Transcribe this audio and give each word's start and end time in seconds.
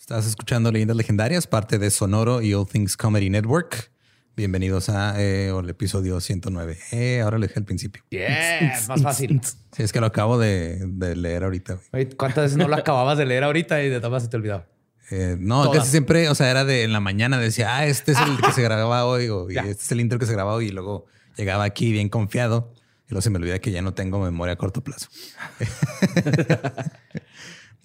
Estás 0.00 0.26
escuchando 0.26 0.72
Leyendas 0.72 0.96
Legendarias, 0.96 1.46
parte 1.46 1.78
de 1.78 1.90
Sonoro 1.90 2.40
y 2.40 2.54
All 2.54 2.66
Things 2.66 2.96
Comedy 2.96 3.28
Network. 3.28 3.92
Bienvenidos 4.34 4.88
a 4.88 5.20
eh, 5.20 5.50
el 5.50 5.68
episodio 5.68 6.18
109. 6.20 6.78
Eh, 6.92 7.20
ahora 7.20 7.36
lo 7.36 7.46
dije 7.46 7.58
al 7.58 7.66
principio. 7.66 8.02
Yeah, 8.08 8.80
más 8.88 9.02
fácil. 9.02 9.40
Sí, 9.72 9.82
es 9.82 9.92
que 9.92 10.00
lo 10.00 10.06
acabo 10.06 10.38
de, 10.38 10.78
de 10.86 11.14
leer 11.16 11.44
ahorita. 11.44 11.78
¿Cuántas 12.16 12.44
veces 12.44 12.56
no 12.56 12.66
lo 12.66 12.76
acababas 12.76 13.18
de 13.18 13.26
leer 13.26 13.44
ahorita 13.44 13.82
y 13.82 13.90
de 13.90 14.00
todas 14.00 14.22
se 14.22 14.30
te 14.30 14.38
olvidaba? 14.38 14.66
Eh, 15.10 15.36
no, 15.38 15.64
Todas. 15.64 15.80
casi 15.80 15.90
siempre, 15.90 16.28
o 16.30 16.34
sea, 16.34 16.50
era 16.50 16.64
de 16.64 16.84
en 16.84 16.92
la 16.94 17.00
mañana 17.00 17.38
decía, 17.38 17.76
ah, 17.76 17.84
este 17.86 18.12
es 18.12 18.18
el 18.20 18.40
que 18.40 18.52
se 18.52 18.62
grababa 18.66 19.04
hoy, 19.04 19.28
o, 19.28 19.50
y 19.50 19.54
Ya. 19.54 19.62
este 19.62 19.82
es 19.82 19.92
el 19.92 20.00
intro 20.00 20.18
que 20.18 20.24
se 20.26 20.32
grababa 20.32 20.56
hoy, 20.56 20.68
y 20.68 20.70
luego 20.70 21.06
llegaba 21.36 21.64
aquí 21.64 21.92
bien 21.92 22.08
confiado, 22.08 22.72
y 23.06 23.10
luego 23.10 23.20
se 23.20 23.28
me 23.28 23.36
olvida 23.38 23.58
que 23.58 23.70
ya 23.72 23.82
no 23.82 23.92
tengo 23.92 24.18
memoria 24.20 24.54
a 24.54 24.56
corto 24.56 24.82
plazo. 24.82 25.08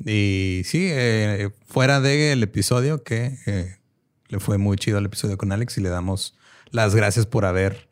y 0.04 0.62
sí, 0.66 0.88
eh, 0.89 1.50
fuera 1.66 2.02
del 2.02 2.41
episodio, 2.43 3.04
que 3.04 3.38
eh, 3.46 3.78
le 4.28 4.39
fue 4.39 4.57
muy 4.57 4.78
chido 4.78 4.97
el 4.97 5.06
episodio 5.06 5.38
con 5.38 5.52
Alex, 5.52 5.78
y 5.78 5.82
le 5.82 5.89
damos 5.89 6.36
las 6.71 6.96
gracias 6.96 7.25
por 7.25 7.46
haber 7.46 7.88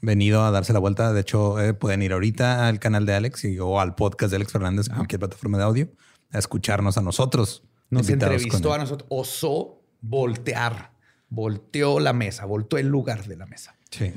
venido 0.00 0.44
a 0.44 0.50
darse 0.50 0.72
la 0.72 0.78
vuelta. 0.78 1.12
De 1.12 1.20
hecho, 1.20 1.60
eh, 1.60 1.74
pueden 1.74 2.02
ir 2.02 2.12
ahorita 2.12 2.68
al 2.68 2.78
canal 2.78 3.06
de 3.06 3.14
Alex 3.14 3.44
y, 3.44 3.58
o 3.58 3.80
al 3.80 3.94
podcast 3.94 4.30
de 4.30 4.36
Alex 4.36 4.52
Fernández, 4.52 4.88
en 4.88 4.96
cualquier 4.96 5.18
plataforma 5.18 5.58
de 5.58 5.64
audio, 5.64 5.88
a 6.30 6.38
escucharnos 6.38 6.98
a 6.98 7.02
nosotros. 7.02 7.64
Nos 7.90 8.08
entrevistó 8.10 8.74
a 8.74 8.78
nosotros. 8.78 9.06
Osó 9.10 9.82
voltear. 10.00 10.92
Volteó 11.30 12.00
la 12.00 12.12
mesa, 12.12 12.44
volteó 12.44 12.78
el 12.78 12.86
lugar 12.88 13.26
de 13.26 13.36
la 13.36 13.44
mesa 13.46 13.76
Sí. 13.90 14.12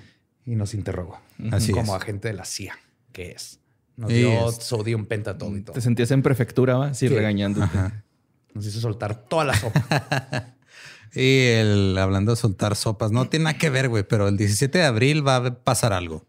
y 0.45 0.55
nos 0.55 0.73
interrogó. 0.73 1.19
Así 1.51 1.71
como 1.71 1.95
es. 1.95 2.01
agente 2.01 2.27
de 2.29 2.33
la 2.35 2.45
CIA, 2.45 2.77
que 3.11 3.31
es. 3.31 3.59
Nos 4.01 4.09
dio 4.09 4.49
es- 4.49 4.55
sodium 4.57 5.05
pentatol 5.05 5.57
y 5.57 5.61
todo. 5.61 5.73
Te 5.73 5.81
sentías 5.81 6.11
en 6.11 6.21
prefectura, 6.21 6.75
¿va? 6.75 6.87
Así 6.87 7.07
Sí. 7.07 7.13
regañándote. 7.15 7.65
Ajá. 7.65 8.03
Nos 8.53 8.65
hizo 8.65 8.79
soltar 8.81 9.15
toda 9.27 9.45
la 9.45 9.53
sopa. 9.57 9.85
Y 11.13 11.47
el 11.47 11.97
hablando 11.97 12.31
de 12.31 12.35
soltar 12.37 12.75
sopas, 12.77 13.11
no 13.11 13.27
tiene 13.27 13.43
nada 13.43 13.57
que 13.57 13.69
ver, 13.69 13.89
güey, 13.89 14.03
pero 14.07 14.29
el 14.29 14.37
17 14.37 14.77
de 14.77 14.85
abril 14.85 15.27
va 15.27 15.35
a 15.37 15.53
pasar 15.55 15.91
algo 15.91 16.25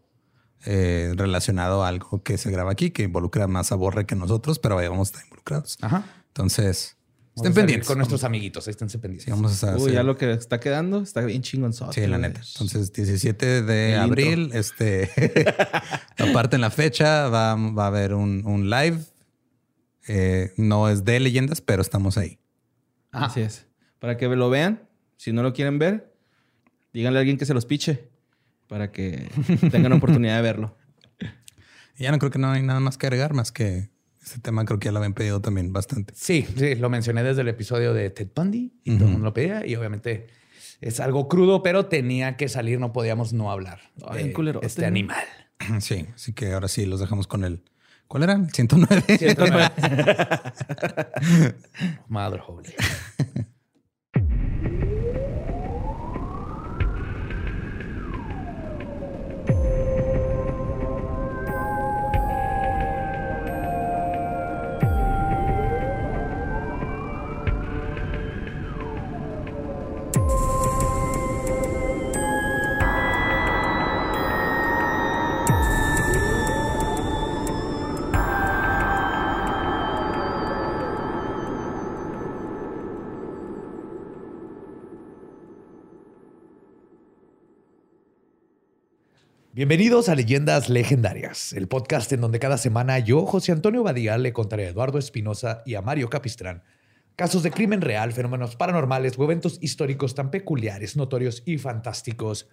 eh, 0.65 1.13
relacionado 1.15 1.85
a 1.85 1.87
algo 1.87 2.21
que 2.21 2.37
se 2.37 2.51
graba 2.51 2.71
aquí, 2.73 2.91
que 2.91 3.03
involucra 3.03 3.47
más 3.47 3.71
a 3.71 3.75
Borre 3.75 4.05
que 4.05 4.15
nosotros, 4.15 4.59
pero 4.59 4.77
ahí 4.77 4.87
vamos 4.89 5.07
a 5.07 5.11
estar 5.11 5.23
involucrados. 5.23 5.77
Ajá. 5.81 6.03
Entonces, 6.27 6.97
estén 7.35 7.53
pendientes. 7.53 7.87
Con 7.87 7.97
nuestros 7.97 8.23
amiguitos. 8.23 8.67
Ahí 8.67 8.71
estén 8.71 8.87
pendientes. 8.87 9.25
Sí, 9.25 9.31
vamos 9.31 9.63
a 9.63 9.77
Uy, 9.77 9.93
ya 9.93 10.03
lo 10.03 10.17
que 10.17 10.31
está 10.31 10.59
quedando 10.59 11.01
está 11.01 11.21
bien 11.21 11.41
chingón. 11.41 11.73
Sí, 11.73 12.07
la 12.07 12.17
neta. 12.17 12.41
Entonces, 12.53 12.91
17 12.93 13.61
de 13.63 13.93
El 13.93 13.99
abril, 13.99 14.51
este, 14.53 15.09
aparte 16.17 16.55
en 16.55 16.61
la 16.61 16.69
fecha, 16.69 17.29
va, 17.29 17.55
va 17.55 17.85
a 17.85 17.87
haber 17.87 18.13
un, 18.13 18.45
un 18.45 18.69
live. 18.69 18.99
Eh, 20.07 20.51
no 20.57 20.89
es 20.89 21.05
de 21.05 21.19
leyendas, 21.19 21.61
pero 21.61 21.81
estamos 21.81 22.17
ahí. 22.17 22.39
Ajá. 23.11 23.27
Así 23.27 23.41
es. 23.41 23.65
Para 23.99 24.17
que 24.17 24.27
lo 24.27 24.49
vean. 24.49 24.87
Si 25.17 25.31
no 25.31 25.43
lo 25.43 25.53
quieren 25.53 25.79
ver, 25.79 26.13
díganle 26.91 27.19
a 27.19 27.21
alguien 27.21 27.37
que 27.37 27.45
se 27.45 27.53
los 27.53 27.65
piche. 27.65 28.09
Para 28.67 28.91
que 28.91 29.29
tengan 29.71 29.93
oportunidad 29.93 30.35
de 30.35 30.41
verlo. 30.41 30.77
Ya 31.97 32.11
no 32.11 32.19
creo 32.19 32.31
que 32.31 32.39
no 32.39 32.51
hay 32.51 32.61
nada 32.63 32.79
más 32.79 32.97
que 32.97 33.05
agregar, 33.05 33.33
más 33.33 33.51
que 33.51 33.92
este 34.23 34.39
tema 34.39 34.63
creo 34.65 34.79
que 34.79 34.85
ya 34.85 34.91
lo 34.91 34.99
habían 34.99 35.13
pedido 35.13 35.41
también 35.41 35.73
bastante. 35.73 36.13
Sí, 36.15 36.47
sí, 36.57 36.75
lo 36.75 36.89
mencioné 36.89 37.23
desde 37.23 37.41
el 37.41 37.49
episodio 37.49 37.93
de 37.93 38.09
Ted 38.09 38.29
Bundy 38.33 38.73
y 38.83 38.95
todo 38.95 39.05
el 39.05 39.11
mundo 39.11 39.25
lo 39.25 39.33
pedía. 39.33 39.65
Y 39.65 39.75
obviamente 39.75 40.27
es 40.79 40.99
algo 40.99 41.27
crudo, 41.27 41.61
pero 41.61 41.87
tenía 41.87 42.37
que 42.37 42.47
salir, 42.47 42.79
no 42.79 42.93
podíamos 42.93 43.33
no 43.33 43.51
hablar 43.51 43.81
Ay, 44.07 44.27
de 44.27 44.33
culerote, 44.33 44.65
este 44.65 44.85
animal. 44.85 45.23
Sí, 45.79 46.07
así 46.13 46.33
que 46.33 46.51
ahora 46.51 46.67
sí 46.67 46.85
los 46.85 46.99
dejamos 46.99 47.25
con 47.27 47.45
el. 47.45 47.63
¿Cuál 48.09 48.23
era? 48.23 48.33
El 48.33 48.51
109. 48.51 49.03
Mother 52.09 52.41
Holy. 52.45 52.73
Bienvenidos 89.55 90.09
a 90.09 90.15
Leyendas 90.15 90.67
Legendarias, 90.67 91.53
el 91.53 91.67
podcast 91.67 92.11
en 92.11 92.21
donde 92.21 92.39
cada 92.39 92.57
semana 92.57 92.97
yo, 92.97 93.27
José 93.27 93.51
Antonio 93.51 93.83
Badía, 93.83 94.17
le 94.17 94.33
contaré 94.33 94.65
a 94.65 94.69
Eduardo 94.69 94.97
Espinosa 94.97 95.61
y 95.63 95.75
a 95.75 95.81
Mario 95.83 96.09
Capistrán 96.09 96.63
casos 97.15 97.43
de 97.43 97.51
crimen 97.51 97.81
real, 97.81 98.13
fenómenos 98.13 98.55
paranormales 98.55 99.17
o 99.17 99.23
eventos 99.23 99.59
históricos 99.61 100.15
tan 100.15 100.31
peculiares, 100.31 100.95
notorios 100.95 101.43
y 101.45 101.57
fantásticos 101.57 102.47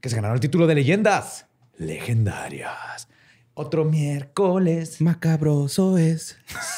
que 0.00 0.10
se 0.10 0.16
ganaron 0.16 0.36
el 0.36 0.40
título 0.40 0.66
de 0.66 0.74
Leyendas 0.74 1.46
Legendarias. 1.78 3.08
Otro 3.54 3.84
miércoles, 3.84 5.00
Macabroso 5.00 5.98
es 5.98 6.36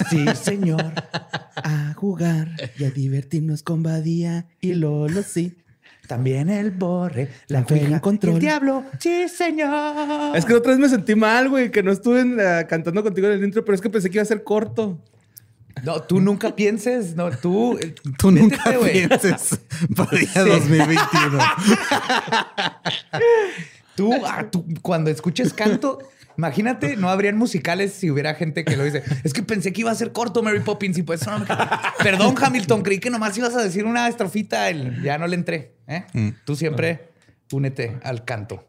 sí 0.08 0.24
señor, 0.34 0.92
a 1.56 1.92
jugar 1.94 2.54
y 2.78 2.84
a 2.84 2.90
divertirnos 2.90 3.62
con 3.62 3.82
Badía 3.82 4.46
y 4.60 4.74
Lolo, 4.74 5.22
sí. 5.22 5.56
También 6.10 6.50
el 6.50 6.72
borre, 6.72 7.28
la 7.46 7.62
cuija 7.62 8.00
control. 8.00 8.34
el 8.34 8.40
diablo, 8.40 8.82
sí 8.98 9.28
señor. 9.28 10.36
Es 10.36 10.44
que 10.44 10.54
otra 10.54 10.72
vez 10.72 10.80
me 10.80 10.88
sentí 10.88 11.14
mal, 11.14 11.48
güey, 11.48 11.70
que 11.70 11.84
no 11.84 11.92
estuve 11.92 12.36
cantando 12.66 13.04
contigo 13.04 13.28
en 13.28 13.34
el 13.34 13.44
intro, 13.44 13.64
pero 13.64 13.76
es 13.76 13.80
que 13.80 13.90
pensé 13.90 14.10
que 14.10 14.16
iba 14.16 14.22
a 14.22 14.26
ser 14.26 14.42
corto. 14.42 14.98
No, 15.84 16.02
tú 16.02 16.20
nunca 16.20 16.56
pienses, 16.56 17.14
no, 17.14 17.30
tú. 17.30 17.78
Tú 18.18 18.32
nunca 18.32 18.76
pienses 18.92 19.60
para 19.96 20.18
día 20.18 20.44
2021. 20.44 21.38
Tú, 23.94 24.12
ah, 24.26 24.46
tú, 24.50 24.64
cuando 24.82 25.10
escuches 25.10 25.52
canto, 25.52 25.98
imagínate, 26.40 26.96
no 26.96 27.10
habrían 27.10 27.36
musicales 27.36 27.92
si 27.92 28.10
hubiera 28.10 28.34
gente 28.34 28.64
que 28.64 28.76
lo 28.76 28.84
dice. 28.84 29.02
Es 29.24 29.32
que 29.34 29.42
pensé 29.42 29.72
que 29.74 29.82
iba 29.82 29.90
a 29.90 29.94
ser 29.94 30.10
corto 30.12 30.42
Mary 30.42 30.60
Poppins 30.60 30.96
y 30.96 31.02
pues 31.02 31.26
no 31.26 31.38
me 31.38 31.46
Perdón, 32.02 32.34
Hamilton, 32.40 32.82
creí 32.82 32.98
que 32.98 33.10
nomás 33.10 33.36
ibas 33.36 33.54
a 33.54 33.62
decir 33.62 33.84
una 33.84 34.08
estrofita, 34.08 34.70
el- 34.70 35.02
ya 35.02 35.18
no 35.18 35.26
le 35.26 35.34
entré. 35.36 35.76
¿eh? 35.86 36.04
Mm. 36.14 36.28
Tú 36.46 36.56
siempre 36.56 37.10
únete 37.52 37.98
al 38.02 38.24
canto. 38.24 38.66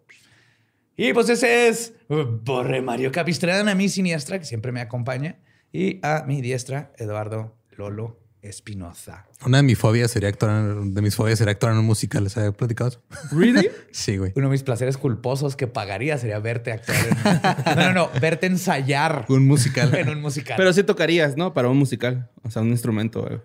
Y 0.97 1.13
pues 1.13 1.29
ese 1.29 1.69
es 1.69 1.93
Borre 2.09 2.81
Mario 2.81 3.11
Capistrán, 3.11 3.69
a 3.69 3.73
mi 3.75 3.87
siniestra, 3.89 4.37
que 4.37 4.45
siempre 4.45 4.71
me 4.71 4.81
acompaña, 4.81 5.37
y 5.71 5.99
a 6.05 6.25
mi 6.27 6.41
diestra, 6.41 6.91
Eduardo 6.97 7.57
Lolo 7.71 8.19
Espinoza. 8.41 9.25
Una 9.45 9.57
de 9.57 9.63
mis 9.63 9.77
fobias 9.77 10.09
sería 10.11 10.29
actuar 10.29 10.51
en, 10.51 10.93
de 10.93 11.01
mis 11.01 11.15
fobias 11.15 11.37
sería 11.37 11.51
actuar 11.51 11.73
en 11.73 11.79
un 11.79 11.85
musical. 11.85 12.23
¿Les 12.23 12.35
había 12.37 12.51
platicado 12.51 12.89
eso? 12.89 13.01
¿Really? 13.31 13.69
Sí, 13.91 14.17
güey. 14.17 14.33
Uno 14.35 14.47
de 14.47 14.51
mis 14.51 14.63
placeres 14.63 14.97
culposos 14.97 15.55
que 15.55 15.67
pagaría 15.67 16.17
sería 16.17 16.39
verte 16.39 16.71
actuar. 16.71 16.97
En... 16.97 17.75
No, 17.77 17.83
no, 17.87 17.93
no, 17.93 18.19
verte 18.19 18.47
ensayar 18.47 19.25
Un 19.29 19.47
musical. 19.47 19.93
en 19.95 20.09
un 20.09 20.21
musical. 20.21 20.55
Pero 20.57 20.73
sí 20.73 20.83
tocarías, 20.83 21.37
¿no? 21.37 21.53
Para 21.53 21.69
un 21.69 21.77
musical. 21.77 22.29
O 22.43 22.49
sea, 22.51 22.61
un 22.63 22.69
instrumento. 22.69 23.21
güey. 23.21 23.39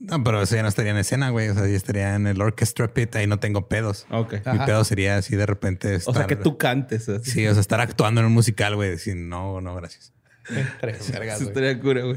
No, 0.00 0.24
pero 0.24 0.42
eso 0.42 0.56
ya 0.56 0.62
no 0.62 0.68
estaría 0.68 0.90
en 0.90 0.96
escena, 0.98 1.30
güey. 1.30 1.48
O 1.48 1.54
sea, 1.54 1.64
ya 1.68 1.76
estaría 1.76 2.16
en 2.16 2.26
el 2.26 2.42
orchestra 2.42 2.92
pit. 2.92 3.14
Ahí 3.14 3.28
no 3.28 3.38
tengo 3.38 3.68
pedos. 3.68 4.06
Ok. 4.10 4.32
Mi 4.32 4.40
Ajá. 4.44 4.66
pedo 4.66 4.82
sería 4.84 5.16
así 5.16 5.36
de 5.36 5.46
repente 5.46 5.94
estar... 5.94 6.12
O 6.12 6.18
sea, 6.18 6.26
que 6.26 6.34
tú 6.34 6.58
cantes. 6.58 7.08
así. 7.08 7.30
Sí, 7.30 7.46
o 7.46 7.52
sea, 7.52 7.60
estar 7.60 7.80
actuando 7.80 8.20
en 8.20 8.26
un 8.26 8.32
musical, 8.32 8.74
güey. 8.74 8.90
Decir, 8.90 9.14
no, 9.14 9.60
no, 9.60 9.76
gracias. 9.76 10.12
Tres 10.80 11.12
vergas, 11.12 11.36
Eso 11.40 11.44
güey. 11.44 11.66
estaría 11.66 11.80
cura, 11.80 12.02
güey. 12.02 12.16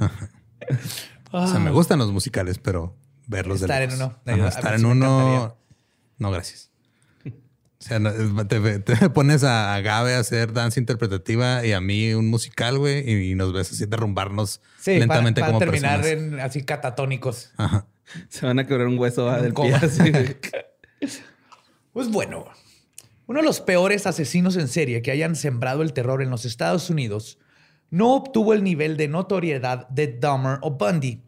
O 1.31 1.47
sea, 1.47 1.59
me 1.59 1.71
gustan 1.71 1.99
los 1.99 2.11
musicales, 2.11 2.59
pero 2.59 2.95
verlos 3.27 3.59
de 3.59 3.65
Estar 3.65 3.81
en 3.81 3.89
lejos. 3.91 4.11
uno. 4.25 4.33
Ajá, 4.33 4.47
estar 4.49 4.75
en 4.75 4.81
me 4.81 4.87
uno... 4.89 5.57
No, 6.17 6.31
gracias. 6.31 6.71
O 7.85 7.87
sea, 7.87 7.99
no, 7.99 8.11
te, 8.47 8.79
te 8.79 9.09
pones 9.13 9.43
a 9.43 9.79
Gabe 9.81 10.15
a 10.15 10.19
hacer 10.19 10.53
danza 10.53 10.79
interpretativa 10.79 11.65
y 11.65 11.73
a 11.73 11.81
mí 11.81 12.13
un 12.13 12.29
musical, 12.29 12.79
güey, 12.79 13.29
y, 13.31 13.35
nos 13.35 13.53
ves 13.53 13.71
así 13.71 13.85
derrumbarnos 13.85 14.61
Sí, 14.79 14.97
lentamente 14.97 15.41
para, 15.41 15.51
como 15.51 15.59
terminar 15.59 16.01
personas. 16.01 16.33
en 16.33 16.39
así 16.39 16.63
catatónicos. 16.63 17.51
Ajá. 17.57 17.85
Se 18.29 18.45
van 18.45 18.59
a 18.59 18.65
quebrar 18.65 18.87
un 18.87 18.97
hueso 18.97 19.25
¿va? 19.25 19.41
del 19.41 19.53
pie. 19.53 19.71
coma. 19.71 19.77
así, 19.77 20.11
güey. 20.11 20.37
Pues 21.93 22.09
bueno, 22.11 22.45
uno 23.25 23.39
de 23.39 23.45
los 23.45 23.61
peores 23.61 24.05
asesinos 24.05 24.57
en 24.57 24.67
serie 24.67 25.01
que 25.01 25.11
hayan 25.11 25.37
sembrado 25.37 25.81
el 25.81 25.93
terror 25.93 26.21
en 26.21 26.29
los 26.29 26.43
Estados 26.43 26.89
Unidos 26.89 27.39
no 27.91 28.13
obtuvo 28.15 28.53
el 28.53 28.63
nivel 28.63 28.97
de 28.97 29.07
notoriedad 29.07 29.87
de 29.89 30.07
Dahmer 30.07 30.59
o 30.61 30.71
Bundy, 30.71 31.21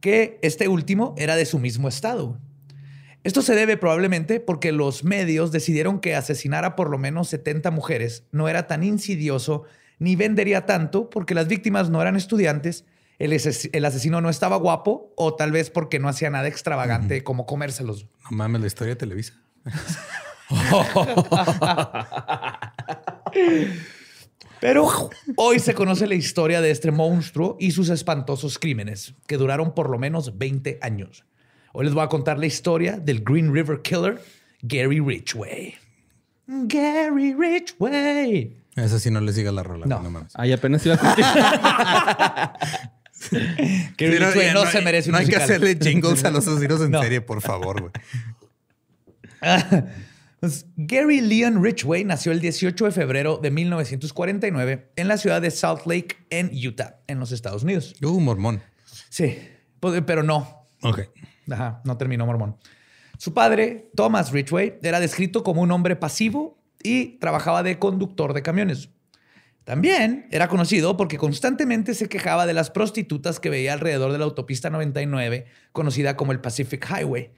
que 0.00 0.38
este 0.42 0.68
último 0.68 1.14
era 1.16 1.36
de 1.36 1.46
su 1.46 1.58
mismo 1.58 1.88
estado. 1.88 2.38
Esto 3.24 3.40
se 3.40 3.54
debe 3.54 3.76
probablemente 3.76 4.40
porque 4.40 4.72
los 4.72 5.04
medios 5.04 5.52
decidieron 5.52 6.00
que 6.00 6.16
asesinar 6.16 6.64
a 6.64 6.74
por 6.74 6.90
lo 6.90 6.98
menos 6.98 7.28
70 7.28 7.70
mujeres 7.70 8.24
no 8.32 8.48
era 8.48 8.66
tan 8.66 8.82
insidioso 8.82 9.62
ni 10.00 10.16
vendería 10.16 10.66
tanto 10.66 11.08
porque 11.08 11.34
las 11.34 11.46
víctimas 11.46 11.88
no 11.88 12.02
eran 12.02 12.16
estudiantes 12.16 12.84
el, 13.20 13.30
ases- 13.32 13.70
el 13.72 13.84
asesino 13.84 14.20
no 14.20 14.28
estaba 14.28 14.56
guapo 14.56 15.12
o 15.16 15.34
tal 15.36 15.52
vez 15.52 15.70
porque 15.70 16.00
no 16.00 16.08
hacía 16.08 16.30
nada 16.30 16.48
extravagante 16.48 17.22
como 17.22 17.46
comérselos. 17.46 18.06
No 18.28 18.36
mames, 18.36 18.60
la 18.62 18.66
historia 18.66 18.94
de 18.94 18.98
Televisa. 18.98 19.34
Pero 24.62 24.88
hoy 25.34 25.58
se 25.58 25.74
conoce 25.74 26.06
la 26.06 26.14
historia 26.14 26.60
de 26.60 26.70
este 26.70 26.92
monstruo 26.92 27.56
y 27.58 27.72
sus 27.72 27.88
espantosos 27.88 28.60
crímenes, 28.60 29.12
que 29.26 29.36
duraron 29.36 29.74
por 29.74 29.90
lo 29.90 29.98
menos 29.98 30.38
20 30.38 30.78
años. 30.82 31.24
Hoy 31.72 31.84
les 31.86 31.94
voy 31.94 32.04
a 32.04 32.08
contar 32.08 32.38
la 32.38 32.46
historia 32.46 32.96
del 32.96 33.24
Green 33.24 33.52
River 33.52 33.82
Killer, 33.82 34.22
Gary 34.62 35.00
Ridgway. 35.00 35.74
Gary 36.46 37.34
Ridgway. 37.34 38.56
Esa 38.76 39.00
sí 39.00 39.10
no 39.10 39.20
le 39.20 39.32
sigas 39.32 39.52
la 39.52 39.64
rola. 39.64 39.84
No. 39.84 40.00
No, 40.00 40.10
mames. 40.12 40.32
Ahí 40.36 40.52
apenas 40.52 40.86
iba 40.86 40.94
a 40.94 42.52
Gary 43.98 44.14
Sí, 44.14 44.20
no, 44.20 44.26
Ridgway 44.28 44.52
no, 44.54 44.64
no 44.64 44.70
se 44.70 44.80
merece 44.80 45.08
un 45.08 45.14
No 45.14 45.18
hay 45.18 45.26
que 45.26 45.34
hacerle 45.36 45.76
jingles 45.76 46.24
a 46.24 46.30
los 46.30 46.46
asesinos 46.46 46.80
en 46.82 46.92
No. 46.92 47.02
serie, 47.02 47.20
por 47.20 47.40
favor, 47.42 47.80
güey. 47.80 47.92
Gary 50.76 51.20
Leon 51.20 51.62
Ridgway 51.62 52.04
nació 52.04 52.32
el 52.32 52.40
18 52.40 52.86
de 52.86 52.90
febrero 52.90 53.38
de 53.40 53.52
1949 53.52 54.90
en 54.96 55.06
la 55.06 55.16
ciudad 55.16 55.40
de 55.40 55.52
Salt 55.52 55.86
Lake, 55.86 56.16
en 56.30 56.50
Utah, 56.66 56.98
en 57.06 57.20
los 57.20 57.30
Estados 57.30 57.62
Unidos. 57.62 57.94
Uh, 58.02 58.18
mormón. 58.18 58.60
Sí, 59.08 59.38
pues, 59.78 60.02
pero 60.04 60.24
no. 60.24 60.66
Ok. 60.82 61.02
Ajá, 61.48 61.80
no 61.84 61.96
terminó 61.96 62.26
mormón. 62.26 62.56
Su 63.18 63.32
padre, 63.32 63.90
Thomas 63.94 64.32
Ridgway, 64.32 64.80
era 64.82 64.98
descrito 64.98 65.44
como 65.44 65.62
un 65.62 65.70
hombre 65.70 65.94
pasivo 65.94 66.58
y 66.82 67.18
trabajaba 67.18 67.62
de 67.62 67.78
conductor 67.78 68.34
de 68.34 68.42
camiones. 68.42 68.88
También 69.62 70.26
era 70.32 70.48
conocido 70.48 70.96
porque 70.96 71.18
constantemente 71.18 71.94
se 71.94 72.08
quejaba 72.08 72.46
de 72.46 72.54
las 72.54 72.70
prostitutas 72.70 73.38
que 73.38 73.48
veía 73.48 73.74
alrededor 73.74 74.10
de 74.10 74.18
la 74.18 74.24
autopista 74.24 74.70
99, 74.70 75.46
conocida 75.70 76.16
como 76.16 76.32
el 76.32 76.40
Pacific 76.40 76.84
Highway, 76.90 77.30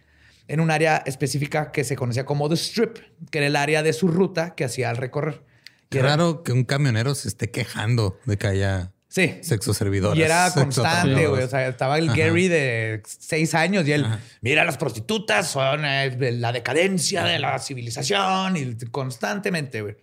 en 0.49 0.61
un 0.61 0.70
área 0.70 1.02
específica 1.06 1.73
que 1.73 1.85
se 1.85 1.96
conocía 1.96 2.25
como 2.26 2.49
The 2.49 2.56
Strip, 2.56 2.99
que 3.31 3.38
era 3.38 3.46
el 3.46 3.56
área 3.56 3.82
de 3.82 3.93
su 3.93 4.08
ruta 4.08 4.55
que 4.55 4.64
hacía 4.64 4.91
al 4.91 4.96
recorrer. 4.96 5.43
Qué 5.88 5.99
era- 6.00 6.08
raro 6.11 6.43
que 6.43 6.52
un 6.52 6.64
camionero 6.64 7.14
se 7.14 7.29
esté 7.29 7.50
quejando 7.50 8.19
de 8.26 8.37
que 8.37 8.46
haya 8.49 8.91
Sí. 9.08 9.38
sexo 9.43 9.73
servidor. 9.75 10.17
Y 10.17 10.23
era 10.23 10.50
constante, 10.52 11.29
güey. 11.29 11.44
O 11.44 11.49
sea, 11.49 11.69
estaba 11.69 11.99
el 11.99 12.08
Ajá. 12.08 12.19
Gary 12.19 12.49
de 12.49 13.00
seis 13.06 13.55
años 13.55 13.87
y 13.87 13.93
él, 13.93 14.05
mira, 14.41 14.64
las 14.64 14.76
prostitutas 14.76 15.46
son 15.49 15.85
eh, 15.85 16.32
la 16.32 16.50
decadencia 16.50 17.23
de 17.23 17.38
la 17.38 17.58
civilización 17.61 18.56
y 18.56 18.75
constantemente, 18.90 19.82
güey. 19.82 19.97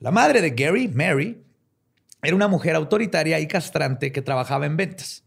La 0.00 0.10
madre 0.10 0.40
de 0.40 0.50
Gary, 0.50 0.88
Mary, 0.88 1.40
era 2.20 2.34
una 2.34 2.48
mujer 2.48 2.74
autoritaria 2.74 3.38
y 3.38 3.46
castrante 3.46 4.10
que 4.10 4.22
trabajaba 4.22 4.66
en 4.66 4.76
ventas. 4.76 5.22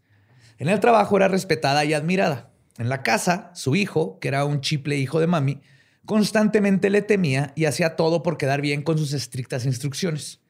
En 0.58 0.68
el 0.68 0.78
trabajo 0.80 1.16
era 1.16 1.28
respetada 1.28 1.86
y 1.86 1.94
admirada. 1.94 2.50
En 2.78 2.88
la 2.88 3.02
casa, 3.02 3.50
su 3.54 3.74
hijo, 3.76 4.18
que 4.18 4.28
era 4.28 4.44
un 4.44 4.60
chiple 4.60 4.96
hijo 4.96 5.20
de 5.20 5.26
mami, 5.26 5.60
constantemente 6.04 6.90
le 6.90 7.02
temía 7.02 7.52
y 7.56 7.64
hacía 7.64 7.96
todo 7.96 8.22
por 8.22 8.36
quedar 8.36 8.60
bien 8.60 8.82
con 8.82 8.98
sus 8.98 9.12
estrictas 9.12 9.64
instrucciones. 9.64 10.40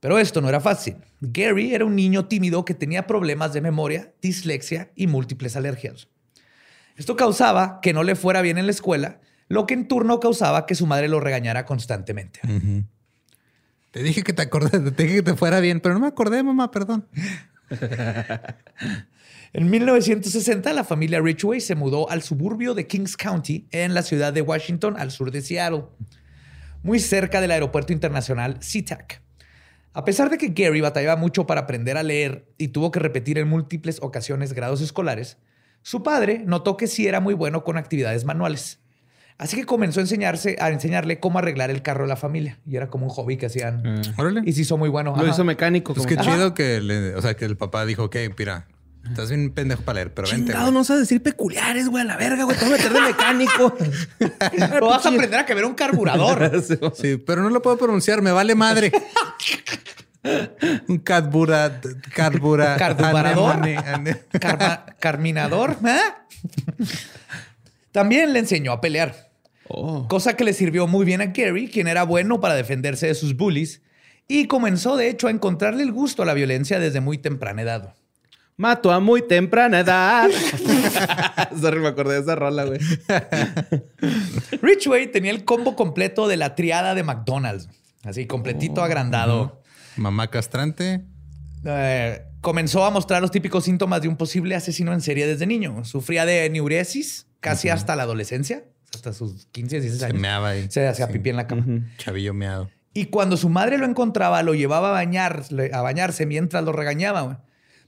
Pero 0.00 0.18
esto 0.18 0.40
no 0.40 0.48
era 0.48 0.60
fácil. 0.60 0.96
Gary 1.20 1.74
era 1.74 1.84
un 1.84 1.94
niño 1.94 2.26
tímido 2.26 2.64
que 2.64 2.74
tenía 2.74 3.06
problemas 3.06 3.52
de 3.52 3.60
memoria, 3.60 4.12
dislexia 4.20 4.90
y 4.96 5.06
múltiples 5.06 5.56
alergias. 5.56 6.08
Esto 6.96 7.16
causaba 7.16 7.80
que 7.80 7.92
no 7.92 8.02
le 8.02 8.16
fuera 8.16 8.42
bien 8.42 8.58
en 8.58 8.66
la 8.66 8.72
escuela, 8.72 9.20
lo 9.48 9.66
que 9.66 9.74
en 9.74 9.88
turno 9.88 10.20
causaba 10.20 10.66
que 10.66 10.74
su 10.74 10.86
madre 10.86 11.08
lo 11.08 11.20
regañara 11.20 11.64
constantemente. 11.66 12.40
Te 13.92 14.02
dije 14.02 14.22
que 14.22 14.32
te 14.32 14.42
acordé, 14.42 14.90
te 14.90 15.02
dije 15.04 15.16
que 15.16 15.22
te 15.22 15.36
fuera 15.36 15.60
bien, 15.60 15.80
pero 15.80 15.94
no 15.94 16.00
me 16.00 16.08
acordé, 16.08 16.42
mamá, 16.42 16.70
perdón. 16.70 17.06
En 19.54 19.68
1960, 19.70 20.72
la 20.72 20.82
familia 20.84 21.20
Ridgway 21.20 21.60
se 21.60 21.74
mudó 21.74 22.10
al 22.10 22.22
suburbio 22.22 22.72
de 22.74 22.86
Kings 22.86 23.16
County, 23.18 23.68
en 23.70 23.92
la 23.92 24.02
ciudad 24.02 24.32
de 24.32 24.40
Washington, 24.40 24.94
al 24.98 25.10
sur 25.10 25.30
de 25.30 25.42
Seattle, 25.42 25.84
muy 26.82 26.98
cerca 26.98 27.40
del 27.40 27.50
aeropuerto 27.50 27.92
internacional 27.92 28.56
SeaTac. 28.60 29.20
A 29.92 30.04
pesar 30.06 30.30
de 30.30 30.38
que 30.38 30.48
Gary 30.48 30.80
batallaba 30.80 31.16
mucho 31.16 31.46
para 31.46 31.62
aprender 31.62 31.98
a 31.98 32.02
leer 32.02 32.46
y 32.56 32.68
tuvo 32.68 32.90
que 32.90 32.98
repetir 33.00 33.36
en 33.36 33.46
múltiples 33.46 33.98
ocasiones 34.00 34.54
grados 34.54 34.80
escolares, 34.80 35.36
su 35.82 36.02
padre 36.02 36.42
notó 36.46 36.78
que 36.78 36.86
sí 36.86 37.06
era 37.06 37.20
muy 37.20 37.34
bueno 37.34 37.62
con 37.62 37.76
actividades 37.76 38.24
manuales. 38.24 38.78
Así 39.36 39.56
que 39.56 39.66
comenzó 39.66 40.00
a, 40.00 40.04
enseñarse, 40.04 40.56
a 40.60 40.70
enseñarle 40.70 41.20
cómo 41.20 41.40
arreglar 41.40 41.70
el 41.70 41.82
carro 41.82 42.04
de 42.04 42.08
la 42.08 42.16
familia. 42.16 42.58
Y 42.66 42.76
era 42.76 42.88
como 42.88 43.06
un 43.06 43.10
hobby 43.10 43.36
que 43.36 43.46
hacían. 43.46 44.00
Órale. 44.16 44.42
Y 44.46 44.52
se 44.52 44.62
hizo 44.62 44.78
muy 44.78 44.88
bueno. 44.88 45.10
Lo 45.16 45.22
Ajá. 45.22 45.30
hizo 45.30 45.44
mecánico. 45.44 45.92
Pues 45.94 46.06
como- 46.06 46.16
qué 46.16 46.24
chido 46.24 46.54
que 46.54 46.80
le, 46.80 47.16
o 47.16 47.22
sea, 47.22 47.34
que 47.34 47.44
el 47.44 47.56
papá 47.56 47.84
dijo, 47.84 48.04
ok, 48.04 48.16
mira, 48.38 48.68
estás 49.08 49.28
bien 49.30 49.50
pendejo 49.52 49.82
para 49.82 49.96
leer, 49.96 50.14
pero 50.14 50.28
vente. 50.28 50.46
Chingado, 50.46 50.66
güey". 50.66 50.74
no 50.74 50.84
sabes 50.84 51.02
decir 51.02 51.22
peculiares, 51.22 51.88
güey, 51.88 52.02
a 52.02 52.06
la 52.06 52.16
verga, 52.16 52.44
güey. 52.44 52.56
Te 52.56 52.64
voy 52.64 52.74
a 52.74 52.76
meter 52.78 52.92
de 52.92 53.00
mecánico. 53.00 53.76
Pero 54.56 54.86
vas 54.88 55.04
a 55.04 55.08
aprender 55.08 55.38
a 55.40 55.46
quebrar 55.46 55.64
un 55.66 55.74
carburador. 55.74 56.50
Sí, 56.94 57.16
pero 57.16 57.42
no 57.42 57.50
lo 57.50 57.60
puedo 57.62 57.76
pronunciar, 57.78 58.22
me 58.22 58.30
vale 58.32 58.54
madre. 58.54 58.92
Un 60.88 60.98
carbura, 60.98 61.80
carbura, 62.14 62.76
Carburador. 62.78 63.56
anemone, 63.56 63.76
ane- 63.78 64.20
Carma- 64.40 64.86
carminador. 65.00 65.76
¿eh? 65.84 66.86
También 67.90 68.32
le 68.32 68.38
enseñó 68.38 68.72
a 68.72 68.80
pelear, 68.80 69.30
Oh. 69.68 70.06
cosa 70.08 70.36
que 70.36 70.44
le 70.44 70.52
sirvió 70.52 70.86
muy 70.86 71.04
bien 71.06 71.20
a 71.22 71.26
Gary, 71.26 71.68
quien 71.68 71.88
era 71.88 72.02
bueno 72.04 72.40
para 72.40 72.54
defenderse 72.54 73.06
de 73.06 73.14
sus 73.14 73.36
bullies, 73.36 73.80
y 74.28 74.46
comenzó 74.46 74.96
de 74.96 75.08
hecho 75.08 75.28
a 75.28 75.30
encontrarle 75.30 75.82
el 75.82 75.92
gusto 75.92 76.22
a 76.22 76.26
la 76.26 76.34
violencia 76.34 76.78
desde 76.78 77.00
muy 77.00 77.16
temprana 77.18 77.62
edad. 77.62 77.94
Mato 78.56 78.92
a 78.92 79.00
muy 79.00 79.26
temprana 79.26 79.80
edad. 79.80 80.28
Sorry, 81.60 81.80
me 81.80 81.88
acordé 81.88 82.14
de 82.16 82.20
esa 82.20 82.34
rola, 82.36 82.64
güey. 82.64 82.78
Ridgway 84.62 85.10
tenía 85.10 85.30
el 85.30 85.44
combo 85.44 85.74
completo 85.76 86.28
de 86.28 86.36
la 86.36 86.54
triada 86.54 86.94
de 86.94 87.02
McDonald's, 87.02 87.68
así 88.04 88.26
completito 88.26 88.82
agrandado. 88.82 89.60
Mamá 89.96 90.28
castrante. 90.28 91.02
Eh, 91.64 92.22
comenzó 92.40 92.84
a 92.84 92.90
mostrar 92.90 93.22
los 93.22 93.30
típicos 93.30 93.64
síntomas 93.64 94.02
de 94.02 94.08
un 94.08 94.16
posible 94.16 94.54
asesino 94.54 94.92
en 94.92 95.00
serie 95.00 95.26
desde 95.26 95.46
niño. 95.46 95.84
Sufría 95.84 96.26
de 96.26 96.48
neuresis 96.50 97.26
casi 97.40 97.68
hasta 97.68 97.96
la 97.96 98.02
adolescencia, 98.04 98.64
hasta 98.94 99.12
sus 99.12 99.46
15, 99.52 99.76
16 99.80 100.00
Se 100.00 100.06
años. 100.06 100.20
meaba 100.20 100.50
ahí. 100.50 100.66
Se 100.70 100.86
hacía 100.86 101.06
Sí. 101.06 101.12
pipí 101.14 101.30
en 101.30 101.36
la 101.36 101.46
cama. 101.46 101.64
Chavillo 101.98 102.34
meado. 102.34 102.70
Y 102.94 103.06
cuando 103.06 103.36
su 103.38 103.48
madre 103.48 103.78
lo 103.78 103.86
encontraba, 103.86 104.42
lo 104.42 104.54
llevaba 104.54 104.90
a, 104.90 104.92
bañar, 104.92 105.44
a 105.72 105.80
bañarse 105.80 106.26
mientras 106.26 106.62
lo 106.64 106.72
regañaba. 106.72 107.42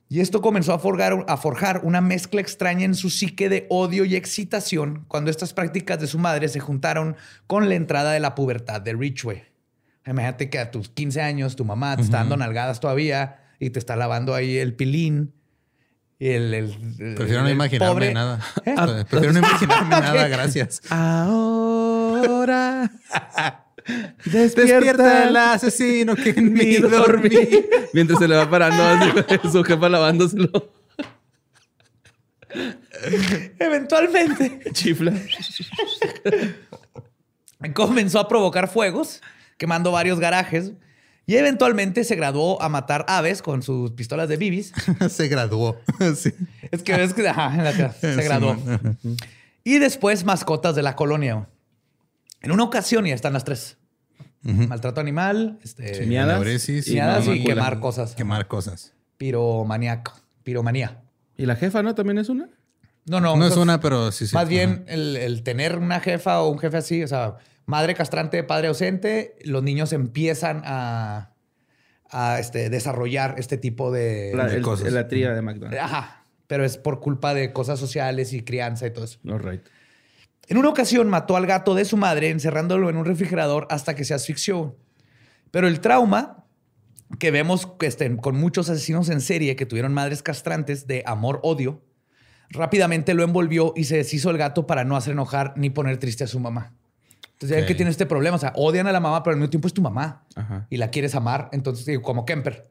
Y 0.08 0.20
esto 0.20 0.40
comenzó 0.42 0.72
a 0.74 0.78
forjar, 0.78 1.24
a 1.26 1.36
forjar 1.36 1.80
una 1.82 2.00
mezcla 2.00 2.40
extraña 2.40 2.84
en 2.84 2.94
su 2.94 3.10
psique 3.10 3.48
de 3.48 3.66
odio 3.70 4.04
y 4.04 4.14
excitación 4.16 5.04
cuando 5.08 5.30
estas 5.30 5.52
prácticas 5.54 5.98
de 5.98 6.06
su 6.06 6.19
madre 6.19 6.48
se 6.48 6.60
juntaron 6.60 7.17
con 7.46 7.69
la 7.69 7.74
entrada 7.74 8.12
de 8.12 8.20
la 8.20 8.34
pubertad 8.34 8.81
de 8.82 8.93
Ridgway. 8.93 9.44
Imagínate 10.06 10.50
que 10.50 10.58
a 10.58 10.70
tus 10.70 10.90
15 10.90 11.22
años 11.22 11.56
tu 11.56 11.64
mamá 11.64 11.96
te 11.96 12.02
está 12.02 12.19
dando 12.19 12.36
nalgadas 12.36 12.79
todavía 12.81 13.40
y 13.58 13.70
te 13.70 13.79
está 13.79 13.96
lavando 13.96 14.34
ahí 14.34 14.58
el 14.58 14.74
pilín. 14.74 15.32
Y 16.19 16.29
el, 16.29 16.52
el- 16.55 16.76
el- 17.00 17.14
Prefiero 17.14 17.43
no 17.43 17.50
imaginarme 17.50 17.94
pobre- 17.94 18.12
nada. 18.14 18.40
¿Eh? 18.67 18.74
Prefiero 19.08 19.32
no 19.32 19.38
imaginarme 19.40 19.88
nada, 20.00 20.29
gracias. 20.29 20.82
Ahora. 20.90 21.94
Despierta 24.24 25.28
el 25.28 25.36
asesino 25.36 26.16
que 26.16 26.31
en 26.31 26.52
mí 26.54 26.76
dormí. 26.76 27.36
Mientras 27.93 28.19
se 28.19 28.28
le 28.28 28.36
va 28.36 28.48
parando 28.48 28.82
así, 29.28 29.50
su 29.50 29.62
jefa 29.62 29.88
lavándoselo. 29.88 30.72
Eventualmente 33.58 34.60
Chifla. 34.72 35.12
comenzó 37.74 38.20
a 38.20 38.28
provocar 38.28 38.69
fuegos, 38.69 39.20
quemando 39.58 39.93
varios 39.93 40.20
garajes 40.20 40.72
y 41.26 41.36
eventualmente 41.36 42.04
se 42.04 42.14
graduó 42.16 42.60
a 42.62 42.69
matar 42.69 43.04
aves 43.08 43.43
con 43.43 43.62
sus 43.62 43.90
pistolas 43.93 44.28
de 44.28 44.36
bibis. 44.36 44.72
Se 45.10 45.28
graduó. 45.28 45.81
Sí. 46.16 46.32
Es 46.70 46.82
que 46.82 47.02
es 47.02 47.12
que 47.12 47.28
ajá, 47.28 47.93
se 48.00 48.22
graduó. 48.22 48.56
Y 49.64 49.78
después 49.78 50.24
mascotas 50.24 50.74
de 50.74 50.82
la 50.82 50.94
colonia. 50.94 51.48
En 52.44 52.53
una 52.53 52.63
ocasión 52.65 53.05
ya 53.05 53.15
están 53.15 53.32
las 53.32 53.44
tres. 53.44 53.79
Maltrato 54.43 55.01
animal, 55.01 55.58
este, 55.63 56.05
Miadas. 56.06 56.34
Neuresis 56.36 56.91
miadas 56.93 57.27
y 57.29 57.43
quemar 57.44 57.81
cosas. 57.81 58.15
Quemar 58.15 58.46
cosas. 58.46 58.93
Piromaniaco, 59.17 60.13
piromanía. 60.43 61.01
¿Y 61.39 61.46
la 61.46 61.56
jefa, 61.56 61.82
no? 61.82 61.94
¿También 61.94 62.19
es 62.19 62.29
una? 62.29 62.51
No, 63.06 63.20
no. 63.20 63.36
No 63.36 63.46
es 63.46 63.56
una, 63.56 63.81
pero 63.81 64.13
sí, 64.13 64.27
sí. 64.27 64.34
Más 64.34 64.48
bien 64.48 64.84
el, 64.86 65.17
el 65.17 65.43
tener 65.43 65.79
una 65.79 66.01
jefa 66.01 66.43
o 66.43 66.51
un 66.51 66.58
jefe 66.58 66.77
así, 66.77 67.03
o 67.03 67.08
sea, 67.08 67.36
madre 67.65 67.94
castrante, 67.94 68.44
padre 68.44 68.69
ausente, 68.69 69.36
los 69.44 69.63
niños 69.63 69.94
empiezan 69.94 70.60
a, 70.67 71.32
a, 72.10 72.39
este, 72.39 72.69
desarrollar 72.69 73.36
este 73.39 73.56
tipo 73.56 73.91
de... 73.91 74.32
La, 74.34 74.46
de 74.46 74.56
el- 74.56 74.63
cosas. 74.63 74.93
la 74.93 75.08
tría 75.08 75.32
de 75.32 75.41
McDonald's. 75.41 75.81
Ajá, 75.82 76.24
pero 76.46 76.65
es 76.67 76.77
por 76.77 77.01
culpa 77.01 77.32
de 77.32 77.53
cosas 77.55 77.79
sociales 77.81 78.34
y 78.34 78.43
crianza 78.43 78.86
y 78.86 78.91
todo 78.91 79.06
eso. 79.06 79.19
All 79.27 79.41
right. 79.43 79.63
En 80.48 80.58
una 80.58 80.69
ocasión 80.69 81.08
mató 81.08 81.36
al 81.36 81.46
gato 81.46 81.74
de 81.74 81.84
su 81.84 81.96
madre 81.96 82.31
encerrándolo 82.31 82.91
en 82.91 82.96
un 82.96 83.05
refrigerador 83.05 83.67
hasta 83.70 83.94
que 83.94 84.05
se 84.05 84.15
asfixió. 84.15 84.77
Pero 85.51 85.69
el 85.69 85.81
trauma 85.81 86.44
que 87.19 87.31
vemos 87.31 87.67
que 87.79 87.86
este, 87.86 88.17
con 88.17 88.36
muchos 88.36 88.69
asesinos 88.69 89.08
en 89.08 89.20
serie 89.20 89.56
que 89.56 89.67
tuvieron 89.67 89.94
madres 89.94 90.22
castrantes 90.22 90.86
de 90.86 91.03
amor-odio, 91.06 91.82
rápidamente 92.51 93.15
lo 93.15 93.22
envolvió 93.22 93.72
y 93.77 93.84
se 93.84 93.96
deshizo 93.96 94.31
el 94.31 94.39
gato 94.39 94.67
para 94.67 94.84
no 94.84 94.96
hacer 94.96 95.13
enojar 95.13 95.55
ni 95.56 95.70
poner 95.70 95.98
triste 95.98 96.24
a 96.24 96.27
su 96.27 96.41
mamá. 96.41 96.74
Entonces, 97.32 97.60
ya 97.60 97.67
que 97.67 97.74
tiene 97.74 97.91
este 97.91 98.06
problema. 98.06 98.36
O 98.36 98.39
sea, 98.39 98.53
odian 98.56 98.86
a 98.86 98.93
la 98.93 99.01
mamá, 99.01 99.22
pero 99.22 99.34
al 99.34 99.41
mismo 99.41 99.51
tiempo 99.51 99.69
es 99.69 99.74
tu 99.74 99.82
mamá 99.82 100.24
Ajá. 100.34 100.67
y 100.70 100.77
la 100.77 100.91
quieres 100.91 101.15
amar. 101.15 101.48
Entonces, 101.53 101.98
como 102.01 102.24
Kemper. 102.24 102.70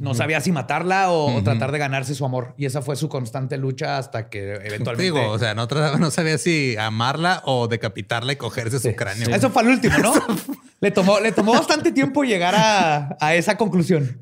No 0.00 0.14
sabía 0.14 0.40
si 0.40 0.50
matarla 0.50 1.10
o, 1.10 1.36
o 1.36 1.42
tratar 1.42 1.70
de 1.72 1.78
ganarse 1.78 2.14
su 2.14 2.24
amor. 2.24 2.54
Y 2.56 2.64
esa 2.64 2.80
fue 2.82 2.96
su 2.96 3.08
constante 3.08 3.56
lucha 3.58 3.98
hasta 3.98 4.28
que 4.30 4.54
eventualmente. 4.54 5.02
Digo, 5.02 5.28
o 5.30 5.38
sea, 5.38 5.54
no, 5.54 5.68
trataba- 5.68 5.98
no 6.00 6.10
sabía 6.10 6.38
si 6.38 6.76
amarla 6.78 7.42
o 7.44 7.68
decapitarla 7.68 8.32
y 8.32 8.36
cogerse 8.36 8.78
su 8.80 8.94
cráneo. 8.96 9.28
Eso 9.34 9.50
fue 9.50 9.62
al 9.62 9.68
último, 9.68 9.98
¿no? 9.98 10.12
le, 10.80 10.90
tomó, 10.90 11.20
le 11.20 11.32
tomó 11.32 11.52
bastante 11.52 11.92
tiempo 11.92 12.24
llegar 12.24 12.54
a, 12.56 13.16
a 13.20 13.34
esa 13.34 13.56
conclusión. 13.56 14.18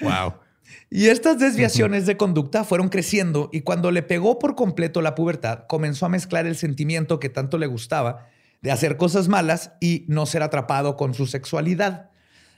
Wow. 0.00 0.34
Y 0.88 1.06
estas 1.06 1.38
desviaciones 1.38 2.06
de 2.06 2.16
conducta 2.16 2.64
fueron 2.64 2.88
creciendo 2.88 3.48
y 3.52 3.60
cuando 3.60 3.90
le 3.92 4.02
pegó 4.02 4.38
por 4.40 4.56
completo 4.56 5.02
la 5.02 5.14
pubertad, 5.14 5.64
comenzó 5.68 6.06
a 6.06 6.08
mezclar 6.08 6.46
el 6.46 6.56
sentimiento 6.56 7.20
que 7.20 7.28
tanto 7.28 7.58
le 7.58 7.66
gustaba 7.66 8.26
de 8.60 8.72
hacer 8.72 8.96
cosas 8.96 9.28
malas 9.28 9.72
y 9.80 10.04
no 10.08 10.26
ser 10.26 10.42
atrapado 10.42 10.96
con 10.96 11.14
su 11.14 11.26
sexualidad. 11.26 12.09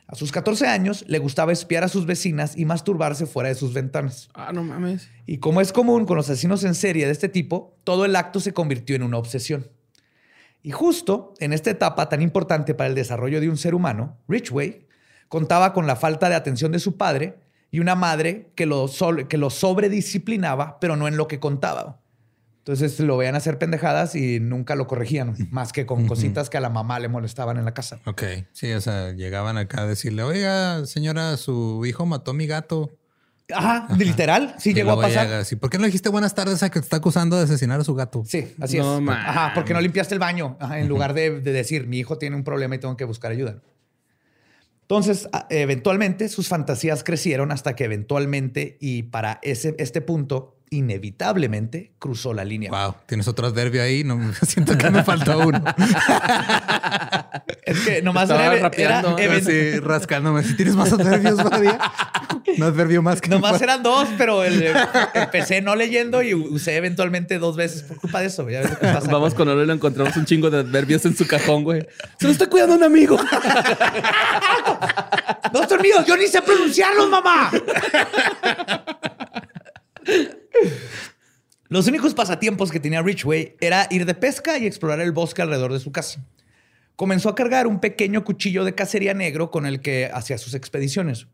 A 0.07 0.15
sus 0.15 0.33
14 0.33 0.67
años 0.67 1.05
le 1.09 1.19
gustaba 1.19 1.53
espiar 1.53 1.85
a 1.85 1.89
sus 1.89 2.07
vecinas 2.07 2.57
y 2.57 2.65
masturbarse 2.65 3.27
fuera 3.27 3.49
de 3.49 3.55
sus 3.55 3.73
ventanas. 3.73 4.29
Ah, 4.35 4.53
no 4.53 4.63
mames. 4.63 5.09
Y 5.27 5.39
como 5.39 5.61
es 5.61 5.73
común 5.73 6.05
con 6.05 6.17
los 6.17 6.29
asesinos 6.29 6.65
en 6.65 6.75
serie 6.75 7.07
de 7.07 7.13
este 7.13 7.29
tipo, 7.29 7.77
todo 7.85 8.05
el 8.05 8.17
acto 8.17 8.41
se 8.41 8.53
convirtió 8.53 8.97
en 8.97 9.05
una 9.05 9.19
obsesión. 9.19 9.69
Y 10.63 10.71
justo 10.71 11.35
en 11.41 11.53
esta 11.53 11.71
etapa 11.71 12.09
tan 12.09 12.23
importante 12.23 12.75
para 12.75 12.89
el 12.89 12.95
desarrollo 12.95 13.41
de 13.41 13.49
un 13.49 13.57
ser 13.57 13.75
humano, 13.75 14.19
Ridgway 14.29 14.87
contaba 15.29 15.73
con 15.73 15.87
la 15.87 15.97
falta 15.97 16.29
de 16.29 16.35
atención 16.35 16.73
de 16.73 16.79
su 16.79 16.97
padre 16.97 17.39
y 17.71 17.81
una 17.81 17.95
madre 17.95 18.53
que 18.55 18.67
lo, 18.67 18.91
que 19.29 19.39
lo 19.39 19.49
sobredisciplinaba, 19.49 20.79
pero 20.79 20.95
no 20.95 21.09
en 21.09 21.17
lo 21.17 21.27
que 21.27 21.41
contaba. 21.41 22.02
Entonces 22.65 23.01
lo 23.01 23.17
veían 23.17 23.35
hacer 23.35 23.59
pendejadas 23.59 24.15
y 24.15 24.39
nunca 24.39 24.77
lo 24.77 24.87
corregían, 24.87 25.35
más 25.51 25.73
que 25.73 25.85
con 25.85 26.07
cositas 26.07 26.49
que 26.49 26.59
a 26.59 26.61
la 26.61 26.71
mamá 26.71 27.01
le 27.01 27.09
molestaban 27.09 27.57
en 27.59 27.65
la 27.65 27.75
casa. 27.75 27.99
Ok. 28.07 28.23
Sí, 28.53 28.71
o 28.73 28.81
sea, 28.81 29.11
llegaban 29.13 29.59
acá 29.59 29.83
a 29.83 29.87
decirle, 29.87 30.23
oiga, 30.23 30.87
señora, 30.87 31.37
su 31.37 31.85
hijo 31.87 32.07
mató 32.07 32.31
a 32.31 32.35
mi 32.35 32.47
gato. 32.47 32.91
Ajá, 33.53 33.89
literal, 33.99 34.55
sí 34.59 34.71
Y 34.71 34.75
llegó 34.75 34.93
a 34.93 35.01
pasar. 35.03 35.27
llega 35.27 35.41
así, 35.41 35.57
¿por 35.57 35.69
qué 35.71 35.79
no 35.79 35.87
dijiste 35.87 36.09
buenas 36.09 36.35
tardes 36.37 36.63
a 36.63 36.71
que 36.71 36.79
te 36.79 36.85
está 36.85 36.99
acusando 36.99 37.37
de 37.37 37.43
asesinar 37.43 37.81
a 37.81 37.85
su 37.85 37.95
gato? 37.97 38.23
Sí, 38.25 38.55
así 38.61 38.79
No 38.79 38.97
es. 38.99 39.03
mames. 39.03 39.25
Ajá, 39.27 39.53
porque 39.57 39.75
no 39.75 39.81
limpiaste 39.81 40.15
el 40.15 40.21
baño. 40.21 40.57
Ajá, 40.61 40.79
en 40.79 40.89
lugar 40.89 41.15
de, 41.15 41.41
de 41.41 41.53
decir, 41.53 41.89
mi 41.89 41.99
hijo 41.99 42.17
tiene 42.17 42.37
un 42.37 42.45
problema 42.45 42.77
y 42.77 42.79
tengo 42.79 42.97
que 42.97 43.05
buscar 43.05 43.33
ayuda. 43.33 43.57
Entonces, 44.83 45.29
eventualmente, 45.51 46.29
sus 46.29 46.49
fantasías 46.49 47.03
crecieron 47.03 47.51
hasta 47.51 47.75
que 47.75 47.85
eventualmente, 47.85 48.77
y 48.81 49.05
para 49.05 49.39
ese, 49.43 49.75
este 49.79 50.01
punto, 50.01 50.57
inevitablemente, 50.73 51.93
cruzó 51.99 52.35
la 52.35 52.45
línea. 52.45 52.71
Wow, 52.71 52.95
tienes 53.07 53.29
otro 53.29 53.47
adverbio 53.47 53.83
ahí. 53.83 54.05
No, 54.05 54.19
siento 54.43 54.77
que 54.77 54.91
me 54.91 55.05
faltó 55.05 55.39
uno. 55.39 55.63
Es 57.65 57.79
que 57.81 58.03
nomás 58.03 58.25
Estaba 58.25 58.47
era, 58.55 58.63
rapeando. 58.63 59.17
rascándome. 59.83 60.43
Si 60.43 60.55
tienes 60.57 60.75
más 60.75 60.93
adverbios, 60.93 61.37
todavía. 61.37 61.79
Un 62.59 62.63
adverbio 62.65 63.01
más 63.03 63.21
que 63.21 63.29
nomás 63.31 63.63
eran 63.63 63.83
dos, 63.83 64.09
pero 64.19 64.43
el- 64.45 64.75
empecé 65.15 65.63
no 65.63 65.77
leyendo 65.77 66.23
y 66.23 66.35
usé 66.35 66.77
eventualmente 66.77 67.39
dos 67.39 67.57
veces 67.57 67.83
por 67.85 67.99
culpa 67.99 68.21
de 68.21 68.27
eso. 68.27 68.49
Ya 68.51 68.61
ves 68.61 68.71
lo 68.71 68.79
que 68.79 68.87
pasa. 68.89 69.11
Vamos 69.11 69.35
con 69.35 69.49
Oro 69.49 69.63
y 69.63 69.67
le 69.67 69.73
encontramos 69.73 70.17
un 70.17 70.25
chingo 70.27 70.51
de 70.51 70.59
adverbios 70.59 71.05
en 71.07 71.17
su 71.17 71.27
cajón, 71.27 71.63
güey. 71.65 71.87
Se 72.19 72.27
lo 72.27 72.33
está 72.33 72.47
cuidando 72.49 72.75
un 72.75 72.83
amigo. 72.83 73.17
¡No 75.53 75.69
son 75.69 75.81
míos! 75.83 76.05
¡Yo 76.07 76.17
ni 76.17 76.27
sé 76.27 76.43
pronunciarlos, 76.43 77.09
mamá! 77.09 77.51
Los 81.69 81.87
únicos 81.87 82.15
pasatiempos 82.15 82.71
que 82.71 82.81
tenía 82.81 83.01
Ridgway 83.01 83.57
era 83.61 83.87
ir 83.91 84.05
de 84.05 84.15
pesca 84.15 84.59
y 84.59 84.67
explorar 84.67 85.01
el 85.01 85.13
bosque 85.13 85.41
alrededor 85.41 85.73
de 85.73 85.81
su 85.81 85.91
casa. 85.91 86.25
Comenzó 86.97 87.31
a 87.31 87.35
cargar 87.35 87.67
un 87.67 87.81
pequeño 87.81 88.25
cuchillo 88.25 88.65
de 88.65 88.75
cacería 88.75 89.15
negro 89.15 89.51
con 89.51 89.65
el 89.65 89.81
que 89.81 90.11
hacía 90.13 90.37
sus 90.37 90.55
expediciones. 90.55 91.29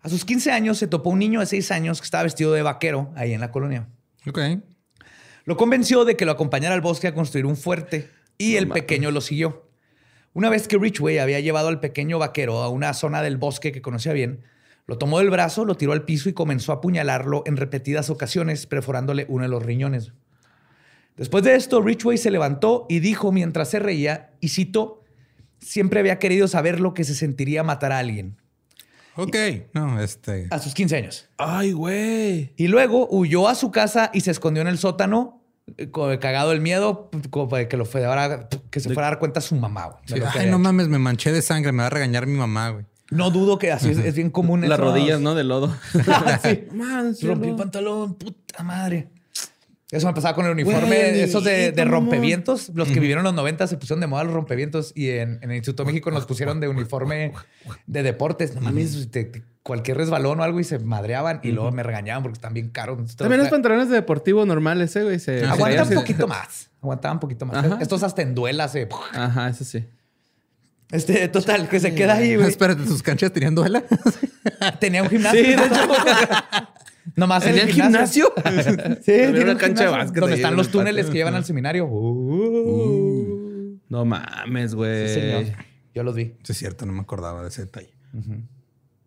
A 0.00 0.08
sus 0.08 0.24
15 0.24 0.50
años 0.50 0.78
se 0.78 0.86
topó 0.86 1.10
un 1.10 1.18
niño 1.18 1.40
de 1.40 1.46
6 1.46 1.70
años 1.72 2.00
que 2.00 2.06
estaba 2.06 2.22
vestido 2.22 2.52
de 2.52 2.62
vaquero 2.62 3.12
ahí 3.16 3.34
en 3.34 3.40
la 3.40 3.50
colonia. 3.50 3.86
Ok. 4.26 4.38
Lo 5.44 5.56
convenció 5.56 6.04
de 6.04 6.16
que 6.16 6.24
lo 6.24 6.32
acompañara 6.32 6.74
al 6.74 6.80
bosque 6.80 7.08
a 7.08 7.14
construir 7.14 7.44
un 7.44 7.56
fuerte 7.56 8.08
y 8.38 8.56
el 8.56 8.68
pequeño 8.68 9.10
lo 9.10 9.20
siguió. 9.20 9.68
Una 10.32 10.48
vez 10.48 10.68
que 10.68 10.78
Ridgway 10.78 11.18
había 11.18 11.40
llevado 11.40 11.68
al 11.68 11.80
pequeño 11.80 12.18
vaquero 12.18 12.62
a 12.62 12.68
una 12.68 12.94
zona 12.94 13.20
del 13.20 13.36
bosque 13.36 13.72
que 13.72 13.82
conocía 13.82 14.12
bien, 14.12 14.42
lo 14.90 14.98
tomó 14.98 15.20
del 15.20 15.30
brazo, 15.30 15.64
lo 15.64 15.76
tiró 15.76 15.92
al 15.92 16.02
piso 16.02 16.28
y 16.28 16.32
comenzó 16.32 16.72
a 16.72 16.76
apuñalarlo 16.76 17.44
en 17.46 17.56
repetidas 17.56 18.10
ocasiones, 18.10 18.66
perforándole 18.66 19.24
uno 19.28 19.44
de 19.44 19.48
los 19.48 19.62
riñones. 19.64 20.12
Después 21.16 21.44
de 21.44 21.54
esto, 21.54 21.80
Ridgway 21.80 22.18
se 22.18 22.32
levantó 22.32 22.86
y 22.88 22.98
dijo 22.98 23.30
mientras 23.30 23.70
se 23.70 23.78
reía, 23.78 24.32
y 24.40 24.48
cito, 24.48 25.04
siempre 25.60 26.00
había 26.00 26.18
querido 26.18 26.48
saber 26.48 26.80
lo 26.80 26.92
que 26.92 27.04
se 27.04 27.14
sentiría 27.14 27.62
matar 27.62 27.92
a 27.92 27.98
alguien, 27.98 28.36
Ok. 29.14 29.36
No, 29.74 30.00
este. 30.00 30.48
a 30.50 30.58
sus 30.58 30.74
15 30.74 30.96
años. 30.96 31.28
Ay, 31.36 31.70
güey. 31.70 32.52
Y 32.56 32.66
luego 32.66 33.06
huyó 33.12 33.46
a 33.46 33.54
su 33.54 33.70
casa 33.70 34.10
y 34.12 34.22
se 34.22 34.32
escondió 34.32 34.60
en 34.62 34.68
el 34.68 34.78
sótano, 34.78 35.40
eh, 35.76 35.88
cagado 36.20 36.50
del 36.50 36.60
miedo, 36.60 37.10
como 37.30 37.48
para 37.48 37.68
que, 37.68 37.76
lo 37.76 37.84
fuera, 37.84 38.48
que 38.70 38.80
se 38.80 38.88
fuera 38.92 39.06
a 39.06 39.10
dar 39.12 39.18
cuenta 39.20 39.40
su 39.40 39.54
mamá. 39.54 39.86
güey, 39.86 40.02
Sí, 40.06 40.14
Ay, 40.14 40.46
no 40.46 40.52
hecho. 40.52 40.58
mames, 40.58 40.88
me 40.88 40.98
manché 40.98 41.30
de 41.30 41.42
sangre. 41.42 41.70
Me 41.70 41.82
va 41.84 41.86
a 41.86 41.90
regañar 41.90 42.26
mi 42.26 42.36
mamá, 42.36 42.70
güey. 42.70 42.86
No 43.10 43.30
dudo 43.30 43.58
que 43.58 43.72
así 43.72 43.90
es, 43.90 43.98
es 43.98 44.14
bien 44.14 44.30
común. 44.30 44.68
Las 44.68 44.78
rodillas, 44.80 45.20
¿no? 45.20 45.34
De 45.34 45.44
lodo. 45.44 45.74
sí. 46.42 46.64
Man, 46.72 47.14
sí, 47.14 47.26
Rompí 47.26 47.48
el 47.48 47.56
pantalón, 47.56 48.14
puta 48.14 48.62
madre. 48.62 49.08
Eso 49.90 50.06
me 50.06 50.14
pasaba 50.14 50.36
con 50.36 50.46
el 50.46 50.52
uniforme, 50.52 50.86
Güey, 50.86 51.20
esos 51.22 51.42
de, 51.42 51.72
de 51.72 51.84
rompevientos. 51.84 52.70
Los 52.74 52.86
que 52.88 53.00
vivieron 53.00 53.22
en 53.22 53.24
los 53.24 53.34
90 53.34 53.66
se 53.66 53.76
pusieron 53.76 54.00
de 54.00 54.06
moda 54.06 54.22
los 54.22 54.32
rompevientos 54.32 54.92
y 54.94 55.08
en, 55.10 55.40
en 55.42 55.50
el 55.50 55.56
Instituto 55.56 55.84
México 55.84 56.12
nos 56.12 56.26
pusieron 56.26 56.60
de 56.60 56.68
uniforme 56.68 57.32
de 57.88 58.02
deportes. 58.04 58.54
No 58.54 58.60
mames, 58.60 59.10
te- 59.10 59.24
te- 59.24 59.42
cualquier 59.64 59.96
resbalón 59.96 60.38
o 60.38 60.44
algo 60.44 60.60
y 60.60 60.64
se 60.64 60.78
madreaban 60.78 61.40
y 61.42 61.50
luego 61.50 61.72
me 61.72 61.82
regañaban 61.82 62.22
porque 62.22 62.34
están 62.36 62.54
bien 62.54 62.70
caros. 62.70 63.16
También 63.16 63.40
o 63.40 63.42
los 63.42 63.46
sea, 63.46 63.50
pantalones 63.50 63.88
de 63.88 63.96
deportivo 63.96 64.46
normales, 64.46 64.94
eh, 64.94 65.02
güey. 65.02 65.18
Se 65.18 65.38
Ah, 65.38 65.40
se 65.40 65.46
Aguanta 65.54 65.82
un 65.82 65.88
se- 65.88 65.94
poquito 65.96 66.28
más. 66.28 66.70
Aguantaba 66.80 67.14
un 67.14 67.20
poquito 67.20 67.46
más. 67.46 67.56
Ajá. 67.64 67.78
Estos 67.82 68.04
hasta 68.04 68.22
en 68.22 68.36
duelas. 68.36 68.72
eh. 68.76 68.88
Ajá, 69.12 69.48
eso 69.48 69.64
sí. 69.64 69.84
Este, 70.92 71.28
total, 71.28 71.68
que 71.68 71.78
se 71.80 71.94
queda 71.94 72.14
ahí, 72.14 72.34
güey. 72.36 72.48
Espérate, 72.48 72.82
¿tus 72.84 73.02
canchas 73.02 73.32
tenían 73.32 73.54
duela? 73.54 73.82
Tenía 74.80 75.02
un 75.02 75.08
gimnasio. 75.08 75.40
Sí, 75.40 75.46
de 75.50 75.54
hecho. 75.54 75.88
Nomás 77.16 77.44
en 77.44 77.50
¿Tenía 77.50 77.62
el 77.64 77.72
gimnasio. 77.72 78.32
gimnasio? 78.44 78.96
Sí, 78.96 79.02
tiene 79.12 79.40
una 79.42 79.52
un 79.52 79.58
cancha 79.58 79.84
de 79.84 79.90
básquet 79.90 80.20
Donde 80.20 80.36
están 80.36 80.56
los 80.56 80.66
el 80.66 80.72
túneles 80.72 81.06
patio. 81.06 81.12
que 81.12 81.18
llevan 81.18 81.34
al 81.34 81.44
seminario. 81.44 81.86
Uh. 81.86 83.78
No 83.88 84.04
mames, 84.04 84.74
güey. 84.74 85.08
Sí, 85.08 85.14
señor. 85.14 85.44
Yo 85.94 86.02
los 86.02 86.14
vi. 86.14 86.34
Sí, 86.42 86.52
es 86.52 86.58
cierto, 86.58 86.86
no 86.86 86.92
me 86.92 87.00
acordaba 87.00 87.42
de 87.42 87.48
ese 87.48 87.62
detalle. 87.62 87.92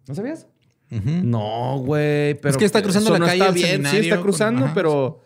¿No 0.07 0.15
sabías? 0.15 0.47
Ujú. 0.91 1.09
No, 1.23 1.79
güey. 1.79 2.33
Pero 2.35 2.49
Es 2.49 2.57
que 2.57 2.65
está 2.65 2.81
cruzando 2.81 3.11
la 3.11 3.19
no 3.19 3.25
calle 3.25 3.39
Está 3.41 3.51
bien, 3.53 3.85
sí, 3.85 3.97
está 3.97 4.15
con- 4.15 4.23
cruzando, 4.23 4.65
ajá, 4.65 4.73
pero. 4.73 5.22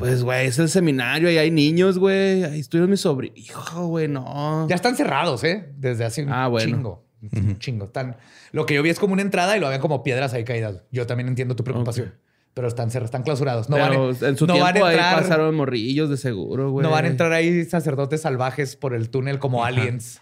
Pues, 0.00 0.22
güey, 0.24 0.46
es 0.46 0.58
el 0.58 0.68
seminario 0.68 1.30
y 1.30 1.38
hay 1.38 1.50
niños, 1.50 1.98
güey. 1.98 2.42
Ahí 2.44 2.60
estuvieron 2.60 2.90
mis 2.90 3.00
sobrinos. 3.02 3.38
Hijo, 3.38 3.86
güey, 3.86 4.08
no. 4.08 4.66
Ya 4.68 4.74
están 4.74 4.96
cerrados, 4.96 5.44
¿eh? 5.44 5.70
Desde 5.76 6.04
hace 6.04 6.24
un 6.24 6.32
Ah, 6.32 6.48
bueno. 6.48 6.74
chingo. 6.76 7.04
Un 7.32 7.58
chingo. 7.58 7.84
Están... 7.84 8.16
Lo 8.52 8.64
que 8.66 8.74
yo 8.74 8.82
vi 8.82 8.90
es 8.90 8.98
como 8.98 9.12
una 9.12 9.22
entrada 9.22 9.56
y 9.56 9.60
lo 9.60 9.66
habían 9.66 9.80
como 9.82 10.02
piedras 10.02 10.32
ahí 10.32 10.42
caídas. 10.44 10.82
Yo 10.90 11.06
también 11.06 11.28
entiendo 11.28 11.54
tu 11.54 11.62
preocupación. 11.64 12.14
Pero 12.54 12.66
están, 12.66 12.90
cerrados, 12.90 13.08
están 13.08 13.22
clausurados. 13.22 13.68
No, 13.68 13.76
Pero 13.76 14.06
van, 14.08 14.16
a- 14.24 14.28
en 14.28 14.36
su 14.36 14.46
no 14.46 14.58
van 14.58 14.72
tiempo 14.72 14.86
a 14.86 14.92
entrar, 14.92 15.14
ahí 15.14 15.22
pasaron 15.22 15.54
morrillos 15.54 16.08
de 16.10 16.16
seguro, 16.16 16.70
güey. 16.72 16.82
No 16.82 16.90
van 16.90 17.04
a 17.04 17.08
entrar 17.08 17.32
ahí 17.32 17.64
sacerdotes 17.64 18.22
salvajes 18.22 18.74
por 18.76 18.94
el 18.94 19.10
túnel 19.10 19.38
como 19.38 19.64
aliens. 19.64 20.20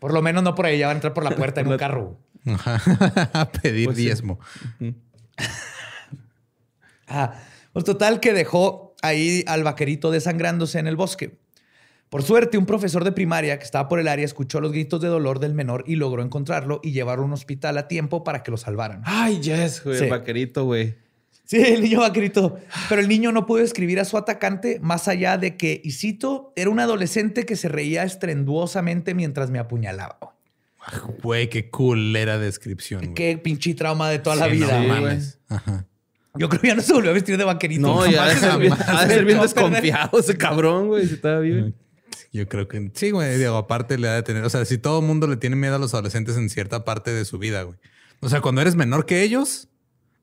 Por 0.00 0.12
lo 0.14 0.22
menos 0.22 0.42
no 0.42 0.54
por 0.54 0.64
ahí. 0.66 0.78
Ya 0.78 0.86
van 0.88 0.94
a 0.94 0.98
entrar 0.98 1.12
por 1.14 1.22
la 1.24 1.30
puerta 1.32 1.60
en 1.60 1.68
un 1.72 1.76
carro. 1.76 2.18
Ajá. 2.46 2.80
A 3.34 3.52
pedir 3.52 3.84
Pues 3.84 3.98
sí. 3.98 4.04
diezmo. 4.04 4.40
Ah, 7.06 7.34
pues 7.72 7.84
total 7.84 8.20
que 8.20 8.32
dejó 8.32 8.89
ahí 9.02 9.44
al 9.46 9.64
vaquerito 9.64 10.10
desangrándose 10.10 10.78
en 10.78 10.86
el 10.86 10.96
bosque. 10.96 11.38
Por 12.08 12.22
suerte, 12.24 12.58
un 12.58 12.66
profesor 12.66 13.04
de 13.04 13.12
primaria 13.12 13.58
que 13.58 13.64
estaba 13.64 13.88
por 13.88 14.00
el 14.00 14.08
área 14.08 14.24
escuchó 14.24 14.60
los 14.60 14.72
gritos 14.72 15.00
de 15.00 15.06
dolor 15.06 15.38
del 15.38 15.54
menor 15.54 15.84
y 15.86 15.94
logró 15.94 16.22
encontrarlo 16.22 16.80
y 16.82 16.90
llevarlo 16.90 17.22
a 17.22 17.26
un 17.26 17.32
hospital 17.32 17.78
a 17.78 17.86
tiempo 17.86 18.24
para 18.24 18.42
que 18.42 18.50
lo 18.50 18.56
salvaran. 18.56 19.02
Ay, 19.04 19.40
yes, 19.40 19.84
güey. 19.84 19.96
Sí. 19.98 20.04
El 20.04 20.10
vaquerito, 20.10 20.64
güey. 20.64 20.96
Sí, 21.44 21.58
el 21.58 21.82
niño 21.82 22.00
vaquerito. 22.00 22.58
Pero 22.88 23.00
el 23.00 23.08
niño 23.08 23.30
no 23.30 23.46
pudo 23.46 23.60
escribir 23.60 24.00
a 24.00 24.04
su 24.04 24.16
atacante 24.16 24.80
más 24.80 25.06
allá 25.08 25.38
de 25.38 25.56
que, 25.56 25.80
y 25.84 25.92
cito, 25.92 26.52
era 26.56 26.70
un 26.70 26.80
adolescente 26.80 27.46
que 27.46 27.54
se 27.56 27.68
reía 27.68 28.02
estrenduosamente 28.02 29.14
mientras 29.14 29.50
me 29.50 29.58
apuñalaba. 29.60 30.18
Güey, 31.22 31.48
qué 31.48 31.70
culera 31.70 32.38
descripción. 32.38 33.00
güey. 33.02 33.14
Qué 33.14 33.38
pinche 33.38 33.74
trauma 33.74 34.10
de 34.10 34.18
toda 34.18 34.36
la 34.36 34.46
vida. 34.48 34.78
no 34.78 34.82
Sí, 34.82 34.88
mames. 34.88 35.38
Ajá. 35.48 35.86
Yo 36.34 36.48
creo 36.48 36.60
que 36.60 36.68
ya 36.68 36.74
no 36.74 36.82
se 36.82 36.92
volvió 36.92 37.10
a 37.10 37.14
vestir 37.14 37.36
de 37.36 37.44
vaquerito. 37.44 37.80
No, 37.82 38.06
ya 38.08 38.24
ha 38.24 38.28
de 38.28 38.36
ser 39.14 39.24
bien, 39.24 39.40
desconfiado 39.40 40.18
ese 40.20 40.36
cabrón, 40.36 40.88
güey. 40.88 41.06
Si 41.06 41.14
estaba 41.14 41.40
vivo. 41.40 41.72
Yo 42.32 42.48
creo 42.48 42.68
que 42.68 42.90
sí, 42.94 43.10
güey. 43.10 43.36
Digo, 43.38 43.56
aparte 43.56 43.98
le 43.98 44.08
ha 44.08 44.14
de 44.14 44.22
tener. 44.22 44.44
O 44.44 44.50
sea, 44.50 44.64
si 44.64 44.78
todo 44.78 45.00
el 45.00 45.06
mundo 45.06 45.26
le 45.26 45.36
tiene 45.36 45.56
miedo 45.56 45.74
a 45.74 45.78
los 45.78 45.92
adolescentes 45.94 46.36
en 46.36 46.48
cierta 46.48 46.84
parte 46.84 47.12
de 47.12 47.24
su 47.24 47.38
vida, 47.38 47.62
güey. 47.62 47.76
O 48.20 48.28
sea, 48.28 48.40
cuando 48.40 48.60
eres 48.60 48.76
menor 48.76 49.06
que 49.06 49.22
ellos, 49.22 49.68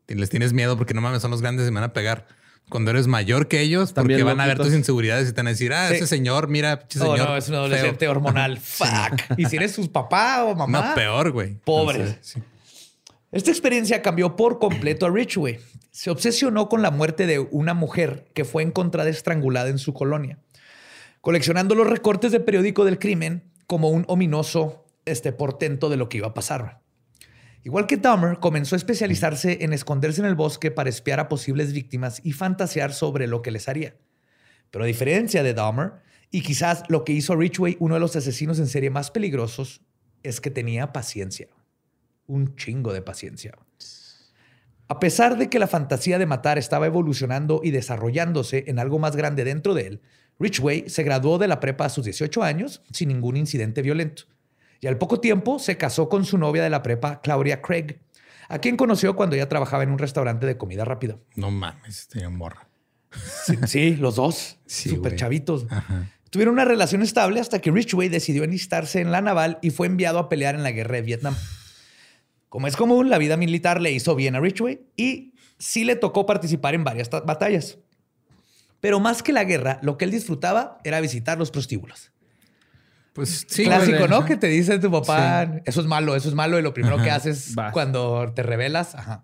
les 0.07 0.29
tienes 0.29 0.53
miedo 0.53 0.77
porque 0.77 0.93
no 0.93 1.01
mames, 1.01 1.21
son 1.21 1.31
los 1.31 1.41
grandes 1.41 1.67
y 1.67 1.71
me 1.71 1.81
van 1.81 1.89
a 1.89 1.93
pegar. 1.93 2.27
Cuando 2.69 2.91
eres 2.91 3.07
mayor 3.07 3.47
que 3.47 3.61
ellos, 3.61 3.93
También 3.93 4.19
porque 4.19 4.33
van 4.35 4.41
a 4.41 4.45
ver 4.47 4.57
tus 4.57 4.73
inseguridades 4.73 5.29
y 5.29 5.31
te 5.31 5.37
van 5.37 5.47
a 5.47 5.49
decir, 5.51 5.71
ah, 5.73 5.87
Sí. 5.89 5.95
ese 5.95 6.07
señor, 6.07 6.47
mira, 6.49 6.79
pinche 6.79 6.99
Oh, 7.01 7.13
señor. 7.13 7.29
no, 7.29 7.37
es 7.37 7.47
un 7.49 7.55
adolescente 7.55 7.99
feo". 7.99 8.11
hormonal. 8.11 8.57
Fuck. 8.61 9.21
Y 9.37 9.45
si 9.45 9.55
eres 9.57 9.73
su 9.73 9.89
papá 9.91 10.43
o 10.43 10.53
mamá. 10.55 10.89
No, 10.89 10.95
peor, 10.95 11.31
güey. 11.31 11.55
Pobre. 11.63 11.99
Entonces, 11.99 12.19
sí. 12.21 12.43
Esta 13.29 13.51
experiencia 13.51 14.01
cambió 14.01 14.37
por 14.37 14.57
completo 14.57 15.05
a 15.05 15.09
Ridgway. 15.09 15.59
Se 15.91 16.09
obsesionó 16.09 16.69
con 16.69 16.81
la 16.81 16.91
muerte 16.91 17.27
de 17.27 17.39
una 17.39 17.73
mujer 17.73 18.31
que 18.33 18.45
fue 18.45 18.63
encontrada 18.63 19.09
estrangulada 19.09 19.67
en 19.67 19.79
su 19.79 19.93
colonia, 19.93 20.39
coleccionando 21.19 21.75
los 21.75 21.87
recortes 21.87 22.31
de 22.31 22.39
periódico 22.39 22.85
del 22.85 22.99
crimen 22.99 23.51
como 23.65 23.89
un 23.89 24.05
ominoso 24.07 24.85
este, 25.03 25.33
portento 25.33 25.89
de 25.89 25.97
lo 25.97 26.07
que 26.07 26.19
iba 26.19 26.27
a 26.27 26.33
pasar. 26.33 26.79
Igual 27.65 27.85
que 27.85 27.97
Dahmer, 27.97 28.39
comenzó 28.39 28.75
a 28.75 28.77
especializarse 28.77 29.57
en 29.59 29.73
esconderse 29.73 30.21
en 30.21 30.27
el 30.27 30.35
bosque 30.35 30.71
para 30.71 30.89
espiar 30.89 31.19
a 31.19 31.27
posibles 31.27 31.73
víctimas 31.73 32.21
y 32.23 32.31
fantasear 32.31 32.93
sobre 32.93 33.27
lo 33.27 33.41
que 33.41 33.51
les 33.51 33.67
haría. 33.67 33.97
Pero 34.71 34.85
a 34.85 34.87
diferencia 34.87 35.43
de 35.43 35.53
Dahmer, 35.53 35.95
y 36.31 36.43
quizás 36.43 36.83
lo 36.87 37.03
que 37.03 37.11
hizo 37.11 37.33
a 37.33 37.35
Ridgway 37.35 37.75
uno 37.81 37.95
de 37.95 37.99
los 37.99 38.15
asesinos 38.15 38.57
en 38.59 38.67
serie 38.67 38.89
más 38.89 39.11
peligrosos, 39.11 39.81
es 40.23 40.39
que 40.39 40.49
tenía 40.49 40.93
paciencia 40.93 41.49
un 42.27 42.55
chingo 42.55 42.93
de 42.93 43.01
paciencia. 43.01 43.57
A 44.89 44.99
pesar 44.99 45.37
de 45.37 45.49
que 45.49 45.59
la 45.59 45.67
fantasía 45.67 46.17
de 46.17 46.25
matar 46.25 46.57
estaba 46.57 46.85
evolucionando 46.85 47.59
y 47.63 47.71
desarrollándose 47.71 48.63
en 48.67 48.79
algo 48.79 48.99
más 48.99 49.15
grande 49.15 49.43
dentro 49.43 49.73
de 49.73 49.87
él, 49.87 50.01
Ridgway 50.39 50.87
se 50.87 51.03
graduó 51.03 51.37
de 51.37 51.47
la 51.47 51.59
prepa 51.59 51.85
a 51.85 51.89
sus 51.89 52.05
18 52.05 52.43
años 52.43 52.81
sin 52.93 53.09
ningún 53.09 53.35
incidente 53.37 53.81
violento. 53.81 54.23
Y 54.79 54.87
al 54.87 54.97
poco 54.97 55.19
tiempo 55.19 55.59
se 55.59 55.75
casó 55.77 56.07
con 56.07 56.23
su 56.23 56.37
novia 56.37 56.63
de 56.63 56.69
la 56.69 56.83
prepa, 56.83 57.19
Claudia 57.21 57.61
Craig, 57.61 57.99
a 58.47 58.59
quien 58.59 58.77
conoció 58.77 59.15
cuando 59.15 59.35
ella 59.35 59.49
trabajaba 59.49 59.83
en 59.83 59.89
un 59.89 59.97
restaurante 59.97 60.45
de 60.45 60.55
comida 60.57 60.85
rápida. 60.85 61.17
No 61.35 61.51
mames, 61.51 62.07
tenía 62.07 62.29
morra. 62.29 62.69
Sí, 63.45 63.57
sí, 63.65 63.95
los 63.95 64.15
dos, 64.15 64.57
Sí, 64.67 64.89
súper 64.89 65.11
güey. 65.13 65.19
chavitos. 65.19 65.65
Ajá. 65.69 66.07
Tuvieron 66.29 66.53
una 66.53 66.65
relación 66.65 67.01
estable 67.01 67.39
hasta 67.39 67.59
que 67.59 67.71
Ridgway 67.71 68.07
decidió 68.09 68.43
enlistarse 68.43 69.01
en 69.01 69.11
la 69.11 69.21
naval 69.21 69.59
y 69.61 69.71
fue 69.71 69.87
enviado 69.87 70.19
a 70.19 70.29
pelear 70.29 70.55
en 70.55 70.63
la 70.63 70.71
guerra 70.71 70.95
de 70.97 71.01
Vietnam. 71.01 71.35
Como 72.49 72.67
es 72.67 72.75
común, 72.75 73.09
la 73.09 73.17
vida 73.17 73.37
militar 73.37 73.81
le 73.81 73.91
hizo 73.91 74.15
bien 74.15 74.35
a 74.35 74.39
Ridgway 74.39 74.81
y 74.95 75.33
sí 75.57 75.83
le 75.83 75.95
tocó 75.95 76.25
participar 76.25 76.75
en 76.75 76.83
varias 76.83 77.09
ta- 77.09 77.21
batallas. 77.21 77.77
Pero 78.79 78.99
más 78.99 79.23
que 79.23 79.33
la 79.33 79.43
guerra, 79.43 79.79
lo 79.81 79.97
que 79.97 80.05
él 80.05 80.11
disfrutaba 80.11 80.77
era 80.83 81.01
visitar 81.01 81.37
los 81.37 81.51
prostíbulos. 81.51 82.11
Pues 83.13 83.45
sí. 83.49 83.63
Clásico, 83.65 83.97
güey. 83.97 84.09
¿no? 84.09 84.25
Que 84.25 84.37
te 84.37 84.47
dice 84.47 84.77
tu 84.79 84.91
papá, 84.91 85.59
eso 85.65 85.81
es 85.81 85.87
malo, 85.87 86.15
eso 86.15 86.29
es 86.29 86.35
malo, 86.35 86.59
y 86.59 86.61
lo 86.61 86.73
primero 86.73 87.01
que 87.01 87.09
haces 87.09 87.55
Vas. 87.55 87.73
cuando 87.73 88.31
te 88.35 88.43
rebelas. 88.43 88.93
Ajá. 88.95 89.23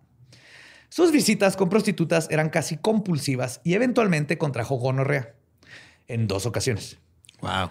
Sus 0.90 1.12
visitas 1.12 1.56
con 1.56 1.70
prostitutas 1.70 2.28
eran 2.32 2.50
casi 2.50 2.78
compulsivas 2.78 3.62
y 3.64 3.76
eventualmente 3.76 4.38
contrajo 4.38 4.76
gonorrea 4.76 5.36
en 6.08 6.28
dos 6.28 6.46
ocasiones. 6.46 6.98
Wow. 7.42 7.70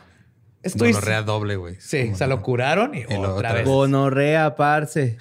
Esto 0.63 0.87
hizo- 0.87 0.95
Gonorrea 1.01 1.23
doble, 1.23 1.57
güey. 1.57 1.77
Sí, 1.81 2.05
Como- 2.05 2.17
se 2.19 2.27
lo 2.29 2.41
curaron 2.43 2.95
y, 2.95 3.01
Y 3.01 3.03
lo 3.15 3.21
otra 3.21 3.33
otra 3.35 3.53
vez. 3.55 3.65
Gonorrea, 3.67 4.55
parce. 4.55 5.17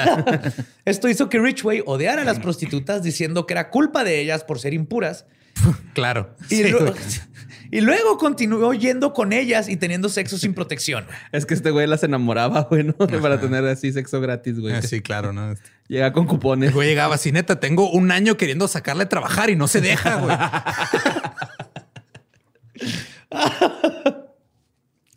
Esto 0.84 1.08
hizo 1.08 1.28
que 1.28 1.38
Ridgway 1.38 1.82
odiara 1.86 2.22
a 2.22 2.24
las 2.24 2.38
prostitutas 2.40 3.02
diciendo 3.02 3.46
que 3.46 3.54
era 3.54 3.70
culpa 3.70 4.04
de 4.04 4.20
ellas 4.20 4.44
por 4.44 4.58
ser 4.58 4.74
impuras. 4.74 5.24
Claro. 5.94 6.36
Y, 6.48 6.56
Sí, 6.56 6.74
y 7.72 7.80
luego 7.80 8.16
continuó 8.18 8.72
yendo 8.72 9.12
con 9.12 9.32
ellas 9.32 9.68
y 9.68 9.76
teniendo 9.76 10.08
sexo 10.08 10.38
sin 10.38 10.54
protección. 10.54 11.04
Es 11.32 11.44
que 11.46 11.54
este 11.54 11.70
güey 11.70 11.86
las 11.86 12.02
enamoraba, 12.04 12.62
güey, 12.62 12.84
¿no? 12.84 12.94
Para 12.94 13.40
tener 13.40 13.64
así 13.66 13.92
sexo 13.92 14.20
gratis, 14.20 14.58
güey. 14.60 14.74
Ah, 14.74 14.82
sí, 14.82 15.00
claro, 15.00 15.32
¿no? 15.32 15.54
Llega 15.88 16.12
con 16.12 16.26
cupones. 16.26 16.68
El 16.68 16.74
güey 16.74 16.88
llegaba 16.88 17.16
así, 17.16 17.32
neta, 17.32 17.58
tengo 17.60 17.90
un 17.90 18.10
año 18.12 18.36
queriendo 18.36 18.68
sacarle 18.68 19.02
a 19.04 19.08
trabajar 19.08 19.50
y 19.50 19.56
no 19.56 19.66
se 19.68 19.80
deja, 19.80 20.16
güey. 20.16 20.36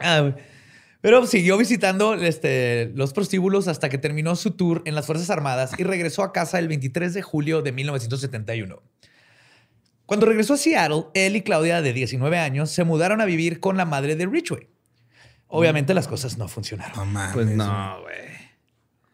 Ah. 0.04 0.36
Pero 1.02 1.26
siguió 1.28 1.58
visitando 1.58 2.14
este, 2.14 2.92
los 2.96 3.12
prostíbulos 3.12 3.68
hasta 3.68 3.90
que 3.90 3.98
terminó 3.98 4.38
su 4.38 4.52
tour 4.52 4.82
en 4.86 4.96
las 4.96 5.06
Fuerzas 5.06 5.30
Armadas 5.30 5.72
y 5.78 5.84
regresó 5.84 6.24
a 6.24 6.32
casa 6.32 6.60
el 6.60 6.70
23 6.70 7.14
de 7.14 7.22
julio 7.22 7.62
de 7.62 7.74
1971. 7.74 8.82
Cuando 10.06 10.26
regresó 10.26 10.54
a 10.54 10.58
Seattle, 10.58 11.08
él 11.14 11.36
y 11.36 11.42
Claudia, 11.42 11.82
de 11.82 11.92
19 11.92 12.38
años, 12.38 12.70
se 12.70 12.86
mudaron 12.86 13.20
a 13.20 13.26
vivir 13.26 13.60
con 13.60 13.76
la 13.76 13.84
madre 13.84 14.16
de 14.16 14.26
Ridgway. 14.28 14.70
Obviamente 15.48 15.94
las 15.94 16.08
cosas 16.08 16.38
no 16.38 16.48
funcionaron. 16.48 16.96
No 16.96 17.06
mames. 17.06 17.34
Pues 17.34 17.48
no, 17.48 18.02
güey. 18.02 18.34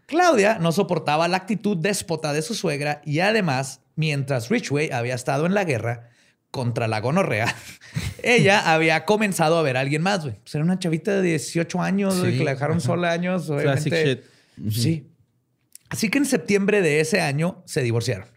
Claudia 0.06 0.60
no 0.60 0.72
soportaba 0.72 1.28
la 1.28 1.38
actitud 1.38 1.78
déspota 1.78 2.34
de 2.34 2.42
su 2.42 2.54
suegra 2.54 3.02
y 3.04 3.20
además, 3.20 3.82
mientras 3.96 4.50
Ridgway 4.50 4.92
había 4.92 5.16
estado 5.16 5.46
en 5.46 5.54
la 5.54 5.64
guerra 5.64 6.09
contra 6.52 6.88
la 6.88 7.00
gonorrea, 7.00 7.54
ella 8.24 8.74
había 8.74 9.06
comenzado 9.06 9.58
a 9.58 9.62
ver 9.62 9.78
a 9.78 9.82
alguien 9.82 10.02
más, 10.02 10.24
güey. 10.24 10.36
Pues 10.42 10.56
era 10.56 10.64
una 10.64 10.80
chavita 10.80 11.14
de 11.14 11.22
18 11.22 11.82
años, 11.82 12.20
güey, 12.20 12.34
Sí, 12.34 12.38
que 12.40 12.44
la 12.44 12.52
dejaron 12.52 12.78
ajá. 12.78 12.86
sola 12.86 13.12
años, 13.12 13.48
Classic 13.48 13.94
shit. 13.94 14.22
Sí. 14.72 15.08
Así 15.90 16.10
que 16.10 16.18
en 16.20 16.26
septiembre 16.26 16.82
de 16.82 17.00
ese 17.00 17.22
año 17.22 17.64
se 17.66 17.82
divorciaron. 17.82 18.28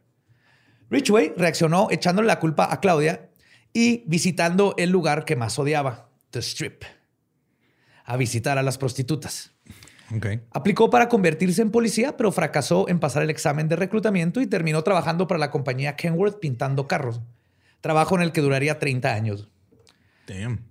Ridgway 0.90 1.33
reaccionó 1.37 1.88
echándole 1.90 2.29
la 2.29 2.38
culpa 2.38 2.68
a 2.70 2.81
Claudia 2.81 3.31
y 3.72 4.05
visitando 4.07 4.75
el 4.77 4.90
lugar 4.90 5.25
que 5.25 5.37
más 5.37 5.59
odiaba, 5.59 6.11
The 6.31 6.40
Strip, 6.40 6.85
a 8.05 8.16
visitar 8.16 8.59
a 8.59 8.62
las 8.62 8.79
prostitutas. 8.79 9.53
Ok. 10.14 10.27
Aplicó 10.51 10.90
para 10.90 11.09
convertirse 11.09 11.62
en 11.62 11.70
policía, 11.70 12.16
pero 12.18 12.33
fracasó 12.33 12.88
en 12.88 13.01
pasar 13.01 13.22
el 13.22 13.31
examen 13.31 13.68
de 13.68 13.77
reclutamiento 13.77 14.42
y 14.42 14.46
terminó 14.46 14.83
trabajando 14.83 15.27
para 15.27 15.38
la 15.38 15.51
compañía 15.51 15.96
Kenworth 15.96 16.38
pintando 16.38 16.87
carros. 16.87 17.22
Trabajo 17.83 18.16
en 18.16 18.23
el 18.23 18.33
que 18.33 18.40
duraría 18.40 18.79
30 18.79 19.12
años. 19.12 19.51
Damn. 20.27 20.64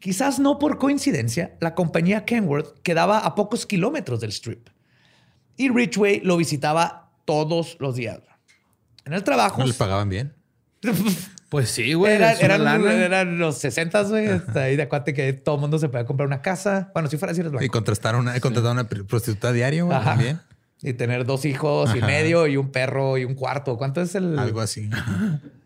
Quizás 0.00 0.38
no 0.38 0.58
por 0.58 0.78
coincidencia, 0.78 1.56
la 1.60 1.74
compañía 1.74 2.24
Kenworth 2.24 2.80
quedaba 2.82 3.18
a 3.18 3.34
pocos 3.34 3.66
kilómetros 3.66 4.20
del 4.20 4.30
strip. 4.30 4.68
Y 5.56 5.68
Ridgway 5.68 6.20
lo 6.20 6.36
visitaba 6.36 7.12
todos 7.24 7.76
los 7.78 7.94
días. 7.94 8.20
En 9.04 9.12
el 9.12 9.22
trabajo. 9.22 9.58
¿No 9.60 9.66
les 9.66 9.76
pagaban 9.76 10.08
bien? 10.08 10.34
Pues 11.52 11.68
sí, 11.68 11.92
güey. 11.92 12.14
Eran, 12.14 13.38
los 13.38 13.58
60, 13.58 14.04
güey. 14.04 14.26
Ahí 14.54 14.74
de 14.74 14.84
acuate 14.84 15.12
que 15.12 15.34
todo 15.34 15.56
el 15.56 15.60
mundo 15.60 15.78
se 15.78 15.90
podía 15.90 16.06
comprar 16.06 16.26
una 16.26 16.40
casa. 16.40 16.90
Bueno, 16.94 17.10
si 17.10 17.18
fuera 17.18 17.32
así, 17.32 17.42
eres 17.42 17.52
Y 17.52 17.56
blanco. 17.56 17.72
contrataron 17.72 18.22
una, 18.22 18.40
contrataron 18.40 18.78
una 18.78 18.88
prostituta 18.88 19.52
diario, 19.52 19.84
güey, 19.84 20.02
también. 20.02 20.40
Y 20.80 20.94
tener 20.94 21.26
dos 21.26 21.44
hijos 21.44 21.94
y 21.94 22.00
medio 22.00 22.46
y 22.46 22.56
un 22.56 22.72
perro 22.72 23.18
y 23.18 23.26
un 23.26 23.34
cuarto. 23.34 23.76
¿Cuánto 23.76 24.00
es 24.00 24.14
el...? 24.14 24.38
Algo 24.38 24.62
así. 24.62 24.88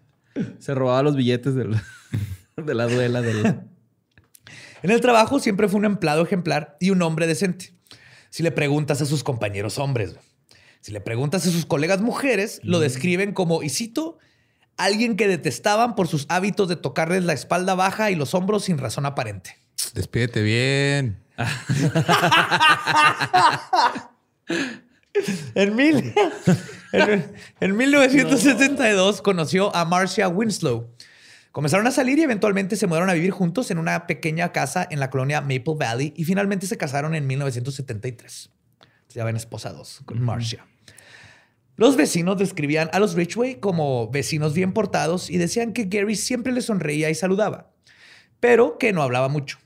Se 0.59 0.75
robaba 0.75 1.03
los 1.03 1.17
billetes 1.17 1.55
del- 1.55 1.81
de 2.57 2.75
la 2.75 2.87
duela 2.87 3.23
del. 3.23 3.61
En 4.83 4.91
el 4.91 5.01
trabajo 5.01 5.39
siempre 5.41 5.69
fue 5.69 5.79
un 5.79 5.85
empleado 5.87 6.23
ejemplar 6.23 6.77
y 6.81 6.91
un 6.91 7.03
hombre 7.03 7.27
decente. 7.27 7.75
Si 8.31 8.43
le 8.43 8.53
preguntas 8.53 9.01
a 9.03 9.07
sus 9.07 9.25
compañeros 9.25 9.79
hombres, 9.79 10.17
si 10.81 10.93
le 10.93 11.01
preguntas 11.01 11.47
a 11.47 11.51
sus 11.51 11.67
colegas 11.67 12.01
mujeres, 12.01 12.61
lo 12.63 12.79
describen 12.81 13.33
como, 13.33 13.63
y 13.63 13.71
cito, 13.71 14.19
alguien 14.77 15.17
que 15.17 15.27
detestaban 15.27 15.95
por 15.95 16.07
sus 16.09 16.27
hábitos 16.29 16.69
de 16.69 16.77
tocarles 16.77 17.25
la 17.25 17.33
espalda 17.33 17.75
baja 17.75 18.11
y 18.11 18.15
los 18.15 18.35
hombros 18.35 18.65
sin 18.65 18.79
razón 18.79 19.07
aparente. 19.07 19.57
Despídete 19.95 20.43
bien. 20.43 21.19
En, 25.55 25.75
mil, 25.75 26.15
en, 26.93 27.33
en 27.61 27.77
1972 27.77 29.23
conoció 29.23 29.75
a 29.75 29.85
Marcia 29.85 30.29
Winslow. 30.29 30.91
Comenzaron 31.53 31.87
a 31.87 31.91
salir 31.91 32.19
y 32.19 32.23
eventualmente 32.23 32.77
se 32.77 32.87
mudaron 32.87 33.09
a 33.09 33.15
vivir 33.15 33.31
juntos 33.31 33.71
en 33.71 33.79
una 33.79 34.07
pequeña 34.07 34.53
casa 34.53 34.87
en 34.91 35.01
la 35.01 35.09
colonia 35.09 35.41
Maple 35.41 35.77
Valley 35.79 36.13
y 36.15 36.25
finalmente 36.25 36.67
se 36.67 36.77
casaron 36.77 37.15
en 37.15 37.27
1973. 37.27 38.51
Ya 39.15 39.25
ven 39.25 39.37
esposados 39.37 40.03
con 40.05 40.21
Marcia. 40.21 40.67
Los 41.77 41.97
vecinos 41.97 42.37
describían 42.39 42.91
a 42.93 42.99
los 42.99 43.15
Ridgway 43.15 43.61
como 43.61 44.11
vecinos 44.11 44.53
bien 44.53 44.73
portados 44.73 45.31
y 45.31 45.39
decían 45.39 45.73
que 45.73 45.85
Gary 45.85 46.17
siempre 46.17 46.53
les 46.53 46.67
sonreía 46.67 47.09
y 47.09 47.15
saludaba, 47.15 47.71
pero 48.41 48.77
que 48.79 48.93
no 48.93 49.03
hablaba 49.03 49.29
mucho. 49.29 49.59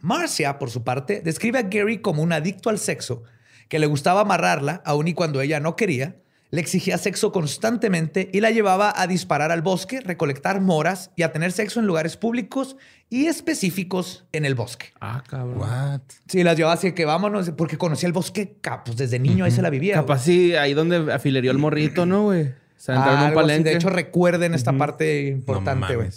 Marcia, 0.00 0.58
por 0.58 0.70
su 0.70 0.84
parte, 0.84 1.20
describe 1.20 1.58
a 1.58 1.62
Gary 1.62 1.98
como 1.98 2.22
un 2.22 2.32
adicto 2.32 2.70
al 2.70 2.78
sexo, 2.78 3.24
que 3.68 3.78
le 3.78 3.86
gustaba 3.86 4.22
amarrarla, 4.22 4.82
aun 4.84 5.08
y 5.08 5.14
cuando 5.14 5.40
ella 5.40 5.60
no 5.60 5.76
quería, 5.76 6.16
le 6.50 6.60
exigía 6.62 6.96
sexo 6.96 7.30
constantemente 7.30 8.30
y 8.32 8.40
la 8.40 8.50
llevaba 8.50 8.92
a 8.96 9.06
disparar 9.06 9.52
al 9.52 9.60
bosque, 9.60 10.00
recolectar 10.00 10.60
moras 10.62 11.10
y 11.14 11.22
a 11.22 11.32
tener 11.32 11.52
sexo 11.52 11.80
en 11.80 11.86
lugares 11.86 12.16
públicos 12.16 12.76
y 13.10 13.26
específicos 13.26 14.24
en 14.32 14.46
el 14.46 14.54
bosque. 14.54 14.86
Ah, 15.00 15.22
cabrón. 15.28 15.58
What? 15.58 16.00
Sí, 16.26 16.42
las 16.44 16.56
llevaba 16.56 16.74
así 16.74 16.92
que 16.92 17.04
vámonos, 17.04 17.50
porque 17.50 17.76
conocía 17.76 18.06
el 18.06 18.12
bosque, 18.14 18.56
pues 18.84 18.96
desde 18.96 19.18
niño 19.18 19.44
ahí 19.44 19.50
se 19.50 19.60
la 19.60 19.70
vivía. 19.70 19.94
Capaz 19.94 20.20
sí, 20.20 20.54
ahí 20.54 20.72
donde 20.72 21.12
afilería 21.12 21.50
el 21.50 21.58
morrito, 21.58 22.06
¿no, 22.06 22.24
güey? 22.24 22.44
O 22.48 22.80
sea, 22.80 22.94
en 22.94 23.02
un 23.02 23.08
así. 23.08 23.34
palenque. 23.34 23.70
De 23.70 23.76
hecho, 23.76 23.90
recuerden 23.90 24.54
esta 24.54 24.72
parte 24.72 25.26
importante, 25.28 25.92
No 25.92 25.98
güey. 25.98 26.10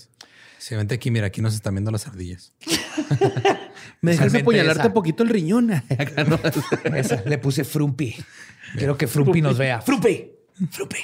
Sí, 0.61 0.75
vente 0.75 0.93
aquí, 0.93 1.09
mira, 1.09 1.25
aquí 1.25 1.41
nos 1.41 1.55
están 1.55 1.73
viendo 1.73 1.89
las 1.89 2.05
ardillas. 2.05 2.53
Me 4.01 4.11
dejas 4.11 4.35
apuñalarte 4.35 4.83
esa. 4.83 4.93
poquito 4.93 5.23
el 5.23 5.29
riñón. 5.29 5.71
Acá, 5.89 6.23
¿no? 6.23 6.39
Esa, 6.95 7.23
le 7.25 7.39
puse 7.39 7.63
Frumpi. 7.63 8.15
Quiero 8.77 8.95
que 8.95 9.07
Frumpi 9.07 9.41
nos 9.41 9.57
vea. 9.57 9.81
Frumpi. 9.81 10.31
Frumpi. 10.69 10.97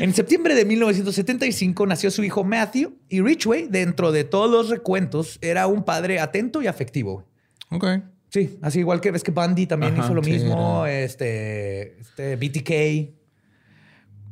En 0.00 0.14
septiembre 0.14 0.54
de 0.54 0.64
1975 0.64 1.86
nació 1.86 2.12
su 2.12 2.22
hijo 2.22 2.44
Matthew 2.44 2.96
y 3.08 3.20
Richway, 3.20 3.66
dentro 3.66 4.12
de 4.12 4.22
todos 4.22 4.48
los 4.48 4.68
recuentos, 4.68 5.38
era 5.40 5.66
un 5.66 5.84
padre 5.84 6.20
atento 6.20 6.62
y 6.62 6.68
afectivo. 6.68 7.24
Ok. 7.70 7.86
Sí, 8.30 8.56
así 8.62 8.78
igual 8.78 9.00
que 9.00 9.10
ves 9.10 9.24
que 9.24 9.32
Bundy 9.32 9.66
también 9.66 9.94
Ajá, 9.94 10.04
hizo 10.04 10.14
lo 10.14 10.22
sí, 10.22 10.30
mismo, 10.30 10.86
este, 10.86 11.98
este 11.98 12.36
BTK. 12.36 13.17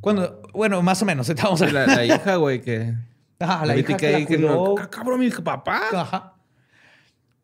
Cuando, 0.06 0.40
bueno, 0.54 0.82
más 0.82 1.02
o 1.02 1.04
menos, 1.04 1.28
a 1.30 1.66
La, 1.72 1.84
la 1.86 2.04
hija, 2.04 2.36
güey, 2.36 2.60
que. 2.60 2.94
Ajá, 3.40 3.66
la 3.66 3.76
hija 3.76 3.94
BTK 3.94 3.98
que 3.98 4.12
la 4.12 4.24
que 4.26 4.38
no-. 4.38 4.76
"Ca- 4.76 4.88
Cabrón, 4.88 5.18
mi 5.18 5.28
papá. 5.30 5.82
Ajá. 5.92 6.32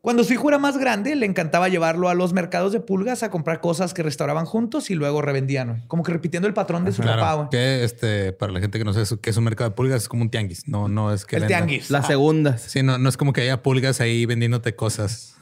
Cuando 0.00 0.22
su 0.22 0.32
hijo 0.32 0.48
era 0.48 0.58
más 0.58 0.78
grande, 0.78 1.16
le 1.16 1.26
encantaba 1.26 1.68
llevarlo 1.68 2.08
a 2.08 2.14
los 2.14 2.32
mercados 2.32 2.72
de 2.72 2.78
pulgas 2.80 3.22
a 3.24 3.30
comprar 3.30 3.60
cosas 3.60 3.94
que 3.94 4.02
restauraban 4.04 4.46
juntos 4.46 4.90
y 4.90 4.94
luego 4.94 5.22
revendían, 5.22 5.68
güey. 5.70 5.80
Como 5.88 6.02
que 6.04 6.12
repitiendo 6.12 6.46
el 6.46 6.54
patrón 6.54 6.84
de 6.84 6.92
su 6.92 7.02
Claro, 7.02 7.20
papá, 7.20 7.34
güey. 7.34 7.48
que 7.50 7.82
este, 7.84 8.32
para 8.32 8.52
la 8.52 8.60
gente 8.60 8.78
que 8.78 8.84
no 8.84 8.92
sabe 8.92 9.06
qué 9.20 9.30
es 9.30 9.36
un 9.36 9.42
mercado 9.44 9.70
de 9.70 9.74
pulgas, 9.76 10.02
es 10.02 10.08
como 10.08 10.22
un 10.22 10.30
tianguis. 10.30 10.68
No, 10.68 10.86
no 10.88 11.12
es 11.12 11.24
que 11.24 11.34
El 11.36 11.42
vendan. 11.42 11.66
tianguis. 11.66 11.90
Las 11.90 12.06
segundas. 12.06 12.62
Sí, 12.62 12.82
no, 12.84 12.96
no 12.98 13.08
es 13.08 13.16
como 13.16 13.32
que 13.32 13.42
haya 13.42 13.62
pulgas 13.62 14.00
ahí 14.00 14.24
vendiéndote 14.24 14.74
cosas 14.76 15.36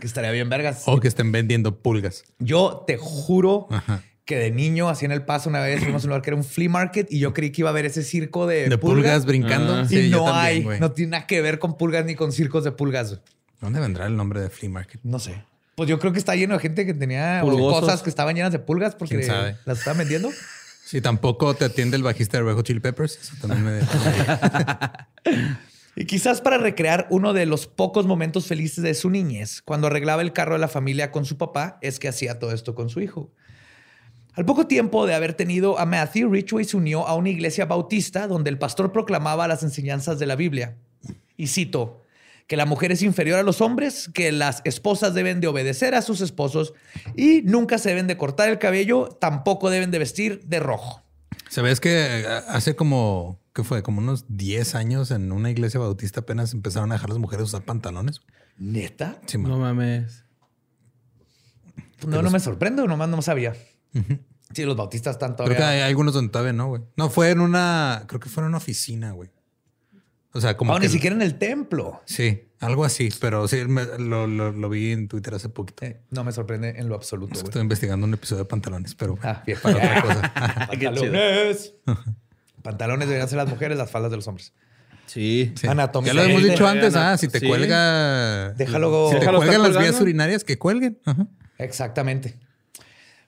Que 0.00 0.06
estaría 0.06 0.30
bien, 0.30 0.48
vergas. 0.48 0.84
o 0.86 1.00
que 1.00 1.08
estén 1.08 1.32
vendiendo 1.32 1.76
pulgas. 1.78 2.24
Yo 2.38 2.84
te 2.86 2.96
juro 2.98 3.66
Ajá. 3.70 4.02
Que 4.24 4.36
de 4.36 4.50
niño, 4.50 4.88
así 4.88 5.04
en 5.04 5.12
el 5.12 5.24
paso, 5.24 5.50
una 5.50 5.60
vez 5.60 5.82
fuimos 5.82 6.02
a 6.02 6.06
un 6.06 6.08
lugar 6.10 6.22
que 6.22 6.30
era 6.30 6.36
un 6.36 6.44
flea 6.44 6.68
market 6.68 7.06
y 7.10 7.18
yo 7.18 7.34
creí 7.34 7.50
que 7.50 7.62
iba 7.62 7.68
a 7.68 7.72
haber 7.72 7.84
ese 7.84 8.02
circo 8.02 8.46
de, 8.46 8.68
De 8.68 8.78
pulgas 8.78 9.26
brincando. 9.26 9.74
Ah. 9.74 9.86
Y 9.90 10.08
no 10.08 10.32
hay, 10.32 10.64
no 10.80 10.92
tiene 10.92 11.12
nada 11.12 11.26
que 11.26 11.42
ver 11.42 11.58
con 11.58 11.76
pulgas 11.76 12.04
ni 12.06 12.14
con 12.14 12.32
circos 12.32 12.64
de 12.64 12.72
pulgas. 12.72 13.20
¿Dónde 13.60 13.80
vendrá 13.80 14.06
el 14.06 14.16
nombre 14.16 14.40
de 14.40 14.50
flea 14.50 14.70
market? 14.70 15.00
No 15.02 15.18
sé. 15.18 15.44
Pues 15.74 15.88
yo 15.88 15.98
creo 15.98 16.12
que 16.12 16.18
está 16.18 16.36
lleno 16.36 16.54
de 16.54 16.60
gente 16.60 16.86
que 16.86 16.94
tenía 16.94 17.40
Pulgosos. 17.42 17.80
cosas 17.80 18.02
que 18.02 18.10
estaban 18.10 18.36
llenas 18.36 18.52
de 18.52 18.60
pulgas 18.60 18.94
porque 18.94 19.26
las 19.64 19.78
estaban 19.78 19.98
vendiendo. 19.98 20.30
Si 20.84 21.00
tampoco 21.00 21.54
te 21.54 21.64
atiende 21.64 21.96
el 21.96 22.02
bajista 22.02 22.38
de 22.38 22.44
Red 22.44 22.54
Hot 22.54 22.66
Chili 22.66 22.80
Peppers, 22.80 23.18
eso 23.20 23.34
también 23.40 23.64
me... 23.64 23.80
Y 25.96 26.06
quizás 26.06 26.40
para 26.40 26.58
recrear 26.58 27.06
uno 27.10 27.32
de 27.32 27.46
los 27.46 27.66
pocos 27.68 28.04
momentos 28.06 28.46
felices 28.46 28.82
de 28.82 28.94
su 28.94 29.10
niñez, 29.10 29.62
cuando 29.62 29.86
arreglaba 29.86 30.22
el 30.22 30.32
carro 30.32 30.54
de 30.54 30.58
la 30.58 30.68
familia 30.68 31.12
con 31.12 31.24
su 31.24 31.38
papá, 31.38 31.78
es 31.82 32.00
que 32.00 32.08
hacía 32.08 32.40
todo 32.40 32.52
esto 32.52 32.74
con 32.74 32.90
su 32.90 33.00
hijo. 33.00 33.30
Al 34.34 34.44
poco 34.44 34.66
tiempo 34.66 35.06
de 35.06 35.14
haber 35.14 35.34
tenido 35.34 35.78
a 35.78 35.86
Matthew, 35.86 36.30
Richway 36.30 36.64
se 36.64 36.76
unió 36.76 37.06
a 37.06 37.14
una 37.14 37.30
iglesia 37.30 37.66
bautista 37.66 38.26
donde 38.26 38.50
el 38.50 38.58
pastor 38.58 38.90
proclamaba 38.90 39.46
las 39.46 39.62
enseñanzas 39.62 40.18
de 40.18 40.26
la 40.26 40.34
Biblia. 40.34 40.76
Y 41.36 41.46
cito, 41.46 42.02
que 42.48 42.56
la 42.56 42.66
mujer 42.66 42.90
es 42.90 43.02
inferior 43.02 43.38
a 43.38 43.44
los 43.44 43.60
hombres, 43.60 44.10
que 44.12 44.32
las 44.32 44.60
esposas 44.64 45.14
deben 45.14 45.40
de 45.40 45.46
obedecer 45.46 45.94
a 45.94 46.02
sus 46.02 46.20
esposos 46.20 46.74
y 47.16 47.42
nunca 47.42 47.78
se 47.78 47.90
deben 47.90 48.08
de 48.08 48.16
cortar 48.16 48.48
el 48.48 48.58
cabello, 48.58 49.08
tampoco 49.20 49.70
deben 49.70 49.92
de 49.92 50.00
vestir 50.00 50.42
de 50.44 50.58
rojo. 50.58 51.02
¿Sabes 51.48 51.78
que 51.80 52.26
hace 52.48 52.74
como, 52.74 53.40
¿qué 53.54 53.62
fue? 53.62 53.84
Como 53.84 54.00
unos 54.00 54.24
10 54.28 54.74
años 54.74 55.12
en 55.12 55.30
una 55.30 55.50
iglesia 55.50 55.78
bautista 55.78 56.20
apenas 56.20 56.52
empezaron 56.52 56.90
a 56.90 56.96
dejar 56.96 57.10
las 57.10 57.18
mujeres 57.18 57.46
usar 57.46 57.62
pantalones? 57.62 58.20
¿Neta? 58.58 59.20
Sí. 59.26 59.38
No 59.38 59.58
mames. 59.58 60.24
No, 62.04 62.20
no 62.20 62.30
me 62.30 62.40
sorprendo, 62.40 62.86
nomás 62.86 63.08
no 63.08 63.22
sabía. 63.22 63.54
Sí, 64.52 64.64
los 64.64 64.76
bautistas 64.76 65.14
están 65.16 65.34
Creo 65.34 65.46
todavía... 65.48 65.56
que 65.58 65.64
hay 65.64 65.80
algunos 65.82 66.14
donde 66.14 66.30
todavía 66.30 66.52
no, 66.52 66.68
güey. 66.68 66.82
No, 66.96 67.10
fue 67.10 67.30
en 67.30 67.40
una, 67.40 68.04
creo 68.06 68.20
que 68.20 68.28
fue 68.28 68.42
en 68.42 68.48
una 68.48 68.58
oficina, 68.58 69.12
güey. 69.12 69.30
O 70.32 70.40
sea, 70.40 70.56
como 70.56 70.72
No, 70.72 70.80
que... 70.80 70.86
ni 70.86 70.92
siquiera 70.92 71.14
en 71.16 71.22
el 71.22 71.38
templo. 71.38 72.02
Sí, 72.06 72.42
algo 72.60 72.84
así, 72.84 73.08
pero 73.20 73.46
sí, 73.48 73.64
me- 73.66 73.84
lo, 73.98 74.26
lo- 74.26 74.52
lo 74.52 74.68
vi 74.68 74.92
en 74.92 75.06
Twitter 75.08 75.34
hace 75.34 75.48
poquito. 75.48 75.84
Eh, 75.86 76.00
no 76.10 76.24
me 76.24 76.32
sorprende 76.32 76.70
en 76.76 76.88
lo 76.88 76.94
absoluto. 76.96 77.34
Es 77.34 77.42
que 77.42 77.48
estoy 77.48 77.62
investigando 77.62 78.06
un 78.06 78.14
episodio 78.14 78.42
de 78.44 78.48
pantalones, 78.48 78.94
pero 78.94 79.16
Ah, 79.22 79.42
bien. 79.46 79.58
para 79.62 79.76
otra 79.76 80.02
cosa. 80.02 80.34
Pantalones. 80.70 81.74
Pantalones 82.62 83.08
deberían 83.08 83.28
ser 83.28 83.38
las 83.38 83.48
mujeres, 83.48 83.76
las 83.78 83.90
faldas 83.90 84.10
de 84.10 84.16
los 84.16 84.26
hombres. 84.28 84.52
Sí. 85.06 85.52
Sí. 85.56 85.66
Anatomía. 85.66 86.12
Ya 86.12 86.14
lo 86.14 86.22
hemos 86.28 86.42
dicho 86.42 86.66
antes, 86.66 86.94
ah, 86.96 87.16
si 87.18 87.28
te 87.28 87.40
Sí. 87.40 87.46
cuelga... 87.46 88.54
Déjalo- 88.56 89.10
Si 89.12 89.20
te 89.20 89.26
cuelgan 89.26 89.62
las 89.62 89.78
vías 89.78 90.00
urinarias, 90.00 90.44
que 90.44 90.58
cuelguen. 90.58 90.98
Ajá. 91.04 91.26
Exactamente. 91.58 92.38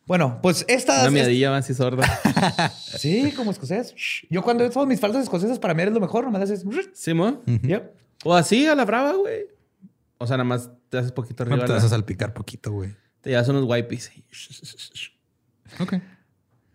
Bueno, 0.06 0.38
pues 0.40 0.64
estas. 0.68 1.02
Una 1.02 1.10
miadilla 1.10 1.50
más 1.50 1.68
y 1.68 1.74
sorda. 1.74 2.06
Sí, 2.96 3.32
como 3.36 3.50
escocés. 3.50 3.94
Yo 4.30 4.42
cuando 4.42 4.66
uso 4.66 4.86
mis 4.86 5.00
faldas 5.00 5.22
escocesas, 5.24 5.58
para 5.58 5.74
mí 5.74 5.82
es 5.82 5.90
lo 5.90 6.00
mejor. 6.00 6.24
Nomás 6.24 6.42
haces. 6.42 6.64
¿Sí, 6.94 7.12
mo? 7.12 7.42
Yep. 7.46 7.90
O 8.24 8.34
así, 8.34 8.66
a 8.66 8.74
la 8.74 8.84
brava, 8.84 9.12
güey. 9.12 9.46
O 10.18 10.26
sea, 10.26 10.36
nada 10.36 10.44
más 10.48 10.70
te 10.88 10.98
haces 10.98 11.12
poquito 11.12 11.42
arriba. 11.42 11.56
Bueno, 11.56 11.66
te 11.66 11.72
vas 11.74 11.84
a 11.84 11.88
salpicar 11.88 12.32
poquito, 12.32 12.72
güey. 12.72 12.94
Te 13.20 13.30
llevas 13.30 13.48
unos 13.48 13.64
wipes. 13.64 14.10
Ok. 15.80 15.94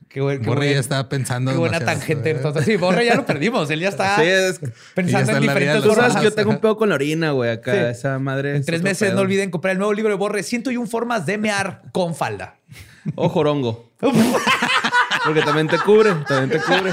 Qué, 0.10 0.20
buen, 0.20 0.42
qué, 0.42 0.48
Borre 0.48 0.60
buen- 0.66 0.74
ya 0.74 0.80
estaba 0.80 1.08
pensando 1.08 1.52
qué 1.52 1.58
buena 1.58 1.80
tangente. 1.80 2.32
Entonces, 2.32 2.66
sí, 2.66 2.76
Borre 2.76 3.06
ya 3.06 3.16
lo 3.16 3.26
perdimos. 3.26 3.70
Él 3.72 3.80
ya 3.80 3.88
está 3.90 4.18
Sí, 4.18 4.24
es- 4.24 4.60
pensando 4.94 5.12
ya 5.12 5.20
está 5.22 5.38
en 5.38 5.42
diferentes 5.42 5.82
que 6.18 6.24
yo 6.26 6.34
tengo 6.34 6.50
un 6.52 6.60
pedo 6.60 6.76
con 6.76 6.90
la 6.90 6.96
orina, 6.96 7.32
güey. 7.32 7.50
Acá, 7.50 7.72
Sí. 7.74 7.80
esa 7.98 8.20
madre. 8.20 8.52
En 8.52 8.56
es 8.58 8.66
tres 8.66 8.82
meses 8.84 9.08
pedo. 9.08 9.16
no 9.16 9.22
olviden 9.22 9.50
comprar 9.52 9.72
el 9.72 9.78
nuevo 9.78 9.94
libro 9.94 10.12
de 10.12 10.18
Borre. 10.18 10.44
101 10.44 10.86
formas 10.88 11.26
de 11.26 11.38
mear 11.38 11.84
con 11.94 12.14
falda. 12.14 12.58
O 13.16 13.30
jorongo. 13.30 13.92
Porque 15.26 15.42
también 15.42 15.68
te 15.68 15.78
cubre. 15.80 16.14
También 16.28 16.50
te 16.50 16.62
cubre. 16.66 16.92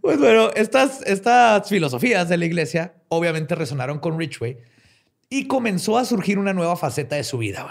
Pues 0.00 0.18
bueno, 0.18 0.50
estas, 0.54 1.02
estas 1.02 1.68
filosofías 1.68 2.28
de 2.28 2.36
la 2.36 2.44
iglesia 2.44 2.94
obviamente 3.08 3.54
resonaron 3.54 3.98
con 3.98 4.18
Richway 4.18 4.58
y 5.28 5.46
comenzó 5.46 5.98
a 5.98 6.04
surgir 6.04 6.38
una 6.38 6.52
nueva 6.52 6.76
faceta 6.76 7.16
de 7.16 7.24
su 7.24 7.38
vida. 7.38 7.66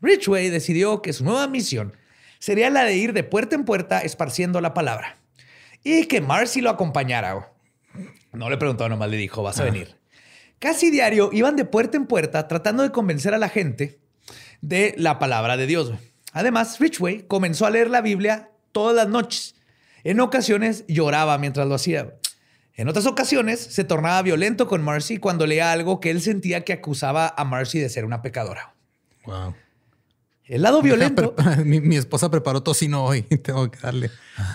Richway 0.00 0.50
decidió 0.50 1.02
que 1.02 1.12
su 1.12 1.24
nueva 1.24 1.48
misión 1.48 1.96
sería 2.38 2.70
la 2.70 2.84
de 2.84 2.96
ir 2.96 3.12
de 3.12 3.24
puerta 3.24 3.56
en 3.56 3.64
puerta 3.64 4.00
esparciendo 4.00 4.60
la 4.60 4.74
palabra 4.74 5.18
y 5.82 6.06
que 6.06 6.20
Marcy 6.20 6.60
lo 6.60 6.70
acompañara. 6.70 7.52
No 8.32 8.50
le 8.50 8.56
preguntó, 8.56 8.88
nomás 8.88 9.10
le 9.10 9.16
dijo, 9.16 9.42
vas 9.42 9.58
a 9.58 9.64
venir. 9.64 9.96
Casi 10.58 10.90
diario 10.90 11.30
iban 11.32 11.56
de 11.56 11.64
puerta 11.64 11.96
en 11.96 12.06
puerta 12.06 12.48
tratando 12.48 12.82
de 12.82 12.90
convencer 12.90 13.34
a 13.34 13.38
la 13.38 13.48
gente 13.48 14.00
de 14.60 14.94
la 14.96 15.18
palabra 15.18 15.56
de 15.56 15.66
Dios. 15.66 15.92
Además, 16.32 16.78
Richway 16.78 17.26
comenzó 17.26 17.66
a 17.66 17.70
leer 17.70 17.90
la 17.90 18.00
Biblia 18.00 18.50
todas 18.72 18.94
las 18.94 19.08
noches. 19.08 19.54
En 20.04 20.20
ocasiones 20.20 20.84
lloraba 20.88 21.38
mientras 21.38 21.66
lo 21.66 21.74
hacía. 21.74 22.14
En 22.74 22.88
otras 22.88 23.06
ocasiones 23.06 23.60
se 23.60 23.84
tornaba 23.84 24.22
violento 24.22 24.68
con 24.68 24.82
Marcy 24.82 25.18
cuando 25.18 25.46
leía 25.46 25.72
algo 25.72 26.00
que 26.00 26.10
él 26.10 26.20
sentía 26.20 26.64
que 26.64 26.72
acusaba 26.72 27.34
a 27.36 27.44
Marcy 27.44 27.80
de 27.80 27.88
ser 27.88 28.04
una 28.04 28.22
pecadora. 28.22 28.74
Wow. 29.24 29.54
El 30.48 30.62
lado 30.62 30.80
violento 30.82 31.34
mi, 31.64 31.80
mi 31.80 31.96
esposa 31.96 32.30
preparó 32.30 32.62
tocino 32.62 33.04
hoy. 33.04 33.22
Tengo 33.22 33.70
que 33.70 33.78
darle. 33.78 34.10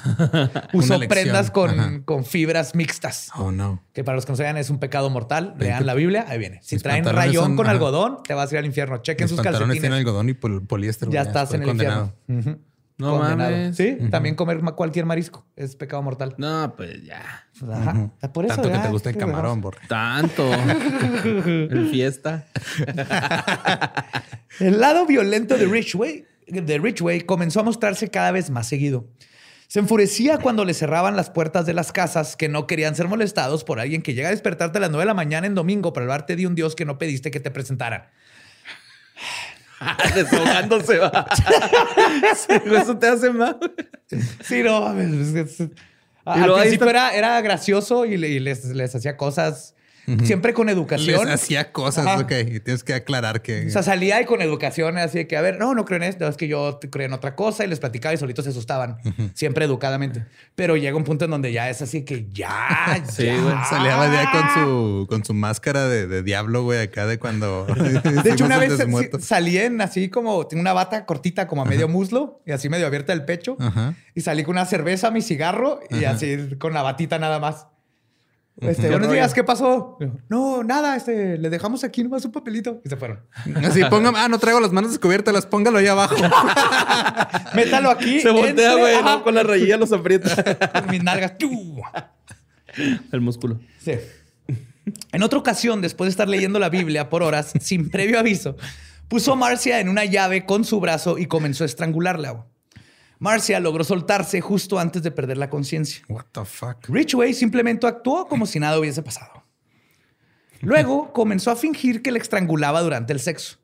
usó 0.73 0.99
prendas 1.07 1.51
con, 1.51 2.01
con 2.03 2.25
fibras 2.25 2.73
mixtas. 2.75 3.29
Oh, 3.35 3.51
no. 3.51 3.81
Que 3.93 4.03
para 4.03 4.15
los 4.15 4.25
que 4.25 4.31
no 4.31 4.35
saben 4.35 4.57
es 4.57 4.69
un 4.69 4.79
pecado 4.79 5.09
mortal. 5.09 5.55
Lean 5.59 5.85
la 5.85 5.93
Biblia, 5.93 6.25
ahí 6.27 6.39
viene. 6.39 6.59
Si 6.63 6.75
Mis 6.75 6.83
traen 6.83 7.05
rayón 7.05 7.43
son- 7.45 7.55
con 7.55 7.65
ajá. 7.67 7.73
algodón, 7.73 8.17
te 8.23 8.33
vas 8.33 8.51
a 8.51 8.55
ir 8.55 8.59
al 8.59 8.65
infierno. 8.65 8.97
Chequen 8.97 9.25
Mis 9.25 9.31
sus 9.35 9.41
calcetines. 9.41 9.79
tienen 9.79 9.99
algodón 9.99 10.29
y 10.29 10.33
pol- 10.33 10.65
poliéster. 10.65 11.09
ya 11.09 11.21
güey, 11.21 11.27
estás 11.27 11.53
en 11.53 11.61
el 11.61 11.67
condenado. 11.67 12.13
infierno. 12.27 12.59
No 13.03 13.17
Condenado. 13.17 13.51
mames. 13.51 13.75
Sí, 13.75 13.97
también 14.09 14.35
comer 14.35 14.61
cualquier 14.75 15.05
marisco 15.05 15.45
es 15.57 15.75
pecado 15.75 16.01
mortal. 16.01 16.35
No, 16.37 16.73
pues 16.77 17.03
ya. 17.03 17.45
Pues, 17.59 17.69
ajá. 17.69 18.09
Por 18.33 18.45
eso 18.45 18.55
Tanto 18.55 18.71
que 18.71 18.77
te 18.77 18.87
gusta 18.87 19.09
el 19.09 19.17
camarón, 19.17 19.59
borre. 19.59 19.79
Tanto. 19.89 20.49
El 21.25 21.89
fiesta. 21.91 22.45
El 24.59 24.79
lado 24.79 25.05
violento 25.05 25.57
de 25.57 25.65
Richway, 25.65 26.25
de 26.47 26.77
Richway 26.77 27.21
comenzó 27.21 27.59
a 27.59 27.63
mostrarse 27.63 28.09
cada 28.09 28.31
vez 28.31 28.49
más 28.49 28.67
seguido. 28.67 29.05
Se 29.67 29.79
enfurecía 29.79 30.37
cuando 30.37 30.63
le 30.63 30.73
cerraban 30.73 31.17
las 31.17 31.29
puertas 31.29 31.65
de 31.65 31.73
las 31.73 31.91
casas 31.91 32.37
que 32.37 32.47
no 32.47 32.67
querían 32.67 32.95
ser 32.95 33.09
molestados 33.09 33.65
por 33.65 33.81
alguien 33.81 34.01
que 34.01 34.13
llega 34.13 34.29
a 34.29 34.31
despertarte 34.31 34.77
a 34.77 34.81
las 34.81 34.91
9 34.91 35.01
de 35.01 35.07
la 35.07 35.13
mañana 35.13 35.45
en 35.45 35.55
domingo 35.55 35.91
para 35.91 36.05
hablarte 36.05 36.37
de 36.37 36.47
un 36.47 36.55
Dios 36.55 36.75
que 36.75 36.85
no 36.85 36.97
pediste 36.97 37.31
que 37.31 37.41
te 37.41 37.51
presentaran. 37.51 38.05
Desahogándose, 40.15 40.97
va. 40.99 41.25
Eso 42.81 42.97
te 42.97 43.07
hace 43.07 43.29
mal. 43.31 43.57
Sí, 44.43 44.61
no 44.63 44.81
mames. 44.81 45.59
Al 46.25 46.53
principio 46.53 46.87
está- 46.87 46.89
era, 46.89 47.11
era 47.15 47.41
gracioso 47.41 48.05
y 48.05 48.17
les, 48.17 48.65
les 48.65 48.95
hacía 48.95 49.17
cosas 49.17 49.75
siempre 50.23 50.53
con 50.53 50.69
educación. 50.69 51.25
Les 51.25 51.35
hacía 51.35 51.71
cosas, 51.71 52.05
Ajá. 52.05 52.19
ok. 52.19 52.31
Y 52.47 52.59
tienes 52.59 52.83
que 52.83 52.93
aclarar 52.93 53.41
que. 53.41 53.67
O 53.67 53.69
sea, 53.69 53.83
salía 53.83 54.21
y 54.21 54.25
con 54.25 54.41
educación, 54.41 54.97
así 54.97 55.19
de 55.19 55.27
que, 55.27 55.37
a 55.37 55.41
ver, 55.41 55.59
no, 55.59 55.73
no 55.73 55.85
creo 55.85 55.97
en 55.97 56.03
esto, 56.03 56.27
es 56.27 56.37
que 56.37 56.47
yo 56.47 56.79
creo 56.91 57.05
en 57.07 57.13
otra 57.13 57.35
cosa 57.35 57.63
y 57.63 57.67
les 57.67 57.79
platicaba 57.79 58.13
y 58.13 58.17
solitos 58.17 58.45
se 58.45 58.51
asustaban, 58.51 58.97
siempre 59.33 59.65
educadamente. 59.65 60.25
Pero 60.55 60.75
llega 60.77 60.95
un 60.97 61.03
punto 61.03 61.25
en 61.25 61.31
donde 61.31 61.51
ya 61.51 61.69
es 61.69 61.81
así 61.81 62.03
que 62.03 62.27
ya, 62.31 63.03
Sí, 63.09 63.25
ya. 63.25 63.41
güey. 63.41 63.55
Salía 63.69 64.11
ya 64.13 64.31
con 64.31 64.53
su, 64.53 65.07
con 65.07 65.25
su 65.25 65.33
máscara 65.33 65.87
de, 65.87 66.07
de 66.07 66.23
diablo, 66.23 66.63
güey, 66.63 66.81
acá 66.81 67.05
de 67.05 67.19
cuando. 67.19 67.65
De 68.23 68.31
hecho, 68.31 68.45
una 68.45 68.57
vez 68.57 68.73
salí 69.19 69.57
en 69.57 69.81
así 69.81 70.09
como, 70.09 70.47
tengo 70.47 70.61
una 70.61 70.73
bata 70.73 71.05
cortita 71.05 71.47
como 71.47 71.61
a 71.61 71.65
medio 71.65 71.87
muslo 71.87 72.41
y 72.45 72.51
así 72.51 72.69
medio 72.69 72.87
abierta 72.87 73.13
el 73.13 73.25
pecho. 73.25 73.57
Ajá. 73.59 73.95
Y 74.15 74.21
salí 74.21 74.43
con 74.43 74.53
una 74.55 74.65
cerveza, 74.65 75.11
mi 75.11 75.21
cigarro 75.21 75.79
y 75.89 76.05
así 76.05 76.55
con 76.59 76.73
la 76.73 76.81
batita 76.81 77.19
nada 77.19 77.39
más. 77.39 77.67
Este, 78.61 78.83
¿Qué 78.83 78.89
buenos 78.89 79.11
días, 79.11 79.33
¿qué 79.33 79.43
pasó? 79.43 79.97
No, 80.29 80.63
nada, 80.63 80.95
este, 80.95 81.37
le 81.39 81.49
dejamos 81.49 81.83
aquí 81.83 82.03
nomás 82.03 82.23
un 82.23 82.31
papelito. 82.31 82.81
Y 82.85 82.89
se 82.89 82.95
fueron. 82.95 83.21
Así, 83.65 83.83
póngame. 83.85 84.19
Ah, 84.19 84.27
no 84.29 84.37
traigo 84.37 84.59
las 84.59 84.71
manos 84.71 84.91
descubiertas, 84.91 85.45
póngalo 85.47 85.79
ahí 85.79 85.87
abajo. 85.87 86.15
Métalo 87.55 87.89
aquí. 87.89 88.21
Se 88.21 88.29
voltea, 88.29 88.75
güey. 88.75 88.95
Con 89.23 89.33
la 89.33 89.43
rayilla 89.43 89.77
los 89.77 89.91
aprieta. 89.91 90.71
con 90.81 90.91
mis 90.91 91.03
nalgas. 91.03 91.37
¡Tú! 91.37 91.81
El 93.11 93.21
músculo. 93.21 93.59
Sí. 93.79 93.93
En 95.11 95.23
otra 95.23 95.39
ocasión, 95.39 95.81
después 95.81 96.07
de 96.07 96.11
estar 96.11 96.29
leyendo 96.29 96.59
la 96.59 96.69
Biblia 96.69 97.09
por 97.09 97.23
horas, 97.23 97.53
sin 97.59 97.89
previo 97.89 98.19
aviso, 98.19 98.55
puso 99.07 99.33
a 99.33 99.35
Marcia 99.35 99.79
en 99.79 99.89
una 99.89 100.05
llave 100.05 100.45
con 100.45 100.63
su 100.63 100.79
brazo 100.79 101.17
y 101.17 101.25
comenzó 101.25 101.63
a 101.63 101.67
estrangularla. 101.67 102.45
Marcia 103.23 103.57
logró 103.61 103.85
soltarse 103.85 104.41
justo 104.41 104.77
antes 104.77 105.01
de 105.01 105.09
perder 105.09 105.37
la 105.37 105.49
conciencia. 105.49 106.03
What 106.09 106.25
the 106.33 106.43
fuck? 106.43 106.89
Ridgway 106.89 107.33
simplemente 107.33 107.87
actuó 107.87 108.27
como 108.27 108.45
si 108.45 108.59
nada 108.59 108.77
hubiese 108.77 109.01
pasado. 109.01 109.45
Luego 110.59 111.13
comenzó 111.13 111.49
a 111.49 111.55
fingir 111.55 112.01
que 112.01 112.11
le 112.11 112.19
estrangulaba 112.19 112.81
durante 112.81 113.13
el 113.13 113.21
sexo. 113.21 113.59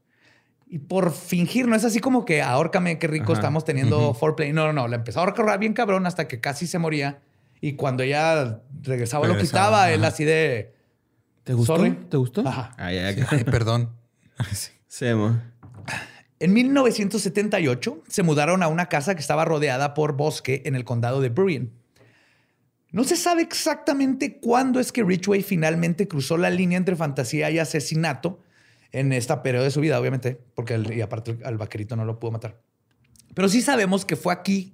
Y 0.65 0.79
por 0.79 1.11
fingir, 1.11 1.67
no 1.67 1.75
es 1.75 1.83
así 1.83 1.99
como 1.99 2.23
que 2.23 2.41
ahórcame, 2.41 2.99
qué 2.99 3.07
rico 3.07 3.33
Ajá. 3.33 3.41
estamos 3.41 3.65
teniendo 3.65 4.13
foreplay. 4.13 4.53
No, 4.53 4.65
no, 4.65 4.71
no. 4.71 4.87
La 4.87 4.95
empezó 4.95 5.19
a 5.19 5.23
ahorcar 5.23 5.59
bien 5.59 5.73
cabrón 5.73 6.07
hasta 6.07 6.25
que 6.29 6.39
casi 6.39 6.65
se 6.65 6.79
moría. 6.79 7.19
Y 7.59 7.73
cuando 7.73 8.03
ella 8.03 8.61
regresaba, 8.81 9.27
lo 9.27 9.37
quitaba. 9.37 9.91
Él 9.91 10.05
así 10.05 10.23
de. 10.23 10.73
¿Te 11.43 11.53
gustó? 11.53 11.75
Sorry. 11.75 11.91
¿Te 12.09 12.15
gustó? 12.15 12.47
Ajá. 12.47 12.71
Ay, 12.77 12.97
ay, 12.97 13.25
Ay, 13.29 13.43
perdón. 13.43 13.89
Sí. 14.53 14.71
En 16.39 16.53
1978 16.53 18.03
se 18.07 18.23
mudaron 18.23 18.63
a 18.63 18.69
una 18.69 18.87
casa 18.87 19.13
que 19.13 19.21
estaba 19.21 19.43
rodeada 19.43 19.93
por 19.93 20.13
bosque 20.13 20.61
en 20.65 20.75
el 20.75 20.85
condado 20.85 21.19
de 21.19 21.29
Burien. 21.29 21.73
No 22.91 23.03
se 23.03 23.17
sabe 23.17 23.41
exactamente 23.41 24.39
cuándo 24.39 24.79
es 24.79 24.91
que 24.91 25.03
Ridgway 25.03 25.43
finalmente 25.43 26.07
cruzó 26.07 26.37
la 26.37 26.49
línea 26.49 26.77
entre 26.77 26.95
fantasía 26.95 27.51
y 27.51 27.59
asesinato 27.59 28.39
en 28.91 29.13
esta 29.13 29.43
periodo 29.43 29.65
de 29.65 29.71
su 29.71 29.81
vida, 29.81 29.99
obviamente, 29.99 30.39
porque 30.55 30.81
y 30.95 31.01
aparte 31.01 31.37
al 31.43 31.57
vaquerito 31.57 31.95
no 31.95 32.05
lo 32.05 32.19
pudo 32.19 32.31
matar. 32.31 32.59
Pero 33.35 33.47
sí 33.49 33.61
sabemos 33.61 34.05
que 34.05 34.15
fue 34.15 34.33
aquí 34.33 34.73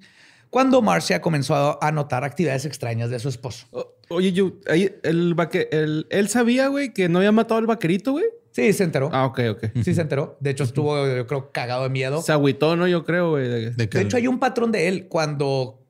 cuando 0.50 0.82
Marcia 0.82 1.22
comenzó 1.22 1.84
a, 1.84 1.92
notar 1.92 2.24
actividades 2.24 2.64
extrañas 2.66 3.10
de 3.10 3.20
su 3.20 3.28
esposo. 3.28 3.68
Oye, 4.08 4.32
yo, 4.32 4.54
el, 4.68 6.08
él 6.10 6.30
sabía, 6.30 6.68
güey, 6.68 6.94
que 6.94 7.10
no 7.10 7.18
había 7.18 7.34
matado 7.34 7.58
al 7.58 7.66
vaquerito, 7.66 8.14
güey. 8.14 8.26
Sí, 8.56 8.72
se 8.72 8.86
enteró. 8.86 9.10
Ah, 9.12 9.26
ok, 9.26 9.40
ok. 9.52 9.64
Sí, 9.84 9.94
se 9.94 10.00
enteró. 10.00 10.38
De 10.40 10.52
hecho, 10.52 10.64
estuvo, 10.64 11.06
yo 11.14 11.28
creo, 11.28 11.52
cagado 11.52 11.84
de 11.84 11.90
miedo. 11.90 12.22
Se 12.22 12.32
agüitó, 12.32 12.78
¿no? 12.78 12.88
Yo 12.88 13.04
creo, 13.04 13.32
güey. 13.32 13.50
de- 13.50 13.72
De, 13.72 13.90
que 13.90 13.98
De 13.98 14.04
hecho, 14.06 14.16
hay 14.16 14.28
un 14.28 14.40
patrón 14.40 14.72
de 14.72 14.88
él 14.88 15.08
cuando. 15.10 15.82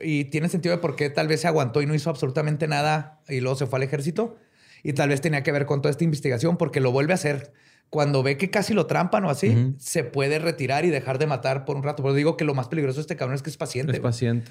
Y 0.00 0.26
tiene 0.26 0.48
sentido 0.48 0.72
de 0.74 0.80
por 0.80 0.94
qué 0.94 1.10
tal 1.10 1.26
vez 1.26 1.40
se 1.40 1.48
aguantó 1.48 1.82
y 1.82 1.86
no 1.86 1.94
hizo 1.96 2.10
absolutamente 2.10 2.68
nada 2.68 3.20
y 3.28 3.40
luego 3.40 3.56
se 3.56 3.66
fue 3.66 3.80
al 3.80 3.82
ejército. 3.82 4.36
Y 4.84 4.92
tal 4.92 5.08
vez 5.08 5.20
tenía 5.20 5.42
que 5.42 5.50
ver 5.52 5.66
con 5.66 5.82
toda 5.82 5.90
esta 5.90 6.04
investigación 6.04 6.56
porque 6.56 6.78
lo 6.80 6.92
vuelve 6.92 7.12
a 7.12 7.14
hacer. 7.16 7.52
Cuando 7.90 8.22
ve 8.22 8.36
que 8.38 8.50
casi 8.50 8.72
lo 8.72 8.86
trampan 8.86 9.24
o 9.24 9.30
así, 9.30 9.74
se 9.78 10.02
puede 10.04 10.38
retirar 10.38 10.84
y 10.84 10.90
dejar 10.90 11.18
de 11.18 11.26
matar 11.26 11.64
por 11.64 11.76
un 11.76 11.82
rato. 11.82 12.02
Pero 12.04 12.14
digo 12.14 12.36
que 12.36 12.44
lo 12.44 12.54
más 12.54 12.68
peligroso 12.68 12.96
de 12.98 13.02
este 13.02 13.16
cabrón 13.16 13.34
es 13.34 13.42
que 13.42 13.50
es 13.50 13.56
paciente. 13.56 13.92
Es 13.92 14.00
paciente. 14.00 14.50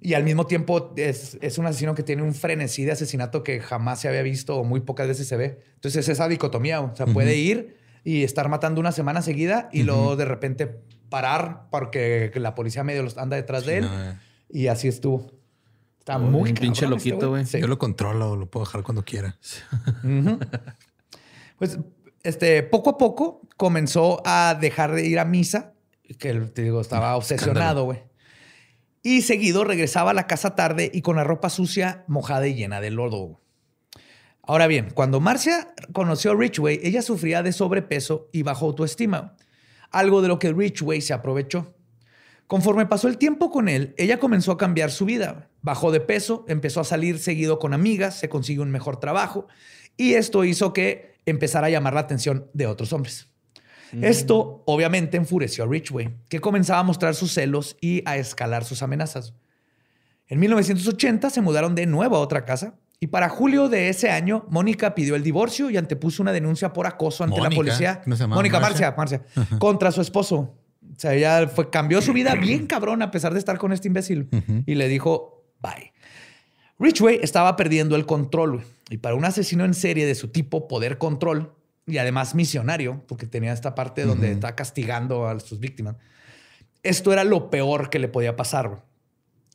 Y 0.00 0.14
al 0.14 0.24
mismo 0.24 0.46
tiempo 0.46 0.92
es, 0.96 1.38
es 1.40 1.58
un 1.58 1.66
asesino 1.66 1.94
que 1.94 2.02
tiene 2.02 2.22
un 2.22 2.34
frenesí 2.34 2.84
de 2.84 2.92
asesinato 2.92 3.42
que 3.42 3.60
jamás 3.60 4.00
se 4.00 4.08
había 4.08 4.22
visto 4.22 4.56
o 4.56 4.64
muy 4.64 4.80
pocas 4.80 5.06
veces 5.06 5.28
se 5.28 5.36
ve. 5.36 5.60
Entonces 5.74 6.04
es 6.04 6.08
esa 6.08 6.28
dicotomía. 6.28 6.80
O 6.80 6.94
sea, 6.96 7.06
puede 7.06 7.36
ir 7.36 7.76
y 8.04 8.22
estar 8.22 8.48
matando 8.48 8.80
una 8.80 8.92
semana 8.92 9.22
seguida 9.22 9.68
y 9.72 9.82
luego 9.82 10.16
de 10.16 10.24
repente 10.24 10.80
parar 11.08 11.66
porque 11.70 12.32
la 12.36 12.54
policía 12.54 12.84
medio 12.84 13.02
los 13.02 13.18
anda 13.18 13.36
detrás 13.36 13.66
de 13.66 13.78
él. 13.78 13.84
no, 13.84 14.10
eh. 14.10 14.18
Y 14.48 14.68
así 14.68 14.88
estuvo. 14.88 15.32
Está 15.98 16.18
Un 16.18 16.30
muy 16.30 16.52
pinche 16.52 16.82
cabrón 16.82 16.98
loquito, 16.98 17.16
este 17.16 17.26
güey. 17.26 17.46
Sí. 17.46 17.60
Yo 17.60 17.66
lo 17.66 17.78
controlo, 17.78 18.36
lo 18.36 18.48
puedo 18.48 18.64
dejar 18.64 18.82
cuando 18.82 19.04
quiera. 19.04 19.36
Pues 21.58 21.78
este, 22.22 22.62
poco 22.62 22.90
a 22.90 22.98
poco 22.98 23.40
comenzó 23.56 24.22
a 24.26 24.56
dejar 24.60 24.92
de 24.92 25.06
ir 25.06 25.18
a 25.18 25.24
misa, 25.24 25.72
que 26.18 26.34
te 26.34 26.62
digo, 26.62 26.80
estaba 26.80 27.16
obsesionado, 27.16 27.84
güey. 27.84 28.02
Y 29.08 29.22
seguido 29.22 29.62
regresaba 29.62 30.10
a 30.10 30.14
la 30.14 30.26
casa 30.26 30.56
tarde 30.56 30.90
y 30.92 31.00
con 31.00 31.14
la 31.14 31.22
ropa 31.22 31.48
sucia, 31.48 32.02
mojada 32.08 32.48
y 32.48 32.56
llena 32.56 32.80
de 32.80 32.90
lodo. 32.90 33.40
Ahora 34.42 34.66
bien, 34.66 34.88
cuando 34.92 35.20
Marcia 35.20 35.72
conoció 35.92 36.32
a 36.32 36.34
Ridgway, 36.34 36.80
ella 36.82 37.02
sufría 37.02 37.44
de 37.44 37.52
sobrepeso 37.52 38.28
y 38.32 38.42
bajo 38.42 38.66
autoestima, 38.66 39.36
algo 39.92 40.22
de 40.22 40.26
lo 40.26 40.40
que 40.40 40.52
Ridgway 40.52 41.00
se 41.00 41.12
aprovechó. 41.12 41.76
Conforme 42.48 42.86
pasó 42.86 43.06
el 43.06 43.16
tiempo 43.16 43.52
con 43.52 43.68
él, 43.68 43.94
ella 43.96 44.18
comenzó 44.18 44.50
a 44.50 44.58
cambiar 44.58 44.90
su 44.90 45.04
vida. 45.04 45.50
Bajó 45.62 45.92
de 45.92 46.00
peso, 46.00 46.44
empezó 46.48 46.80
a 46.80 46.84
salir 46.84 47.20
seguido 47.20 47.60
con 47.60 47.74
amigas, 47.74 48.18
se 48.18 48.28
consiguió 48.28 48.64
un 48.64 48.72
mejor 48.72 48.98
trabajo 48.98 49.46
y 49.96 50.14
esto 50.14 50.44
hizo 50.44 50.72
que 50.72 51.14
empezara 51.26 51.68
a 51.68 51.70
llamar 51.70 51.94
la 51.94 52.00
atención 52.00 52.50
de 52.54 52.66
otros 52.66 52.92
hombres. 52.92 53.28
Esto 54.00 54.62
obviamente 54.66 55.16
enfureció 55.16 55.64
a 55.64 55.66
Ridgway, 55.66 56.14
que 56.28 56.40
comenzaba 56.40 56.80
a 56.80 56.82
mostrar 56.82 57.14
sus 57.14 57.32
celos 57.32 57.76
y 57.80 58.02
a 58.04 58.16
escalar 58.16 58.64
sus 58.64 58.82
amenazas. 58.82 59.34
En 60.28 60.40
1980 60.40 61.30
se 61.30 61.40
mudaron 61.40 61.74
de 61.74 61.86
nuevo 61.86 62.16
a 62.16 62.20
otra 62.20 62.44
casa 62.44 62.74
y 62.98 63.08
para 63.08 63.28
julio 63.28 63.68
de 63.68 63.88
ese 63.88 64.10
año 64.10 64.46
Mónica 64.50 64.94
pidió 64.94 65.14
el 65.14 65.22
divorcio 65.22 65.70
y 65.70 65.76
antepuso 65.76 66.22
una 66.22 66.32
denuncia 66.32 66.72
por 66.72 66.86
acoso 66.86 67.24
ante 67.24 67.40
la 67.40 67.50
policía. 67.50 68.02
¿no 68.06 68.16
se 68.16 68.22
llamaba 68.22 68.40
Mónica 68.40 68.58
Marcia? 68.58 68.94
Marcia, 68.96 69.22
Marcia, 69.22 69.58
contra 69.58 69.92
su 69.92 70.00
esposo. 70.00 70.54
O 70.82 70.98
sea, 70.98 71.14
ella 71.14 71.46
fue, 71.48 71.70
cambió 71.70 72.00
su 72.00 72.12
vida 72.12 72.34
bien 72.40 72.66
cabrón 72.66 73.02
a 73.02 73.10
pesar 73.10 73.32
de 73.32 73.38
estar 73.38 73.58
con 73.58 73.72
este 73.72 73.88
imbécil 73.88 74.28
y 74.66 74.74
le 74.74 74.88
dijo 74.88 75.44
bye. 75.60 75.92
Ridgway 76.78 77.20
estaba 77.22 77.56
perdiendo 77.56 77.96
el 77.96 78.04
control 78.04 78.62
y 78.90 78.98
para 78.98 79.14
un 79.14 79.24
asesino 79.24 79.64
en 79.64 79.74
serie 79.74 80.06
de 80.06 80.14
su 80.14 80.28
tipo, 80.28 80.68
poder 80.68 80.98
control 80.98 81.55
y 81.86 81.98
además 81.98 82.34
misionario, 82.34 83.04
porque 83.06 83.26
tenía 83.26 83.52
esta 83.52 83.74
parte 83.74 84.04
donde 84.04 84.32
está 84.32 84.56
castigando 84.56 85.28
a 85.28 85.38
sus 85.38 85.60
víctimas. 85.60 85.96
Esto 86.82 87.12
era 87.12 87.24
lo 87.24 87.48
peor 87.48 87.90
que 87.90 87.98
le 87.98 88.08
podía 88.08 88.36
pasar 88.36 88.84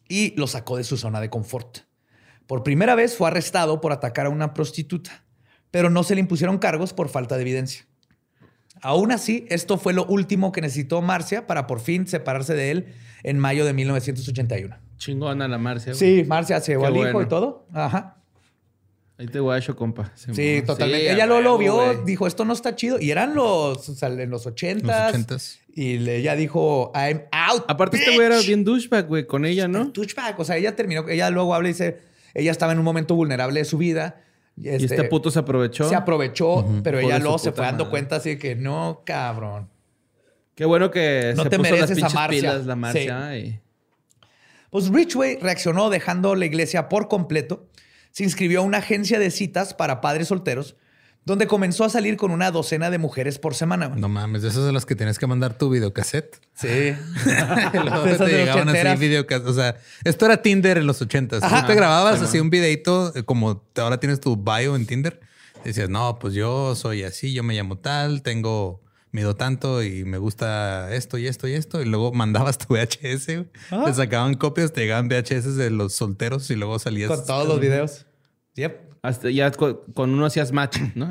y 0.07 0.33
lo 0.37 0.47
sacó 0.47 0.77
de 0.77 0.83
su 0.83 0.97
zona 0.97 1.19
de 1.19 1.29
confort. 1.29 1.79
Por 2.47 2.63
primera 2.63 2.95
vez 2.95 3.15
fue 3.15 3.27
arrestado 3.27 3.81
por 3.81 3.91
atacar 3.91 4.25
a 4.25 4.29
una 4.29 4.53
prostituta, 4.53 5.23
pero 5.71 5.89
no 5.89 6.03
se 6.03 6.15
le 6.15 6.21
impusieron 6.21 6.57
cargos 6.57 6.93
por 6.93 7.09
falta 7.09 7.35
de 7.35 7.41
evidencia. 7.41 7.85
Aún 8.81 9.11
así, 9.11 9.45
esto 9.49 9.77
fue 9.77 9.93
lo 9.93 10.05
último 10.05 10.51
que 10.51 10.61
necesitó 10.61 11.01
Marcia 11.01 11.47
para 11.47 11.67
por 11.67 11.79
fin 11.81 12.07
separarse 12.07 12.55
de 12.55 12.71
él 12.71 12.95
en 13.23 13.39
mayo 13.39 13.63
de 13.65 13.73
1981. 13.73 14.75
Chingona 14.97 15.47
la 15.47 15.57
Marcia. 15.57 15.93
güey. 15.93 15.99
Sí, 15.99 16.27
Marcia 16.27 16.59
se 16.61 16.73
llevó 16.73 16.87
al 16.87 16.95
hijo 16.95 17.11
bueno. 17.11 17.21
y 17.21 17.27
todo. 17.27 17.67
Ajá. 17.73 18.20
Ahí 19.21 19.27
te 19.27 19.39
guacho, 19.39 19.75
compa. 19.75 20.11
Sí, 20.15 20.31
mo. 20.61 20.65
totalmente. 20.65 21.05
Sí, 21.05 21.13
ella 21.13 21.25
a 21.25 21.27
lo, 21.27 21.41
lo 21.41 21.57
vio, 21.59 22.01
dijo, 22.03 22.25
esto 22.25 22.43
no 22.43 22.53
está 22.53 22.75
chido. 22.75 22.99
Y 22.99 23.11
eran 23.11 23.35
los, 23.35 23.87
o 23.87 23.93
sea, 23.93 24.09
en 24.09 24.29
los 24.31 24.47
ochentas. 24.47 24.87
Los 24.99 25.09
ochentas. 25.09 25.59
Y 25.75 25.99
le- 25.99 26.17
ella 26.17 26.35
dijo, 26.35 26.91
I'm 26.95 27.21
out. 27.31 27.65
Aparte, 27.67 27.97
este 27.97 28.15
güey 28.15 28.25
era 28.25 28.37
bitch". 28.37 28.47
bien 28.47 28.63
douchebag, 28.63 29.07
güey, 29.07 29.27
con 29.27 29.45
ella, 29.45 29.67
¿no? 29.67 29.91
Touchback. 29.91 30.39
O 30.39 30.43
sea, 30.43 30.57
ella 30.57 30.75
terminó, 30.75 31.07
ella 31.07 31.29
luego 31.29 31.53
habla 31.53 31.69
y 31.69 31.73
dice, 31.73 31.99
ella 32.33 32.49
estaba 32.49 32.71
en 32.71 32.79
un 32.79 32.85
momento 32.85 33.13
vulnerable 33.13 33.59
de 33.59 33.65
su 33.65 33.77
vida. 33.77 34.23
Y 34.57 34.69
este 34.69 35.03
puto 35.03 35.29
se 35.29 35.37
aprovechó. 35.37 35.87
se 35.87 35.95
aprovechó, 35.95 36.65
pero 36.83 36.97
ella 36.99 37.13
de 37.15 37.19
luego 37.21 37.37
se 37.37 37.51
fue 37.51 37.63
dando 37.63 37.83
madre. 37.85 37.91
cuenta 37.91 38.15
así 38.15 38.37
que 38.39 38.55
no, 38.55 39.03
cabrón. 39.05 39.69
Qué 40.55 40.65
bueno 40.65 40.89
que 40.89 41.33
No 41.35 41.43
se 41.43 41.49
te 41.51 41.57
puso 41.59 41.69
las 41.75 41.79
mereces 41.81 41.91
a 41.91 41.95
pinches 42.07 42.13
Marcia. 42.15 42.39
pilas 42.41 42.65
la 42.65 42.75
Marcia. 42.75 43.37
y- 43.37 43.59
Pues 44.71 44.89
Ridgway 44.89 45.37
reaccionó 45.41 45.89
dejando 45.89 46.33
la 46.35 46.45
iglesia 46.45 46.89
por 46.89 47.07
completo. 47.07 47.67
Se 48.11 48.23
inscribió 48.23 48.59
a 48.59 48.63
una 48.63 48.79
agencia 48.79 49.19
de 49.19 49.31
citas 49.31 49.73
para 49.73 50.01
padres 50.01 50.27
solteros, 50.27 50.75
donde 51.23 51.45
comenzó 51.45 51.83
a 51.83 51.89
salir 51.89 52.17
con 52.17 52.31
una 52.31 52.49
docena 52.49 52.89
de 52.89 52.97
mujeres 52.97 53.37
por 53.37 53.53
semana. 53.53 53.89
No 53.89 54.09
mames, 54.09 54.41
de 54.41 54.49
esas 54.49 54.65
de 54.65 54.71
las 54.71 54.85
que 54.85 54.95
tienes 54.95 55.19
que 55.19 55.27
mandar 55.27 55.57
tu 55.57 55.69
videocassette. 55.69 56.39
Sí. 56.55 56.67
Luego 57.73 58.03
te 58.25 58.31
llegaban 58.31 58.69
así 58.69 58.77
ochenteras. 58.77 58.99
videocassettes. 58.99 59.49
O 59.49 59.53
sea, 59.53 59.77
esto 60.03 60.25
era 60.25 60.41
Tinder 60.41 60.77
en 60.77 60.87
los 60.87 61.01
ochentas. 61.01 61.41
Tú 61.41 61.67
te 61.67 61.75
grababas 61.75 62.21
así 62.21 62.39
un 62.39 62.49
videito, 62.49 63.15
eh, 63.15 63.23
como 63.23 63.63
ahora 63.77 63.99
tienes 63.99 64.19
tu 64.19 64.35
bio 64.35 64.75
en 64.75 64.87
Tinder. 64.87 65.19
Decías, 65.63 65.89
no, 65.89 66.17
pues 66.17 66.33
yo 66.33 66.75
soy 66.75 67.03
así, 67.03 67.33
yo 67.33 67.43
me 67.43 67.53
llamo 67.53 67.77
tal, 67.77 68.23
tengo, 68.23 68.81
mido 69.11 69.35
tanto 69.35 69.83
y 69.83 70.05
me 70.05 70.17
gusta 70.17 70.93
esto 70.93 71.17
y 71.17 71.27
esto 71.27 71.47
y 71.47 71.53
esto. 71.53 71.81
Y 71.81 71.85
luego 71.85 72.11
mandabas 72.13 72.57
tu 72.57 72.73
VHS. 72.73 73.25
güey. 73.27 73.49
Ah. 73.71 73.83
Te 73.85 73.93
sacaban 73.93 74.35
copias, 74.35 74.73
te 74.73 74.81
llegaban 74.81 75.07
VHS 75.07 75.55
de 75.55 75.69
los 75.69 75.93
solteros 75.93 76.49
y 76.49 76.55
luego 76.55 76.79
salías. 76.79 77.09
Con 77.09 77.25
todos 77.25 77.47
los 77.47 77.59
videos. 77.59 78.05
Yep. 78.55 78.91
Hasta 79.03 79.29
ya 79.29 79.51
co- 79.51 79.83
con, 79.93 80.11
uno 80.13 80.25
hacías 80.25 80.51
match, 80.51 80.77
¿no? 80.95 81.09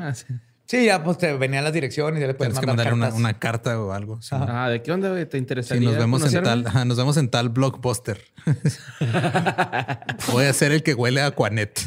Sí, 0.71 0.85
ya 0.85 1.03
pues 1.03 1.17
te 1.17 1.33
venían 1.35 1.65
las 1.65 1.73
direcciones 1.73 2.17
y 2.17 2.21
ya 2.21 2.27
le 2.27 2.33
puedes 2.33 2.53
Tienes 2.53 2.61
que 2.61 2.65
mandar 2.85 3.13
una, 3.13 3.37
carta 3.37 3.77
o 3.77 3.91
algo. 3.91 4.21
sí. 4.21 4.29
Ah, 4.39 4.69
¿de 4.69 4.81
qué 4.81 4.93
onda, 4.93 5.09
güey? 5.09 5.25
¿Te 5.25 5.31
Sí, 5.31 5.37
interesaría 5.39 5.89
nos 5.89 5.97
vemos 5.97 6.33
en 6.33 6.43
tal, 6.43 6.65
ajá, 6.65 6.85
nos 6.85 6.95
vemos 6.95 7.17
en 7.17 7.27
tal 7.27 7.49
blockbuster. 7.49 8.21
Voy 10.31 10.45
a 10.45 10.53
ser 10.53 10.71
el 10.71 10.81
que 10.81 10.93
huele 10.93 11.19
a 11.19 11.25
Aquanet. 11.25 11.77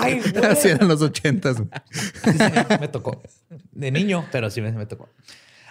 Ay, 0.00 0.20
güey. 0.34 0.44
Así 0.44 0.68
eran 0.68 0.86
los 0.86 1.00
ochentas. 1.00 1.56
güey. 1.56 1.70
Sí, 1.92 2.76
me 2.78 2.88
tocó. 2.88 3.22
De 3.72 3.90
niño, 3.90 4.26
pero 4.30 4.50
sí 4.50 4.60
me, 4.60 4.70
me 4.72 4.84
tocó. 4.84 5.08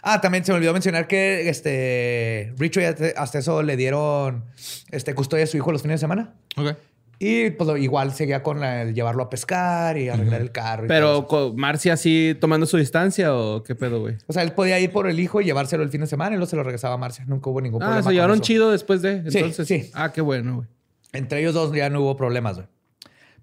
Ah, 0.02 0.20
también 0.20 0.44
se 0.44 0.52
me 0.52 0.58
olvidó 0.58 0.74
mencionar 0.74 1.06
que 1.08 1.50
este 1.50 2.56
Richard 2.58 2.86
hasta- 2.96 3.22
hasta 3.22 3.38
eso 3.38 3.62
le 3.62 3.78
dieron 3.78 4.46
este 4.90 5.14
custodia 5.14 5.44
a 5.44 5.48
su 5.48 5.58
hijo 5.58 5.72
los 5.72 5.84
fines 5.84 6.00
de 6.00 6.04
semana. 6.04 6.34
Ok. 6.58 6.76
Y 7.26 7.52
pues 7.52 7.68
lo- 7.68 7.78
igual 7.78 8.12
seguía 8.14 8.44
con 8.44 8.60
la- 8.60 8.82
el 8.82 8.94
llevarlo 8.94 9.24
a 9.24 9.30
pescar 9.30 9.98
y 9.98 10.10
arreglar 10.10 10.42
el 10.42 10.52
carro. 10.52 10.86
y 10.86 10.88
Pero 10.90 11.26
Marcia 11.56 11.94
así 11.94 12.36
tomando 12.40 12.66
su 12.66 12.76
distancia 12.78 13.34
o 13.34 13.64
qué 13.64 13.76
pedo, 13.76 14.02
güey. 14.02 14.16
O 14.28 14.34
sea, 14.34 14.44
él 14.44 14.52
podía 14.52 14.78
ir 14.80 14.92
por 14.92 15.08
el 15.08 15.20
hijo 15.20 15.40
y 15.40 15.46
llevárselo 15.46 15.84
el 15.84 15.90
fin 15.90 16.02
de 16.02 16.08
semana 16.08 16.32
y 16.36 16.38
luego 16.38 16.50
se 16.50 16.56
lo 16.58 16.64
regresaba 16.64 16.96
a 16.96 16.98
Marcia. 16.98 17.24
Nunca 17.26 17.50
hubo 17.50 17.62
ningún 17.62 17.80
problema. 17.80 18.00
Ah, 18.00 18.04
se 18.04 18.12
llevaron 18.12 18.42
chido 18.42 18.72
después 18.72 19.02
de. 19.02 19.30
Sí, 19.32 19.38
Entonces, 19.38 19.68
sí. 19.68 19.90
Ah, 19.94 20.12
qué 20.12 20.22
bueno, 20.22 20.56
güey. 20.58 20.68
Entre 21.14 21.40
ellos 21.40 21.54
dos 21.54 21.72
ya 21.74 21.90
no 21.90 22.02
hubo 22.02 22.18
problemas, 22.18 22.56
güey. 22.56 22.68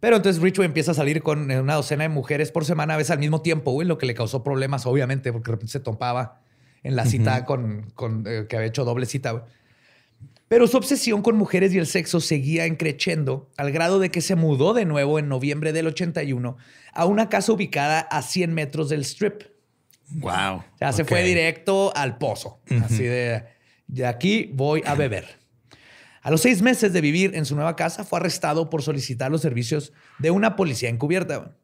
Pero 0.01 0.17
entonces 0.17 0.41
Richard 0.43 0.65
empieza 0.65 0.91
a 0.93 0.95
salir 0.95 1.23
con 1.23 1.51
una 1.51 1.75
docena 1.75 2.05
de 2.05 2.09
mujeres 2.09 2.53
por 2.53 2.65
semana 2.65 2.95
a 2.95 2.97
veces 2.97 3.11
al 3.13 3.19
mismo 3.19 3.43
tiempo, 3.43 3.71
güey, 3.73 3.87
lo 3.87 3.99
que 3.99 4.07
le 4.07 4.15
causó 4.15 4.43
problemas, 4.43 4.87
obviamente, 4.87 5.33
porque 5.33 5.47
de 5.51 5.53
repente 5.53 5.73
se 5.73 5.81
topaba 5.81 6.41
en 6.83 6.97
la 6.97 7.05
cita 7.05 7.45
con, 7.45 7.91
con, 7.95 8.25
eh, 8.27 8.47
que 8.49 8.57
había 8.57 8.69
hecho 8.69 8.85
doble 8.85 9.05
cita, 9.07 9.33
güey. 9.33 9.45
Pero 10.51 10.67
su 10.67 10.77
obsesión 10.77 11.23
con 11.23 11.37
mujeres 11.37 11.73
y 11.73 11.79
el 11.79 11.87
sexo 11.87 12.19
seguía 12.19 12.65
encrechendo 12.65 13.49
al 13.57 13.71
grado 13.71 14.01
de 14.01 14.11
que 14.11 14.21
se 14.21 14.35
mudó 14.35 14.75
de 14.75 14.85
nuevo 14.85 15.21
en 15.21 15.29
noviembre 15.29 15.73
del 15.73 15.87
81 15.87 16.57
a 16.93 17.05
una 17.05 17.29
casa 17.29 17.53
ubicada 17.53 18.01
a 18.01 18.21
100 18.21 18.53
metros 18.53 18.89
del 18.89 19.03
strip. 19.03 19.45
Wow. 20.09 20.57
O 20.57 20.65
sea, 20.77 20.93
se 20.93 21.05
fue 21.05 21.23
directo 21.23 21.93
al 21.95 22.19
pozo. 22.19 22.61
Así 22.83 23.05
de, 23.05 23.45
de 23.87 24.07
aquí 24.07 24.51
voy 24.53 24.83
a 24.85 24.97
beber. 24.97 25.39
A 26.21 26.33
los 26.33 26.41
seis 26.41 26.63
meses 26.63 26.93
de 26.93 27.01
vivir 27.01 27.37
en 27.37 27.45
su 27.45 27.55
nueva 27.55 27.77
casa, 27.77 28.03
fue 28.03 28.19
arrestado 28.19 28.71
por 28.71 28.83
solicitar 28.83 29.31
los 29.31 29.43
servicios 29.43 29.93
de 30.19 30.33
una 30.33 30.57
policía 30.57 30.89
encubierta. 30.89 31.57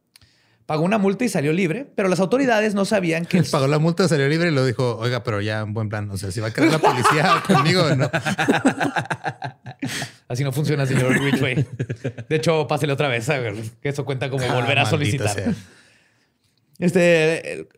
Pagó 0.67 0.83
una 0.83 0.99
multa 0.99 1.25
y 1.25 1.29
salió 1.29 1.53
libre, 1.53 1.87
pero 1.95 2.09
las 2.09 2.19
autoridades 2.19 2.75
no 2.75 2.85
sabían 2.85 3.25
que... 3.25 3.41
Pagó 3.51 3.69
la 3.69 3.79
multa, 3.79 4.09
salió 4.09 4.29
libre 4.29 4.49
y 4.49 4.51
lo 4.51 4.65
dijo, 4.65 4.97
oiga, 4.99 5.23
pero 5.23 5.41
ya 5.41 5.61
en 5.61 5.73
buen 5.73 5.89
plan. 5.89 6.11
O 6.11 6.17
sea, 6.17 6.33
si 6.33 6.41
va 6.41 6.49
a 6.49 6.53
querer 6.53 6.73
la 6.73 6.79
policía 6.81 7.41
conmigo 7.47 7.83
o 7.85 7.95
no. 7.95 8.11
Así 10.29 10.43
no 10.43 10.51
funciona, 10.53 10.85
señor 10.87 11.13
Ridgway. 11.13 11.65
De 12.29 12.37
hecho, 12.37 12.67
pásele 12.67 12.93
otra 12.93 13.07
vez. 13.09 13.29
a 13.31 13.39
ver, 13.39 13.55
que 13.81 13.91
eso 13.91 14.05
cuenta 14.05 14.29
como 14.29 14.45
Ah, 14.45 14.55
volver 14.55 14.79
a 14.81 14.87
solicitar. 14.87 15.29
sea. 15.29 15.55
Este, 16.79 17.69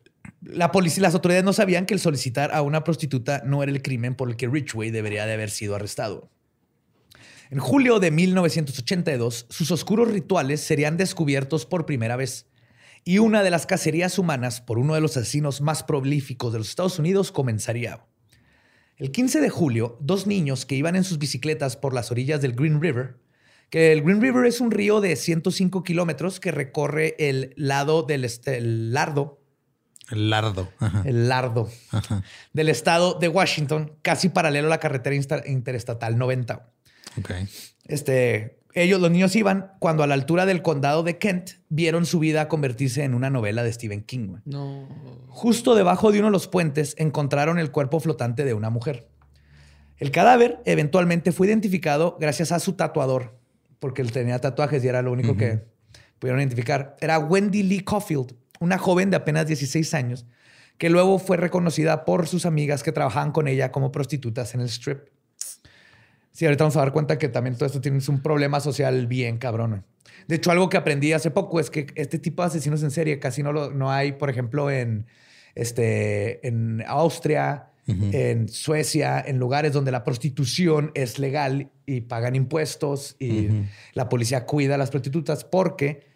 la 0.43 0.73
policía, 0.73 1.03
las 1.03 1.15
autoridades 1.15 1.45
no 1.45 1.53
sabían 1.53 1.87
que 1.87 1.95
el 1.95 2.01
solicitar 2.01 2.53
a 2.55 2.63
una 2.63 2.85
prostituta 2.85 3.43
no 3.45 3.63
era 3.63 3.71
el 3.71 3.83
crimen 3.83 4.15
por 4.15 4.29
el 4.31 4.37
que 4.37 4.49
Ridgway 4.49 4.91
debería 4.91 5.27
de 5.27 5.35
haber 5.35 5.51
sido 5.51 5.75
arrestado. 5.75 6.31
En 7.51 7.61
julio 7.61 7.99
de 7.99 8.11
1982, 8.11 9.47
sus 9.49 9.71
oscuros 9.71 10.09
rituales 10.09 10.61
serían 10.61 10.97
descubiertos 10.97 11.65
por 11.65 11.87
primera 11.87 12.17
vez 12.17 12.47
y 13.09 13.21
una 13.21 13.43
de 13.43 13.49
las 13.51 13.65
cacerías 13.65 14.19
humanas 14.19 14.61
por 14.61 14.79
uno 14.79 14.95
de 14.95 15.01
los 15.01 15.17
asesinos 15.17 15.63
más 15.63 15.83
prolíficos 15.83 16.53
de 16.53 16.59
los 16.59 16.69
Estados 16.69 16.99
Unidos 16.99 17.33
comenzaría. 17.33 18.05
El 18.99 19.13
15 19.13 19.41
de 19.41 19.49
julio, 19.49 19.97
dos 20.03 20.27
niños 20.27 20.67
que 20.67 20.75
iban 20.75 20.95
en 20.95 21.05
sus 21.05 21.19
bicicletas 21.19 21.75
por 21.79 21.95
las 21.95 22.11
orillas 22.11 22.43
del 22.43 22.53
Green 22.53 22.83
River, 22.83 23.17
que 23.71 23.93
el 23.93 24.03
Green 24.03 24.21
River 24.21 24.45
es 24.45 24.61
un 24.61 24.71
río 24.71 25.01
de 25.01 25.17
105 25.17 25.85
kilómetros 25.85 26.39
que 26.39 26.53
recorre 26.53 27.15
el 27.19 27.55
lado 27.57 28.03
del 28.03 28.27
este- 28.27 28.59
el 28.59 28.93
lardo, 28.93 29.41
El 30.11 30.29
lardo. 30.29 30.69
Ajá. 30.79 31.03
el 31.07 31.31
lardo 31.31 31.71
Ajá. 31.93 32.23
del 32.53 32.69
estado 32.69 33.15
de 33.15 33.29
Washington, 33.29 33.95
casi 34.03 34.29
paralelo 34.29 34.67
a 34.67 34.71
la 34.71 34.81
carretera 34.81 35.17
interestatal 35.47 36.19
90. 36.19 36.69
Ok. 37.19 37.31
Este, 37.87 38.58
ellos, 38.83 39.01
los 39.01 39.11
niños 39.11 39.35
iban 39.37 39.73
cuando 39.79 40.03
a 40.03 40.07
la 40.07 40.15
altura 40.15 40.47
del 40.47 40.63
condado 40.63 41.03
de 41.03 41.19
Kent 41.19 41.51
vieron 41.69 42.07
su 42.07 42.19
vida 42.19 42.49
convertirse 42.49 43.05
en 43.05 43.15
una 43.15 43.31
novela 43.31 43.63
de 43.63 43.73
Stephen 43.73 44.03
King. 44.03 44.37
No. 44.45 44.89
Justo 45.29 45.75
debajo 45.75 46.13
de 46.13 46.19
uno 46.19 46.29
de 46.29 46.33
los 46.33 46.49
puentes 46.49 46.95
encontraron 46.99 47.59
el 47.59 47.71
cuerpo 47.71 48.01
flotante 48.01 48.45
de 48.45 48.55
una 48.55 48.71
mujer. 48.71 49.09
El 49.99 50.11
cadáver 50.11 50.61
eventualmente 50.65 51.33
fue 51.33 51.49
identificado 51.49 52.17
gracias 52.21 52.53
a 52.53 52.61
su 52.61 52.75
tatuador, 52.75 53.37
porque 53.81 54.03
él 54.03 54.13
tenía 54.13 54.39
tatuajes 54.41 54.85
y 54.85 54.89
era 54.89 55.03
lo 55.03 55.13
único 55.13 55.37
que 55.37 55.65
pudieron 56.19 56.41
identificar. 56.41 56.97
Era 57.01 57.19
Wendy 57.19 57.63
Lee 57.65 57.85
Caulfield, 57.85 58.35
una 58.61 58.79
joven 58.79 59.11
de 59.11 59.17
apenas 59.17 59.47
16 59.47 59.95
años, 59.95 60.27
que 60.79 60.89
luego 60.89 61.19
fue 61.19 61.37
reconocida 61.37 62.05
por 62.05 62.29
sus 62.29 62.47
amigas 62.47 62.83
que 62.83 62.93
trabajaban 62.93 63.33
con 63.33 63.49
ella 63.49 63.73
como 63.73 63.91
prostitutas 63.91 64.55
en 64.55 64.61
el 64.61 64.69
strip. 64.69 65.09
Sí, 66.39 66.45
ahorita 66.45 66.63
vamos 66.63 66.77
a 66.77 66.81
dar 66.83 66.93
cuenta 66.93 67.19
que 67.19 67.29
también 67.29 67.57
todo 67.57 67.67
esto 67.67 67.81
tiene 67.81 67.99
un 68.09 68.23
problema 68.23 68.61
social 68.61 69.09
bien 69.09 69.39
cabrón. 69.39 69.85
De 70.29 70.37
hecho, 70.37 70.53
algo 70.53 70.69
que 70.69 70.77
aprendí 70.77 71.13
hace 71.13 71.33
poco 71.33 71.59
es 71.59 71.69
que 71.69 71.89
este 71.97 72.21
tipo 72.21 72.43
de 72.43 72.47
asesinos 72.47 72.81
en 72.85 72.93
serie 72.93 73.19
casi 73.19 73.43
no, 73.43 73.53
lo, 73.53 73.73
no 73.73 73.91
hay, 73.91 74.13
por 74.13 74.31
ejemplo, 74.31 74.71
en, 74.71 75.07
este, 75.57 76.47
en 76.47 76.85
Austria, 76.87 77.71
en 77.89 78.49
Suecia, 78.49 79.19
en 79.27 79.39
lugares 79.39 79.73
donde 79.73 79.91
la 79.91 80.05
prostitución 80.05 80.93
es 80.95 81.19
legal 81.19 81.73
y 81.87 82.03
pagan 82.03 82.37
impuestos 82.37 83.17
y 83.19 83.49
la 83.95 84.09
policía 84.09 84.47
cuida 84.47 84.77
a 84.77 84.79
las 84.79 84.91
prostitutas 84.91 85.43
porque 85.43 86.07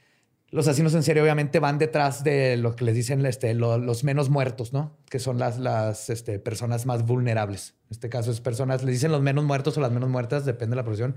los 0.50 0.68
asesinos 0.68 0.94
en 0.94 1.02
serie 1.02 1.20
obviamente 1.20 1.58
van 1.58 1.78
detrás 1.78 2.22
de 2.22 2.56
lo 2.58 2.76
que 2.76 2.85
les 2.85 2.94
dicen 2.94 3.26
este, 3.26 3.54
lo- 3.54 3.78
los 3.78 4.04
menos 4.04 4.30
muertos, 4.30 4.72
¿no? 4.72 4.98
Que 5.11 5.18
son 5.18 5.38
las, 5.38 5.58
las 5.58 6.11
este, 6.11 6.38
personas 6.38 6.87
más 6.87 7.04
vulnerables. 7.06 7.74
En 7.92 7.96
este 7.96 8.09
caso 8.09 8.31
es 8.31 8.40
personas, 8.40 8.83
les 8.83 8.94
dicen 8.94 9.12
los 9.12 9.20
menos 9.20 9.44
muertos 9.44 9.76
o 9.76 9.81
las 9.83 9.92
menos 9.92 10.09
muertas, 10.09 10.46
depende 10.46 10.70
de 10.72 10.76
la 10.76 10.83
profesión, 10.83 11.16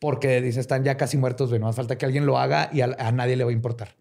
porque 0.00 0.40
dice 0.40 0.58
están 0.58 0.82
ya 0.82 0.96
casi 0.96 1.16
muertos, 1.16 1.52
no 1.52 1.68
hace 1.68 1.76
falta 1.76 1.96
que 1.98 2.04
alguien 2.04 2.26
lo 2.26 2.36
haga 2.36 2.68
y 2.72 2.80
a, 2.80 2.96
a 2.98 3.12
nadie 3.12 3.36
le 3.36 3.44
va 3.44 3.50
a 3.50 3.52
importar. 3.52 3.94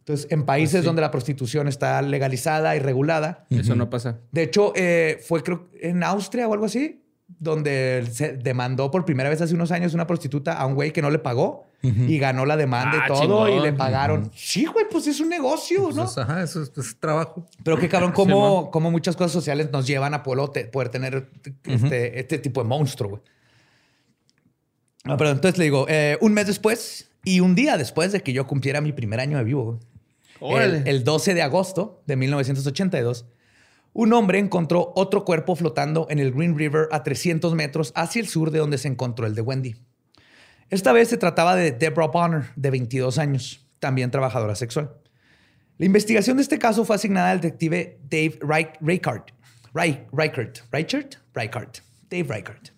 Entonces, 0.00 0.30
en 0.30 0.44
países 0.44 0.80
sí. 0.80 0.86
donde 0.86 1.00
la 1.00 1.10
prostitución 1.10 1.68
está 1.68 2.02
legalizada 2.02 2.76
y 2.76 2.80
regulada, 2.80 3.46
Eso 3.48 3.74
no 3.74 3.88
pasa. 3.88 4.18
de 4.30 4.42
hecho, 4.42 4.74
eh, 4.76 5.22
fue 5.26 5.42
creo 5.42 5.70
en 5.80 6.02
Austria 6.02 6.46
o 6.46 6.52
algo 6.52 6.66
así, 6.66 7.02
donde 7.26 8.06
se 8.12 8.36
demandó 8.36 8.90
por 8.90 9.06
primera 9.06 9.30
vez 9.30 9.40
hace 9.40 9.54
unos 9.54 9.72
años 9.72 9.94
una 9.94 10.06
prostituta 10.06 10.52
a 10.52 10.66
un 10.66 10.74
güey 10.74 10.92
que 10.92 11.00
no 11.00 11.08
le 11.08 11.18
pagó 11.18 11.64
y 11.82 12.18
ganó 12.18 12.46
la 12.46 12.56
demanda 12.56 13.02
Ah, 13.02 13.04
y 13.04 13.08
todo 13.26 13.48
y 13.48 13.60
le 13.60 13.72
pagaron. 13.72 14.30
Sí, 14.34 14.66
güey, 14.66 14.86
pues 14.88 15.06
es 15.08 15.18
un 15.18 15.28
negocio, 15.28 15.88
¿no? 15.92 16.04
Pues, 16.04 16.16
ajá, 16.16 16.42
eso 16.42 16.62
es, 16.62 16.72
es 16.76 16.96
trabajo. 16.98 17.44
Pero 17.64 17.76
qué 17.78 17.88
cabrón, 17.88 18.12
cómo, 18.12 18.70
cómo 18.72 18.90
muchas 18.90 19.16
cosas 19.16 19.32
sociales 19.32 19.70
nos 19.72 19.86
llevan 19.86 20.14
a 20.14 20.22
poder, 20.22 20.70
poder 20.70 20.88
tener 20.90 21.28
este, 21.64 22.20
este 22.20 22.38
tipo 22.38 22.62
de 22.62 22.68
monstruo, 22.68 23.10
güey. 23.10 23.22
Ah, 25.04 25.16
perdón, 25.16 25.36
entonces 25.36 25.58
le 25.58 25.64
digo, 25.64 25.86
eh, 25.88 26.16
un 26.20 26.32
mes 26.32 26.46
después 26.46 27.10
y 27.24 27.40
un 27.40 27.56
día 27.56 27.76
después 27.76 28.12
de 28.12 28.22
que 28.22 28.32
yo 28.32 28.46
cumpliera 28.46 28.80
mi 28.80 28.92
primer 28.92 29.18
año 29.18 29.38
de 29.38 29.44
vivo, 29.44 29.80
güey, 30.38 30.64
el, 30.64 30.86
el 30.86 31.02
12 31.02 31.34
de 31.34 31.42
agosto 31.42 32.02
de 32.06 32.14
1982, 32.14 33.24
un 33.94 34.12
hombre 34.12 34.38
encontró 34.38 34.92
otro 34.94 35.24
cuerpo 35.24 35.56
flotando 35.56 36.06
en 36.08 36.20
el 36.20 36.32
Green 36.32 36.56
River 36.56 36.88
a 36.92 37.02
300 37.02 37.54
metros 37.54 37.92
hacia 37.96 38.20
el 38.20 38.28
sur 38.28 38.52
de 38.52 38.60
donde 38.60 38.78
se 38.78 38.86
encontró 38.88 39.26
el 39.26 39.34
de 39.34 39.42
Wendy. 39.42 39.74
Esta 40.72 40.92
vez 40.92 41.08
se 41.08 41.18
trataba 41.18 41.54
de 41.54 41.70
Deborah 41.72 42.06
Bonner, 42.06 42.44
de 42.56 42.70
22 42.70 43.18
años, 43.18 43.60
también 43.78 44.10
trabajadora 44.10 44.54
sexual. 44.54 44.90
La 45.76 45.84
investigación 45.84 46.38
de 46.38 46.42
este 46.42 46.58
caso 46.58 46.86
fue 46.86 46.96
asignada 46.96 47.30
al 47.30 47.40
detective 47.42 47.98
Dave 48.08 48.38
Reich- 48.40 48.78
Reichert. 48.80 49.28
Reich- 49.74 50.06
Reichert. 50.12 50.58
Reichert? 50.72 51.14
Reichert. 51.34 51.78
Dave 52.10 52.24
Reichert. 52.24 52.68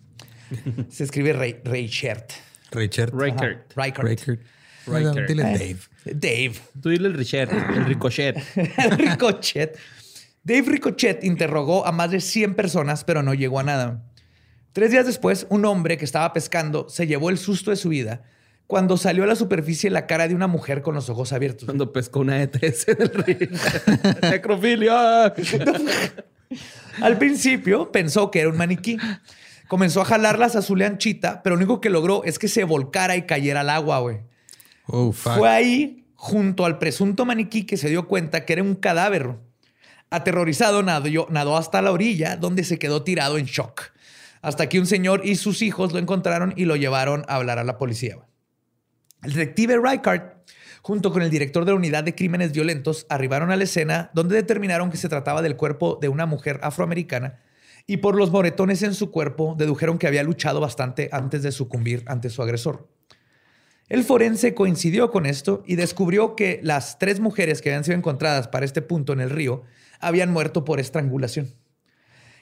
Se 0.89 1.05
escribe 1.05 1.31
Rei- 1.31 1.61
Reichert. 1.63 2.33
Reichert. 2.71 3.13
Reichert. 3.13 3.73
Reichert. 3.77 4.41
Reichert. 4.87 5.27
Dile 5.29 5.43
Eh, 5.43 5.57
Dave. 5.57 5.77
Dave. 6.19 6.53
Tú 6.81 6.89
dile 6.89 7.07
el 7.07 7.13
Richard, 7.13 7.49
el 7.77 7.85
Ricochet. 7.85 8.35
Ricochet. 8.97 9.77
Dave 10.43 10.63
Ricochet 10.63 11.23
interrogó 11.23 11.85
a 11.87 11.93
más 11.93 12.11
de 12.11 12.19
100 12.19 12.55
personas, 12.55 13.05
pero 13.05 13.23
no 13.23 13.33
llegó 13.33 13.59
a 13.59 13.63
nada. 13.63 14.03
Tres 14.75 14.91
días 14.91 15.05
después, 15.05 15.47
un 15.49 15.63
hombre 15.63 15.97
que 15.97 16.03
estaba 16.03 16.33
pescando 16.33 16.89
se 16.89 17.07
llevó 17.07 17.29
el 17.29 17.37
susto 17.37 17.71
de 17.71 17.77
su 17.77 17.87
vida 17.87 18.23
cuando 18.67 18.97
salió 18.97 19.23
a 19.23 19.25
la 19.25 19.37
superficie 19.37 19.89
la 19.89 20.05
cara 20.05 20.27
de 20.27 20.35
una 20.35 20.47
mujer 20.47 20.81
con 20.81 20.93
los 20.95 21.09
ojos 21.09 21.31
abiertos. 21.31 21.63
Cuando 21.63 21.93
pescó 21.93 22.19
una 22.19 22.35
de 22.35 22.47
tres 22.47 22.85
en 22.89 23.01
el 23.01 23.09
río. 23.09 23.47
Necrofilia. 24.29 25.33
Al 27.01 27.17
principio 27.17 27.89
pensó 27.89 28.29
que 28.29 28.41
era 28.41 28.49
un 28.49 28.57
maniquí. 28.57 28.97
Comenzó 29.69 30.01
a 30.01 30.05
jalarlas 30.05 30.57
a 30.57 30.61
su 30.61 30.75
leanchita, 30.75 31.41
pero 31.41 31.55
lo 31.55 31.59
único 31.61 31.79
que 31.79 31.89
logró 31.89 32.25
es 32.25 32.37
que 32.37 32.49
se 32.49 32.65
volcara 32.65 33.15
y 33.15 33.21
cayera 33.21 33.61
al 33.61 33.69
agua, 33.69 33.99
güey. 33.99 34.23
Oh. 34.87 35.13
Fue 35.13 35.47
ahí, 35.47 36.05
junto 36.15 36.65
al 36.65 36.79
presunto 36.79 37.23
maniquí, 37.23 37.63
que 37.63 37.77
se 37.77 37.87
dio 37.87 38.09
cuenta 38.09 38.43
que 38.43 38.51
era 38.51 38.61
un 38.61 38.75
cadáver. 38.75 39.37
Aterrorizado, 40.09 40.83
nadó, 40.83 41.27
nadó 41.29 41.55
hasta 41.55 41.81
la 41.81 41.93
orilla, 41.93 42.35
donde 42.35 42.65
se 42.65 42.77
quedó 42.77 43.03
tirado 43.03 43.37
en 43.37 43.45
shock. 43.45 43.94
Hasta 44.45 44.69
que 44.69 44.79
un 44.79 44.85
señor 44.85 45.21
y 45.25 45.35
sus 45.35 45.61
hijos 45.61 45.91
lo 45.91 45.99
encontraron 45.99 46.53
y 46.55 46.65
lo 46.65 46.75
llevaron 46.75 47.25
a 47.27 47.35
hablar 47.35 47.57
a 47.59 47.63
la 47.63 47.77
policía. 47.77 48.17
El 49.23 49.33
detective 49.33 49.79
Reichert 49.79 50.35
junto 50.85 51.11
con 51.11 51.23
el 51.23 51.31
director 51.31 51.65
de 51.65 51.71
la 51.71 51.77
unidad 51.77 52.03
de 52.03 52.13
crímenes 52.13 52.51
violentos, 52.51 53.07
arribaron 53.09 53.49
a 53.49 53.55
la 53.55 53.63
escena 53.63 54.11
donde 54.13 54.35
determinaron 54.35 54.91
que 54.91 54.97
se 54.97 55.09
trataba 55.09 55.41
del 55.41 55.55
cuerpo 55.55 55.97
de 55.99 56.09
una 56.09 56.27
mujer 56.27 56.59
afroamericana 56.61 57.39
y 57.87 57.97
por 57.97 58.15
los 58.15 58.29
moretones 58.29 58.83
en 58.83 58.93
su 58.93 59.09
cuerpo 59.09 59.55
dedujeron 59.57 59.97
que 59.97 60.05
había 60.05 60.21
luchado 60.21 60.59
bastante 60.59 61.09
antes 61.11 61.41
de 61.41 61.51
sucumbir 61.51 62.03
ante 62.05 62.29
su 62.29 62.43
agresor. 62.43 62.87
El 63.89 64.03
forense 64.03 64.53
coincidió 64.53 65.09
con 65.09 65.25
esto 65.25 65.63
y 65.65 65.75
descubrió 65.75 66.35
que 66.35 66.59
las 66.61 66.99
tres 66.99 67.19
mujeres 67.19 67.63
que 67.63 67.69
habían 67.69 67.83
sido 67.83 67.97
encontradas 67.97 68.47
para 68.47 68.65
este 68.65 68.83
punto 68.83 69.11
en 69.11 69.21
el 69.21 69.31
río 69.31 69.63
habían 69.99 70.31
muerto 70.31 70.65
por 70.65 70.79
estrangulación. 70.79 71.55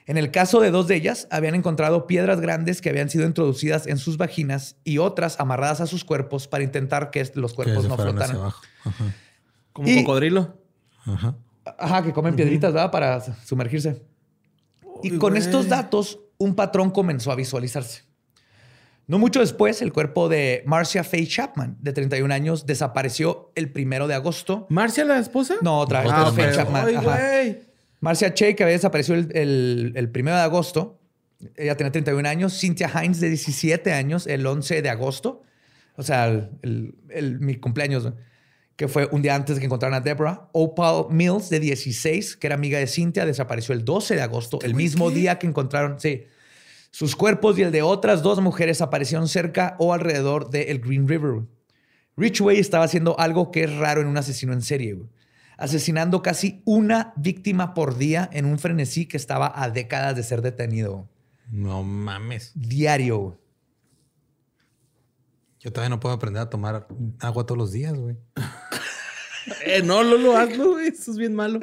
En 0.06 0.18
el 0.18 0.30
caso 0.30 0.60
de 0.60 0.70
dos 0.70 0.86
de 0.86 0.96
ellas, 0.96 1.26
habían 1.30 1.54
encontrado 1.54 2.06
piedras 2.06 2.40
grandes 2.40 2.82
que 2.82 2.90
habían 2.90 3.08
sido 3.08 3.26
introducidas 3.26 3.86
en 3.86 3.96
sus 3.96 4.18
vaginas 4.18 4.76
y 4.84 4.98
otras 4.98 5.40
amarradas 5.40 5.80
a 5.80 5.86
sus 5.86 6.04
cuerpos 6.04 6.46
para 6.46 6.62
intentar 6.62 7.10
que 7.10 7.30
los 7.34 7.54
cuerpos 7.54 7.88
no 7.88 7.96
flotaran. 7.96 8.38
Como 9.72 9.88
un 9.88 10.04
cocodrilo. 10.04 10.58
Ajá. 11.06 11.36
Ajá, 11.78 12.02
que 12.02 12.12
comen 12.12 12.36
piedritas, 12.36 12.72
¿verdad? 12.72 12.90
Para 12.90 13.20
sumergirse. 13.44 14.02
y 15.02 15.16
con 15.18 15.36
estos 15.36 15.68
datos, 15.68 16.20
un 16.36 16.54
patrón 16.54 16.90
comenzó 16.90 17.32
a 17.32 17.34
visualizarse. 17.34 18.02
No 19.06 19.18
mucho 19.18 19.40
después, 19.40 19.82
el 19.82 19.92
cuerpo 19.92 20.28
de 20.28 20.62
Marcia 20.66 21.04
Faye 21.04 21.26
Chapman, 21.26 21.76
de 21.80 21.92
31 21.92 22.32
años, 22.32 22.64
desapareció 22.64 23.52
el 23.54 23.70
primero 23.70 24.06
de 24.06 24.14
agosto. 24.14 24.66
¿Marcia, 24.70 25.04
la 25.04 25.18
esposa? 25.18 25.56
No, 25.60 25.78
otra 25.78 26.02
vez. 26.02 26.10
Ah, 26.14 26.32
Faye 26.34 26.52
Chapman. 26.52 27.64
Marcia 28.04 28.34
Che, 28.34 28.54
que 28.54 28.62
había 28.62 28.74
desaparecido 28.74 29.16
el, 29.16 29.92
el, 29.96 30.10
primero 30.10 30.36
de 30.36 30.42
agosto. 30.42 31.00
Ella 31.56 31.74
tenía 31.74 31.90
31 31.90 32.28
años. 32.28 32.60
Cynthia 32.60 32.90
Hines, 33.02 33.18
de 33.18 33.30
17 33.30 33.94
años, 33.94 34.26
el 34.26 34.46
11 34.46 34.82
de 34.82 34.90
agosto. 34.90 35.40
O 35.96 36.02
sea, 36.02 36.26
el, 36.26 36.94
mi 37.40 37.54
cumpleaños, 37.56 38.12
que 38.76 38.88
fue 38.88 39.08
un 39.10 39.22
día 39.22 39.34
antes 39.34 39.56
de 39.56 39.60
que 39.60 39.64
encontraran 39.64 39.98
a 39.98 40.04
Deborah. 40.04 40.50
Opal 40.52 41.06
Mills, 41.08 41.48
de 41.48 41.60
16, 41.60 42.36
que 42.36 42.46
era 42.46 42.56
amiga 42.56 42.78
de 42.78 42.86
Cynthia, 42.88 43.24
desapareció 43.24 43.74
el 43.74 43.86
12 43.86 44.16
de 44.16 44.20
agosto, 44.20 44.58
el 44.60 44.74
mismo 44.74 45.10
día 45.10 45.38
que 45.38 45.46
encontraron. 45.46 45.98
Sí. 45.98 46.26
Sus 46.90 47.16
cuerpos 47.16 47.58
y 47.58 47.62
el 47.62 47.72
de 47.72 47.80
otras 47.80 48.22
dos 48.22 48.38
mujeres 48.42 48.82
aparecieron 48.82 49.28
cerca 49.28 49.76
o 49.78 49.94
alrededor 49.94 50.50
del 50.50 50.78
Green 50.78 51.08
River. 51.08 51.40
Richway 52.18 52.58
estaba 52.58 52.84
haciendo 52.84 53.18
algo 53.18 53.50
que 53.50 53.64
es 53.64 53.74
raro 53.74 54.02
en 54.02 54.08
un 54.08 54.18
asesino 54.18 54.52
en 54.52 54.60
serie, 54.60 54.98
asesinando 55.56 56.22
casi 56.22 56.62
una 56.64 57.12
víctima 57.16 57.74
por 57.74 57.96
día 57.96 58.28
en 58.32 58.44
un 58.46 58.58
frenesí 58.58 59.06
que 59.06 59.16
estaba 59.16 59.52
a 59.54 59.70
décadas 59.70 60.16
de 60.16 60.22
ser 60.22 60.42
detenido. 60.42 61.08
No 61.50 61.82
mames. 61.82 62.52
Diario. 62.54 63.38
Yo 65.60 65.72
todavía 65.72 65.90
no 65.90 66.00
puedo 66.00 66.14
aprender 66.14 66.42
a 66.42 66.50
tomar 66.50 66.86
agua 67.20 67.46
todos 67.46 67.58
los 67.58 67.72
días, 67.72 67.94
güey. 67.94 68.16
Eh, 69.66 69.82
no, 69.82 70.02
lo 70.02 70.38
hazlo, 70.38 70.70
güey. 70.70 70.86
Eso 70.88 71.10
es 71.10 71.18
bien 71.18 71.34
malo. 71.34 71.60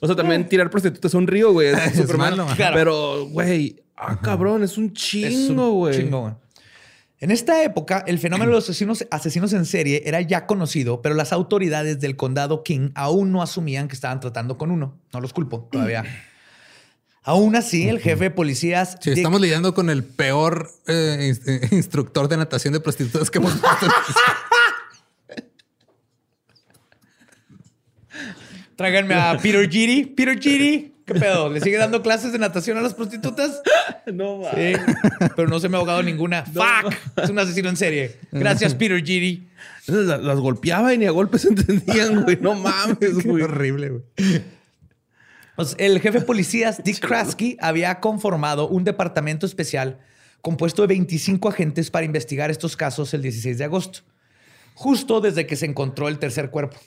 O 0.00 0.06
sea, 0.06 0.16
también 0.16 0.48
tirar 0.48 0.70
prostitutas 0.70 1.14
a 1.14 1.18
un 1.18 1.26
río, 1.26 1.52
güey. 1.52 1.68
Es 1.68 1.92
súper 1.96 2.16
malo. 2.16 2.46
Pero, 2.56 3.26
güey, 3.26 3.84
Ah, 4.00 4.18
cabrón, 4.20 4.62
es 4.62 4.78
un 4.78 4.92
chingo, 4.92 5.72
güey. 5.72 6.08
En 7.20 7.32
esta 7.32 7.64
época, 7.64 8.04
el 8.06 8.20
fenómeno 8.20 8.50
de 8.50 8.56
los 8.56 8.64
asesinos, 8.64 9.04
asesinos 9.10 9.52
en 9.52 9.66
serie 9.66 10.02
era 10.06 10.20
ya 10.20 10.46
conocido, 10.46 11.02
pero 11.02 11.16
las 11.16 11.32
autoridades 11.32 11.98
del 11.98 12.14
condado 12.14 12.62
King 12.62 12.90
aún 12.94 13.32
no 13.32 13.42
asumían 13.42 13.88
que 13.88 13.94
estaban 13.94 14.20
tratando 14.20 14.56
con 14.56 14.70
uno. 14.70 15.00
No 15.12 15.20
los 15.20 15.32
culpo 15.32 15.68
todavía. 15.70 16.04
Aún 17.24 17.56
así, 17.56 17.88
el 17.88 17.98
jefe 17.98 18.24
de 18.24 18.30
policías. 18.30 18.98
Sí, 19.00 19.10
estamos 19.10 19.40
lidiando 19.40 19.74
con 19.74 19.90
el 19.90 20.04
peor 20.04 20.70
eh, 20.86 21.34
eh, 21.44 21.68
instructor 21.72 22.28
de 22.28 22.36
natación 22.36 22.72
de 22.72 22.80
prostitutas 22.80 23.30
que 23.30 23.38
hemos 23.38 23.52
visto. 23.54 23.68
Tráiganme 28.76 29.14
a 29.14 29.36
Peter 29.42 29.68
Giri. 29.68 30.06
Peter 30.06 30.38
Giri. 30.40 30.94
¿Qué 31.08 31.14
pedo? 31.14 31.48
¿Le 31.48 31.60
sigue 31.62 31.78
dando 31.78 32.02
clases 32.02 32.32
de 32.32 32.38
natación 32.38 32.76
a 32.76 32.82
las 32.82 32.94
prostitutas? 32.94 33.62
No, 34.12 34.40
va. 34.40 34.52
Sí, 34.52 34.72
pero 35.36 35.48
no 35.48 35.60
se 35.60 35.68
me 35.68 35.76
ha 35.76 35.80
ahogado 35.80 36.02
ninguna. 36.02 36.42
¡Fuck! 36.46 36.94
Es 37.22 37.28
un 37.28 37.38
asesino 37.38 37.68
en 37.68 37.76
serie. 37.76 38.16
Gracias, 38.32 38.74
Peter 38.74 39.04
Giri. 39.04 39.46
Las, 39.86 40.38
golpeaba 40.38 40.94
y 40.94 40.98
ni 40.98 41.04
a 41.04 41.10
golpes 41.10 41.44
entendían, 41.46 42.22
güey. 42.22 42.38
No 42.40 42.54
mames, 42.54 43.22
güey. 43.22 43.42
horrible, 43.42 43.90
güey. 43.90 44.02
Pues, 45.56 45.76
el 45.78 46.00
jefe 46.00 46.20
de 46.20 46.24
policías, 46.24 46.82
Dick 46.82 47.00
Krasky, 47.00 47.58
había 47.60 48.00
conformado 48.00 48.66
un 48.66 48.84
departamento 48.84 49.44
especial 49.44 49.98
compuesto 50.40 50.80
de 50.80 50.88
25 50.88 51.50
agentes 51.50 51.90
para 51.90 52.06
investigar 52.06 52.50
estos 52.50 52.74
casos 52.74 53.12
el 53.12 53.20
16 53.20 53.58
de 53.58 53.64
agosto, 53.64 54.00
justo 54.72 55.20
desde 55.20 55.46
que 55.46 55.56
se 55.56 55.66
encontró 55.66 56.08
el 56.08 56.18
tercer 56.18 56.48
cuerpo. 56.48 56.78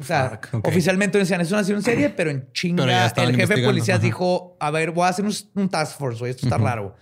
O 0.00 0.04
sea, 0.04 0.40
oficialmente 0.62 1.18
decían, 1.18 1.40
es 1.40 1.50
una 1.52 1.60
en 1.60 1.82
serie, 1.82 2.10
pero 2.10 2.30
en 2.30 2.50
chinga 2.52 2.84
el 3.16 3.36
jefe 3.36 3.56
de 3.56 3.64
policías 3.64 4.00
dijo, 4.00 4.56
a 4.60 4.70
ver, 4.70 4.90
voy 4.90 5.04
a 5.04 5.08
hacer 5.08 5.24
un, 5.54 5.68
task 5.68 5.98
force, 5.98 6.28
esto 6.28 6.46
está 6.46 6.58
raro. 6.58 6.96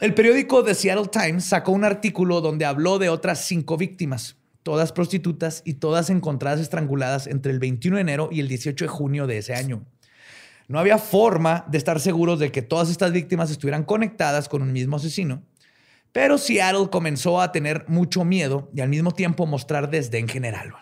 El 0.00 0.12
periódico 0.14 0.64
The 0.64 0.74
Seattle 0.74 1.08
Times 1.08 1.44
sacó 1.44 1.72
un 1.72 1.84
artículo 1.84 2.40
donde 2.40 2.64
habló 2.64 2.98
de 2.98 3.08
otras 3.08 3.44
cinco 3.46 3.76
víctimas, 3.76 4.36
todas 4.62 4.92
prostitutas 4.92 5.62
y 5.64 5.74
todas 5.74 6.10
encontradas 6.10 6.60
estranguladas 6.60 7.26
entre 7.26 7.52
el 7.52 7.58
21 7.58 7.96
de 7.96 8.02
enero 8.02 8.28
y 8.30 8.40
el 8.40 8.48
18 8.48 8.84
de 8.84 8.88
junio 8.88 9.26
de 9.26 9.38
ese 9.38 9.54
año. 9.54 9.84
No 10.68 10.78
había 10.78 10.98
forma 10.98 11.64
de 11.68 11.78
estar 11.78 12.00
seguros 12.00 12.38
de 12.38 12.50
que 12.50 12.62
todas 12.62 12.90
estas 12.90 13.12
víctimas 13.12 13.50
estuvieran 13.50 13.84
conectadas 13.84 14.48
con 14.48 14.62
un 14.62 14.72
mismo 14.72 14.96
asesino, 14.96 15.42
pero 16.12 16.38
Seattle 16.38 16.90
comenzó 16.90 17.40
a 17.40 17.52
tener 17.52 17.84
mucho 17.88 18.24
miedo 18.24 18.70
y 18.74 18.80
al 18.80 18.88
mismo 18.88 19.12
tiempo 19.12 19.46
mostrar 19.46 19.90
desdén 19.90 20.28
general. 20.28 20.74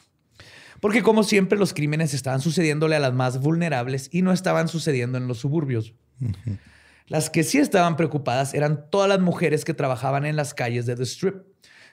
Porque 0.82 1.04
como 1.04 1.22
siempre 1.22 1.60
los 1.60 1.74
crímenes 1.74 2.12
estaban 2.12 2.40
sucediéndole 2.40 2.96
a 2.96 2.98
las 2.98 3.12
más 3.14 3.38
vulnerables 3.38 4.08
y 4.10 4.22
no 4.22 4.32
estaban 4.32 4.66
sucediendo 4.66 5.16
en 5.16 5.28
los 5.28 5.38
suburbios. 5.38 5.94
Las 7.06 7.30
que 7.30 7.44
sí 7.44 7.58
estaban 7.58 7.94
preocupadas 7.94 8.52
eran 8.52 8.90
todas 8.90 9.08
las 9.08 9.20
mujeres 9.20 9.64
que 9.64 9.74
trabajaban 9.74 10.26
en 10.26 10.34
las 10.34 10.54
calles 10.54 10.84
de 10.84 10.96
The 10.96 11.04
Strip, 11.04 11.36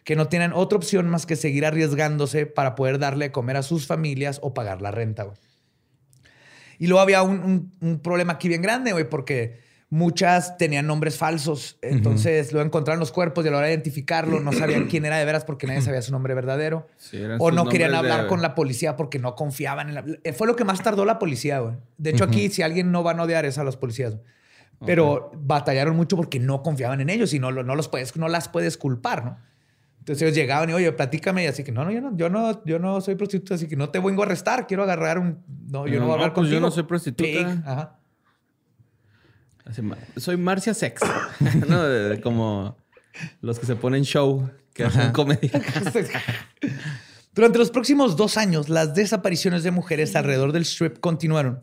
que 0.04 0.16
no 0.16 0.28
tienen 0.28 0.54
otra 0.54 0.80
opción 0.80 1.08
más 1.08 1.28
que 1.28 1.36
seguir 1.36 1.68
arriesgándose 1.68 2.48
para 2.48 2.74
poder 2.74 2.98
darle 2.98 3.26
a 3.26 3.32
comer 3.32 3.58
a 3.58 3.62
sus 3.62 3.86
familias 3.86 4.40
o 4.42 4.56
pagar 4.56 4.82
la 4.82 4.90
renta. 4.90 5.32
Y 6.80 6.88
luego 6.88 7.02
había 7.02 7.22
un, 7.22 7.72
un 7.82 8.00
problema 8.00 8.34
aquí 8.34 8.48
bien 8.48 8.64
grande, 8.64 8.92
güey, 8.92 9.08
porque 9.08 9.60
Muchas 9.92 10.56
tenían 10.58 10.86
nombres 10.86 11.18
falsos, 11.18 11.80
entonces 11.82 12.54
lo 12.54 12.62
encontraron 12.62 13.00
los 13.00 13.12
cuerpos 13.12 13.44
y 13.44 13.48
a 13.48 13.52
la 13.52 13.58
hora 13.58 13.68
de 13.68 13.74
identificarlo 13.74 14.40
no 14.40 14.54
sabían 14.54 14.86
quién 14.86 15.04
era 15.04 15.18
de 15.18 15.26
veras 15.26 15.46
porque 15.46 15.66
nadie 15.66 15.82
sabía 15.82 16.04
su 16.04 16.12
nombre 16.12 16.36
verdadero. 16.36 16.88
o 17.40 17.50
no 17.50 17.68
querían 17.68 17.96
hablar 17.96 18.28
con 18.28 18.44
la 18.44 18.54
policía 18.54 18.96
porque 18.96 19.18
no 19.18 19.36
confiaban 19.36 19.90
en 19.90 19.96
la... 19.96 20.06
Eh, 20.24 20.34
fue 20.34 20.46
lo 20.46 20.56
que 20.56 20.64
más 20.64 20.84
tardó 20.84 21.06
la 21.06 21.18
policía, 21.18 21.60
güey. 21.60 21.76
De 21.98 22.12
hecho, 22.12 22.24
aquí 22.24 22.50
si 22.50 22.62
alguien 22.62 22.92
no 22.92 23.02
van 23.02 23.20
a 23.20 23.24
odiar 23.24 23.46
es 23.46 23.58
a 23.58 23.64
los 23.64 23.78
policías. 23.78 24.18
Pero 24.86 25.32
batallaron 25.36 25.96
mucho 25.96 26.16
porque 26.16 26.40
no 26.40 26.62
confiaban 26.62 27.02
en 27.02 27.10
ellos 27.10 27.34
y 27.34 27.40
no, 27.40 27.52
no, 27.52 27.76
los 27.76 27.88
puedes, 27.88 28.16
no 28.16 28.28
las 28.28 28.48
puedes 28.48 28.78
culpar, 28.78 29.26
¿no? 29.26 29.38
Entonces 30.00 30.22
ellos 30.22 30.36
llegaban 30.36 30.70
y, 30.70 30.74
oye, 30.74 30.92
platícame. 30.92 31.44
Y 31.44 31.48
así 31.48 31.64
que, 31.64 31.72
no, 31.72 31.84
no, 31.84 31.92
yo 31.92 32.02
no, 32.02 32.16
yo 32.16 32.30
no, 32.30 32.64
yo 32.64 32.80
no 32.80 33.02
soy 33.02 33.16
prostituta, 33.16 33.56
así 33.56 33.68
que 33.68 33.76
no 33.76 33.90
te 33.90 34.00
vengo 34.00 34.22
a 34.22 34.26
arrestar. 34.26 34.66
Quiero 34.66 34.84
agarrar 34.84 35.20
un... 35.20 35.44
No, 35.68 35.88
yo 35.88 36.00
no, 36.00 36.06
voy 36.06 36.12
a 36.12 36.14
hablar 36.14 36.34
pues 36.34 36.46
contigo. 36.46 36.56
Yo 36.56 36.62
no 36.62 36.72
soy 36.72 36.84
prostituta. 36.84 37.62
Ajá. 37.66 37.99
Soy 40.18 40.38
Marcia 40.38 40.74
Sex. 40.74 41.02
Como 42.24 42.78
los 43.42 43.60
que 43.60 43.66
se 43.66 43.76
ponen 43.76 44.04
show, 44.04 44.50
que 44.74 44.86
hacen 44.86 45.12
comedia. 45.12 45.52
Durante 47.34 47.60
los 47.60 47.70
próximos 47.72 48.18
dos 48.18 48.38
años, 48.38 48.70
las 48.70 48.96
desapariciones 48.96 49.64
de 49.64 49.72
mujeres 49.72 50.16
alrededor 50.16 50.52
del 50.52 50.64
strip 50.64 51.00
continuaron. 51.00 51.62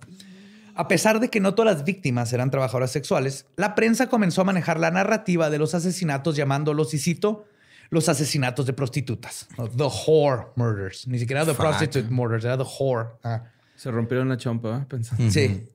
A 0.75 0.89
pesar 0.89 1.21
de 1.21 1.31
que 1.31 1.41
no 1.41 1.55
todas 1.55 1.75
las 1.75 1.85
víctimas 1.85 2.33
eran 2.33 2.51
trabajadoras 2.51 2.91
sexuales, 2.91 3.47
la 3.57 3.75
prensa 3.75 4.09
comenzó 4.09 4.43
a 4.43 4.45
manejar 4.45 4.79
la 4.79 4.91
narrativa 4.91 5.51
de 5.51 5.59
los 5.59 5.75
asesinatos 5.75 6.37
llamándolos, 6.37 6.93
y 6.95 6.99
cito, 6.99 7.47
los 7.91 8.09
asesinatos 8.09 8.67
de 8.67 8.75
prostitutas. 8.75 9.49
The 9.57 9.85
whore 10.07 10.49
murders. 10.55 11.07
Ni 11.09 11.19
siquiera 11.19 11.45
the 11.45 11.55
prostitute 11.55 12.11
murders, 12.11 12.45
era 12.45 12.57
the 12.59 12.65
whore. 12.65 13.09
Ah. 13.25 13.45
Se 13.75 13.91
rompieron 13.91 14.29
la 14.29 14.37
chompa, 14.37 14.79
¿eh? 14.79 14.87
pensando. 14.89 15.31
Sí 15.31 15.69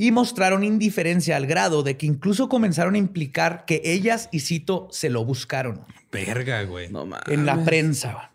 y 0.00 0.12
mostraron 0.12 0.62
indiferencia 0.62 1.36
al 1.36 1.48
grado 1.48 1.82
de 1.82 1.96
que 1.96 2.06
incluso 2.06 2.48
comenzaron 2.48 2.94
a 2.94 2.98
implicar 2.98 3.64
que 3.64 3.82
ellas, 3.82 4.28
y 4.30 4.38
cito, 4.38 4.86
se 4.92 5.10
lo 5.10 5.24
buscaron. 5.24 5.80
Verga, 6.12 6.62
güey. 6.62 6.88
No 6.88 7.04
En 7.26 7.44
la 7.44 7.64
prensa. 7.64 8.30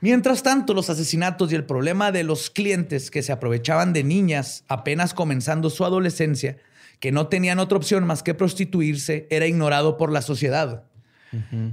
Mientras 0.00 0.42
tanto, 0.42 0.72
los 0.72 0.88
asesinatos 0.88 1.52
y 1.52 1.56
el 1.56 1.66
problema 1.66 2.10
de 2.10 2.24
los 2.24 2.48
clientes 2.48 3.10
que 3.10 3.22
se 3.22 3.32
aprovechaban 3.32 3.92
de 3.92 4.02
niñas 4.02 4.64
apenas 4.66 5.12
comenzando 5.12 5.68
su 5.68 5.84
adolescencia, 5.84 6.56
que 7.00 7.12
no 7.12 7.26
tenían 7.26 7.58
otra 7.58 7.76
opción 7.76 8.06
más 8.06 8.22
que 8.22 8.32
prostituirse, 8.32 9.26
era 9.28 9.46
ignorado 9.46 9.98
por 9.98 10.10
la 10.10 10.22
sociedad. 10.22 10.84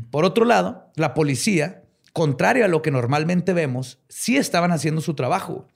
Por 0.09 0.25
otro 0.25 0.43
lado, 0.43 0.91
la 0.97 1.13
policía, 1.13 1.83
contrario 2.11 2.65
a 2.65 2.67
lo 2.67 2.81
que 2.81 2.91
normalmente 2.91 3.53
vemos, 3.53 3.97
sí 4.09 4.35
estaban 4.35 4.73
haciendo 4.73 4.99
su 4.99 5.13
trabajo. 5.13 5.69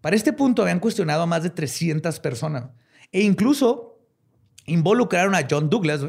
Para 0.00 0.14
este 0.14 0.32
punto 0.32 0.62
habían 0.62 0.78
cuestionado 0.78 1.22
a 1.22 1.26
más 1.26 1.42
de 1.42 1.50
300 1.50 2.20
personas 2.20 2.66
e 3.12 3.22
incluso 3.22 3.98
involucraron 4.66 5.34
a 5.34 5.46
John 5.48 5.70
Douglas, 5.70 6.02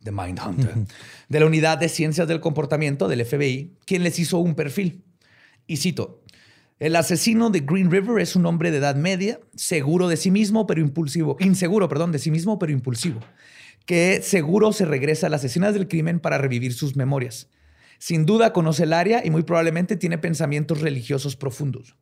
de 0.00 0.12
Mindhunter, 0.12 0.74
de 1.28 1.40
la 1.40 1.46
Unidad 1.46 1.78
de 1.78 1.88
Ciencias 1.88 2.28
del 2.28 2.40
Comportamiento 2.40 3.08
del 3.08 3.24
FBI, 3.24 3.76
quien 3.84 4.02
les 4.02 4.18
hizo 4.18 4.38
un 4.38 4.54
perfil. 4.54 5.04
Y 5.66 5.78
cito, 5.78 6.22
El 6.78 6.94
asesino 6.96 7.50
de 7.50 7.60
Green 7.60 7.90
River 7.90 8.20
es 8.20 8.36
un 8.36 8.46
hombre 8.46 8.70
de 8.70 8.78
edad 8.78 8.94
media, 8.94 9.40
seguro 9.54 10.08
de 10.08 10.16
sí 10.16 10.30
mismo, 10.30 10.66
pero 10.66 10.80
impulsivo. 10.80 11.36
Inseguro, 11.40 11.88
perdón, 11.88 12.12
de 12.12 12.20
sí 12.20 12.30
mismo, 12.30 12.58
pero 12.58 12.72
impulsivo. 12.72 13.20
Que 13.84 14.20
seguro 14.22 14.72
se 14.72 14.84
regresa 14.84 15.26
a 15.26 15.30
las 15.30 15.44
escenas 15.44 15.74
del 15.74 15.88
crimen 15.88 16.20
para 16.20 16.38
revivir 16.38 16.72
sus 16.72 16.94
memorias. 16.94 17.48
Sin 17.98 18.26
duda 18.26 18.52
conoce 18.52 18.84
el 18.84 18.92
área 18.92 19.24
y 19.24 19.30
muy 19.30 19.42
probablemente 19.42 19.96
tiene 19.96 20.18
pensamientos 20.18 20.80
religiosos 20.80 21.34
profundos. 21.34 21.96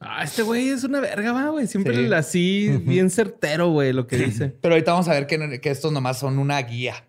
Ah, 0.00 0.22
este 0.24 0.42
güey 0.42 0.68
es 0.68 0.84
una 0.84 1.00
verga, 1.00 1.48
güey. 1.48 1.66
Siempre 1.66 2.14
así, 2.14 2.68
bien 2.84 3.10
certero, 3.10 3.70
güey, 3.70 3.92
lo 3.92 4.06
que 4.06 4.16
dice. 4.16 4.48
Pero 4.60 4.74
ahorita 4.74 4.92
vamos 4.92 5.08
a 5.08 5.12
ver 5.12 5.26
que, 5.26 5.70
estos 5.70 5.92
nomás 5.92 6.18
son 6.18 6.38
una 6.38 6.60
guía. 6.60 7.04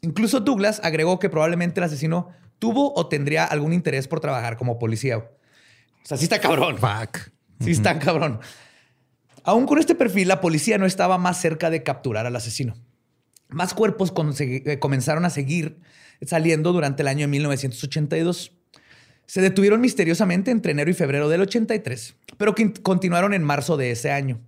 Incluso 0.00 0.40
Douglas 0.40 0.80
agregó 0.82 1.18
que 1.18 1.28
probablemente 1.28 1.80
el 1.80 1.84
asesino 1.84 2.30
tuvo 2.58 2.94
o 2.94 3.08
tendría 3.08 3.44
algún 3.44 3.72
interés 3.72 4.08
por 4.08 4.20
trabajar 4.20 4.56
como 4.56 4.78
policía. 4.78 5.18
O 5.18 5.26
sea, 6.04 6.16
sí 6.16 6.24
está 6.24 6.40
cabrón. 6.40 6.78
Fuck. 6.78 7.30
Sí 7.60 7.70
está 7.70 7.98
cabrón. 7.98 8.40
Aún 9.44 9.66
con 9.66 9.78
este 9.78 9.94
perfil, 9.94 10.28
la 10.28 10.40
policía 10.40 10.78
no 10.78 10.86
estaba 10.86 11.18
más 11.18 11.40
cerca 11.40 11.70
de 11.70 11.82
capturar 11.82 12.26
al 12.26 12.34
asesino. 12.34 12.74
Más 13.48 13.74
cuerpos 13.74 14.12
eh, 14.40 14.78
comenzaron 14.78 15.24
a 15.24 15.30
seguir 15.30 15.78
saliendo 16.24 16.72
durante 16.72 17.02
el 17.02 17.08
año 17.08 17.22
de 17.22 17.26
1982. 17.28 18.52
Se 19.32 19.40
detuvieron 19.40 19.80
misteriosamente 19.80 20.50
entre 20.50 20.72
enero 20.72 20.90
y 20.90 20.92
febrero 20.92 21.30
del 21.30 21.40
83, 21.40 22.16
pero 22.36 22.54
continuaron 22.82 23.32
en 23.32 23.42
marzo 23.42 23.78
de 23.78 23.90
ese 23.90 24.10
año. 24.10 24.38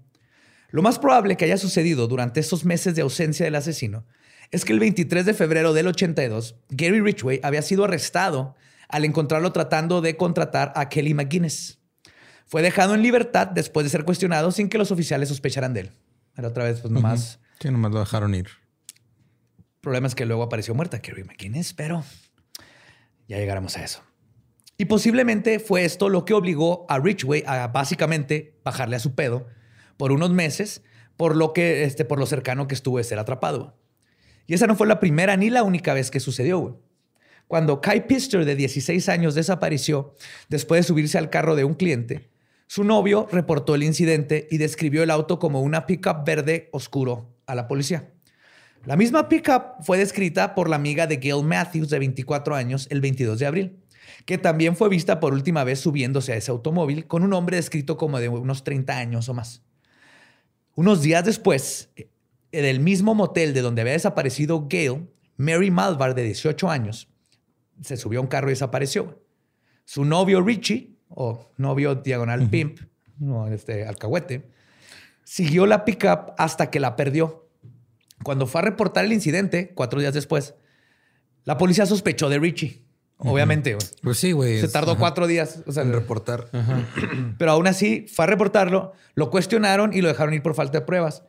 Lo 0.69 0.83
más 0.83 0.99
probable 0.99 1.39
que 1.39 1.47
haya 1.47 1.57
sucedido 1.57 2.07
durante 2.07 2.41
esos 2.41 2.67
meses 2.67 2.95
de 2.95 3.01
ausencia 3.01 3.47
del 3.47 3.55
asesino 3.55 4.05
es 4.51 4.67
que 4.67 4.75
el 4.75 4.81
23 4.81 5.25
de 5.25 5.33
febrero 5.33 5.73
del 5.73 5.87
82, 5.87 6.57
Gary 6.69 7.01
Ridgway 7.01 7.41
había 7.43 7.63
sido 7.63 7.85
arrestado 7.85 8.57
al 8.91 9.07
encontrarlo 9.07 9.53
tratando 9.53 10.03
de 10.03 10.19
contratar 10.19 10.71
a 10.77 10.91
Kelly 10.91 11.15
McGuinness. 11.15 11.79
Fue 12.45 12.61
dejado 12.61 12.95
en 12.95 13.01
libertad 13.01 13.47
después 13.47 13.85
de 13.85 13.91
ser 13.91 14.05
cuestionado 14.05 14.53
sin 14.53 14.69
que 14.69 14.77
los 14.77 14.91
oficiales 14.91 15.31
sospecharan 15.31 15.73
de 15.73 15.81
él. 15.81 15.93
Era 16.37 16.49
otra 16.49 16.65
vez, 16.65 16.81
pues 16.81 16.93
nomás. 16.93 17.41
Sí, 17.59 17.71
nomás 17.71 17.91
lo 17.91 18.01
dejaron 18.01 18.35
ir. 18.35 18.49
El 19.57 19.81
problema 19.81 20.09
es 20.09 20.15
que 20.15 20.27
luego 20.27 20.43
apareció 20.43 20.75
muerta 20.75 21.01
Kelly 21.01 21.25
McGuinness, 21.25 21.73
pero 21.73 22.05
ya 23.29 23.39
llegaremos 23.39 23.79
a 23.79 23.83
eso. 23.83 24.03
Y 24.77 24.87
posiblemente 24.87 25.61
fue 25.61 25.85
esto 25.85 26.09
lo 26.09 26.25
que 26.25 26.35
obligó 26.35 26.87
a 26.89 26.99
Ridgway 26.99 27.45
a 27.47 27.69
básicamente 27.69 28.59
bajarle 28.65 28.97
a 28.97 29.01
su 29.01 29.15
pedo 29.15 29.47
por 29.97 30.11
unos 30.11 30.31
meses, 30.31 30.83
por 31.17 31.37
lo 31.37 31.53
que, 31.53 31.85
este, 31.85 32.05
por 32.05 32.19
lo 32.19 32.27
cercano 32.27 32.67
que 32.67 32.75
estuvo 32.75 32.99
de 32.99 33.05
ser 33.05 33.19
atrapado. 33.19 33.79
Y 34.47 34.55
esa 34.55 34.67
no 34.67 34.75
fue 34.75 34.87
la 34.87 35.01
primera 35.01 35.37
ni 35.37 35.49
la 35.49 35.63
única 35.63 35.95
vez 35.95 36.11
que 36.11 36.21
sucedió. 36.21 36.83
Cuando 37.47 37.81
Kai 37.81 38.07
Pister, 38.07 38.45
de 38.45 38.57
16 38.57 39.09
años, 39.09 39.35
desapareció 39.35 40.15
después 40.49 40.81
de 40.81 40.89
subirse 40.89 41.19
al 41.19 41.31
carro 41.31 41.55
de 41.55 41.65
un 41.65 41.75
cliente, 41.75 42.31
su 42.67 42.83
novio 42.83 43.29
reportó 43.31 43.75
el 43.75 43.83
incidente 43.83 44.49
y 44.51 44.59
describió 44.59 45.03
el 45.03 45.11
auto 45.11 45.39
como 45.39 45.61
una 45.61 45.87
pickup 45.87 46.25
verde 46.25 46.71
oscuro 46.73 47.37
a 47.47 47.55
la 47.55 47.69
policía. 47.69 48.11
La 48.85 48.97
misma 48.97 49.29
pickup 49.29 49.83
fue 49.83 49.99
descrita 49.99 50.55
por 50.55 50.69
la 50.69 50.77
amiga 50.77 51.07
de 51.07 51.17
Gail 51.17 51.45
Matthews, 51.45 51.91
de 51.91 51.99
24 51.99 52.55
años, 52.55 52.87
el 52.91 53.01
22 53.01 53.39
de 53.39 53.47
abril, 53.47 53.84
que 54.25 54.39
también 54.39 54.77
fue 54.77 54.89
vista 54.89 55.21
por 55.21 55.35
última 55.35 55.65
vez 55.65 55.81
subiéndose 55.81 56.33
a 56.33 56.37
ese 56.37 56.51
automóvil 56.51 57.07
con 57.07 57.23
un 57.23 57.33
hombre 57.33 57.57
descrito 57.57 57.97
como 57.97 58.19
de 58.19 58.29
unos 58.29 58.65
30 58.65 58.97
años 58.97 59.29
o 59.29 59.35
más. 59.35 59.63
Unos 60.75 61.03
días 61.03 61.25
después, 61.25 61.91
en 62.53 62.65
el 62.65 62.81
mismo 62.81 63.15
motel 63.15 63.55
de 63.55 63.61
donde 63.61 63.83
había 63.83 63.93
desaparecido 63.93 64.67
Gail, 64.69 65.09
Mary 65.37 65.71
Malvar, 65.71 66.15
de 66.15 66.25
18 66.25 66.71
años, 66.71 67.09
se 67.81 67.97
subió 67.97 68.21
a 68.21 68.23
un 68.23 68.29
carro 68.29 68.49
y 68.49 68.51
desapareció. 68.53 69.23
Su 69.85 70.05
novio 70.05 70.41
Richie, 70.43 70.97
o 71.09 71.51
novio 71.57 71.95
diagonal 71.95 72.49
pimp, 72.49 72.81
no, 73.19 73.47
este 73.49 73.87
alcahuete, 73.87 74.49
siguió 75.23 75.67
la 75.67 75.85
pickup 75.85 76.33
hasta 76.39 76.71
que 76.71 76.81
la 76.81 76.97
perdió. 76.97 77.49
Cuando 78.23 78.47
fue 78.47 78.61
a 78.61 78.65
reportar 78.65 79.05
el 79.05 79.13
incidente, 79.13 79.73
cuatro 79.75 80.01
días 80.01 80.15
después, 80.15 80.55
la 81.45 81.59
policía 81.59 81.87
sospechó 81.87 82.29
de 82.29 82.39
Richie. 82.39 82.85
Obviamente. 83.19 83.77
Pues 84.03 84.19
sí, 84.19 84.33
güey. 84.33 84.61
Se 84.61 84.69
tardó 84.69 84.99
cuatro 84.99 85.27
días 85.27 85.63
en 85.77 85.93
reportar. 85.93 86.49
Pero 87.39 87.51
aún 87.51 87.67
así 87.67 88.07
fue 88.13 88.25
a 88.25 88.29
reportarlo, 88.29 88.93
lo 89.15 89.31
cuestionaron 89.31 89.93
y 89.93 90.01
lo 90.01 90.09
dejaron 90.09 90.35
ir 90.35 90.43
por 90.43 90.55
falta 90.55 90.81
de 90.81 90.85
pruebas. 90.85 91.23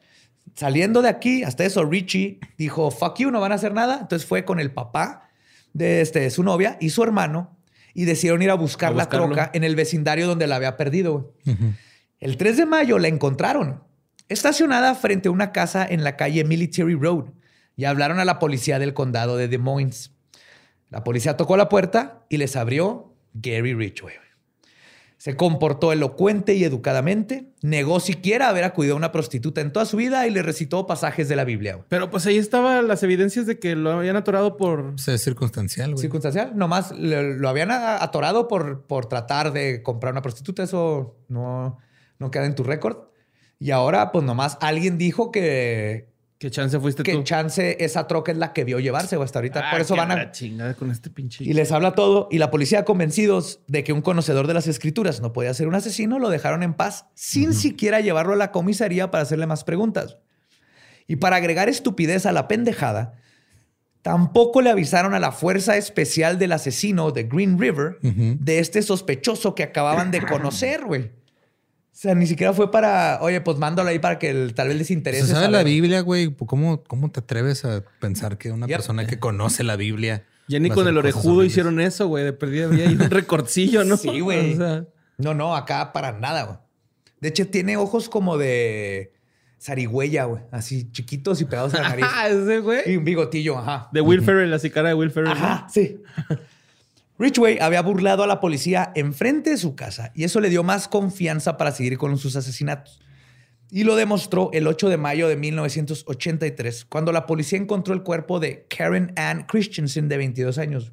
Saliendo 0.56 1.02
de 1.02 1.10
aquí, 1.10 1.44
hasta 1.44 1.66
eso, 1.66 1.86
Richie 1.86 2.40
dijo, 2.58 2.92
fuck 2.92 3.18
you, 3.18 3.32
no 3.32 3.40
van 3.40 3.52
a 3.52 3.56
hacer 3.56 3.74
nada. 3.74 4.00
Entonces 4.02 4.28
fue 4.28 4.46
con 4.46 4.60
el 4.60 4.72
papá 4.72 5.30
de, 5.74 6.02
este, 6.02 6.30
su 6.30 6.44
novia 6.44 6.78
y 6.80 6.90
su 6.90 7.04
hermano 7.04 7.58
y 7.94 8.06
decidieron 8.06 8.42
ir 8.42 8.52
a 8.52 8.56
buscar 8.56 8.94
la 8.94 9.10
troca 9.10 9.50
en 9.54 9.64
el 9.64 9.76
vecindario 9.76 10.28
donde 10.28 10.48
la 10.48 10.58
había 10.58 10.78
perdido. 10.78 11.34
El 12.20 12.38
3 12.38 12.58
de 12.58 12.66
mayo 12.66 13.00
la 13.00 13.08
encontraron, 13.08 13.84
estacionada 14.28 14.96
frente 14.96 15.30
a 15.30 15.32
una 15.32 15.52
casa 15.52 15.86
en 15.88 16.04
la 16.04 16.18
calle 16.18 16.44
Military 16.44 16.96
Road 16.96 17.26
y 17.78 17.86
hablaron 17.86 18.20
a 18.20 18.26
la 18.26 18.38
policía 18.38 18.80
del 18.80 18.94
condado 18.94 19.38
de 19.38 19.48
Des 19.48 19.60
Moines. 19.60 20.12
La 20.90 21.04
policía 21.04 21.38
tocó 21.38 21.58
la 21.58 21.70
puerta 21.70 22.26
y 22.30 22.38
les 22.38 22.56
abrió 22.56 23.14
Gary 23.34 23.74
Ridgway. 23.74 24.14
Se 25.18 25.36
comportó 25.36 25.92
elocuente 25.92 26.54
y 26.56 26.64
educadamente, 26.66 27.54
negó 27.62 28.00
siquiera 28.00 28.50
haber 28.50 28.64
acudido 28.64 28.94
a 28.94 28.98
una 28.98 29.12
prostituta 29.12 29.62
en 29.62 29.72
toda 29.72 29.86
su 29.86 29.98
vida 29.98 30.28
y 30.28 30.30
le 30.30 30.44
recitó 30.44 30.86
pasajes 30.86 31.28
de 31.30 31.36
la 31.36 31.46
Biblia. 31.46 31.84
Pero 31.90 32.12
pues 32.12 32.28
ahí 32.28 32.38
estaban 32.38 32.88
las 32.88 33.02
evidencias 33.02 33.46
de 33.48 33.58
que 33.58 33.76
lo 33.76 33.92
habían 33.92 34.18
atorado 34.18 34.58
por... 34.58 34.82
O 34.82 34.98
sea, 34.98 35.18
circunstancial, 35.18 35.94
güey. 35.94 36.02
Circunstancial. 36.02 36.56
Nomás 36.56 36.92
lo, 36.92 37.50
habían 37.50 37.72
atorado 37.72 38.48
por, 38.48 38.86
por 38.86 39.08
tratar 39.08 39.54
de 39.54 39.82
comprar 39.82 40.14
una 40.14 40.22
prostituta. 40.22 40.64
Eso 40.64 41.18
no, 41.28 41.80
no 42.20 42.30
queda 42.30 42.46
en 42.46 42.54
tu 42.54 42.64
récord. 42.64 42.98
Y 43.58 43.72
ahora, 43.72 44.12
pues 44.12 44.26
nomás 44.26 44.58
alguien 44.62 44.98
dijo 44.98 45.32
que, 45.32 46.14
¿Qué 46.38 46.52
chance 46.52 46.78
fuiste 46.80 47.04
que 47.04 47.24
chance 47.24 47.78
esa 47.80 48.08
troca 48.08 48.32
es 48.32 48.38
la 48.38 48.52
que 48.52 48.66
vio 48.66 48.80
llevarse, 48.80 49.16
o 49.16 49.24
hasta 49.24 49.40
ahorita. 49.40 49.72
Por 49.72 49.80
eso 49.80 49.96
van 49.96 50.12
a. 50.12 50.32
chingada 50.32 50.74
con 50.74 50.92
este 50.92 51.10
pinche. 51.10 51.44
Y 51.46 51.54
les 51.54 51.72
habla 51.72 51.94
todo. 51.94 52.28
Y 52.30 52.40
la 52.40 52.52
policía, 52.52 52.84
convencidos 52.84 53.62
de 53.68 53.86
que 53.86 53.94
un 53.94 54.02
conocedor 54.02 54.46
de 54.46 54.54
las 54.54 54.68
escrituras 54.68 55.22
no 55.22 55.32
podía 55.32 55.54
ser 55.54 55.68
un 55.68 55.76
asesino, 55.76 56.20
lo 56.20 56.30
dejaron 56.30 56.62
en 56.62 56.74
paz 56.74 57.06
sin 57.14 57.54
siquiera 57.54 58.02
llevarlo 58.02 58.34
a 58.34 58.38
la 58.38 58.52
comisaría 58.52 59.12
para 59.12 59.24
hacerle 59.24 59.48
más 59.48 59.64
preguntas. 59.64 60.18
Y 61.08 61.18
para 61.18 61.38
agregar 61.38 61.70
estupidez 61.70 62.26
a 62.26 62.34
la 62.34 62.48
pendejada, 62.50 63.14
tampoco 64.02 64.62
le 64.62 64.72
avisaron 64.72 65.14
a 65.14 65.20
la 65.20 65.32
fuerza 65.32 65.78
especial 65.78 66.38
del 66.38 66.52
asesino 66.52 67.12
de 67.12 67.24
Green 67.24 67.58
River 67.58 67.98
de 68.02 68.60
este 68.60 68.82
sospechoso 68.82 69.56
que 69.56 69.64
acababan 69.64 70.12
de 70.12 70.22
conocer, 70.22 70.84
güey. 70.84 71.12
O 71.96 71.98
sea, 71.98 72.14
ni 72.14 72.28
siquiera 72.28 72.52
fue 72.52 72.72
para, 72.72 73.20
oye, 73.22 73.40
pues 73.40 73.58
mándalo 73.58 73.88
ahí 73.88 74.00
para 74.00 74.20
que 74.20 74.52
tal 74.54 74.68
vez 74.68 74.76
les 74.76 74.92
interese. 74.92 75.28
¿Sabes 75.28 75.50
la 75.50 75.64
Biblia, 75.64 76.02
güey? 76.02 76.36
¿Cómo, 76.36 76.84
¿Cómo 76.84 77.10
te 77.10 77.22
atreves 77.22 77.64
a 77.64 77.86
pensar 78.02 78.38
que 78.38 78.52
una 78.52 78.68
persona 78.68 79.08
que 79.08 79.18
conoce 79.18 79.64
la 79.64 79.78
Biblia. 79.78 80.26
Ya 80.50 80.60
ni 80.60 80.70
con 80.70 80.90
el 80.90 80.98
orejudo 80.98 81.46
hicieron 81.46 81.80
eso, 81.80 82.08
güey. 82.08 82.26
De 82.26 82.34
perdida 82.34 82.66
había 82.66 82.88
un 82.90 83.00
recorcillo, 83.10 83.86
¿no? 83.86 83.96
Sí, 83.96 84.20
güey. 84.20 84.58
No, 85.18 85.34
no, 85.34 85.56
acá 85.56 85.94
para 85.94 86.12
nada, 86.12 86.44
güey. 86.44 86.58
De 87.22 87.30
hecho, 87.30 87.48
tiene 87.48 87.78
ojos 87.78 88.10
como 88.10 88.38
de 88.38 89.14
zarigüeya, 89.62 90.26
güey. 90.26 90.44
Así 90.52 90.92
chiquitos 90.92 91.40
y 91.40 91.46
pegados 91.46 91.76
a 91.76 91.82
la 91.82 91.90
nariz. 91.90 92.06
Ah, 92.14 92.28
ese, 92.28 92.60
güey. 92.60 92.92
Y 92.92 92.98
un 92.98 93.06
bigotillo, 93.06 93.58
ajá. 93.58 93.88
De 93.94 94.02
Will 94.02 94.22
Ferrell, 94.22 94.54
así 94.54 94.70
cara 94.70 94.90
de 94.90 94.96
Will 94.96 95.12
Ferrell. 95.12 95.32
Ajá, 95.32 95.66
sí. 95.70 96.04
Richway 97.18 97.60
había 97.60 97.82
burlado 97.82 98.24
a 98.24 98.28
la 98.28 98.42
policía 98.42 98.92
enfrente 98.94 99.52
de 99.52 99.58
su 99.58 99.74
casa 99.74 100.12
y 100.16 100.26
eso 100.26 100.42
le 100.42 100.50
dio 100.50 100.64
más 100.64 100.90
confianza 100.90 101.56
para 101.56 101.72
seguir 101.72 101.98
con 101.98 102.18
sus 102.18 102.36
asesinatos. 102.36 103.00
Y 103.72 103.84
lo 103.86 103.96
demostró 103.96 104.50
el 104.52 104.68
8 104.68 104.90
de 104.90 104.98
mayo 104.98 105.28
de 105.30 105.38
1983, 105.38 106.86
cuando 106.86 107.14
la 107.14 107.26
policía 107.26 107.58
encontró 107.58 107.94
el 107.94 108.04
cuerpo 108.04 108.40
de 108.40 108.68
Karen 108.68 109.14
Ann 109.16 109.46
Christensen, 109.48 110.10
de 110.10 110.18
22 110.18 110.58
años. 110.58 110.92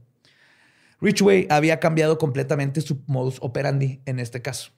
Richway 1.01 1.49
había 1.51 1.81
cambiado 1.81 2.19
completamente 2.19 2.81
su 2.81 3.03
modus 3.07 3.39
operandi 3.41 4.01
en 4.07 4.21
este 4.21 4.41
caso. 4.43 4.71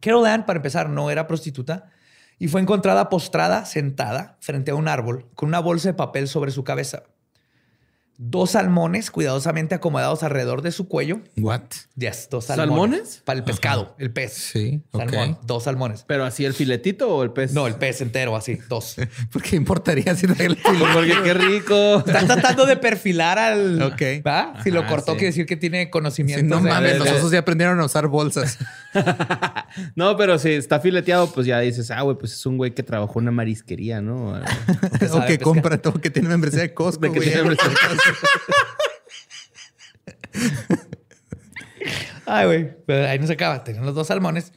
Carol 0.00 0.26
Ann, 0.26 0.44
para 0.44 0.58
empezar, 0.58 0.90
no 0.90 1.10
era 1.10 1.26
prostituta 1.26 1.90
y 2.38 2.48
fue 2.48 2.60
encontrada 2.60 3.08
postrada, 3.08 3.64
sentada, 3.64 4.36
frente 4.40 4.70
a 4.70 4.74
un 4.74 4.86
árbol, 4.86 5.30
con 5.34 5.48
una 5.48 5.60
bolsa 5.60 5.88
de 5.88 5.94
papel 5.94 6.28
sobre 6.28 6.50
su 6.50 6.62
cabeza 6.62 7.04
dos 8.18 8.52
salmones 8.52 9.10
cuidadosamente 9.10 9.74
acomodados 9.74 10.22
alrededor 10.22 10.62
de 10.62 10.72
su 10.72 10.88
cuello. 10.88 11.20
What? 11.36 11.62
Yes, 11.96 12.28
dos 12.30 12.46
salmones. 12.46 12.68
¿Salmones? 12.68 13.22
Para 13.24 13.38
el 13.38 13.44
pescado, 13.44 13.94
el 13.98 14.12
pez. 14.12 14.32
Sí, 14.32 14.82
Salmón, 14.92 15.38
dos 15.44 15.64
salmones. 15.64 16.04
¿Pero 16.06 16.24
así 16.24 16.44
el 16.44 16.54
filetito 16.54 17.08
o 17.14 17.22
el 17.22 17.32
pez? 17.32 17.52
No, 17.52 17.66
el 17.66 17.74
pez 17.74 18.00
entero, 18.00 18.36
así, 18.36 18.58
dos. 18.68 18.96
¿Por 19.32 19.42
qué 19.42 19.56
importaría 19.56 20.14
si 20.14 20.26
no 20.26 20.34
el 20.38 20.56
Porque 20.56 21.22
qué 21.22 21.34
rico. 21.34 21.98
Están 21.98 22.26
tratando 22.26 22.66
de 22.66 22.76
perfilar 22.76 23.38
al... 23.38 23.82
Ok. 23.82 24.02
¿va? 24.26 24.54
Si 24.62 24.70
lo 24.70 24.86
cortó, 24.86 25.12
quiere 25.12 25.26
decir 25.26 25.46
que 25.46 25.56
tiene 25.56 25.90
conocimiento. 25.90 26.44
no 26.44 26.60
mames, 26.60 26.98
los 26.98 27.10
osos 27.10 27.32
ya 27.32 27.40
aprendieron 27.40 27.80
a 27.80 27.84
usar 27.84 28.06
bolsas. 28.08 28.58
no, 29.96 30.16
pero 30.16 30.38
si 30.38 30.50
está 30.50 30.80
fileteado, 30.80 31.32
pues 31.32 31.46
ya 31.46 31.60
dices, 31.60 31.90
ah, 31.90 32.02
güey, 32.02 32.16
pues 32.16 32.32
es 32.32 32.46
un 32.46 32.56
güey 32.56 32.74
que 32.74 32.82
trabajó 32.82 33.18
en 33.18 33.24
una 33.24 33.32
marisquería, 33.32 34.00
¿no? 34.00 34.32
o 35.12 35.26
que, 35.26 35.38
compra 35.42 35.78
todo, 35.78 36.00
que 36.00 36.10
tiene 36.10 36.28
membresía 36.28 36.60
de 36.60 36.74
Costco, 36.74 37.06
de 37.06 37.12
que 37.12 37.20
tiene 37.20 37.36
membresía 37.42 37.68
de 37.68 37.74
Costco. 37.74 38.26
Ay, 42.26 42.46
güey. 42.46 42.70
ahí 43.06 43.18
no 43.18 43.26
se 43.26 43.32
acaba. 43.34 43.64
Tenían 43.64 43.84
los 43.84 43.94
dos 43.94 44.06
salmones. 44.06 44.52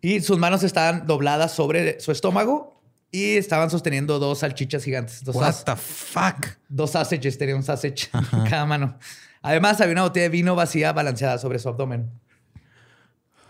Y 0.00 0.20
sus 0.20 0.38
manos 0.38 0.62
estaban 0.62 1.06
dobladas 1.06 1.52
sobre 1.52 2.00
su 2.00 2.12
estómago 2.12 2.80
y 3.10 3.36
estaban 3.36 3.70
sosteniendo 3.70 4.18
dos 4.18 4.38
salchichas 4.40 4.84
gigantes. 4.84 5.24
Dos 5.24 5.36
What 5.36 5.64
the 5.64 5.76
fuck? 5.76 6.46
Dos 6.68 6.92
sausages. 6.92 7.36
Tenía 7.36 7.56
un 7.56 7.62
sausage 7.62 8.08
en 8.14 8.44
cada 8.48 8.64
mano. 8.64 8.98
Además, 9.42 9.80
había 9.80 9.92
una 9.92 10.02
botella 10.02 10.24
de 10.24 10.30
vino 10.30 10.54
vacía 10.54 10.92
balanceada 10.92 11.38
sobre 11.38 11.58
su 11.58 11.68
abdomen. 11.68 12.10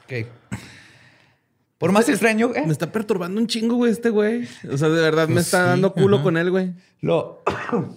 Ok. 0.09 0.27
Por 1.77 1.93
más 1.93 2.09
extraño. 2.09 2.55
¿eh? 2.55 2.65
Me 2.65 2.73
está 2.73 2.91
perturbando 2.91 3.39
un 3.39 3.47
chingo, 3.47 3.77
güey, 3.77 3.93
este 3.93 4.09
güey. 4.09 4.49
O 4.71 4.79
sea, 4.79 4.89
de 4.89 5.03
verdad 5.03 5.29
me 5.29 5.35
pues 5.35 5.47
está 5.47 5.65
dando 5.65 5.93
culo 5.93 6.23
con 6.23 6.39
él, 6.39 6.51
güey. 6.51 6.73
Lo. 7.01 7.43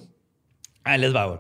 Ahí 0.84 1.00
les 1.00 1.16
va, 1.16 1.26
güey. 1.26 1.40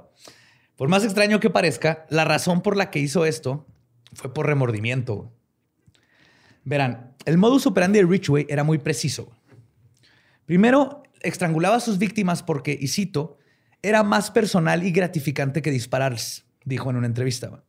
Por 0.77 0.87
más 0.87 1.03
extraño 1.03 1.39
que 1.39 1.49
parezca, 1.49 2.05
la 2.09 2.23
razón 2.23 2.61
por 2.61 2.77
la 2.77 2.89
que 2.89 2.99
hizo 2.99 3.25
esto 3.25 3.67
fue 4.13 4.33
por 4.33 4.47
remordimiento. 4.47 5.31
Verán, 6.63 7.15
el 7.25 7.37
modus 7.37 7.67
operandi 7.67 7.99
de 7.99 8.05
Richway 8.05 8.47
era 8.49 8.63
muy 8.63 8.77
preciso. 8.77 9.29
Primero, 10.45 11.03
estrangulaba 11.21 11.75
a 11.75 11.81
sus 11.81 11.97
víctimas 11.97 12.43
porque, 12.43 12.77
y 12.79 12.87
cito, 12.87 13.37
era 13.81 14.03
más 14.03 14.31
personal 14.31 14.83
y 14.83 14.91
gratificante 14.91 15.61
que 15.61 15.69
dispararles, 15.69 16.45
dijo 16.63 16.89
en 16.89 16.95
una 16.95 17.07
entrevista. 17.07 17.63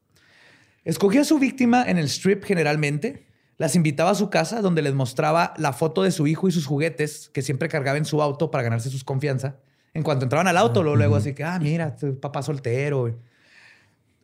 Escogía 0.85 1.21
a 1.21 1.25
su 1.25 1.39
víctima 1.39 1.85
en 1.89 1.99
el 1.99 2.07
strip 2.07 2.45
generalmente, 2.45 3.27
las 3.57 3.77
invitaba 3.77 4.11
a 4.11 4.15
su 4.15 4.31
casa 4.31 4.61
donde 4.61 4.83
les 4.83 4.95
mostraba 4.95 5.55
la 5.57 5.73
foto 5.73 6.03
de 6.03 6.11
su 6.11 6.27
hijo 6.27 6.49
y 6.49 6.53
sus 6.53 6.67
juguetes 6.67 7.31
que 7.33 7.43
siempre 7.43 7.69
cargaba 7.69 7.99
en 7.99 8.05
su 8.05 8.21
auto 8.21 8.51
para 8.51 8.65
ganarse 8.65 8.91
sus 8.91 9.05
confianza. 9.05 9.57
En 9.95 10.03
cuanto 10.03 10.25
entraban 10.25 10.49
al 10.49 10.57
auto, 10.57 10.83
luego, 10.83 10.97
luego 10.97 11.17
así 11.17 11.35
que, 11.35 11.45
ah, 11.45 11.59
mira, 11.61 11.95
tu 11.95 12.19
papá 12.19 12.43
soltero. 12.43 13.15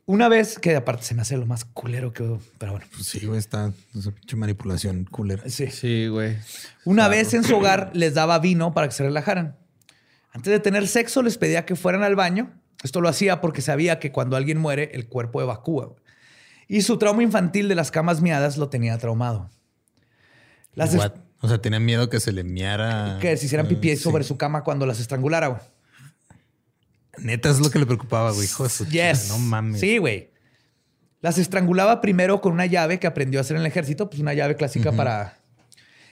Una 0.06 0.30
vez, 0.30 0.59
que 0.59 0.74
aparte 0.74 1.04
se 1.04 1.14
me 1.14 1.20
hace 1.20 1.36
lo 1.36 1.44
más 1.44 1.66
culero 1.66 2.12
que... 2.12 2.24
Pero 2.56 2.72
bueno. 2.72 2.86
Pues 2.90 3.06
sí, 3.06 3.26
güey, 3.26 3.38
está 3.38 3.70
esa 3.94 4.11
pinche 4.11 4.36
manipulación 4.36 5.04
culera. 5.04 5.42
Sí. 5.46 5.66
Sí, 5.70 6.09
güey. 6.09 6.38
Una 6.86 7.09
vez 7.09 7.34
en 7.34 7.44
su 7.44 7.56
hogar 7.56 7.90
les 7.92 8.14
daba 8.14 8.38
vino 8.38 8.72
para 8.72 8.88
que 8.88 8.94
se 8.94 9.02
relajaran. 9.02 9.56
Antes 10.32 10.50
de 10.50 10.61
tener 10.61 10.88
sexo 10.88 11.22
les 11.22 11.36
pedía 11.36 11.66
que 11.66 11.76
fueran 11.76 12.02
al 12.02 12.16
baño. 12.16 12.50
Esto 12.82 13.02
lo 13.02 13.09
hacía 13.11 13.42
porque 13.42 13.61
sabía 13.61 13.98
que 13.98 14.11
cuando 14.11 14.36
alguien 14.36 14.59
muere, 14.59 14.90
el 14.94 15.09
cuerpo 15.09 15.42
evacúa. 15.42 15.94
Y 16.68 16.82
su 16.82 16.98
trauma 16.98 17.22
infantil 17.22 17.66
de 17.68 17.74
las 17.74 17.90
camas 17.90 18.20
miadas 18.20 18.58
lo 18.58 18.68
tenía 18.68 18.96
traumado. 18.98 19.50
Las 20.74 20.94
o 21.40 21.48
sea, 21.48 21.60
tenía 21.60 21.80
miedo 21.80 22.10
que 22.10 22.20
se 22.20 22.32
le 22.32 22.44
miara. 22.44 23.18
Que 23.20 23.36
se 23.36 23.46
hicieran 23.46 23.68
pipí 23.68 23.96
sobre 23.96 24.24
su 24.24 24.36
cama 24.36 24.64
cuando 24.64 24.86
las 24.86 25.00
estrangulara, 25.00 25.48
güey. 25.48 25.60
Neta, 27.18 27.48
es 27.50 27.60
lo 27.60 27.70
que 27.70 27.78
le 27.78 27.86
preocupaba, 27.86 28.32
güey. 28.32 28.44
Hijo 28.44 28.66
yes. 28.90 29.28
No 29.28 29.38
mames. 29.38 29.80
Sí, 29.80 29.98
güey. 29.98 30.32
Las 31.20 31.38
estrangulaba 31.38 32.00
primero 32.00 32.40
con 32.40 32.52
una 32.52 32.66
llave 32.66 32.98
que 32.98 33.06
aprendió 33.06 33.40
a 33.40 33.42
hacer 33.42 33.56
en 33.56 33.62
el 33.62 33.66
ejército, 33.66 34.08
pues 34.08 34.20
una 34.20 34.34
llave 34.34 34.56
clásica 34.56 34.92
para. 34.92 35.38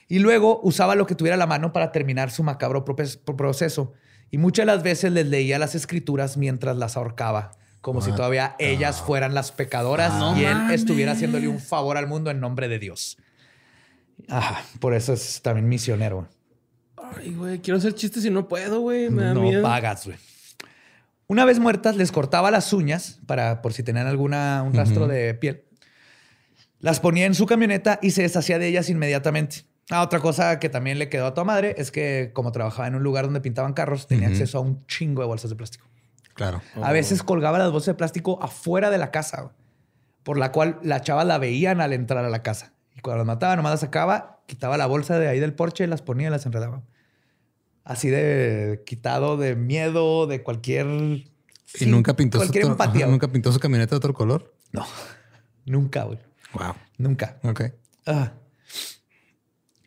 Y 0.09 0.19
luego 0.19 0.59
usaba 0.63 0.95
lo 0.95 1.05
que 1.05 1.15
tuviera 1.15 1.35
a 1.35 1.37
la 1.37 1.47
mano 1.47 1.71
para 1.73 1.91
terminar 1.91 2.31
su 2.31 2.43
macabro 2.43 2.83
proceso. 2.85 3.93
Y 4.31 4.37
muchas 4.37 4.65
de 4.65 4.73
las 4.73 4.83
veces 4.83 5.11
les 5.11 5.27
leía 5.27 5.59
las 5.59 5.75
escrituras 5.75 6.37
mientras 6.37 6.75
las 6.77 6.97
ahorcaba, 6.97 7.51
como 7.81 8.01
si 8.01 8.11
todavía 8.11 8.55
ellas 8.59 9.01
fueran 9.01 9.33
las 9.33 9.51
pecadoras 9.51 10.37
y 10.37 10.43
él 10.43 10.71
estuviera 10.71 11.13
haciéndole 11.13 11.47
un 11.47 11.59
favor 11.59 11.97
al 11.97 12.07
mundo 12.07 12.31
en 12.31 12.39
nombre 12.39 12.67
de 12.67 12.79
Dios. 12.79 13.17
Ajá, 14.29 14.63
por 14.79 14.93
eso 14.93 15.13
es 15.13 15.41
también 15.41 15.69
misionero. 15.69 16.27
Ay, 17.15 17.33
güey, 17.33 17.59
quiero 17.59 17.77
hacer 17.77 17.93
chistes 17.93 18.25
y 18.25 18.29
no 18.29 18.47
puedo, 18.47 18.81
güey. 18.81 19.09
Me 19.09 19.23
da 19.23 19.33
no 19.33 19.61
pagas, 19.61 20.05
güey. 20.05 20.17
Una 21.27 21.45
vez 21.45 21.59
muertas, 21.59 21.95
les 21.95 22.11
cortaba 22.11 22.51
las 22.51 22.71
uñas 22.73 23.19
para 23.25 23.61
por 23.61 23.73
si 23.73 23.83
tenían 23.83 24.07
alguna 24.07 24.63
un 24.63 24.73
rastro 24.73 25.07
de 25.07 25.33
piel. 25.33 25.65
Las 26.79 26.99
ponía 26.99 27.25
en 27.25 27.35
su 27.35 27.45
camioneta 27.45 27.99
y 28.01 28.11
se 28.11 28.21
deshacía 28.21 28.59
de 28.59 28.67
ellas 28.67 28.89
inmediatamente. 28.89 29.65
Ah, 29.89 30.03
otra 30.03 30.19
cosa 30.19 30.59
que 30.59 30.69
también 30.69 30.99
le 30.99 31.09
quedó 31.09 31.27
a 31.27 31.33
tu 31.33 31.43
madre 31.45 31.75
es 31.77 31.91
que 31.91 32.31
como 32.33 32.51
trabajaba 32.51 32.87
en 32.87 32.95
un 32.95 33.03
lugar 33.03 33.25
donde 33.25 33.41
pintaban 33.41 33.73
carros, 33.73 34.07
tenía 34.07 34.27
acceso 34.27 34.57
a 34.57 34.61
un 34.61 34.85
chingo 34.87 35.21
de 35.21 35.27
bolsas 35.27 35.49
de 35.49 35.55
plástico. 35.55 35.87
Claro. 36.37 36.61
A 36.81 36.91
veces 36.91 37.23
colgaba 37.23 37.57
las 37.57 37.71
bolsas 37.71 37.87
de 37.87 37.93
plástico 37.95 38.41
afuera 38.43 38.91
de 38.91 38.99
la 38.99 39.09
casa, 39.09 39.51
por 40.23 40.37
la 40.37 40.51
cual 40.51 40.79
la 40.83 41.01
chava 41.01 41.25
la 41.25 41.39
veían 41.39 41.81
al 41.81 41.93
entrar 41.93 42.23
a 42.23 42.29
la 42.29 42.43
casa. 42.43 42.73
Y 42.95 43.01
cuando 43.01 43.17
las 43.17 43.25
mataba, 43.27 43.55
nomás 43.55 43.71
las 43.71 43.79
sacaba, 43.79 44.43
quitaba 44.45 44.77
la 44.77 44.85
bolsa 44.85 45.17
de 45.17 45.27
ahí 45.27 45.39
del 45.39 45.53
porche, 45.53 45.87
las 45.87 46.03
ponía 46.03 46.27
y 46.27 46.29
las 46.29 46.45
enredaba. 46.45 46.83
Así 47.83 48.09
de 48.09 48.83
quitado 48.85 49.35
de 49.35 49.55
miedo, 49.55 50.27
de 50.27 50.43
cualquier. 50.43 50.85
¿Y 50.85 51.85
nunca 51.87 52.15
pintó 52.15 52.39
su 52.39 52.51
¿Nunca 53.07 53.27
pintó 53.29 53.51
su 53.51 53.59
camioneta 53.59 53.91
de 53.91 53.97
otro 53.97 54.13
color? 54.13 54.53
No, 54.71 54.85
nunca, 55.65 56.03
güey. 56.03 56.19
Wow. 56.53 56.75
Nunca. 56.99 57.39
Ok. 57.43 57.63
Ah. 58.05 58.33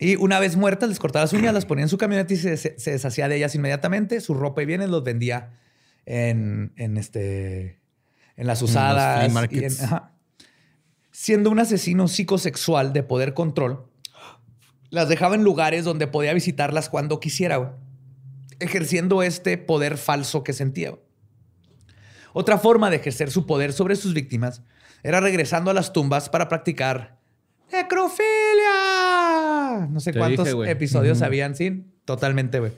Y 0.00 0.16
una 0.16 0.40
vez 0.40 0.56
muertas, 0.56 0.88
les 0.88 0.98
cortaba 0.98 1.24
las 1.24 1.32
uñas, 1.32 1.54
las 1.54 1.66
ponía 1.66 1.84
en 1.84 1.88
su 1.88 1.98
camioneta 1.98 2.32
y 2.32 2.38
se, 2.38 2.74
deshacía 2.90 3.28
de 3.28 3.36
ellas 3.36 3.54
inmediatamente. 3.54 4.20
Su 4.20 4.34
ropa 4.34 4.62
y 4.62 4.66
bienes 4.66 4.88
los 4.88 5.04
vendía 5.04 5.60
en, 6.10 6.72
en 6.76 6.96
este 6.96 7.80
en 8.36 8.46
las 8.48 8.62
usadas. 8.62 9.30
y 9.50 9.64
en, 9.64 9.72
siendo 11.12 11.50
un 11.50 11.60
asesino 11.60 12.08
psicosexual 12.08 12.92
de 12.92 13.02
poder 13.04 13.32
control, 13.34 13.86
las 14.90 15.08
dejaba 15.08 15.36
en 15.36 15.44
lugares 15.44 15.84
donde 15.84 16.08
podía 16.08 16.34
visitarlas 16.34 16.88
cuando 16.88 17.20
quisiera, 17.20 17.76
ejerciendo 18.58 19.22
este 19.22 19.56
poder 19.56 19.98
falso 19.98 20.42
que 20.42 20.52
sentía. 20.52 20.98
Otra 22.32 22.58
forma 22.58 22.90
de 22.90 22.96
ejercer 22.96 23.30
su 23.30 23.46
poder 23.46 23.72
sobre 23.72 23.94
sus 23.94 24.14
víctimas 24.14 24.62
era 25.02 25.20
regresando 25.20 25.70
a 25.70 25.74
las 25.74 25.92
tumbas 25.92 26.28
para 26.28 26.48
practicar 26.48 27.20
necrofilia. 27.72 28.26
No 29.88 30.00
sé 30.00 30.12
cuántos 30.12 30.48
episodios 30.66 31.22
habían 31.22 31.54
sin. 31.54 31.92
Totalmente, 32.04 32.58
güey. 32.58 32.72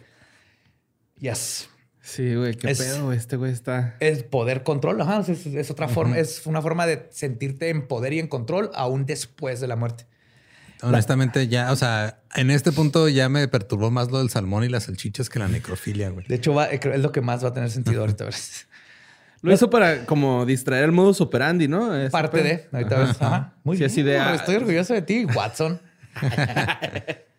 Yes. 1.19 1.71
Sí, 2.03 2.35
güey, 2.35 2.57
qué 2.57 2.75
pedo, 2.75 3.13
este 3.13 3.37
güey 3.37 3.53
está. 3.53 3.95
Es 4.01 4.25
poder 4.25 4.65
control, 4.65 5.01
ajá. 5.01 5.25
Es, 5.27 5.71
otra 5.71 5.87
forma, 5.87 6.19
es 6.19 6.47
una 6.47 6.61
forma 6.61 6.85
de 6.85 7.07
sentirte 7.11 7.69
en 7.69 7.87
poder 7.87 8.13
y 8.13 8.19
en 8.19 8.27
control 8.27 8.71
aún 8.75 9.07
después 9.07 9.61
de 9.61 9.69
la 9.69 9.77
muerte. 9.77 10.07
Honestamente, 10.83 11.47
ya, 11.47 11.71
o 11.71 11.77
sea, 11.77 12.19
en 12.35 12.51
este 12.51 12.73
punto 12.73 13.09
ya 13.09 13.29
me 13.29 13.47
perturbó 13.47 13.93
más 13.93 14.11
lo 14.11 14.19
del 14.19 14.31
salmón 14.31 14.65
y 14.65 14.69
las 14.69 14.85
salchichas 14.85 15.31
que 15.31 15.39
la 15.39 15.47
necrofilia, 15.47 16.11
güey. 16.11 16.27
De 16.27 16.35
hecho, 16.35 16.61
es 16.61 17.01
lo 17.01 17.13
que 17.13 17.21
más 17.21 17.45
va 17.45 17.51
a 17.51 17.53
tener 17.53 17.71
sentido 17.71 18.01
ahorita. 18.01 18.29
Lo 19.43 19.53
hizo 19.53 19.71
para 19.71 20.05
como 20.05 20.45
distraer 20.45 20.85
el 20.85 20.93
modus 20.93 21.21
operandi, 21.21 21.69
¿no? 21.69 21.91
Parte 22.11 22.43
de. 22.43 22.69
Ahorita 22.73 22.99
ves. 22.99 23.23
Ajá. 23.23 23.55
Muy 23.63 23.77
bien. 23.77 23.89
Estoy 23.89 24.57
orgulloso 24.57 24.93
de 24.93 25.03
ti, 25.03 25.25
Watson. 25.37 25.81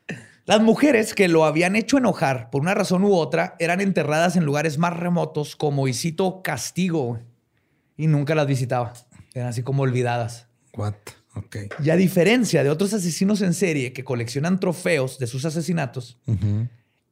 Las 0.46 0.62
mujeres 0.62 1.14
que 1.14 1.30
lo 1.30 1.46
habían 1.46 1.76
hecho 1.76 1.98
enojar 1.98 2.50
por 2.50 2.62
una 2.62 2.74
razón 2.74 3.04
u 3.06 3.14
otra 3.14 3.56
eran 3.60 3.80
enterradas 3.80 4.36
en 4.36 4.44
lugares 4.44 4.78
más 4.78 4.98
remotos 4.98 5.56
como 5.56 5.88
Isito 5.88 6.42
Castigo 6.44 7.20
y 7.96 8.08
nunca 8.08 8.36
las 8.36 8.46
visitaba. 8.46 8.94
Eran 9.34 9.48
así 9.50 9.64
como 9.64 9.84
olvidadas. 9.84 10.48
What? 10.76 10.96
Ok. 11.36 11.58
Y 11.82 11.90
a 11.90 11.96
diferencia 11.96 12.64
de 12.64 12.70
otros 12.70 12.94
asesinos 12.94 13.42
en 13.42 13.54
serie 13.54 13.94
que 13.94 14.04
coleccionan 14.04 14.60
trofeos 14.60 15.18
de 15.18 15.28
sus 15.28 15.46
asesinatos, 15.46 16.20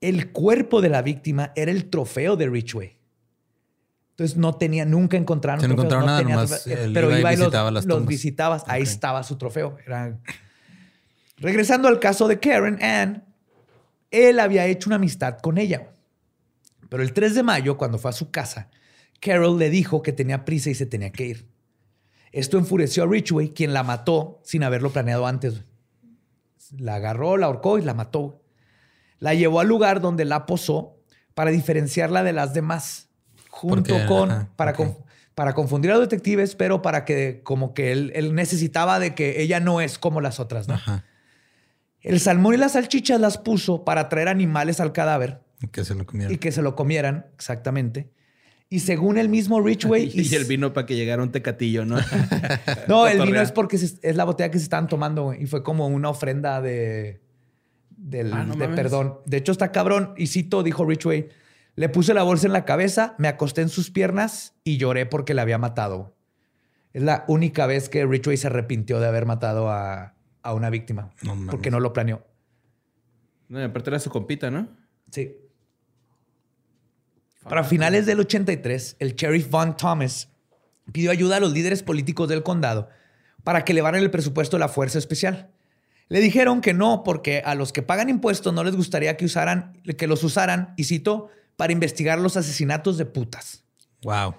el 0.02 0.32
cuerpo 0.32 0.82
de 0.82 0.90
la 0.90 1.02
víctima 1.02 1.54
era 1.56 1.72
el 1.72 1.90
trofeo 1.90 2.36
de 2.36 2.50
Richway. 2.50 2.98
Entonces 4.12 4.38
no 4.38 4.54
tenía, 4.56 4.86
nunca 4.86 5.18
encontraron 5.18 5.66
no 5.66 5.74
encontraron 5.74 6.06
nada, 6.06 6.48
pero 6.94 7.18
iba 7.18 7.34
y, 7.34 7.38
los, 7.38 8.06
visitabas. 8.06 8.64
Ahí 8.68 8.84
estaba 8.84 9.24
su 9.24 9.38
trofeo. 9.38 9.78
Era 9.88 10.20
Regresando 11.42 11.88
al 11.88 12.00
caso 12.00 12.28
de 12.28 12.40
Karen 12.40 12.82
Ann, 12.84 13.26
él 14.12 14.40
había 14.40 14.68
hecho 14.68 14.90
una 14.90 14.98
amistad 14.98 15.40
con 15.40 15.58
ella. 15.58 15.88
Pero 16.88 17.02
el 17.02 17.14
3 17.14 17.34
de 17.34 17.44
mayo, 17.44 17.78
cuando 17.78 17.98
fue 17.98 18.12
a 18.12 18.14
su 18.14 18.30
casa, 18.30 18.70
Carol 19.20 19.58
le 19.58 19.70
dijo 19.70 20.04
que 20.04 20.14
tenía 20.14 20.46
prisa 20.46 20.70
y 20.70 20.76
se 20.76 20.86
tenía 20.86 21.12
que 21.12 21.26
ir. 21.26 21.48
Esto 22.32 22.58
enfureció 22.58 23.04
a 23.04 23.08
Richway, 23.08 23.50
quien 23.54 23.74
la 23.74 23.84
mató 23.84 24.40
sin 24.44 24.64
haberlo 24.64 24.92
planeado 24.92 25.26
antes. 25.26 25.64
La 26.78 26.96
agarró, 26.96 27.38
la 27.38 27.48
ahorcó 27.48 27.80
y 27.80 27.82
la 27.82 27.94
mató. 27.94 28.42
La 29.20 29.34
llevó 29.34 29.60
al 29.60 29.68
lugar 29.68 30.00
donde 30.00 30.26
la 30.26 30.46
posó 30.46 30.98
para 31.34 31.52
diferenciarla 31.52 32.24
de 32.24 32.34
las 32.34 32.54
demás, 32.54 33.10
junto 33.50 33.96
con, 34.06 34.50
para, 34.56 34.76
para 35.34 35.54
confundir 35.54 35.92
a 35.92 35.96
los 35.96 36.04
detectives, 36.04 36.56
pero 36.56 36.82
para 36.82 37.04
que 37.04 37.42
como 37.44 37.74
que 37.74 37.92
él, 37.92 38.36
necesitaba 38.36 39.00
de 39.00 39.16
que 39.16 39.42
ella 39.42 39.60
no 39.60 39.82
es 39.82 39.98
como 39.98 40.22
las 40.22 40.40
otras, 40.40 40.68
¿no? 40.68 40.80
El 42.02 42.20
salmón 42.20 42.56
y 42.56 42.58
las 42.58 42.74
salchichas 42.74 43.20
las 43.20 43.38
puso 43.38 43.84
para 43.84 44.10
traer 44.10 44.28
animales 44.28 44.80
al 44.80 44.92
cadáver. 44.92 45.42
Y 45.62 45.68
que 45.68 45.84
se 45.84 45.96
lo 45.96 46.06
comieran. 46.06 46.34
Y 46.34 46.38
que 46.38 46.52
se 46.52 46.62
lo 46.62 46.76
comieran, 46.76 47.28
exactamente. 47.36 48.10
Y 48.70 48.80
según 48.80 49.18
el 49.18 49.30
mismo 49.30 49.62
Richway... 49.62 50.10
y, 50.14 50.34
el 50.34 50.46
vino 50.46 50.74
para 50.74 50.88
que 50.88 50.96
llegara 50.96 51.22
un 51.22 51.32
tecatillo, 51.32 51.86
¿no? 51.86 51.98
no, 52.88 53.08
el 53.08 53.22
vino 53.22 53.42
es 53.42 53.52
porque 53.52 53.76
es 53.76 54.16
la 54.16 54.24
botella 54.24 54.50
que 54.50 54.58
se 54.58 54.64
estaban 54.64 54.88
tomando 54.88 55.34
y 55.34 55.46
fue 55.46 55.62
como 55.62 55.88
una 55.88 56.10
ofrenda 56.10 56.62
de, 56.62 57.22
del, 57.90 58.34
ah, 58.34 58.46
de 58.46 58.68
perdón. 58.70 59.20
De 59.26 59.38
hecho, 59.38 59.52
está 59.52 59.72
cabrón. 59.72 60.14
Y 60.18 60.28
cito, 60.28 60.64
dijo 60.64 60.86
Richway, 60.86 61.30
le 61.76 61.90
puse 61.90 62.14
la 62.14 62.24
bolsa 62.24 62.48
en 62.48 62.54
la 62.54 62.66
cabeza, 62.66 63.16
me 63.18 63.28
acosté 63.28 63.62
en 63.62 63.70
sus 63.70 63.92
piernas 63.92 64.54
y 64.64 64.78
lloré 64.78 65.06
porque 65.06 65.34
la 65.34 65.44
había 65.44 65.58
matado. 65.58 66.16
Es 66.94 67.04
la 67.04 67.24
única 67.28 67.66
vez 67.68 67.90
que 67.90 68.06
Ridgway 68.06 68.38
se 68.38 68.48
arrepintió 68.48 69.00
de 69.00 69.08
haber 69.08 69.26
matado 69.26 69.70
a, 69.70 70.16
una 70.44 70.70
víctima. 70.70 71.12
porque 71.50 71.72
no 71.72 71.80
lo 71.80 71.94
planeó. 71.94 72.26
No, 73.50 73.64
aparte 73.64 73.90
era 73.90 74.00
su 74.00 74.10
compita, 74.10 74.50
¿no? 74.50 74.70
Sí. 75.10 75.36
Para 77.44 77.64
finales 77.64 78.06
del 78.06 78.20
83, 78.20 78.98
el 79.00 79.16
sheriff 79.16 79.50
Von 79.50 79.76
Thomas 79.76 80.30
pidió 80.92 81.12
ayuda 81.12 81.38
a 81.38 81.40
los 81.40 81.52
líderes 81.52 81.84
políticos 81.84 82.30
del 82.30 82.44
condado 82.44 82.90
para 83.44 83.66
que 83.66 83.72
elevaran 83.72 84.02
el 84.02 84.12
presupuesto 84.12 84.58
de 84.58 84.62
la 84.62 84.70
Fuerza 84.70 85.00
Especial. 85.00 85.52
Le 86.08 86.20
dijeron 86.20 86.62
que 86.62 86.74
no, 86.74 87.04
porque 87.04 87.42
a 87.44 87.56
los 87.56 87.72
que 87.72 87.82
pagan 87.82 88.10
impuestos 88.10 88.54
no 88.54 88.64
les 88.64 88.76
gustaría 88.76 89.18
que, 89.18 89.26
usaran, 89.26 89.82
que 89.98 90.08
los 90.08 90.24
usaran, 90.24 90.74
y 90.78 90.84
cito, 90.84 91.30
para 91.56 91.74
investigar 91.74 92.20
los 92.20 92.38
asesinatos 92.38 92.98
de 92.98 93.06
putas. 93.06 93.64
Wow. 94.04 94.36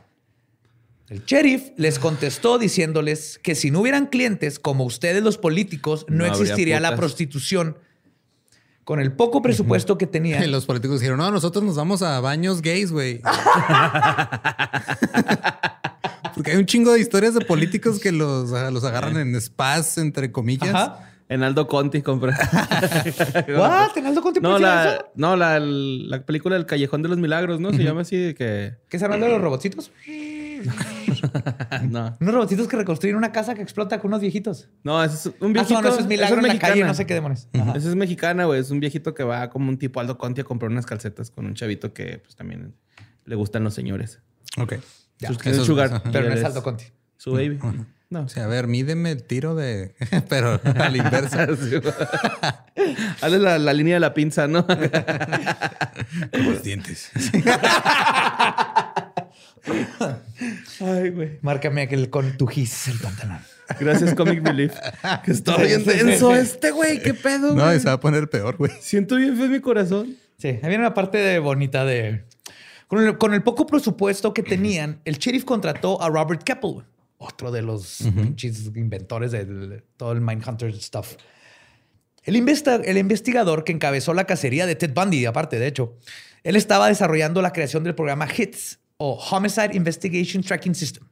El 1.12 1.22
sheriff 1.26 1.72
les 1.76 1.98
contestó 1.98 2.58
diciéndoles 2.58 3.38
que 3.42 3.54
si 3.54 3.70
no 3.70 3.80
hubieran 3.80 4.06
clientes 4.06 4.58
como 4.58 4.84
ustedes 4.84 5.22
los 5.22 5.36
políticos, 5.36 6.06
no, 6.08 6.24
existiría 6.24 6.80
la 6.80 6.96
prostitución. 6.96 7.76
Con 8.84 8.98
el 8.98 9.12
poco 9.12 9.42
presupuesto 9.42 9.98
que 9.98 10.06
tenían. 10.06 10.42
Y 10.42 10.46
los 10.46 10.64
políticos 10.64 11.00
dijeron, 11.00 11.18
no, 11.18 11.30
nosotros 11.30 11.62
nos 11.64 11.76
vamos 11.76 12.00
a 12.00 12.18
baños 12.20 12.62
gays, 12.62 12.92
güey. 12.92 13.20
Porque 16.34 16.52
hay 16.52 16.56
un 16.56 16.64
chingo 16.64 16.92
de 16.92 17.00
historias 17.00 17.34
de 17.34 17.44
políticos 17.44 18.00
que 18.00 18.10
los, 18.10 18.48
los 18.48 18.82
agarran 18.82 19.18
en 19.18 19.38
spas, 19.38 19.98
entre 19.98 20.32
comillas. 20.32 20.92
En 21.28 21.42
Aldo 21.42 21.66
Conti 21.66 22.00
compré. 22.00 22.32
¿What? 23.54 23.98
¿En 23.98 24.06
Aldo 24.06 24.22
Conti 24.22 24.40
No, 24.40 24.58
la, 24.58 25.10
no 25.14 25.36
la, 25.36 25.60
la, 25.60 26.24
película 26.24 26.56
El 26.56 26.64
Callejón 26.64 27.02
de 27.02 27.10
los 27.10 27.18
Milagros, 27.18 27.60
¿no? 27.60 27.70
Se 27.70 27.84
llama 27.84 28.00
así 28.00 28.16
de 28.16 28.34
que... 28.34 28.76
¿Qué 28.88 28.98
se 28.98 29.04
hablando 29.04 29.26
de 29.26 29.32
los 29.32 29.42
robotcitos? 29.42 29.90
no. 31.88 32.16
Unos 32.20 32.34
robotcitos 32.34 32.68
que 32.68 32.76
reconstruyen 32.76 33.16
una 33.16 33.32
casa 33.32 33.54
que 33.54 33.62
explota 33.62 33.98
con 33.98 34.08
unos 34.10 34.20
viejitos. 34.20 34.68
No, 34.82 35.02
ese 35.02 35.14
es 35.16 35.34
un 35.40 35.52
viejito. 35.52 35.78
Ah, 35.78 35.82
no, 35.82 35.88
eso 35.88 36.00
es 36.00 36.06
milagro 36.06 36.38
en 36.40 36.48
la 36.48 36.58
calle, 36.58 36.84
no 36.84 36.94
sé 36.94 37.06
qué 37.06 37.14
demonios. 37.14 37.48
Esa 37.52 37.88
es 37.88 37.94
mexicana, 37.94 38.44
güey. 38.46 38.60
Es 38.60 38.70
un 38.70 38.80
viejito 38.80 39.14
que 39.14 39.24
va 39.24 39.50
como 39.50 39.68
un 39.68 39.78
tipo 39.78 40.00
Aldo 40.00 40.18
Conti 40.18 40.40
a 40.40 40.44
comprar 40.44 40.70
unas 40.70 40.86
calcetas 40.86 41.30
con 41.30 41.46
un 41.46 41.54
chavito 41.54 41.92
que 41.92 42.18
pues 42.18 42.36
también 42.36 42.74
le 43.24 43.34
gustan 43.34 43.64
los 43.64 43.74
señores. 43.74 44.20
Ok. 44.58 44.74
Sus, 45.26 45.66
sugar. 45.66 46.02
Pero 46.10 46.28
no 46.28 46.34
es 46.34 46.44
Aldo 46.44 46.62
Conti. 46.62 46.84
Su 47.16 47.32
baby. 47.32 47.58
No. 48.10 48.24
O 48.24 48.28
sea, 48.28 48.44
a 48.44 48.46
ver, 48.46 48.66
mídeme 48.66 49.10
el 49.10 49.22
tiro 49.22 49.54
de. 49.54 49.94
Pero 50.28 50.60
a 50.62 50.88
la 50.90 50.96
inversa. 50.98 51.44
Hazle 53.22 53.38
la, 53.38 53.58
la, 53.58 53.72
línea 53.72 53.94
de 53.94 54.00
la 54.00 54.12
pinza, 54.12 54.46
¿no? 54.48 54.66
Con 54.66 54.80
los 56.44 56.62
dientes. 56.62 57.10
Ay, 60.80 61.10
güey. 61.10 61.38
Márcame 61.42 61.82
aquel 61.82 62.10
con 62.10 62.36
tu 62.36 62.46
gis 62.46 62.88
el 62.88 62.98
pantalón. 62.98 63.38
Gracias, 63.78 64.14
Comic 64.14 64.42
Belief. 64.42 64.74
Que 65.24 65.32
está 65.32 65.56
bien 65.56 65.84
denso 65.84 66.34
este, 66.34 66.70
güey. 66.70 67.02
¿Qué 67.02 67.14
pedo, 67.14 67.54
No, 67.54 67.70
se 67.72 67.84
va 67.84 67.92
a 67.92 68.00
poner 68.00 68.28
peor, 68.28 68.56
güey. 68.56 68.72
Siento 68.80 69.16
bien 69.16 69.36
fe 69.36 69.48
mi 69.48 69.60
corazón. 69.60 70.16
Sí, 70.38 70.48
ahí 70.48 70.60
viene 70.62 70.78
una 70.78 70.94
parte 70.94 71.38
bonita 71.38 71.84
de... 71.84 72.24
Con 72.88 73.06
el, 73.06 73.16
con 73.16 73.32
el, 73.32 73.42
poco 73.42 73.66
presupuesto 73.66 74.34
que 74.34 74.42
tenían, 74.42 75.00
el 75.04 75.16
sheriff 75.16 75.44
contrató 75.44 76.02
a 76.02 76.10
Robert 76.10 76.42
Keppel, 76.42 76.84
otro 77.16 77.50
de 77.50 77.62
los 77.62 78.02
inventores 78.02 79.32
de 79.32 79.82
todo 79.96 80.12
el 80.12 80.20
Mindhunter 80.20 80.74
stuff. 80.78 81.14
El, 82.24 82.36
el, 82.36 82.98
investigador 82.98 83.64
que 83.64 83.72
encabezó 83.72 84.12
la 84.12 84.24
cacería 84.24 84.66
de 84.66 84.74
Ted 84.74 84.92
Bundy, 84.94 85.24
aparte, 85.24 85.58
de 85.58 85.68
hecho, 85.68 85.96
él 86.44 86.56
estaba 86.56 86.88
desarrollando 86.88 87.40
la 87.40 87.52
creación 87.52 87.82
del 87.82 87.94
programa 87.94 88.26
HITS 88.26 88.78
o 89.04 89.18
Homicide 89.18 89.74
Investigation 89.74 90.44
Tracking 90.44 90.76
System, 90.76 91.02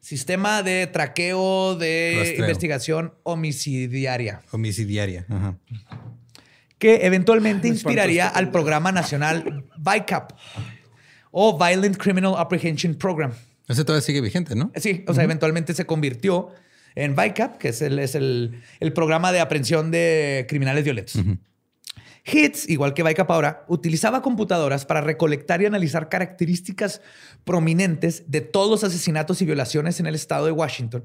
sistema 0.00 0.62
de 0.62 0.86
traqueo 0.86 1.76
de 1.76 2.34
investigación 2.36 3.14
homicidiaria. 3.22 4.42
Homicidiaria. 4.50 5.24
Que 6.76 7.06
eventualmente 7.06 7.68
inspiraría 7.74 8.28
al 8.28 8.50
programa 8.50 8.92
nacional 8.92 9.64
VICAP 9.78 10.32
o 11.30 11.56
Violent 11.56 11.96
Criminal 11.96 12.34
Apprehension 12.36 12.94
Program 12.96 13.32
ese 13.66 13.84
todavía 13.84 14.04
sigue 14.04 14.20
vigente, 14.20 14.54
¿no? 14.54 14.70
Sí, 14.76 15.02
o 15.06 15.14
sea, 15.14 15.24
eventualmente 15.24 15.72
se 15.72 15.86
convirtió 15.86 16.50
en 16.94 17.16
VICAP, 17.16 17.56
que 17.56 17.68
es 17.68 17.80
el, 17.80 17.98
es 17.98 18.14
el, 18.14 18.60
programa 18.94 19.32
de 19.32 19.40
aprehensión 19.40 19.90
de 19.90 20.44
criminales 20.48 20.84
violentos. 20.84 21.16
HITS, 22.24 22.68
igual 22.68 22.94
que 22.94 23.02
VICAP 23.02 23.30
ahora, 23.30 23.64
utilizaba 23.68 24.22
computadoras 24.22 24.84
para 24.86 25.00
recolectar 25.00 25.60
y 25.60 25.66
analizar 25.66 26.08
características 26.08 27.00
prominentes 27.44 28.24
de 28.28 28.40
todos 28.40 28.70
los 28.70 28.84
asesinatos 28.84 29.42
y 29.42 29.44
violaciones 29.44 29.98
en 29.98 30.06
el 30.06 30.14
estado 30.14 30.46
de 30.46 30.52
Washington 30.52 31.04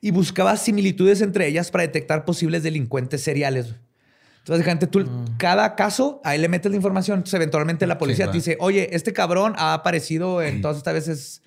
y 0.00 0.10
buscaba 0.10 0.56
similitudes 0.56 1.22
entre 1.22 1.46
ellas 1.46 1.70
para 1.70 1.82
detectar 1.82 2.24
posibles 2.24 2.62
delincuentes 2.62 3.22
seriales. 3.22 3.74
Entonces, 4.38 4.64
gente, 4.64 4.86
tú, 4.86 5.00
mm. 5.00 5.36
cada 5.38 5.74
caso, 5.76 6.20
ahí 6.24 6.38
le 6.38 6.48
metes 6.48 6.70
la 6.70 6.76
información. 6.76 7.18
Entonces, 7.18 7.34
eventualmente 7.34 7.86
la 7.86 7.98
policía 7.98 8.30
te 8.30 8.38
dice, 8.38 8.56
oye, 8.60 8.94
este 8.94 9.12
cabrón 9.12 9.54
ha 9.56 9.74
aparecido 9.74 10.42
en 10.42 10.60
todas 10.60 10.78
estas 10.78 10.94
veces 10.94 11.42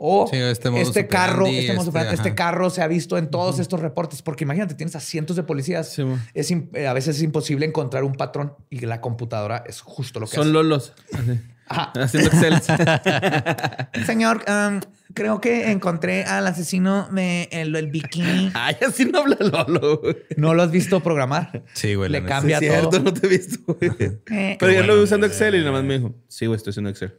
o 0.00 0.30
este, 0.32 0.80
este 0.80 1.08
carro, 1.08 1.46
este, 1.48 1.72
este, 1.72 2.14
este, 2.14 2.34
carro 2.36 2.70
se 2.70 2.82
ha 2.82 2.86
visto 2.86 3.18
en 3.18 3.30
todos 3.30 3.58
estos 3.58 3.80
reportes, 3.80 4.22
porque 4.22 4.44
imagínate, 4.44 4.74
tienes 4.74 4.94
a 4.94 5.00
cientos 5.00 5.34
de 5.34 5.42
policías. 5.42 5.98
es 6.34 6.50
eh, 6.50 6.86
a 6.86 6.92
veces 6.92 7.16
es 7.16 7.22
imposible 7.22 7.66
encontrar 7.66 8.04
un 8.04 8.14
patrón 8.14 8.54
y 8.70 8.78
la 8.80 9.00
computadora 9.00 9.64
es 9.66 9.80
justo 9.80 10.20
lo 10.20 10.26
que 10.26 10.36
Son 10.36 10.52
lolos. 10.52 10.94
Haciendo 11.68 12.30
Excel. 12.30 12.54
Señor, 14.06 14.44
um, 14.48 14.80
creo 15.14 15.40
que 15.40 15.70
encontré 15.72 16.24
al 16.24 16.46
asesino 16.46 17.08
de 17.10 17.48
el, 17.50 17.74
bikini. 17.88 18.52
Ay, 18.54 18.76
así 18.86 19.04
no 19.04 19.18
habla 19.18 19.36
Lolo. 19.40 20.00
No 20.36 20.54
lo 20.54 20.62
has 20.62 20.70
visto 20.70 21.00
programar. 21.00 21.64
Sí, 21.74 21.94
güey. 21.94 22.08
Le 22.08 22.24
cambia 22.24 22.60
todo. 22.60 22.70
cierto, 22.70 23.00
no 23.00 23.12
te 23.12 23.26
he 23.26 23.30
visto, 23.30 23.58
güey. 23.66 23.90
Eh, 24.30 24.56
Pero 24.60 24.72
yo 24.72 24.82
lo 24.84 24.94
vi 24.94 25.02
usando 25.02 25.26
Excel 25.26 25.56
y 25.56 25.58
nada 25.58 25.72
más 25.72 25.82
me 25.82 25.98
dijo, 25.98 26.14
sí, 26.28 26.46
güey, 26.46 26.56
estoy 26.56 26.70
usando 26.70 26.90
Excel. 26.90 27.14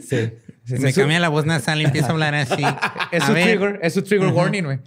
Sí. 0.00 0.32
me 0.78 0.92
cambia 0.92 1.20
la 1.20 1.28
voz 1.28 1.46
nasal 1.46 1.80
y 1.80 1.84
empieza 1.84 2.08
a 2.08 2.10
hablar 2.10 2.34
así. 2.34 2.62
Es 3.12 3.24
su 3.24 3.32
trigger, 3.32 3.80
es 3.82 3.94
su 3.94 4.02
trigger 4.02 4.28
warning, 4.28 4.64
güey. 4.64 4.78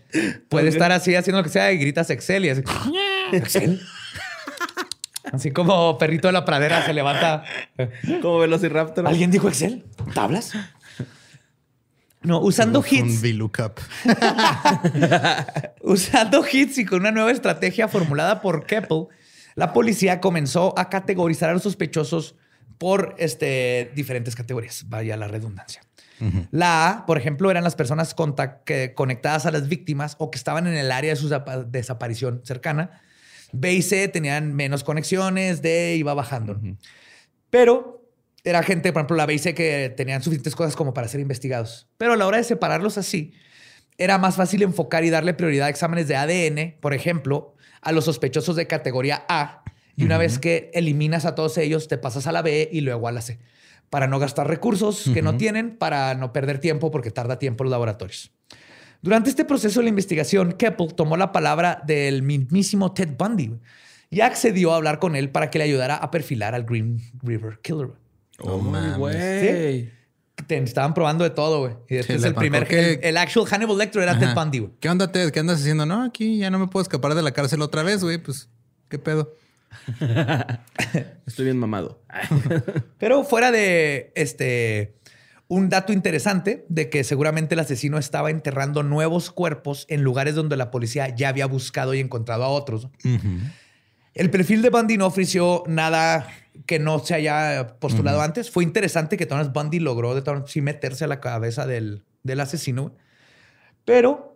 Puede 0.49 0.69
estar 0.69 0.91
así 0.91 1.15
haciendo 1.15 1.39
lo 1.39 1.43
que 1.43 1.49
sea 1.49 1.71
y 1.71 1.77
gritas 1.77 2.09
Excel 2.09 2.45
y 2.45 2.49
así. 2.49 2.63
Excel. 3.31 3.81
Así 5.31 5.51
como 5.51 5.97
perrito 5.97 6.27
de 6.27 6.33
la 6.33 6.45
pradera 6.45 6.85
se 6.85 6.93
levanta. 6.93 7.43
Como 8.21 8.39
Velociraptor. 8.39 9.07
¿Alguien 9.07 9.31
dijo 9.31 9.47
Excel? 9.47 9.85
¿Tablas? 10.13 10.53
No, 12.23 12.39
usando 12.39 12.83
hits. 12.87 13.01
Un 13.01 13.21
VLOOKUP. 13.21 13.79
usando 15.81 16.43
hits 16.51 16.77
y 16.77 16.85
con 16.85 16.99
una 16.99 17.11
nueva 17.11 17.31
estrategia 17.31 17.87
formulada 17.87 18.41
por 18.41 18.65
Keppel, 18.65 19.07
la 19.55 19.73
policía 19.73 20.21
comenzó 20.21 20.77
a 20.77 20.89
categorizar 20.89 21.49
a 21.49 21.53
los 21.53 21.63
sospechosos 21.63 22.35
por 22.81 23.13
este, 23.19 23.91
diferentes 23.93 24.35
categorías, 24.35 24.85
vaya 24.87 25.15
la 25.15 25.27
redundancia. 25.27 25.83
La 26.49 26.89
A, 26.89 27.05
por 27.05 27.19
ejemplo, 27.19 27.51
eran 27.51 27.63
las 27.63 27.75
personas 27.75 28.15
conectadas 28.15 29.45
a 29.45 29.51
las 29.51 29.67
víctimas 29.67 30.15
o 30.17 30.31
que 30.31 30.39
estaban 30.39 30.65
en 30.65 30.73
el 30.73 30.91
área 30.91 31.11
de 31.11 31.15
su 31.15 31.29
desaparición 31.67 32.41
cercana. 32.43 32.99
B 33.51 33.73
y 33.73 33.83
C 33.83 34.07
tenían 34.07 34.55
menos 34.55 34.83
conexiones, 34.83 35.61
D 35.61 35.95
iba 35.95 36.15
bajando. 36.15 36.59
Pero 37.51 38.03
era 38.43 38.63
gente, 38.63 38.91
por 38.91 39.01
ejemplo, 39.01 39.15
la 39.15 39.27
B 39.27 39.35
y 39.35 39.37
C 39.39 39.53
que 39.53 39.93
tenían 39.95 40.23
suficientes 40.23 40.55
cosas 40.55 40.75
como 40.75 40.91
para 40.91 41.07
ser 41.07 41.19
investigados. 41.19 41.87
Pero 41.97 42.13
a 42.13 42.17
la 42.17 42.25
hora 42.25 42.37
de 42.37 42.43
separarlos 42.43 42.97
así, 42.97 43.35
era 43.99 44.17
más 44.17 44.37
fácil 44.37 44.63
enfocar 44.63 45.03
y 45.03 45.11
darle 45.11 45.35
prioridad 45.35 45.67
a 45.67 45.69
exámenes 45.69 46.07
de 46.07 46.15
ADN, 46.15 46.79
por 46.81 46.95
ejemplo, 46.95 47.53
a 47.81 47.91
los 47.91 48.05
sospechosos 48.05 48.55
de 48.55 48.65
categoría 48.65 49.23
A 49.29 49.61
y 50.01 50.05
una 50.05 50.17
vez 50.17 50.39
que 50.39 50.71
eliminas 50.73 51.25
a 51.25 51.35
todos 51.35 51.57
ellos, 51.57 51.87
te 51.87 51.97
pasas 51.97 52.25
a 52.25 52.31
la 52.31 52.41
B 52.41 52.69
y 52.71 52.81
luego 52.81 53.07
a 53.07 53.11
la 53.11 53.21
C. 53.21 53.39
Para 53.89 54.07
no 54.07 54.19
gastar 54.19 54.47
recursos 54.47 55.09
que 55.13 55.21
no 55.21 55.37
tienen, 55.37 55.77
para 55.77 56.15
no 56.15 56.33
perder 56.33 56.59
tiempo 56.59 56.91
porque 56.91 57.11
tarda 57.11 57.37
tiempo 57.37 57.63
los 57.63 57.71
laboratorios. 57.71 58.31
Durante 59.01 59.29
este 59.29 59.45
proceso 59.45 59.79
de 59.79 59.85
la 59.85 59.89
investigación, 59.89 60.53
Keppel 60.53 60.93
tomó 60.93 61.17
la 61.17 61.31
palabra 61.31 61.81
del 61.85 62.23
mismísimo 62.23 62.93
Ted 62.93 63.09
Bundy 63.17 63.53
y 64.09 64.21
accedió 64.21 64.73
a 64.73 64.77
hablar 64.77 64.99
con 64.99 65.15
él 65.15 65.29
para 65.29 65.49
que 65.49 65.57
le 65.57 65.65
ayudara 65.65 65.95
a 65.95 66.11
perfilar 66.11 66.55
al 66.55 66.63
Green 66.63 66.99
River 67.21 67.59
Killer. 67.61 67.89
Oh, 68.39 68.53
oh 68.53 68.97
güey. 68.97 69.91
Te 70.47 70.57
estaban 70.57 70.93
probando 70.93 71.23
de 71.23 71.29
todo, 71.29 71.59
güey. 71.59 71.73
Y 71.87 71.97
este 71.97 72.15
es 72.15 72.23
el 72.23 72.33
primer. 72.33 72.67
El, 72.71 73.17
actual 73.17 73.45
Hannibal 73.45 73.77
Lecter 73.77 74.01
era 74.01 74.17
Ted 74.17 74.33
Bundy, 74.33 74.59
güey. 74.59 74.71
¿Qué 74.79 74.89
onda, 74.89 75.11
Ted? 75.11 75.31
¿Qué 75.31 75.39
andas 75.39 75.59
haciendo? 75.59 75.85
No, 75.85 76.03
aquí 76.03 76.37
ya 76.39 76.49
no 76.49 76.59
me 76.59 76.67
puedo 76.67 76.81
escapar 76.81 77.13
de 77.13 77.21
la 77.21 77.31
cárcel 77.31 77.61
otra 77.61 77.83
vez, 77.83 78.03
güey. 78.03 78.17
Pues, 78.17 78.49
¿qué 78.89 78.97
pedo? 78.97 79.33
Estoy 81.25 81.45
bien 81.45 81.57
mamado. 81.57 82.01
Pero 82.97 83.23
fuera 83.23 83.51
de 83.51 84.11
este 84.15 84.95
un 85.47 85.67
dato 85.67 85.91
interesante 85.91 86.65
de 86.69 86.89
que 86.89 87.03
seguramente 87.03 87.55
el 87.55 87.59
asesino 87.59 87.97
estaba 87.97 88.29
enterrando 88.29 88.83
nuevos 88.83 89.31
cuerpos 89.31 89.85
en 89.89 90.01
lugares 90.01 90.33
donde 90.33 90.55
la 90.55 90.71
policía 90.71 91.13
ya 91.13 91.27
había 91.27 91.45
buscado 91.45 91.93
y 91.93 91.99
encontrado 91.99 92.45
a 92.45 92.47
otros. 92.47 92.87
El 94.13 94.29
perfil 94.29 94.61
de 94.61 94.69
Bundy 94.69 94.97
no 94.97 95.07
ofreció 95.07 95.63
nada 95.67 96.25
que 96.65 96.79
no 96.79 96.99
se 96.99 97.15
haya 97.15 97.75
postulado 97.79 98.21
antes. 98.21 98.49
Fue 98.49 98.63
interesante 98.63 99.17
que 99.17 99.25
Thomas 99.25 99.51
Bundy 99.51 99.79
logró 99.79 100.15
de 100.15 100.23
sí 100.47 100.61
meterse 100.61 101.03
a 101.03 101.07
la 101.07 101.19
cabeza 101.19 101.65
del, 101.65 102.05
del 102.23 102.39
asesino. 102.39 102.95
Pero 103.83 104.30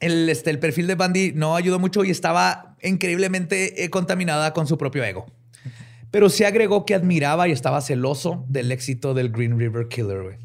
el, 0.00 0.28
este, 0.28 0.50
el 0.50 0.58
perfil 0.58 0.86
de 0.86 0.94
Bundy 0.94 1.32
no 1.34 1.56
ayudó 1.56 1.78
mucho 1.78 2.04
y 2.04 2.10
estaba 2.10 2.76
increíblemente 2.82 3.84
eh, 3.84 3.90
contaminada 3.90 4.52
con 4.52 4.66
su 4.66 4.78
propio 4.78 5.04
ego. 5.04 5.26
Pero 6.10 6.30
se 6.30 6.46
agregó 6.46 6.86
que 6.86 6.94
admiraba 6.94 7.48
y 7.48 7.52
estaba 7.52 7.80
celoso 7.80 8.44
del 8.48 8.72
éxito 8.72 9.14
del 9.14 9.30
Green 9.30 9.58
River 9.58 9.88
Killer, 9.88 10.22
güey. 10.22 10.36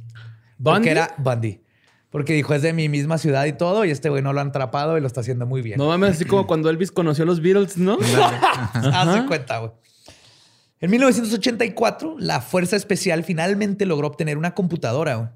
Porque 0.61 0.91
era 0.91 1.13
Bundy. 1.17 1.61
Porque 2.09 2.33
dijo, 2.33 2.53
es 2.53 2.61
de 2.61 2.73
mi 2.73 2.89
misma 2.89 3.17
ciudad 3.17 3.45
y 3.45 3.53
todo, 3.53 3.85
y 3.85 3.91
este 3.91 4.09
güey 4.09 4.21
no 4.21 4.33
lo 4.33 4.41
han 4.41 4.49
atrapado 4.49 4.97
y 4.97 5.01
lo 5.01 5.07
está 5.07 5.21
haciendo 5.21 5.47
muy 5.47 5.61
bien. 5.61 5.79
No 5.79 5.87
mames, 5.87 6.11
así 6.11 6.25
como 6.25 6.45
cuando 6.47 6.69
Elvis 6.69 6.91
conoció 6.91 7.23
a 7.23 7.27
los 7.27 7.41
Beatles, 7.41 7.77
¿no? 7.77 7.97
Haz 8.73 9.25
cuenta, 9.25 9.59
güey. 9.59 9.71
En 10.79 10.91
1984, 10.91 12.17
la 12.19 12.41
Fuerza 12.41 12.75
Especial 12.75 13.23
finalmente 13.23 13.85
logró 13.85 14.07
obtener 14.07 14.37
una 14.37 14.53
computadora, 14.53 15.15
güey. 15.15 15.29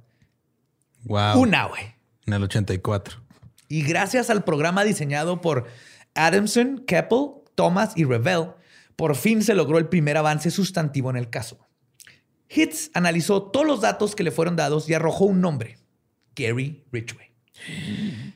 Wow. 1.06 1.42
Una, 1.42 1.66
güey. 1.66 1.96
En 2.26 2.34
el 2.34 2.44
84. 2.44 3.27
Y 3.68 3.84
gracias 3.84 4.30
al 4.30 4.44
programa 4.44 4.84
diseñado 4.84 5.42
por 5.42 5.66
Adamson, 6.16 6.84
Keppel, 6.86 7.32
Thomas 7.56 7.94
y 7.96 8.06
Revell, 8.06 8.52
por 8.96 9.16
fin 9.16 9.44
se 9.44 9.54
logró 9.54 9.78
el 9.78 9.88
primer 9.88 10.18
avance 10.18 10.52
sustantivo 10.52 11.10
en 11.10 11.18
el 11.18 11.30
caso. 11.30 11.60
Hitz 12.50 12.90
analizó 12.94 13.44
todos 13.44 13.66
los 13.66 13.82
datos 13.82 14.16
que 14.16 14.24
le 14.24 14.32
fueron 14.32 14.56
dados 14.56 14.90
y 14.90 14.94
arrojó 14.94 15.26
un 15.26 15.42
nombre, 15.42 15.78
Gary 16.36 16.84
Ridgway. 16.92 17.28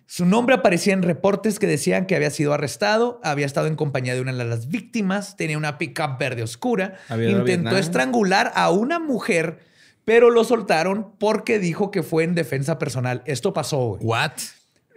Su 0.05 0.25
nombre 0.25 0.55
aparecía 0.55 0.93
en 0.93 1.03
reportes 1.03 1.59
que 1.59 1.67
decían 1.67 2.05
que 2.05 2.15
había 2.15 2.31
sido 2.31 2.53
arrestado, 2.53 3.21
había 3.23 3.45
estado 3.45 3.67
en 3.67 3.75
compañía 3.75 4.13
de 4.13 4.21
una 4.21 4.33
de 4.33 4.43
las 4.43 4.67
víctimas, 4.67 5.37
tenía 5.37 5.57
una 5.57 5.77
pickup 5.77 6.17
verde 6.19 6.43
oscura, 6.43 6.97
intentó 7.09 7.77
estrangular 7.77 8.51
a 8.55 8.71
una 8.71 8.99
mujer, 8.99 9.59
pero 10.03 10.29
lo 10.29 10.43
soltaron 10.43 11.15
porque 11.17 11.59
dijo 11.59 11.91
que 11.91 12.03
fue 12.03 12.23
en 12.23 12.35
defensa 12.35 12.77
personal. 12.77 13.21
Esto 13.25 13.53
pasó. 13.53 13.97
What? 14.01 14.33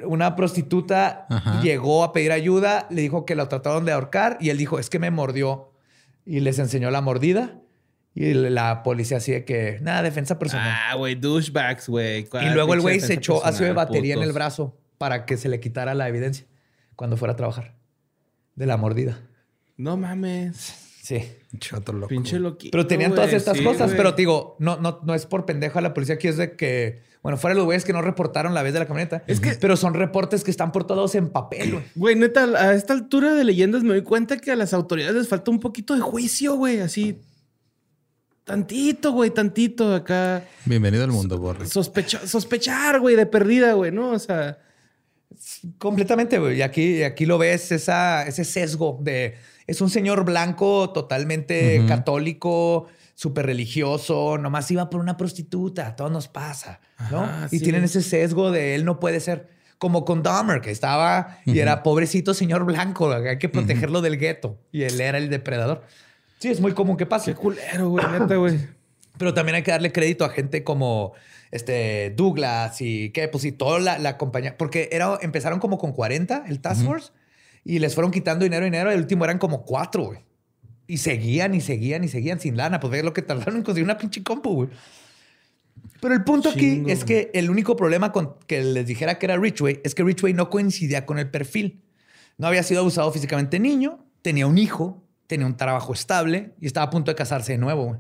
Una 0.04 0.36
prostituta 0.36 1.26
llegó 1.62 2.04
a 2.04 2.12
pedir 2.12 2.32
ayuda, 2.32 2.86
le 2.90 3.02
dijo 3.02 3.24
que 3.24 3.34
lo 3.34 3.48
trataron 3.48 3.84
de 3.84 3.92
ahorcar 3.92 4.38
y 4.40 4.50
él 4.50 4.58
dijo, 4.58 4.78
es 4.78 4.90
que 4.90 4.98
me 4.98 5.10
mordió 5.10 5.72
y 6.26 6.40
les 6.40 6.58
enseñó 6.58 6.90
la 6.90 7.00
mordida. 7.00 7.60
Y 8.16 8.32
la 8.32 8.84
policía 8.84 9.16
así 9.16 9.32
de 9.32 9.44
que, 9.44 9.78
nada, 9.82 10.02
defensa 10.02 10.38
personal. 10.38 10.72
Ah, 10.72 10.94
güey, 10.94 11.16
douchebags, 11.16 11.88
güey. 11.88 12.28
Y 12.42 12.50
luego 12.54 12.74
el 12.74 12.80
güey 12.80 13.00
se 13.00 13.14
echó 13.14 13.44
ácido 13.44 13.66
de 13.66 13.72
batería 13.72 14.14
en 14.14 14.22
el 14.22 14.32
brazo 14.32 14.76
para 14.98 15.26
que 15.26 15.36
se 15.36 15.48
le 15.48 15.58
quitara 15.58 15.94
la 15.94 16.08
evidencia 16.08 16.46
cuando 16.94 17.16
fuera 17.16 17.32
a 17.32 17.36
trabajar 17.36 17.74
de 18.54 18.66
la 18.66 18.76
mordida. 18.76 19.20
No 19.76 19.96
mames. 19.96 20.56
Sí. 21.02 21.24
Chato 21.58 21.92
loco. 21.92 22.06
Pinche 22.06 22.38
loquito. 22.38 22.70
Pero 22.70 22.86
tenían 22.86 23.14
todas 23.14 23.32
estas 23.32 23.60
cosas. 23.60 23.92
Pero 23.96 24.12
digo, 24.12 24.56
no, 24.60 24.76
no, 24.76 25.00
no 25.02 25.14
es 25.14 25.26
por 25.26 25.44
pendejo 25.44 25.78
a 25.78 25.82
la 25.82 25.92
policía 25.92 26.14
aquí, 26.14 26.28
es 26.28 26.36
de 26.36 26.54
que, 26.56 27.02
bueno, 27.24 27.38
fuera 27.38 27.56
los 27.56 27.64
güeyes 27.64 27.86
que 27.86 27.94
no 27.94 28.02
reportaron 28.02 28.52
la 28.52 28.62
vez 28.62 28.74
de 28.74 28.80
la 28.80 28.86
camioneta. 28.86 29.24
Es 29.26 29.40
que. 29.40 29.54
Pero 29.54 29.78
son 29.78 29.94
reportes 29.94 30.44
que 30.44 30.50
están 30.50 30.72
por 30.72 30.86
todos 30.86 31.14
en 31.14 31.30
papel, 31.30 31.72
güey. 31.72 31.84
Güey, 31.94 32.16
neta, 32.16 32.44
a 32.44 32.74
esta 32.74 32.92
altura 32.92 33.32
de 33.32 33.44
leyendas 33.44 33.82
me 33.82 33.88
doy 33.88 34.02
cuenta 34.02 34.36
que 34.36 34.52
a 34.52 34.56
las 34.56 34.74
autoridades 34.74 35.16
les 35.16 35.28
falta 35.28 35.50
un 35.50 35.58
poquito 35.58 35.94
de 35.94 36.02
juicio, 36.02 36.54
güey. 36.56 36.80
Así 36.80 37.18
Tantito, 38.44 39.12
güey, 39.12 39.30
tantito 39.30 39.94
acá. 39.94 40.44
Bienvenido 40.66 41.02
al 41.02 41.12
mundo, 41.12 41.38
Borre. 41.38 41.64
sospechar, 41.66 43.00
güey, 43.00 43.16
de 43.16 43.24
perdida, 43.24 43.72
güey, 43.72 43.90
¿no? 43.90 44.10
O 44.10 44.18
sea. 44.18 44.58
Completamente, 45.78 46.38
güey. 46.38 46.58
Y 46.58 46.62
aquí, 46.62 47.04
aquí 47.04 47.24
lo 47.24 47.38
ves, 47.38 47.72
esa, 47.72 48.26
ese 48.26 48.44
sesgo 48.44 48.98
de. 49.00 49.36
Es 49.66 49.80
un 49.80 49.88
señor 49.88 50.26
blanco 50.26 50.90
totalmente 50.90 51.86
católico, 51.88 52.86
súper 53.14 53.46
religioso, 53.46 54.38
nomás 54.38 54.70
iba 54.70 54.90
por 54.90 55.00
una 55.00 55.16
prostituta, 55.16 55.96
todo 55.96 56.10
nos 56.10 56.28
pasa, 56.28 56.80
¿no? 57.10 57.28
y 57.50 57.60
tienen 57.60 57.84
ese 57.84 58.02
sesgo 58.02 58.50
de 58.50 58.74
él 58.74 58.84
no 58.84 59.00
puede 59.00 59.20
ser. 59.20 59.52
Como 59.78 60.04
con 60.04 60.22
Dahmer, 60.22 60.60
que 60.60 60.70
estaba 60.70 61.40
y 61.44 61.58
era 61.58 61.82
pobrecito 61.82 62.32
señor 62.32 62.64
blanco, 62.64 63.12
hay 63.12 63.38
que 63.38 63.48
protegerlo 63.48 64.00
del 64.00 64.18
gueto. 64.18 64.58
Y 64.72 64.84
él 64.84 64.98
era 65.00 65.18
el 65.18 65.28
depredador. 65.28 65.82
Sí, 66.38 66.48
es 66.48 66.60
muy 66.60 66.72
común 66.72 66.96
que 66.96 67.06
pase. 67.06 67.32
Qué 67.32 67.36
culero, 67.36 67.88
güey, 67.90 68.06
neta, 68.06 68.36
güey. 68.36 68.58
Pero 69.18 69.34
también 69.34 69.56
hay 69.56 69.62
que 69.62 69.72
darle 69.72 69.92
crédito 69.92 70.24
a 70.24 70.30
gente 70.30 70.64
como 70.64 71.12
este 71.50 72.14
Douglas 72.16 72.80
y 72.80 73.10
que, 73.10 73.28
pues, 73.28 73.44
y 73.44 73.52
toda 73.52 73.98
la, 73.98 74.16
compañía. 74.16 74.56
Porque 74.56 74.88
era, 74.92 75.18
empezaron 75.20 75.58
como 75.58 75.76
con 75.76 75.92
40 75.92 76.44
el 76.48 76.60
Task 76.60 76.84
Force 76.84 77.12
y 77.64 77.78
les 77.78 77.94
fueron 77.94 78.10
quitando 78.10 78.44
dinero, 78.44 78.64
dinero. 78.64 78.90
El 78.90 79.00
último 79.00 79.24
eran 79.24 79.38
como 79.38 79.64
cuatro, 79.64 80.04
güey. 80.04 80.20
Y 80.86 80.98
seguían 80.98 81.54
y 81.54 81.60
seguían 81.60 82.04
y 82.04 82.08
seguían 82.08 82.40
sin 82.40 82.56
lana. 82.56 82.80
Pues 82.80 82.92
es 82.94 83.04
lo 83.04 83.12
que 83.12 83.22
tardaron 83.22 83.56
en 83.56 83.62
conseguir 83.62 83.84
una 83.84 83.98
pinche 83.98 84.22
compu, 84.22 84.54
güey. 84.54 84.68
Pero 86.00 86.14
el 86.14 86.24
punto 86.24 86.50
aquí 86.50 86.84
es 86.86 87.04
que 87.04 87.30
el 87.34 87.50
único 87.50 87.76
problema 87.76 88.12
con 88.12 88.36
que 88.46 88.62
les 88.62 88.86
dijera 88.86 89.18
que 89.18 89.26
era 89.26 89.36
Richway 89.36 89.80
es 89.84 89.94
que 89.94 90.02
Richway 90.02 90.34
no 90.34 90.50
coincidía 90.50 91.06
con 91.06 91.18
el 91.18 91.30
perfil. 91.30 91.82
No 92.36 92.46
había 92.46 92.62
sido 92.62 92.80
abusado 92.80 93.10
físicamente 93.12 93.58
niño, 93.58 94.04
tenía 94.22 94.46
un 94.46 94.58
hijo, 94.58 95.02
tenía 95.26 95.46
un 95.46 95.56
trabajo 95.56 95.92
estable 95.92 96.52
y 96.60 96.66
estaba 96.66 96.86
a 96.86 96.90
punto 96.90 97.10
de 97.10 97.14
casarse 97.14 97.52
de 97.52 97.58
nuevo. 97.58 97.98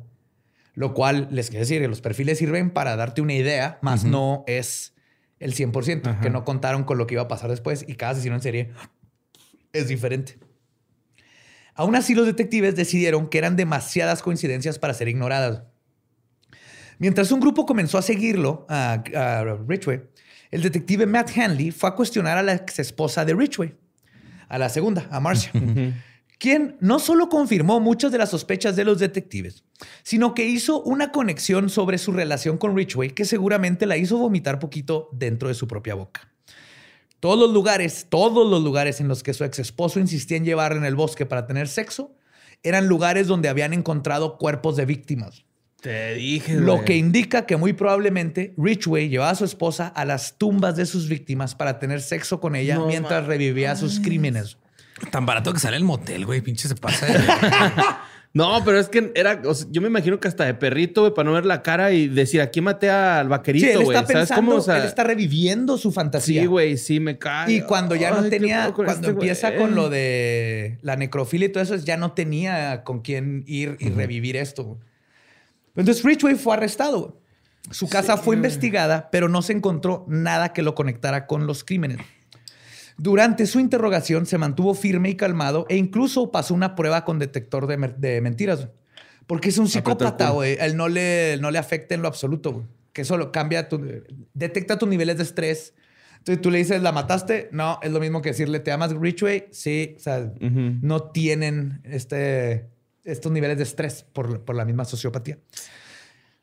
Lo 0.74 0.92
cual, 0.92 1.28
les 1.30 1.50
quiero 1.50 1.60
decir, 1.60 1.80
que 1.80 1.88
los 1.88 2.00
perfiles 2.00 2.38
sirven 2.38 2.70
para 2.70 2.96
darte 2.96 3.22
una 3.22 3.34
idea, 3.34 3.78
más 3.80 4.04
no 4.04 4.44
es 4.46 4.94
el 5.38 5.54
100%, 5.54 6.20
que 6.20 6.30
no 6.30 6.44
contaron 6.44 6.84
con 6.84 6.98
lo 6.98 7.06
que 7.06 7.14
iba 7.14 7.22
a 7.22 7.28
pasar 7.28 7.50
después 7.50 7.84
y 7.86 7.94
cada 7.94 8.12
asesino 8.12 8.34
en 8.34 8.42
serie 8.42 8.72
es 9.72 9.88
diferente. 9.88 10.38
Aún 11.74 11.96
así, 11.96 12.14
los 12.14 12.26
detectives 12.26 12.76
decidieron 12.76 13.28
que 13.28 13.38
eran 13.38 13.56
demasiadas 13.56 14.22
coincidencias 14.22 14.78
para 14.78 14.94
ser 14.94 15.08
ignoradas. 15.08 15.62
Mientras 16.98 17.32
un 17.32 17.40
grupo 17.40 17.66
comenzó 17.66 17.98
a 17.98 18.02
seguirlo, 18.02 18.66
a, 18.68 19.02
a 19.14 19.44
Richway, 19.66 20.02
el 20.50 20.62
detective 20.62 21.06
Matt 21.06 21.36
Hanley 21.36 21.72
fue 21.72 21.88
a 21.88 21.94
cuestionar 21.94 22.38
a 22.38 22.42
la 22.42 22.54
ex 22.54 22.78
esposa 22.78 23.24
de 23.24 23.34
Richway, 23.34 23.74
a 24.48 24.58
la 24.58 24.68
segunda, 24.68 25.08
a 25.10 25.18
Marcia 25.18 25.50
quien 26.44 26.76
no 26.80 26.98
solo 26.98 27.30
confirmó 27.30 27.80
muchas 27.80 28.12
de 28.12 28.18
las 28.18 28.28
sospechas 28.28 28.76
de 28.76 28.84
los 28.84 28.98
detectives, 28.98 29.64
sino 30.02 30.34
que 30.34 30.44
hizo 30.44 30.82
una 30.82 31.10
conexión 31.10 31.70
sobre 31.70 31.96
su 31.96 32.12
relación 32.12 32.58
con 32.58 32.76
Richway 32.76 33.12
que 33.12 33.24
seguramente 33.24 33.86
la 33.86 33.96
hizo 33.96 34.18
vomitar 34.18 34.58
poquito 34.58 35.08
dentro 35.12 35.48
de 35.48 35.54
su 35.54 35.66
propia 35.66 35.94
boca. 35.94 36.33
Todos 37.24 37.38
los 37.38 37.52
lugares, 37.52 38.08
todos 38.10 38.50
los 38.50 38.62
lugares 38.62 39.00
en 39.00 39.08
los 39.08 39.22
que 39.22 39.32
su 39.32 39.44
ex 39.44 39.58
esposo 39.58 39.98
insistía 39.98 40.36
en 40.36 40.44
llevar 40.44 40.72
en 40.72 40.84
el 40.84 40.94
bosque 40.94 41.24
para 41.24 41.46
tener 41.46 41.68
sexo, 41.68 42.14
eran 42.62 42.86
lugares 42.86 43.28
donde 43.28 43.48
habían 43.48 43.72
encontrado 43.72 44.36
cuerpos 44.36 44.76
de 44.76 44.84
víctimas. 44.84 45.46
Te 45.80 46.16
dije. 46.16 46.52
Lo 46.56 46.84
que 46.84 46.98
indica 46.98 47.46
que 47.46 47.56
muy 47.56 47.72
probablemente 47.72 48.52
Richway 48.58 49.08
llevaba 49.08 49.30
a 49.30 49.36
su 49.36 49.46
esposa 49.46 49.88
a 49.88 50.04
las 50.04 50.36
tumbas 50.36 50.76
de 50.76 50.84
sus 50.84 51.08
víctimas 51.08 51.54
para 51.54 51.78
tener 51.78 52.02
sexo 52.02 52.40
con 52.40 52.56
ella 52.56 52.78
mientras 52.86 53.24
revivía 53.24 53.74
sus 53.74 54.00
crímenes. 54.00 54.58
Tan 55.10 55.24
barato 55.24 55.54
que 55.54 55.60
sale 55.60 55.78
el 55.78 55.84
motel, 55.84 56.26
güey. 56.26 56.42
Pinche 56.42 56.68
se 56.68 56.74
pasa. 56.74 57.06
no, 58.34 58.62
pero 58.64 58.80
es 58.80 58.88
que 58.88 59.12
era. 59.14 59.40
yo 59.70 59.80
me 59.80 59.86
imagino 59.86 60.18
que 60.18 60.26
hasta 60.26 60.44
de 60.44 60.54
perrito, 60.54 61.02
güey, 61.02 61.14
para 61.14 61.28
no 61.28 61.34
ver 61.34 61.46
la 61.46 61.62
cara 61.62 61.92
y 61.92 62.08
decir 62.08 62.40
aquí 62.40 62.60
maté 62.60 62.90
al 62.90 63.28
vaquerito. 63.28 63.66
Sí, 63.66 63.72
él 63.72 63.82
está 63.82 64.04
pensando, 64.04 64.74
él 64.74 64.82
está 64.82 65.04
reviviendo 65.04 65.78
su 65.78 65.92
fantasía. 65.92 66.42
Sí, 66.42 66.46
güey, 66.48 66.76
sí, 66.76 66.98
me 66.98 67.16
cae. 67.16 67.52
Y 67.52 67.60
cuando 67.60 67.94
ya 67.94 68.10
no 68.10 68.28
tenía. 68.28 68.72
Cuando 68.72 68.92
este 68.92 69.10
empieza 69.10 69.54
con 69.54 69.76
lo 69.76 69.88
de 69.88 70.78
la 70.82 70.96
necrofilia 70.96 71.46
y 71.46 71.52
todo 71.52 71.62
eso, 71.62 71.76
ya 71.76 71.96
no 71.96 72.10
tenía 72.10 72.82
con 72.82 73.02
quién 73.02 73.44
ir 73.46 73.76
y 73.78 73.90
revivir 73.90 74.36
esto. 74.36 74.78
Entonces 75.76 76.02
Richway 76.02 76.34
fue 76.34 76.54
arrestado. 76.54 77.20
Su 77.70 77.88
casa 77.88 78.16
fue 78.16 78.34
investigada, 78.34 79.10
pero 79.12 79.28
no 79.28 79.42
se 79.42 79.52
encontró 79.52 80.04
nada 80.08 80.52
que 80.52 80.62
lo 80.62 80.74
conectara 80.74 81.26
con 81.28 81.46
los 81.46 81.62
crímenes. 81.62 81.98
Durante 82.96 83.46
su 83.46 83.58
interrogación 83.60 84.26
se 84.26 84.38
mantuvo 84.38 84.74
firme 84.74 85.10
y 85.10 85.16
calmado 85.16 85.66
e 85.68 85.76
incluso 85.76 86.30
pasó 86.30 86.54
una 86.54 86.74
prueba 86.76 87.04
con 87.04 87.18
detector 87.18 87.66
de, 87.66 88.20
mentiras. 88.20 88.68
Porque 89.26 89.48
es 89.48 89.58
un 89.58 89.68
psicópata, 89.68 90.30
güey. 90.30 90.56
Él 90.60 90.76
no 90.76 90.88
le, 90.88 91.38
no 91.40 91.50
le 91.50 91.58
afecta 91.58 91.94
en 91.94 92.02
lo 92.02 92.08
absoluto, 92.08 92.64
Que 92.92 93.02
eso 93.02 93.32
cambia, 93.32 93.68
tu, 93.68 93.80
detecta 94.34 94.78
tus 94.78 94.88
niveles 94.88 95.16
de 95.16 95.22
estrés. 95.24 95.74
Entonces 96.18 96.40
tú 96.40 96.50
le 96.50 96.58
dices, 96.58 96.80
¿la 96.82 96.92
mataste? 96.92 97.48
No, 97.52 97.78
es 97.82 97.90
lo 97.90 98.00
mismo 98.00 98.22
que 98.22 98.30
decirle, 98.30 98.60
¿te 98.60 98.72
amas 98.72 98.92
Richway? 98.92 99.48
Sí, 99.50 99.94
o 99.96 100.00
sea, 100.00 100.32
no 100.40 101.02
tienen 101.10 101.80
este, 101.84 102.66
estos 103.04 103.30
niveles 103.30 103.58
de 103.58 103.64
estrés 103.64 104.06
por, 104.12 104.40
por 104.40 104.54
la 104.54 104.64
misma 104.64 104.84
sociopatía. 104.84 105.38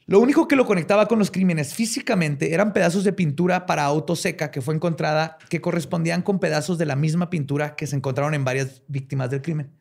Lo 0.07 0.19
único 0.19 0.47
que 0.47 0.55
lo 0.55 0.65
conectaba 0.65 1.07
con 1.07 1.19
los 1.19 1.31
crímenes 1.31 1.73
físicamente 1.73 2.53
eran 2.53 2.73
pedazos 2.73 3.03
de 3.03 3.13
pintura 3.13 3.65
para 3.65 3.85
auto 3.85 4.15
seca 4.15 4.51
que 4.51 4.61
fue 4.61 4.73
encontrada 4.73 5.37
que 5.49 5.61
correspondían 5.61 6.21
con 6.21 6.39
pedazos 6.39 6.77
de 6.77 6.85
la 6.85 6.95
misma 6.95 7.29
pintura 7.29 7.75
que 7.75 7.87
se 7.87 7.95
encontraron 7.95 8.33
en 8.33 8.43
varias 8.43 8.81
víctimas 8.87 9.29
del 9.29 9.41
crimen. 9.41 9.71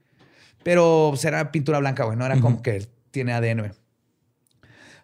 Pero 0.62 1.08
pues, 1.10 1.24
era 1.24 1.50
pintura 1.50 1.78
blanca, 1.78 2.04
güey, 2.04 2.16
no 2.16 2.26
era 2.26 2.38
como 2.40 2.62
que 2.62 2.86
tiene 3.10 3.32
ADN. 3.32 3.72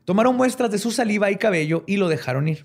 Tomaron 0.05 0.37
muestras 0.37 0.71
de 0.71 0.79
su 0.79 0.93
saliva 0.93 1.31
y 1.31 1.37
cabello 1.37 1.83
y 1.87 1.97
lo 1.97 2.09
dejaron 2.09 2.47
ir. 2.49 2.65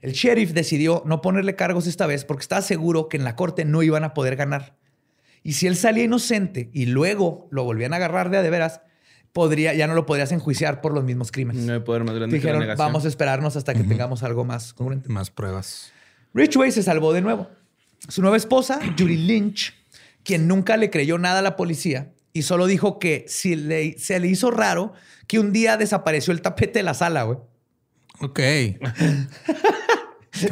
El 0.00 0.12
sheriff 0.12 0.52
decidió 0.52 1.02
no 1.06 1.22
ponerle 1.22 1.56
cargos 1.56 1.86
esta 1.86 2.06
vez 2.06 2.24
porque 2.24 2.42
estaba 2.42 2.60
seguro 2.60 3.08
que 3.08 3.16
en 3.16 3.24
la 3.24 3.36
corte 3.36 3.64
no 3.64 3.82
iban 3.82 4.04
a 4.04 4.12
poder 4.12 4.36
ganar. 4.36 4.76
Y 5.42 5.54
si 5.54 5.66
él 5.66 5.76
salía 5.76 6.04
inocente 6.04 6.70
y 6.72 6.86
luego 6.86 7.48
lo 7.50 7.64
volvían 7.64 7.92
a 7.94 7.96
agarrar 7.96 8.30
de 8.30 8.36
a 8.36 8.42
de 8.42 8.50
veras, 8.50 8.82
podría, 9.34 9.74
ya 9.74 9.86
no 9.86 9.94
lo 9.94 10.06
podrías 10.06 10.32
enjuiciar 10.32 10.80
por 10.80 10.94
los 10.94 11.04
mismos 11.04 11.30
crímenes. 11.30 11.64
No 11.64 11.74
hay 11.74 11.80
poder 11.80 12.04
más 12.04 12.14
grande 12.14 12.36
Dijeron, 12.36 12.64
vamos 12.78 13.04
a 13.04 13.08
esperarnos 13.08 13.56
hasta 13.56 13.74
que 13.74 13.82
tengamos 13.82 14.22
algo 14.22 14.44
más 14.44 14.72
congruente. 14.72 15.10
Más 15.10 15.30
pruebas. 15.30 15.92
Richway 16.32 16.72
se 16.72 16.82
salvó 16.82 17.12
de 17.12 17.20
nuevo. 17.20 17.50
Su 18.08 18.22
nueva 18.22 18.38
esposa, 18.38 18.80
Judy 18.98 19.16
Lynch, 19.16 19.74
quien 20.22 20.48
nunca 20.48 20.78
le 20.78 20.88
creyó 20.88 21.18
nada 21.18 21.40
a 21.40 21.42
la 21.42 21.56
policía 21.56 22.12
y 22.32 22.42
solo 22.42 22.66
dijo 22.66 22.98
que 22.98 23.26
si 23.28 23.56
le, 23.56 23.98
se 23.98 24.18
le 24.20 24.28
hizo 24.28 24.50
raro 24.50 24.92
que 25.26 25.40
un 25.40 25.52
día 25.52 25.76
desapareció 25.76 26.32
el 26.32 26.40
tapete 26.40 26.78
de 26.78 26.84
la 26.84 26.94
sala, 26.94 27.24
güey. 27.24 27.38
Ok. 28.20 28.38
¿Qué 28.38 28.78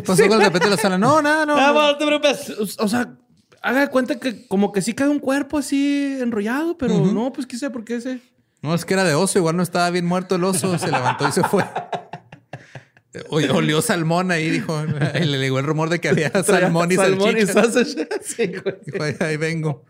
pasó 0.05 0.27
con 0.29 0.41
el 0.41 0.47
tapete 0.47 0.65
de 0.65 0.71
la 0.71 0.77
sala? 0.77 0.99
No, 0.99 1.23
nada, 1.23 1.47
no. 1.47 1.57
no, 1.73 1.97
te 1.97 2.05
preocupes. 2.05 2.51
O 2.79 2.89
sea, 2.89 3.17
haga 3.63 3.89
cuenta 3.91 4.19
que 4.19 4.47
como 4.49 4.73
que 4.73 4.83
sí 4.83 4.93
cae 4.93 5.09
un 5.09 5.21
cuerpo 5.21 5.57
así 5.59 6.19
enrollado, 6.21 6.77
pero 6.77 7.07
no, 7.07 7.33
pues 7.33 7.47
qué 7.47 7.57
sé 7.57 7.71
por 7.71 7.85
qué 7.85 7.97
ese. 7.97 8.21
No, 8.63 8.75
es 8.75 8.85
que 8.85 8.95
era 8.95 9.05
de 9.05 9.15
oso, 9.15 9.39
igual 9.39 9.57
no 9.57 9.63
estaba 9.63 9.91
bien 9.91 10.07
muerto 10.07 10.37
el 10.37 10.45
oso, 10.45 10.79
se 10.79 10.91
levantó 10.91 11.29
y 11.29 11.33
se 11.33 11.43
fue. 11.43 11.65
Olió 13.29 13.83
salmón 13.83 14.31
ahí, 14.31 14.49
dijo. 14.51 14.75
Y 15.15 15.25
le 15.25 15.39
llegó 15.39 15.59
el 15.59 15.67
rumor 15.67 15.91
de 15.91 16.01
que 16.01 16.09
había 16.09 16.31
salmón 16.43 16.91
y 16.91 16.95
salmón 16.97 17.37
y 17.37 17.47
salsa. 17.47 17.83
Sí, 18.23 18.47
Dijo, 18.47 19.03
ahí, 19.21 19.37
vengo. 19.37 19.85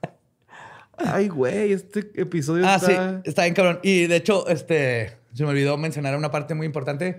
Ay, 0.97 1.29
güey, 1.29 1.73
este 1.73 2.11
episodio 2.15 2.67
ah, 2.67 2.77
está... 2.77 3.21
sí, 3.23 3.23
está 3.25 3.43
bien 3.43 3.55
cabrón. 3.55 3.81
Y 3.83 4.07
de 4.07 4.17
hecho, 4.17 4.49
este, 4.49 5.17
se 5.35 5.45
me 5.45 5.51
olvidó 5.51 5.77
mencionar 5.77 6.17
una 6.17 6.31
parte 6.31 6.55
muy 6.55 6.67
importante. 6.67 7.19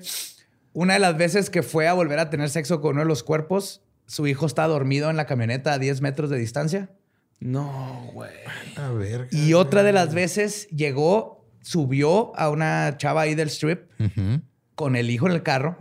Una 0.74 0.94
de 0.96 1.00
las 1.00 1.18
veces 1.18 1.50
que 1.50 1.64
fue 1.64 1.88
a 1.88 1.94
volver 1.94 2.20
a 2.20 2.30
tener 2.30 2.50
sexo 2.50 2.82
con 2.82 2.92
uno 2.94 3.02
de 3.02 3.08
los 3.08 3.24
cuerpos, 3.24 3.82
su 4.06 4.28
hijo 4.28 4.46
está 4.46 4.68
dormido 4.68 5.10
en 5.10 5.18
la 5.18 5.26
camioneta 5.26 5.74
a 5.74 5.80
10 5.80 6.02
metros 6.02 6.30
de 6.30 6.38
distancia. 6.38 6.90
No, 7.40 8.10
güey. 8.14 8.32
A 8.78 8.90
ver. 8.92 9.28
Y 9.32 9.54
otra 9.54 9.84
de 9.84 9.92
las 9.92 10.14
veces 10.14 10.68
llegó, 10.70 11.43
subió 11.64 12.38
a 12.38 12.50
una 12.50 12.96
chava 12.98 13.22
ahí 13.22 13.34
del 13.34 13.48
strip 13.50 13.90
con 14.76 14.96
el 14.96 15.10
hijo 15.10 15.28
en 15.28 15.34
el 15.34 15.42
carro. 15.42 15.78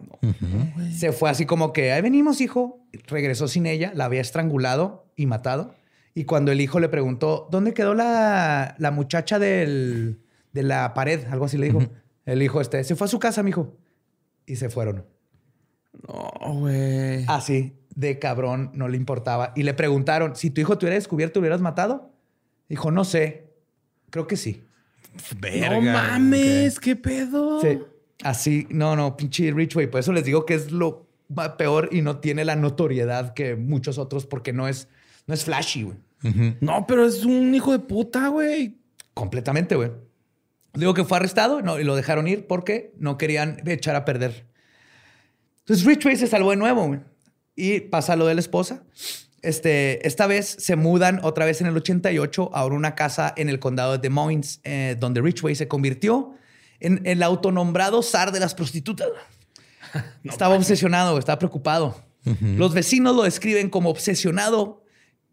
Se 0.90 1.12
fue 1.12 1.28
así 1.28 1.44
como 1.44 1.72
que, 1.72 1.92
ahí 1.92 2.00
venimos, 2.00 2.40
hijo. 2.40 2.86
Regresó 3.06 3.48
sin 3.48 3.66
ella, 3.66 3.92
la 3.94 4.06
había 4.06 4.20
estrangulado 4.20 5.12
y 5.16 5.26
matado. 5.26 5.74
Y 6.14 6.24
cuando 6.24 6.52
el 6.52 6.60
hijo 6.60 6.80
le 6.80 6.88
preguntó, 6.88 7.48
¿dónde 7.50 7.74
quedó 7.74 7.94
la, 7.94 8.76
muchacha 8.92 9.38
de 9.38 10.16
la 10.52 10.94
pared? 10.94 11.26
Algo 11.30 11.44
así 11.44 11.58
le 11.58 11.66
dijo. 11.66 11.82
El 12.24 12.42
hijo 12.42 12.60
este, 12.60 12.84
se 12.84 12.94
fue 12.94 13.06
a 13.06 13.08
su 13.08 13.18
casa, 13.18 13.42
mijo. 13.42 13.76
Y 14.46 14.56
se 14.56 14.70
fueron. 14.70 15.04
No, 16.06 16.54
güey. 16.54 17.24
Así, 17.26 17.74
de 17.94 18.18
cabrón, 18.18 18.70
no 18.74 18.88
le 18.88 18.96
importaba. 18.96 19.52
Y 19.56 19.64
le 19.64 19.74
preguntaron, 19.74 20.36
si 20.36 20.50
tu 20.50 20.60
hijo 20.60 20.78
te 20.78 20.86
hubiera 20.86 20.94
descubierto, 20.94 21.40
¿hubieras 21.40 21.60
matado? 21.60 22.12
Dijo, 22.68 22.90
no 22.90 23.04
sé. 23.04 23.50
Creo 24.10 24.26
que 24.26 24.36
sí. 24.36 24.64
Verga, 25.38 25.70
no 25.70 25.80
mames, 25.82 26.80
qué 26.80 26.96
pedo. 26.96 27.60
Sí. 27.60 27.78
Así, 28.22 28.66
no, 28.70 28.96
no, 28.96 29.16
pinche 29.16 29.50
Richway. 29.50 29.90
Por 29.90 30.00
eso 30.00 30.12
les 30.12 30.24
digo 30.24 30.46
que 30.46 30.54
es 30.54 30.70
lo 30.70 31.08
peor 31.58 31.88
y 31.92 32.02
no 32.02 32.18
tiene 32.18 32.44
la 32.44 32.56
notoriedad 32.56 33.34
que 33.34 33.56
muchos 33.56 33.98
otros 33.98 34.26
porque 34.26 34.52
no 34.52 34.68
es, 34.68 34.88
no 35.26 35.34
es 35.34 35.44
flashy, 35.44 35.82
güey. 35.82 35.96
No, 36.60 36.86
pero 36.86 37.04
es 37.04 37.24
un 37.24 37.52
hijo 37.52 37.72
de 37.72 37.80
puta, 37.80 38.28
güey. 38.28 38.78
Completamente, 39.12 39.74
güey. 39.74 39.90
Digo 40.74 40.94
que 40.94 41.04
fue 41.04 41.16
arrestado 41.18 41.62
no, 41.62 41.80
y 41.80 41.84
lo 41.84 41.96
dejaron 41.96 42.28
ir 42.28 42.46
porque 42.46 42.94
no 42.96 43.18
querían 43.18 43.60
echar 43.66 43.96
a 43.96 44.04
perder. 44.04 44.46
Entonces 45.58 45.84
Richway 45.84 46.16
se 46.16 46.26
salvó 46.26 46.50
de 46.50 46.56
nuevo, 46.56 46.86
güey. 46.86 47.00
Y 47.54 47.80
pasa 47.80 48.16
lo 48.16 48.26
de 48.26 48.34
la 48.34 48.40
esposa. 48.40 48.84
Este, 49.42 50.06
esta 50.06 50.28
vez 50.28 50.56
se 50.58 50.76
mudan 50.76 51.20
otra 51.24 51.44
vez 51.44 51.60
en 51.60 51.66
el 51.66 51.76
88 51.76 52.50
a 52.54 52.64
una 52.64 52.94
casa 52.94 53.34
en 53.36 53.48
el 53.48 53.58
condado 53.58 53.92
de 53.92 53.98
Des 53.98 54.10
Moines, 54.10 54.60
eh, 54.62 54.96
donde 54.98 55.20
Richway 55.20 55.56
se 55.56 55.66
convirtió 55.66 56.34
en 56.78 57.00
el 57.04 57.22
autonombrado 57.22 58.02
zar 58.02 58.32
de 58.32 58.40
las 58.40 58.54
prostitutas. 58.54 59.08
estaba 60.24 60.54
obsesionado, 60.54 61.18
estaba 61.18 61.38
preocupado. 61.38 61.96
Los 62.40 62.72
vecinos 62.72 63.16
lo 63.16 63.24
describen 63.24 63.68
como 63.68 63.90
obsesionado 63.90 64.84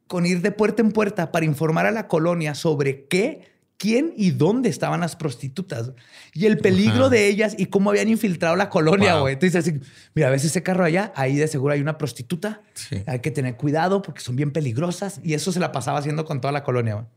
con 0.07 0.25
ir 0.25 0.41
de 0.41 0.51
puerta 0.51 0.81
en 0.81 0.91
puerta 0.91 1.31
para 1.31 1.45
informar 1.45 1.85
a 1.85 1.91
la 1.91 2.07
colonia 2.07 2.55
sobre 2.55 3.05
qué, 3.05 3.48
quién 3.79 4.13
y 4.15 4.29
dónde 4.29 4.69
estaban 4.69 4.99
las 4.99 5.15
prostitutas 5.15 5.93
y 6.33 6.45
el 6.45 6.59
peligro 6.59 7.09
de 7.09 7.27
ellas 7.27 7.55
y 7.57 7.65
cómo 7.65 7.89
habían 7.89 8.09
infiltrado 8.09 8.55
la 8.55 8.69
colonia, 8.69 9.15
güey. 9.19 9.33
Entonces, 9.33 9.73
mira, 10.13 10.29
ves 10.29 10.45
ese 10.45 10.61
carro 10.61 10.83
allá, 10.83 11.11
ahí 11.15 11.35
de 11.37 11.47
seguro 11.47 11.73
hay 11.73 11.81
una 11.81 11.97
prostituta. 11.97 12.61
Hay 13.07 13.19
que 13.19 13.31
tener 13.31 13.55
cuidado 13.57 14.03
porque 14.03 14.21
son 14.21 14.35
bien 14.35 14.51
peligrosas 14.51 15.19
y 15.23 15.33
eso 15.33 15.51
se 15.51 15.59
la 15.59 15.71
pasaba 15.71 15.97
haciendo 15.97 16.25
con 16.25 16.41
toda 16.41 16.51
la 16.51 16.63
colonia. 16.63 17.07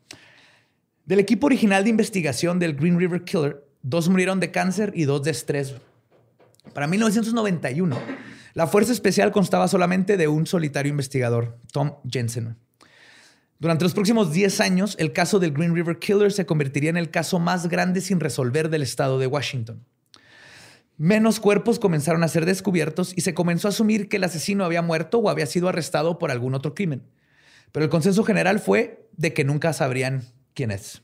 Del 1.04 1.18
equipo 1.18 1.46
original 1.46 1.84
de 1.84 1.90
investigación 1.90 2.58
del 2.58 2.74
Green 2.74 2.98
River 2.98 3.24
Killer, 3.24 3.62
Dos 3.82 4.08
murieron 4.08 4.38
de 4.38 4.52
cáncer 4.52 4.92
y 4.94 5.04
dos 5.04 5.24
de 5.24 5.32
estrés. 5.32 5.74
Para 6.72 6.86
1991, 6.86 7.98
la 8.54 8.68
Fuerza 8.68 8.92
Especial 8.92 9.32
constaba 9.32 9.66
solamente 9.66 10.16
de 10.16 10.28
un 10.28 10.46
solitario 10.46 10.90
investigador, 10.90 11.58
Tom 11.72 11.96
Jensen. 12.08 12.56
Durante 13.62 13.84
los 13.84 13.94
próximos 13.94 14.32
10 14.32 14.60
años, 14.60 14.96
el 14.98 15.12
caso 15.12 15.38
del 15.38 15.52
Green 15.52 15.72
River 15.72 16.00
Killer 16.00 16.32
se 16.32 16.44
convertiría 16.46 16.90
en 16.90 16.96
el 16.96 17.12
caso 17.12 17.38
más 17.38 17.68
grande 17.68 18.00
sin 18.00 18.18
resolver 18.18 18.70
del 18.70 18.82
estado 18.82 19.20
de 19.20 19.28
Washington. 19.28 19.86
Menos 20.96 21.38
cuerpos 21.38 21.78
comenzaron 21.78 22.24
a 22.24 22.28
ser 22.28 22.44
descubiertos 22.44 23.12
y 23.14 23.20
se 23.20 23.34
comenzó 23.34 23.68
a 23.68 23.70
asumir 23.70 24.08
que 24.08 24.16
el 24.16 24.24
asesino 24.24 24.64
había 24.64 24.82
muerto 24.82 25.18
o 25.18 25.30
había 25.30 25.46
sido 25.46 25.68
arrestado 25.68 26.18
por 26.18 26.32
algún 26.32 26.54
otro 26.54 26.74
crimen. 26.74 27.04
Pero 27.70 27.84
el 27.84 27.88
consenso 27.88 28.24
general 28.24 28.58
fue 28.58 29.06
de 29.16 29.32
que 29.32 29.44
nunca 29.44 29.72
sabrían 29.72 30.24
quién 30.54 30.72
es. 30.72 31.02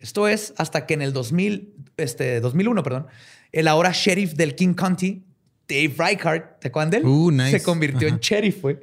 Esto 0.00 0.26
es 0.26 0.54
hasta 0.56 0.86
que 0.86 0.94
en 0.94 1.02
el 1.02 1.12
2000, 1.12 1.72
este, 1.98 2.40
2001, 2.40 2.82
perdón, 2.82 3.06
el 3.52 3.68
ahora 3.68 3.92
sheriff 3.92 4.34
del 4.34 4.56
King 4.56 4.74
County, 4.74 5.22
Dave 5.68 5.94
Reichardt, 5.96 6.58
¿te 6.58 6.66
acuerdan 6.66 6.90
de 6.90 6.96
él? 6.96 7.06
Uh, 7.06 7.30
nice. 7.30 7.60
Se 7.60 7.62
convirtió 7.62 8.08
en 8.08 8.18
sheriff, 8.18 8.60
güey. 8.60 8.76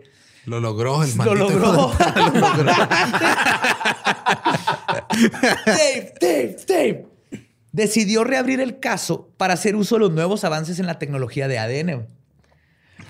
Lo 0.47 0.61
logró 0.61 1.03
el 1.03 1.15
Lo 1.17 1.35
logró. 1.35 1.59
Lo 1.59 1.73
logró. 1.75 1.93
Dave, 5.65 6.13
Dave, 6.21 6.57
Dave. 6.65 7.05
Decidió 7.73 8.23
reabrir 8.23 8.61
el 8.61 8.79
caso 8.79 9.29
para 9.35 9.55
hacer 9.55 9.75
uso 9.75 9.95
de 9.95 9.99
los 9.99 10.13
nuevos 10.13 10.45
avances 10.45 10.79
en 10.79 10.85
la 10.85 10.99
tecnología 10.99 11.49
de 11.49 11.59
ADN. 11.59 12.07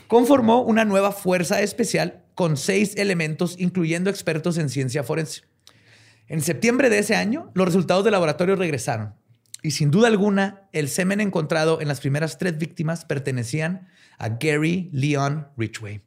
Conformó 0.08 0.64
una 0.64 0.84
nueva 0.84 1.12
fuerza 1.12 1.62
especial 1.62 2.24
con 2.34 2.58
seis 2.58 2.96
elementos, 2.96 3.56
incluyendo 3.60 4.10
expertos 4.10 4.58
en 4.58 4.70
ciencia 4.70 5.04
forense. 5.04 5.44
En 6.28 6.42
septiembre 6.42 6.90
de 6.90 6.98
ese 6.98 7.16
año, 7.16 7.52
los 7.54 7.68
resultados 7.68 8.04
del 8.04 8.14
laboratorio 8.14 8.56
regresaron. 8.56 9.14
Y 9.62 9.72
sin 9.72 9.92
duda 9.92 10.08
alguna, 10.08 10.68
el 10.72 10.90
semen 10.90 11.22
encontrado 11.22 11.82
en 11.82 11.88
las 11.88 12.00
primeras 12.00 12.40
tres 12.40 12.58
víctimas 12.58 13.06
pertenecían 13.06 13.90
a 14.18 14.30
Gary 14.30 14.90
Leon 14.92 15.50
Richway. 15.56 16.07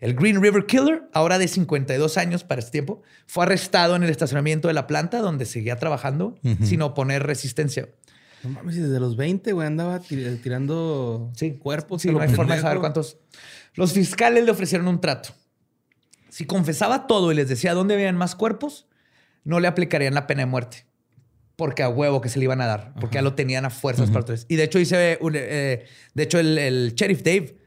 El 0.00 0.14
Green 0.14 0.42
River 0.42 0.64
Killer, 0.64 1.02
ahora 1.12 1.38
de 1.38 1.46
52 1.46 2.16
años 2.16 2.42
para 2.42 2.60
este 2.60 2.72
tiempo, 2.72 3.02
fue 3.26 3.44
arrestado 3.44 3.96
en 3.96 4.02
el 4.02 4.08
estacionamiento 4.08 4.68
de 4.68 4.74
la 4.74 4.86
planta 4.86 5.20
donde 5.20 5.44
seguía 5.44 5.76
trabajando 5.76 6.38
sin 6.62 6.80
oponer 6.80 7.22
resistencia. 7.22 7.88
No 8.42 8.50
mames, 8.50 8.76
desde 8.76 8.98
los 8.98 9.16
20, 9.16 9.52
güey, 9.52 9.66
andaba 9.66 10.00
tirando 10.00 11.30
cuerpos. 11.58 12.02
Sí, 12.02 12.10
no 12.10 12.20
hay 12.20 12.30
forma 12.30 12.56
de 12.56 12.62
saber 12.62 12.78
cuántos. 12.78 13.18
Los 13.74 13.92
fiscales 13.92 14.44
le 14.44 14.50
ofrecieron 14.50 14.88
un 14.88 15.00
trato. 15.00 15.34
Si 16.30 16.46
confesaba 16.46 17.06
todo 17.06 17.32
y 17.32 17.34
les 17.34 17.48
decía 17.48 17.74
dónde 17.74 17.94
habían 17.94 18.16
más 18.16 18.34
cuerpos, 18.34 18.86
no 19.44 19.60
le 19.60 19.68
aplicarían 19.68 20.14
la 20.14 20.26
pena 20.26 20.42
de 20.42 20.46
muerte. 20.46 20.86
Porque 21.56 21.82
a 21.82 21.90
huevo 21.90 22.22
que 22.22 22.30
se 22.30 22.38
le 22.38 22.46
iban 22.46 22.62
a 22.62 22.66
dar, 22.66 22.94
porque 22.98 23.16
ya 23.16 23.22
lo 23.22 23.34
tenían 23.34 23.66
a 23.66 23.70
fuerzas 23.70 24.10
para 24.10 24.24
Y 24.48 24.56
de 24.56 24.64
hecho, 24.64 24.78
dice, 24.78 25.18
eh, 25.34 25.84
de 26.14 26.22
hecho, 26.22 26.38
el, 26.38 26.94
sheriff 26.94 27.22
Dave 27.22 27.58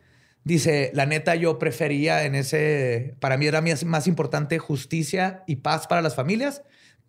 dice: 0.43 0.91
La 0.93 1.05
neta, 1.05 1.35
yo 1.35 1.59
prefería 1.59 2.25
en 2.25 2.35
ese. 2.35 3.15
Para 3.19 3.37
mí 3.37 3.45
era 3.45 3.61
más, 3.85 4.07
importante 4.07 4.59
justicia 4.59 5.43
y 5.47 5.57
paz 5.57 5.87
para 5.87 6.01
las 6.01 6.15
familias 6.15 6.63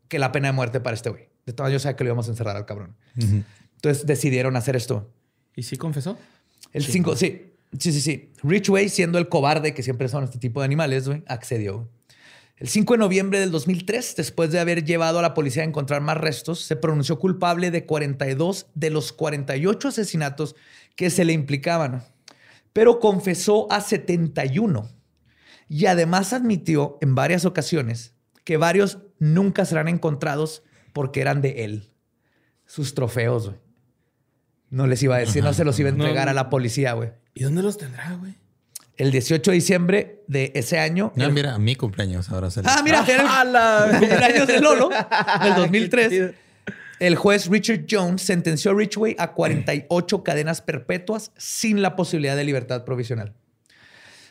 que 0.09 0.19
la 0.19 0.33
pena 0.33 0.49
de 0.49 0.53
muerte 0.53 0.81
para 0.81 0.95
este 0.95 1.11
güey. 1.11 1.29
De 1.47 1.53
todas 1.53 1.73
yo 1.73 1.79
sabía 1.79 1.97
que 1.97 2.05
lo 2.05 2.09
íbamos 2.09 2.29
a 2.29 2.31
encerrar 2.31 2.57
al 2.57 2.67
cabrón. 2.67 2.97
Entonces 3.17 4.07
decidieron 4.07 4.57
hacer 4.57 4.77
esto. 4.77 5.11
¿Y 5.57 5.63
sí 5.63 5.77
confesó? 5.77 6.19
El 6.73 6.85
5, 6.85 7.17
sí. 7.17 7.53
Sí, 7.79 7.93
sí, 7.93 8.01
sí. 8.01 8.33
Richway, 8.43 8.89
siendo 8.89 9.19
el 9.19 9.29
cobarde 9.29 9.75
que 9.75 9.83
siempre 9.83 10.09
son 10.09 10.25
este 10.25 10.39
tipo 10.39 10.61
de 10.61 10.67
animales, 10.67 11.09
güey, 11.09 11.23
accedió. 11.27 11.89
El 12.57 12.69
5 12.69 12.95
de 12.95 12.99
noviembre 12.99 13.41
del 13.41 13.51
2003, 13.51 14.15
después 14.17 14.53
de 14.53 14.61
haber 14.61 14.85
llevado 14.85 15.19
a 15.19 15.23
la 15.23 15.35
policía 15.35 15.65
a 15.65 15.67
encontrar 15.67 16.01
más 16.03 16.17
restos, 16.17 16.61
se 16.61 16.77
pronunció 16.77 17.19
culpable 17.19 17.73
de 17.73 17.85
42 17.85 18.69
de 18.75 18.91
los 18.91 19.13
48 19.13 19.89
asesinatos 19.89 20.55
que 20.95 21.11
se 21.11 21.25
le 21.25 21.33
implicaban, 21.33 22.05
pero 22.75 23.01
confesó 23.01 23.73
a 23.73 23.81
71 23.81 24.91
y 25.69 25.87
además 25.87 26.35
admitió 26.35 26.99
en 27.01 27.15
varias 27.15 27.47
ocasiones 27.47 28.15
que 28.45 28.59
varios 28.59 28.99
nunca 29.19 29.65
serán 29.65 29.89
encontrados 29.89 30.63
porque 30.93 31.23
eran 31.23 31.41
de 31.41 31.65
él. 31.65 31.91
Sus 32.67 32.95
trofeos, 32.95 33.47
güey. 33.47 33.59
No 34.69 34.87
les 34.87 35.03
iba 35.03 35.17
a 35.17 35.21
decir, 35.21 35.43
no 35.43 35.55
se 35.55 35.65
los 35.65 35.79
iba 35.79 35.89
a 35.89 35.93
entregar 35.93 36.29
a 36.29 36.35
la 36.35 36.51
policía, 36.51 36.93
güey. 36.93 37.13
¿Y 37.33 37.45
dónde 37.45 37.63
los 37.63 37.79
tendrá, 37.79 38.13
güey? 38.17 38.35
el 38.97 39.11
18 39.11 39.51
de 39.51 39.55
diciembre 39.55 40.23
de 40.29 40.53
ese 40.55 40.79
año. 40.79 41.13
No, 41.17 41.29
mira, 41.31 41.59
mi 41.59 41.75
cumpleaños 41.75 42.31
ahora 42.31 42.51
se 42.51 42.61
Ah, 42.65 42.81
mira, 42.85 43.05
era 43.09 43.91
el 43.91 43.99
cumpleaños 43.99 44.47
de 44.47 44.61
Lolo, 44.61 44.89
del 45.43 45.55
2003. 45.55 46.35
El 47.01 47.17
juez 47.17 47.49
Richard 47.49 47.87
Jones 47.91 48.23
sentenció 48.23 48.71
a 48.71 48.75
Ridgway 48.75 49.17
a 49.19 49.33
48 49.33 50.23
cadenas 50.23 50.61
perpetuas 50.61 51.33
sin 51.37 51.83
la 51.83 51.97
posibilidad 51.97 52.37
de 52.37 52.45
libertad 52.45 52.85
provisional. 52.85 53.35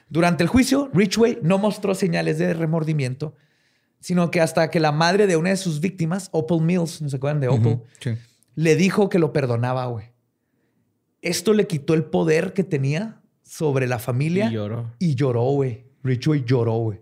Durante 0.10 0.44
el 0.44 0.50
juicio, 0.50 0.90
Ridgway 0.94 1.40
no 1.42 1.58
mostró 1.58 1.96
señales 1.96 2.38
de 2.38 2.54
remordimiento, 2.54 3.36
sino 4.00 4.32
que 4.32 4.42
hasta 4.42 4.70
que 4.70 4.80
la 4.80 4.92
madre 4.92 5.28
de 5.28 5.38
una 5.38 5.50
de 5.50 5.58
sus 5.58 5.80
víctimas, 5.80 6.30
Opal 6.32 6.62
Mills, 6.62 7.02
¿no 7.02 7.10
se 7.10 7.16
acuerdan 7.16 7.42
de 7.42 7.48
Opal? 7.48 7.82
Le 8.56 8.76
dijo 8.76 9.10
que 9.10 9.20
lo 9.20 9.34
perdonaba, 9.34 9.86
güey. 9.86 10.12
Esto 11.22 11.54
le 11.54 11.68
quitó 11.68 11.94
el 11.94 12.04
poder 12.04 12.54
que 12.54 12.64
tenía 12.64 13.22
sobre 13.42 13.88
la 13.88 13.98
familia. 13.98 14.48
Y 14.48 14.54
lloró. 14.54 14.92
Y 15.00 15.16
lloró, 15.16 15.44
güey. 15.44 15.86
Richway 16.04 16.44
lloró, 16.44 16.74
güey. 16.76 17.00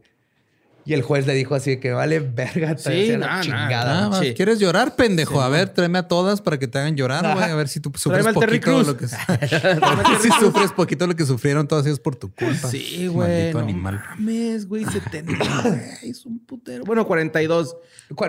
Y 0.85 0.93
el 0.93 1.01
juez 1.01 1.27
le 1.27 1.33
dijo 1.33 1.55
así 1.55 1.77
que 1.77 1.91
vale 1.91 2.19
verga, 2.19 2.77
sí, 2.77 3.15
la 3.17 3.41
chingada. 3.41 4.09
¿Quieres 4.35 4.59
llorar, 4.59 4.95
pendejo? 4.95 5.41
a 5.41 5.49
ver, 5.49 5.69
tráeme 5.69 5.99
a 5.99 6.07
todas 6.07 6.41
para 6.41 6.57
que 6.57 6.67
te 6.67 6.79
hagan 6.79 6.95
llorar, 6.95 7.35
güey. 7.35 7.49
A 7.49 7.55
ver 7.55 7.67
si 7.67 7.79
tú 7.79 7.91
sufres 7.95 8.25
poquito 8.33 8.83
lo 8.83 8.97
que 8.97 9.07
si 10.21 10.29
sufres 10.39 10.71
poquito 10.71 11.07
lo 11.07 11.15
que 11.15 11.25
sufrieron 11.25 11.67
todos 11.67 11.85
ellos 11.85 11.99
por 11.99 12.15
tu 12.15 12.33
culpa. 12.33 12.67
Sí, 12.67 13.07
güey. 13.07 13.29
Maldito 13.29 13.57
no 13.59 13.63
animal. 13.63 14.01
mames, 14.09 14.67
güey. 14.67 14.85
70. 14.85 15.99
es 16.03 16.25
un 16.25 16.39
putero. 16.39 16.83
Bueno, 16.83 17.05
42. 17.05 17.77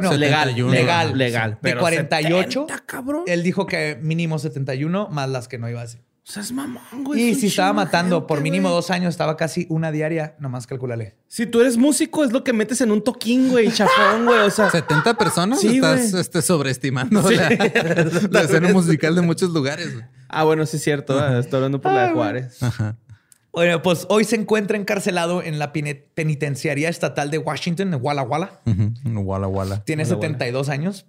No, 0.02 0.14
legal, 0.14 0.54
legal. 0.70 1.16
Legal. 1.16 1.58
de 1.60 1.76
48, 1.76 2.66
cabrón. 2.86 3.24
él 3.26 3.42
dijo 3.42 3.66
que 3.66 3.98
mínimo 4.00 4.38
71 4.38 5.08
más 5.08 5.28
las 5.28 5.48
que 5.48 5.58
no 5.58 5.68
iba 5.68 5.80
a 5.80 5.84
hacer. 5.84 6.02
O 6.24 6.30
sea, 6.32 6.42
es 6.42 6.52
mamón, 6.52 7.02
güey. 7.02 7.30
Y 7.30 7.34
si 7.34 7.48
estaba 7.48 7.72
matando 7.72 8.28
por 8.28 8.40
mínimo 8.40 8.70
dos 8.70 8.90
años, 8.90 9.10
estaba 9.10 9.36
casi 9.36 9.66
una 9.68 9.90
diaria, 9.90 10.36
nomás 10.38 10.68
calculale. 10.68 11.16
Si 11.26 11.46
tú 11.46 11.60
eres 11.60 11.76
músico, 11.76 12.22
es 12.22 12.32
lo 12.32 12.44
que 12.44 12.52
metes 12.52 12.80
en 12.80 12.92
un 12.92 13.02
toquín, 13.02 13.50
güey, 13.50 13.72
chafón, 13.72 14.26
güey. 14.26 14.38
O 14.38 14.50
sea, 14.50 14.70
70 14.70 15.14
personas 15.14 15.60
sí, 15.60 15.76
estás 15.76 16.14
este, 16.14 16.40
sobreestimando 16.40 17.28
la, 17.28 18.40
escena 18.40 18.72
musical 18.72 19.16
de 19.16 19.22
muchos 19.22 19.50
lugares. 19.50 19.92
Güey. 19.94 20.06
Ah, 20.28 20.44
bueno, 20.44 20.64
sí 20.64 20.76
es 20.76 20.84
cierto. 20.84 21.14
Estoy 21.38 21.56
hablando 21.56 21.80
por 21.80 21.92
la 21.92 22.02
de 22.02 22.08
ah, 22.10 22.12
Juárez. 22.12 22.62
Ajá. 22.62 22.96
Bueno, 23.52 23.82
pues 23.82 24.06
hoy 24.08 24.24
se 24.24 24.36
encuentra 24.36 24.78
encarcelado 24.78 25.42
en 25.42 25.58
la 25.58 25.72
penitenciaría 25.72 26.88
estatal 26.88 27.30
de 27.30 27.38
Washington, 27.38 27.92
en 27.92 28.00
Walla 28.00 28.22
Walla. 28.22 28.60
Walla 29.04 29.46
Walla. 29.48 29.84
Tiene 29.84 30.04
72 30.04 30.68
años. 30.70 31.04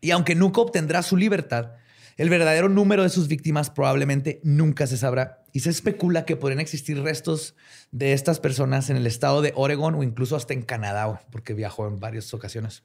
Y 0.00 0.12
aunque 0.12 0.34
nunca 0.36 0.60
obtendrá 0.60 1.02
su 1.02 1.16
libertad, 1.16 1.72
el 2.16 2.30
verdadero 2.30 2.68
número 2.68 3.02
de 3.02 3.10
sus 3.10 3.28
víctimas 3.28 3.70
probablemente 3.70 4.40
nunca 4.42 4.86
se 4.86 4.96
sabrá 4.96 5.42
y 5.52 5.60
se 5.60 5.70
especula 5.70 6.24
que 6.24 6.36
podrían 6.36 6.60
existir 6.60 7.00
restos 7.02 7.54
de 7.92 8.12
estas 8.12 8.40
personas 8.40 8.90
en 8.90 8.96
el 8.96 9.06
estado 9.06 9.42
de 9.42 9.52
Oregon 9.54 9.94
o 9.94 10.02
incluso 10.02 10.36
hasta 10.36 10.54
en 10.54 10.62
Canadá, 10.62 11.22
porque 11.30 11.54
viajó 11.54 11.86
en 11.88 12.00
varias 12.00 12.32
ocasiones. 12.32 12.82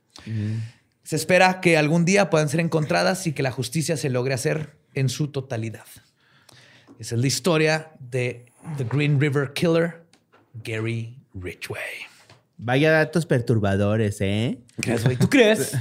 Se 1.03 1.15
espera 1.15 1.61
que 1.61 1.77
algún 1.77 2.05
día 2.05 2.29
puedan 2.29 2.49
ser 2.49 2.59
encontradas 2.59 3.25
y 3.27 3.33
que 3.33 3.43
la 3.43 3.51
justicia 3.51 3.97
se 3.97 4.09
logre 4.09 4.33
hacer 4.33 4.75
en 4.93 5.09
su 5.09 5.29
totalidad. 5.29 5.85
Esa 6.99 7.15
es 7.15 7.21
la 7.21 7.27
historia 7.27 7.91
de 7.99 8.45
The 8.77 8.83
Green 8.83 9.19
River 9.19 9.53
Killer, 9.53 10.03
Gary 10.63 11.17
Ridgway. 11.33 12.05
Vaya 12.57 12.91
datos 12.91 13.25
perturbadores, 13.25 14.21
¿eh? 14.21 14.59
¿Tú 15.19 15.29
crees? 15.29 15.75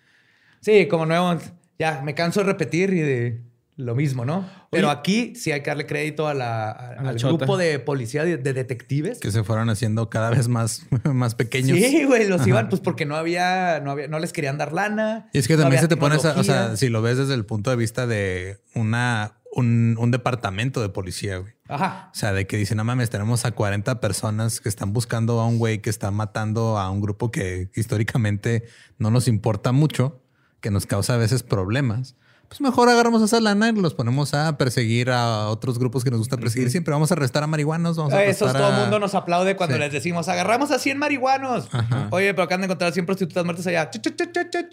sí, 0.60 0.86
como 0.86 1.06
nuevo 1.06 1.38
ya 1.78 2.02
me 2.02 2.14
canso 2.14 2.40
de 2.40 2.46
repetir 2.46 2.92
y 2.92 3.00
de 3.00 3.48
lo 3.78 3.94
mismo, 3.94 4.24
¿no? 4.24 4.44
Pero 4.70 4.90
aquí 4.90 5.34
sí 5.36 5.52
hay 5.52 5.62
que 5.62 5.70
darle 5.70 5.86
crédito 5.86 6.26
a 6.26 6.34
la, 6.34 6.70
al 6.70 7.16
grupo 7.16 7.56
de 7.56 7.78
policía, 7.78 8.24
de, 8.24 8.36
detectives. 8.36 9.20
Que 9.20 9.30
se 9.30 9.44
fueron 9.44 9.70
haciendo 9.70 10.10
cada 10.10 10.30
vez 10.30 10.48
más, 10.48 10.84
más 11.04 11.36
pequeños. 11.36 11.78
Sí, 11.78 12.04
güey, 12.04 12.28
los 12.28 12.44
iban 12.46 12.68
pues 12.68 12.80
porque 12.80 13.06
no 13.06 13.14
había, 13.14 13.80
no 13.80 13.92
había, 13.92 14.08
no 14.08 14.18
les 14.18 14.32
querían 14.32 14.58
dar 14.58 14.72
lana. 14.72 15.30
Y 15.32 15.38
es 15.38 15.46
que 15.46 15.56
también 15.56 15.80
se 15.80 15.86
te 15.86 15.96
pone, 15.96 16.16
o 16.16 16.42
sea, 16.44 16.76
si 16.76 16.88
lo 16.88 17.02
ves 17.02 17.18
desde 17.18 17.34
el 17.34 17.46
punto 17.46 17.70
de 17.70 17.76
vista 17.76 18.08
de 18.08 18.58
una, 18.74 19.38
un, 19.52 19.96
un 19.96 20.10
departamento 20.10 20.82
de 20.82 20.88
policía, 20.88 21.38
güey. 21.38 21.52
Ajá. 21.68 22.10
O 22.12 22.16
sea, 22.16 22.32
de 22.32 22.48
que 22.48 22.56
dicen, 22.56 22.78
no 22.78 22.84
mames, 22.84 23.10
tenemos 23.10 23.44
a 23.44 23.52
40 23.52 24.00
personas 24.00 24.60
que 24.60 24.68
están 24.68 24.92
buscando 24.92 25.38
a 25.40 25.46
un 25.46 25.58
güey 25.58 25.78
que 25.78 25.90
está 25.90 26.10
matando 26.10 26.78
a 26.78 26.90
un 26.90 27.00
grupo 27.00 27.30
que 27.30 27.70
históricamente 27.76 28.64
no 28.98 29.12
nos 29.12 29.28
importa 29.28 29.70
mucho 29.70 30.20
que 30.60 30.70
nos 30.70 30.86
causa 30.86 31.14
a 31.14 31.16
veces 31.16 31.42
problemas, 31.42 32.16
pues 32.48 32.62
mejor 32.62 32.88
agarramos 32.88 33.22
esa 33.22 33.40
lana 33.40 33.68
y 33.68 33.72
los 33.72 33.92
ponemos 33.92 34.32
a 34.32 34.56
perseguir 34.56 35.10
a 35.10 35.48
otros 35.48 35.78
grupos 35.78 36.02
que 36.02 36.10
nos 36.10 36.20
gusta 36.20 36.38
perseguir. 36.38 36.70
Siempre 36.70 36.92
vamos 36.92 37.10
a 37.10 37.14
arrestar 37.14 37.42
a 37.42 37.46
marihuanos. 37.46 37.98
Vamos 37.98 38.14
a 38.14 38.24
Eso 38.24 38.50
todo 38.50 38.70
el 38.70 38.80
mundo 38.80 38.98
nos 38.98 39.14
aplaude 39.14 39.54
cuando 39.54 39.76
les 39.76 39.92
decimos, 39.92 40.28
agarramos 40.28 40.70
a 40.70 40.78
100 40.78 40.96
marihuanos. 40.96 41.68
Oye, 42.10 42.32
pero 42.32 42.44
acaban 42.44 42.62
de 42.62 42.64
encontrar 42.66 42.92
100 42.92 43.04
prostitutas 43.04 43.44
muertas 43.44 43.66
allá. 43.66 43.90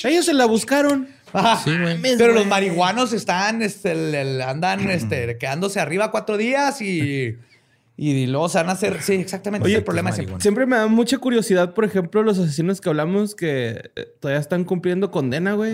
Ellos 0.06 0.26
se 0.26 0.34
la 0.34 0.46
buscaron. 0.46 1.10
pero 2.18 2.32
los 2.32 2.48
marihuanos 2.48 3.12
están, 3.12 3.62
este, 3.62 4.42
andan 4.42 4.90
este, 4.90 5.38
quedándose 5.38 5.80
arriba 5.82 6.12
cuatro 6.12 6.38
días 6.38 6.82
y... 6.82 7.38
Y 7.98 8.28
luego 8.28 8.50
se 8.50 8.58
van 8.58 8.70
a 8.70 8.74
hacer. 8.74 9.02
Sí, 9.02 9.14
exactamente. 9.14 9.66
Oye, 9.66 9.78
el 9.78 9.84
problema 9.84 10.12
pues, 10.12 10.28
siempre. 10.40 10.66
me 10.66 10.76
da 10.76 10.88
mucha 10.88 11.18
curiosidad, 11.18 11.74
por 11.74 11.86
ejemplo, 11.86 12.24
los 12.24 12.38
asesinos 12.38 12.82
que 12.82 12.90
hablamos 12.90 13.36
que 13.36 13.92
eh, 13.96 14.08
todavía 14.20 14.42
están 14.42 14.66
cumpliendo 14.66 15.12
condena, 15.12 15.54
güey. 15.54 15.74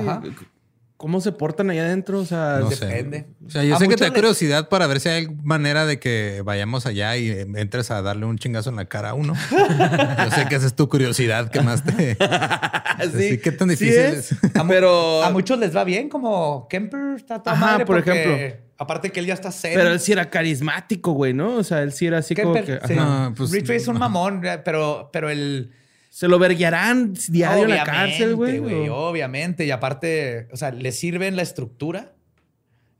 ¿Cómo 1.01 1.19
se 1.19 1.31
portan 1.31 1.67
allá 1.71 1.85
adentro? 1.85 2.19
O 2.19 2.25
sea, 2.25 2.59
depende. 2.59 3.25
O 3.43 3.49
sea, 3.49 3.63
yo 3.63 3.75
sé 3.77 3.87
que 3.87 3.95
te 3.95 4.03
da 4.03 4.13
curiosidad 4.13 4.69
para 4.69 4.85
ver 4.85 4.99
si 4.99 5.09
hay 5.09 5.27
manera 5.41 5.87
de 5.87 5.97
que 5.97 6.43
vayamos 6.45 6.85
allá 6.85 7.17
y 7.17 7.31
entres 7.31 7.89
a 7.89 8.03
darle 8.03 8.27
un 8.27 8.37
chingazo 8.37 8.69
en 8.69 8.75
la 8.75 8.85
cara 8.85 9.09
a 9.09 9.13
uno. 9.15 9.33
yo 9.49 10.29
sé 10.29 10.45
que 10.47 10.53
esa 10.53 10.67
es 10.67 10.75
tu 10.75 10.87
curiosidad 10.89 11.49
que 11.49 11.61
más 11.61 11.83
te. 11.83 12.15
sí. 13.17 13.39
¿Qué 13.39 13.51
tan 13.51 13.69
difícil 13.69 13.97
es? 13.97 14.35
A, 14.53 14.63
Pero... 14.67 15.23
a 15.23 15.31
muchos 15.31 15.57
les 15.57 15.75
va 15.75 15.83
bien, 15.85 16.07
como 16.07 16.67
Kemper 16.69 17.15
está 17.15 17.41
tan 17.41 17.55
Ajá, 17.55 17.83
por 17.83 17.97
ejemplo. 17.97 18.59
Aparte 18.77 19.09
que 19.09 19.21
él 19.21 19.25
ya 19.25 19.33
está 19.33 19.51
serio. 19.51 19.79
Pero 19.79 19.89
él 19.89 19.99
sí 19.99 20.11
era 20.11 20.29
carismático, 20.29 21.13
güey, 21.13 21.33
¿no? 21.33 21.55
O 21.55 21.63
sea, 21.63 21.81
él 21.81 21.93
sí 21.93 22.05
era 22.05 22.19
así 22.19 22.35
como 22.35 22.53
que... 22.53 22.79
Sí. 22.85 22.93
pues, 23.35 23.69
es 23.71 23.87
un 23.87 23.97
mamón, 23.97 24.43
pero, 24.63 25.09
pero 25.11 25.31
el... 25.31 25.71
Se 26.11 26.27
lo 26.27 26.39
verguiarán 26.39 27.13
diario 27.29 27.63
en 27.63 27.69
la 27.69 27.85
cárcel, 27.85 28.35
güey. 28.35 28.89
Obviamente. 28.89 29.65
Y 29.65 29.71
aparte, 29.71 30.49
o 30.51 30.57
sea, 30.57 30.71
le 30.71 30.91
sirve 30.91 31.27
en 31.27 31.37
la 31.37 31.41
estructura. 31.41 32.13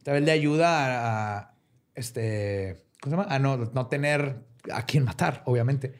Tal 0.04 0.24
le 0.24 0.32
ayuda 0.32 1.40
a, 1.40 1.54
este... 1.94 2.86
¿Cómo 3.02 3.16
se 3.16 3.22
llama? 3.22 3.36
A 3.36 3.38
no, 3.38 3.58
no 3.58 3.88
tener 3.88 4.38
a 4.72 4.86
quién 4.86 5.04
matar, 5.04 5.44
obviamente. 5.46 5.94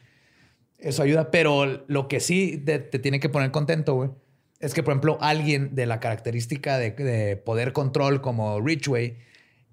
Eso 0.78 1.02
ayuda. 1.02 1.30
Pero 1.30 1.84
lo 1.86 2.08
que 2.08 2.18
sí 2.18 2.56
te, 2.64 2.78
tiene 2.78 3.20
que 3.20 3.28
poner 3.28 3.50
contento, 3.50 3.94
güey, 3.94 4.10
es 4.58 4.72
que, 4.72 4.82
por 4.82 4.92
ejemplo, 4.92 5.18
alguien 5.20 5.74
de 5.74 5.84
la 5.84 6.00
característica 6.00 6.78
de, 6.78 6.92
de 6.92 7.36
poder 7.36 7.72
control 7.72 8.22
como 8.22 8.58
Richway 8.60 9.18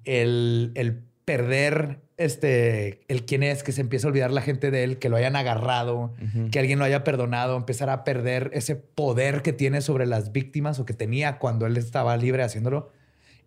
el, 0.03 1.03
perder 1.25 1.99
este, 2.19 2.99
el 3.07 3.25
quién 3.25 3.43
es, 3.43 3.63
que 3.63 3.71
se 3.71 3.79
empieza 3.79 4.05
a 4.05 4.09
olvidar 4.09 4.29
la 4.29 4.41
gente 4.41 4.71
de 4.71 4.83
él, 4.83 4.99
que 4.99 5.07
lo 5.07 5.15
hayan 5.15 5.37
agarrado, 5.37 6.13
que 6.51 6.59
alguien 6.59 6.77
lo 6.77 6.83
haya 6.83 7.05
perdonado, 7.05 7.55
empezar 7.55 7.89
a 7.89 8.03
perder 8.03 8.51
ese 8.53 8.75
poder 8.75 9.41
que 9.41 9.53
tiene 9.53 9.79
sobre 9.79 10.05
las 10.05 10.33
víctimas 10.33 10.79
o 10.79 10.85
que 10.85 10.93
tenía 10.93 11.39
cuando 11.39 11.65
él 11.65 11.77
estaba 11.77 12.17
libre 12.17 12.43
haciéndolo, 12.43 12.91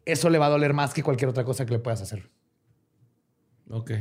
eso 0.07 0.31
le 0.31 0.39
va 0.39 0.47
a 0.47 0.49
doler 0.49 0.73
más 0.73 0.95
que 0.95 1.03
cualquier 1.03 1.29
otra 1.29 1.45
cosa 1.45 1.67
que 1.67 1.73
le 1.73 1.81
puedas 1.81 2.01
hacer. 2.01 2.31
Ok. 3.69 3.93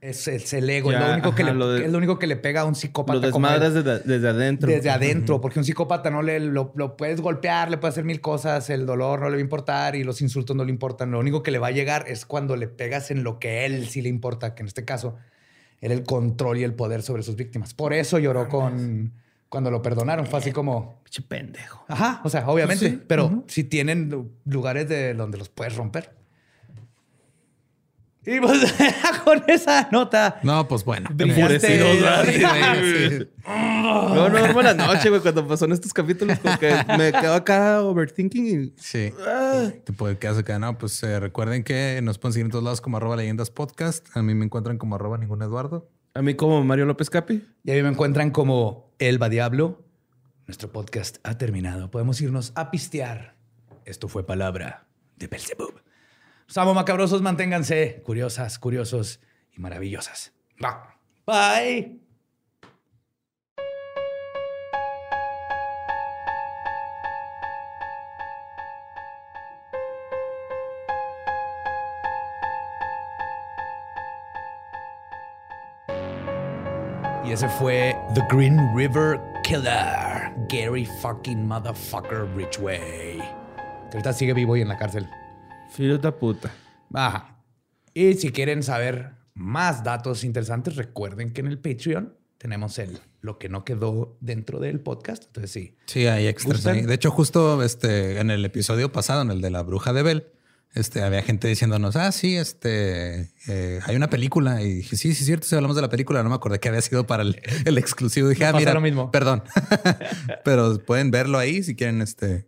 Es, 0.00 0.28
el 0.28 0.70
ego, 0.70 0.92
es, 0.92 1.00
lo 1.00 1.12
único 1.12 1.34
que 1.34 1.42
le, 1.42 1.50
es 1.84 1.90
lo 1.90 1.98
único 1.98 2.20
que 2.20 2.28
le 2.28 2.36
pega 2.36 2.60
a 2.60 2.64
un 2.66 2.76
psicópata. 2.76 3.18
Lo 3.18 3.20
desmadras 3.20 3.74
desde, 3.74 3.98
desde, 3.98 4.28
adentro. 4.28 4.70
Desde 4.70 4.90
adentro, 4.90 5.40
porque 5.40 5.58
un 5.58 5.64
psicópata 5.64 6.08
no 6.08 6.22
le 6.22 6.38
lo, 6.38 6.72
puedes 6.96 7.20
golpear, 7.20 7.68
le 7.68 7.78
puedes 7.78 7.94
hacer 7.94 8.04
mil 8.04 8.20
cosas, 8.20 8.70
el 8.70 8.86
dolor 8.86 9.20
no 9.20 9.26
le 9.26 9.32
va 9.32 9.38
a 9.38 9.40
importar 9.40 9.96
y 9.96 10.04
los 10.04 10.20
insultos 10.22 10.54
no 10.54 10.64
le 10.64 10.70
importan. 10.70 11.10
Lo 11.10 11.18
único 11.18 11.42
que 11.42 11.50
le 11.50 11.58
va 11.58 11.68
a 11.68 11.72
llegar 11.72 12.04
es 12.06 12.26
cuando 12.26 12.54
le 12.54 12.68
pegas 12.68 13.10
en 13.10 13.24
lo 13.24 13.40
que 13.40 13.66
él 13.66 13.88
sí 13.88 14.00
le 14.00 14.08
importa, 14.08 14.54
que 14.54 14.62
en 14.62 14.68
este 14.68 14.84
caso 14.84 15.16
era 15.80 15.94
el 15.94 16.04
control 16.04 16.58
y 16.58 16.62
el 16.62 16.74
poder 16.74 17.02
sobre 17.02 17.24
sus 17.24 17.34
víctimas. 17.34 17.74
Por 17.74 17.92
eso 17.92 18.20
lloró 18.20 18.48
con 18.48 19.12
cuando 19.48 19.70
lo 19.70 19.82
perdonaron. 19.82 20.26
Fue 20.26 20.38
así 20.38 20.52
como. 20.52 21.00
Pinche 21.02 21.22
pendejo. 21.22 21.84
Ajá, 21.88 22.20
o 22.22 22.28
sea, 22.28 22.48
obviamente, 22.48 22.90
pues 22.90 23.02
pero 23.06 23.44
si 23.48 23.64
tienen 23.64 24.30
lugares 24.44 24.88
de 24.88 25.14
donde 25.14 25.38
los 25.38 25.48
puedes 25.48 25.74
romper. 25.74 26.17
Y 28.28 28.40
pues 28.40 28.60
con 29.24 29.42
esa 29.46 29.88
nota. 29.90 30.38
No, 30.42 30.68
pues 30.68 30.84
bueno. 30.84 31.08
Enfurecidos. 31.18 31.96
no, 33.46 34.28
no, 34.28 34.52
buenas 34.52 34.76
noches, 34.76 35.08
güey. 35.08 35.22
Cuando 35.22 35.48
pasó 35.48 35.64
en 35.64 35.72
estos 35.72 35.94
capítulos, 35.94 36.38
como 36.38 36.58
que 36.58 36.74
me 36.98 37.10
quedo 37.10 37.32
acá 37.32 37.80
overthinking 37.80 38.46
y. 38.46 38.74
Sí. 38.76 39.14
Ah. 39.26 39.70
Te 39.82 39.94
puede 39.94 40.18
quedar 40.18 40.36
acá. 40.36 40.58
No, 40.58 40.76
pues 40.76 41.02
eh, 41.02 41.18
recuerden 41.18 41.64
que 41.64 42.00
nos 42.02 42.18
pueden 42.18 42.34
seguir 42.34 42.44
en 42.44 42.50
todos 42.50 42.64
lados 42.64 42.82
como 42.82 42.98
arroba 42.98 43.16
leyendas 43.16 43.50
podcast. 43.50 44.06
A 44.14 44.20
mí 44.20 44.34
me 44.34 44.44
encuentran 44.44 44.76
como 44.76 44.96
arroba 44.96 45.16
ningún 45.16 45.40
Eduardo. 45.40 45.88
A 46.12 46.20
mí 46.20 46.34
como 46.34 46.62
Mario 46.62 46.84
López 46.84 47.08
Capi. 47.08 47.48
Y 47.64 47.70
a 47.70 47.74
mí 47.76 47.82
me 47.82 47.88
encuentran 47.88 48.30
como 48.30 48.92
Elba 48.98 49.30
Diablo. 49.30 49.86
Nuestro 50.46 50.70
podcast 50.70 51.16
ha 51.22 51.38
terminado. 51.38 51.90
Podemos 51.90 52.20
irnos 52.20 52.52
a 52.56 52.70
pistear. 52.70 53.36
Esto 53.86 54.06
fue 54.06 54.26
palabra 54.26 54.86
de 55.16 55.28
Belzebub. 55.28 55.87
Pues, 56.48 56.54
Samo 56.54 56.72
macabrosos, 56.72 57.20
manténganse 57.20 58.00
curiosas, 58.02 58.58
curiosos 58.58 59.20
y 59.54 59.60
maravillosas. 59.60 60.32
Bye. 61.26 62.00
Y 77.26 77.32
ese 77.32 77.46
fue 77.58 77.94
The 78.14 78.22
Green 78.30 78.58
River 78.74 79.20
Killer, 79.44 80.32
Gary 80.48 80.86
fucking 81.02 81.46
motherfucker 81.46 82.26
Ridgway. 82.34 83.18
Que 83.90 83.98
ahorita 83.98 84.14
sigue 84.14 84.32
vivo 84.32 84.56
y 84.56 84.62
en 84.62 84.68
la 84.68 84.78
cárcel. 84.78 85.10
Filota 85.70 86.16
puta. 86.18 86.52
Ajá. 86.92 87.42
Y 87.94 88.14
si 88.14 88.30
quieren 88.30 88.62
saber 88.62 89.12
más 89.34 89.84
datos 89.84 90.24
interesantes, 90.24 90.76
recuerden 90.76 91.32
que 91.32 91.40
en 91.40 91.48
el 91.48 91.58
Patreon 91.58 92.14
tenemos 92.38 92.78
el 92.78 93.00
lo 93.20 93.38
que 93.38 93.48
no 93.48 93.64
quedó 93.64 94.16
dentro 94.20 94.60
del 94.60 94.80
podcast. 94.80 95.24
Entonces 95.26 95.50
sí. 95.50 95.76
Sí, 95.86 96.06
hay 96.06 96.26
extras 96.26 96.66
ahí. 96.66 96.82
De 96.82 96.94
hecho, 96.94 97.10
justo 97.10 97.62
este 97.62 98.20
en 98.20 98.30
el 98.30 98.44
episodio 98.44 98.92
pasado, 98.92 99.22
en 99.22 99.30
el 99.30 99.40
de 99.40 99.50
la 99.50 99.62
bruja 99.62 99.92
de 99.92 100.02
Bell, 100.02 100.26
este, 100.74 101.02
había 101.02 101.22
gente 101.22 101.48
diciéndonos, 101.48 101.96
ah, 101.96 102.12
sí, 102.12 102.36
este, 102.36 103.32
eh, 103.48 103.80
hay 103.84 103.96
una 103.96 104.10
película. 104.10 104.62
Y 104.62 104.74
dije, 104.74 104.96
sí, 104.96 105.14
sí, 105.14 105.20
es 105.20 105.26
cierto, 105.26 105.46
si 105.46 105.54
hablamos 105.56 105.76
de 105.76 105.82
la 105.82 105.88
película, 105.88 106.22
no 106.22 106.28
me 106.28 106.34
acordé 106.34 106.60
que 106.60 106.68
había 106.68 106.82
sido 106.82 107.06
para 107.06 107.22
el, 107.22 107.78
exclusivo. 107.78 108.28
Dije, 108.28 108.44
ah, 108.44 108.52
mira, 108.52 108.74
lo 108.74 108.80
mismo. 108.80 109.10
perdón. 109.10 109.42
Pero 110.44 110.78
pueden 110.84 111.10
verlo 111.10 111.38
ahí 111.38 111.62
si 111.62 111.74
quieren, 111.74 112.02
este, 112.02 112.46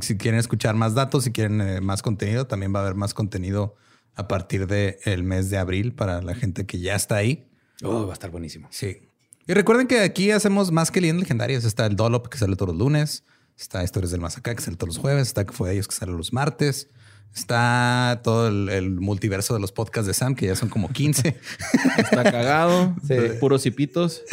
si 0.00 0.16
quieren 0.16 0.40
escuchar 0.40 0.74
más 0.74 0.94
datos, 0.94 1.24
si 1.24 1.32
quieren 1.32 1.60
eh, 1.60 1.80
más 1.80 2.02
contenido, 2.02 2.46
también 2.46 2.74
va 2.74 2.80
a 2.80 2.82
haber 2.82 2.94
más 2.94 3.14
contenido 3.14 3.76
a 4.14 4.28
partir 4.28 4.66
del 4.66 5.22
mes 5.24 5.50
de 5.50 5.58
abril 5.58 5.92
para 5.92 6.22
la 6.22 6.34
gente 6.34 6.66
que 6.66 6.78
ya 6.78 6.94
está 6.94 7.16
ahí. 7.16 7.46
Oh, 7.82 8.06
va 8.06 8.10
a 8.10 8.14
estar 8.14 8.30
buenísimo. 8.30 8.68
Sí. 8.70 9.08
Y 9.46 9.52
recuerden 9.52 9.86
que 9.86 10.00
aquí 10.00 10.30
hacemos 10.30 10.70
más 10.70 10.90
que 10.90 11.00
leyendas 11.00 11.24
legendarias. 11.24 11.64
Está 11.64 11.86
el 11.86 11.96
Dolop 11.96 12.28
que 12.28 12.38
sale 12.38 12.56
todos 12.56 12.70
los 12.70 12.78
lunes. 12.78 13.24
Está 13.58 13.84
Historias 13.84 14.10
del 14.10 14.20
Masacá 14.20 14.54
que 14.54 14.62
sale 14.62 14.76
todos 14.76 14.94
los 14.94 14.98
jueves. 14.98 15.28
Está 15.28 15.44
que 15.44 15.52
fue 15.52 15.68
de 15.68 15.74
ellos 15.74 15.88
que 15.88 15.94
sale 15.94 16.12
los 16.12 16.32
martes. 16.32 16.88
Está 17.34 18.20
todo 18.22 18.46
el, 18.46 18.90
multiverso 18.92 19.54
de 19.54 19.60
los 19.60 19.72
podcasts 19.72 20.06
de 20.06 20.14
Sam, 20.14 20.36
que 20.36 20.46
ya 20.46 20.54
son 20.54 20.68
como 20.68 20.88
15. 20.88 21.36
Está 21.98 22.22
cagado. 22.22 22.94
Puros 23.40 23.66
hipitos. 23.66 24.22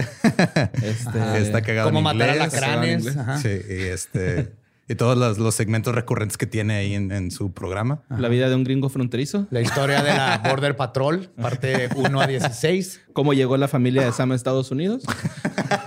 Este, 0.84 1.41
está 1.41 1.61
cagado. 1.61 1.90
Como 1.90 2.02
matar 2.02 2.30
a 2.30 2.36
lacranes. 2.36 3.06
Sí, 3.41 3.49
y 3.49 3.82
este. 3.84 4.53
Y 4.91 4.95
todos 4.95 5.38
los, 5.38 5.55
segmentos 5.55 5.95
recurrentes 5.95 6.38
que 6.38 6.45
tiene 6.45 6.76
ahí 6.76 6.95
en, 6.95 7.31
su 7.31 7.53
programa. 7.53 8.03
La 8.09 8.27
vida 8.27 8.49
de 8.49 8.55
un 8.55 8.65
gringo 8.65 8.89
fronterizo. 8.89 9.47
La 9.49 9.61
historia 9.61 10.03
de 10.03 10.09
la 10.09 10.41
Border 10.49 10.76
Patrol, 10.76 11.30
parte 11.41 11.88
1 11.95 12.22
a 12.22 12.27
16. 12.27 13.01
Cómo 13.13 13.34
llegó 13.34 13.55
la 13.55 13.69
familia 13.69 14.03
de 14.03 14.11
Sam 14.11 14.34
a 14.34 14.35
Estados 14.35 14.69
Unidos. 14.69 15.03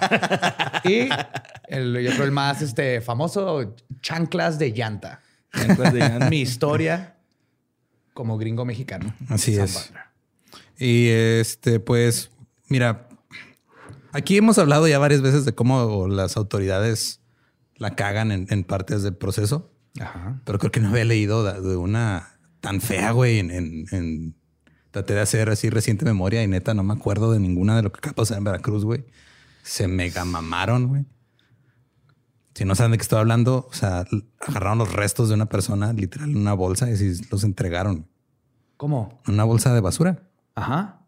y 0.85 1.09
el, 1.69 2.03
yo 2.03 2.13
creo 2.13 2.25
el 2.25 2.33
más 2.33 2.63
este, 2.63 3.03
famoso, 3.03 3.77
Chanclas 4.01 4.59
de 4.59 4.73
Llanta. 4.73 5.21
Mi 6.31 6.41
historia 6.41 7.17
como 8.15 8.39
gringo 8.39 8.65
mexicano. 8.65 9.15
Así 9.29 9.55
es. 9.55 9.93
Y 10.79 11.09
este, 11.09 11.79
pues, 11.79 12.31
mira, 12.69 13.07
aquí 14.13 14.39
hemos 14.39 14.57
hablado 14.57 14.89
ya 14.89 14.99
varias 14.99 15.21
veces 15.21 15.45
de 15.45 15.55
cómo 15.55 16.09
las 16.09 16.39
autoridades 16.39 17.21
la 17.77 17.95
cagan 17.95 18.31
en, 18.33 18.65
partes 18.65 19.03
del 19.03 19.17
proceso. 19.17 19.73
Ajá. 20.01 20.41
Pero 20.45 20.59
creo 20.59 20.73
que 20.73 20.81
no 20.81 20.89
había 20.89 21.05
leído 21.05 21.45
de 21.45 21.77
una 21.77 22.39
tan 22.61 22.81
fea, 22.81 23.13
güey, 23.13 23.39
en, 23.41 24.35
traté 24.91 25.15
de 25.15 25.21
hacer 25.21 25.51
así 25.51 25.71
reciente 25.71 26.05
memoria 26.05 26.43
y 26.43 26.47
neta 26.47 26.73
no 26.73 26.83
me 26.83 26.95
acuerdo 26.95 27.33
de 27.33 27.41
ninguna 27.41 27.77
de 27.77 27.83
lo 27.83 27.93
que 27.93 28.13
pasó 28.13 28.35
en 28.37 28.45
Veracruz, 28.45 28.85
güey. 28.85 29.05
Se 29.63 29.89
mega 29.89 30.25
mamaron, 30.25 30.89
güey. 30.89 31.05
Si 32.55 32.65
no 32.65 32.75
saben 32.75 32.93
de 32.93 32.99
qué 32.99 33.03
estoy 33.03 33.19
hablando, 33.19 33.67
o 33.69 33.75
sea, 33.75 34.05
agarraron 34.41 34.79
los 34.79 34.93
restos 34.93 35.29
de 35.29 35.35
una 35.35 35.47
persona 35.47 35.93
literal 35.93 36.31
en 36.31 36.37
una 36.37 36.55
bolsa 36.55 36.89
y 36.89 37.21
los 37.31 37.43
entregaron. 37.43 38.07
¿Cómo? 38.77 39.21
Una 39.27 39.45
bolsa 39.45 39.75
de 39.75 39.81
basura. 39.81 40.23
Ajá. 40.55 41.01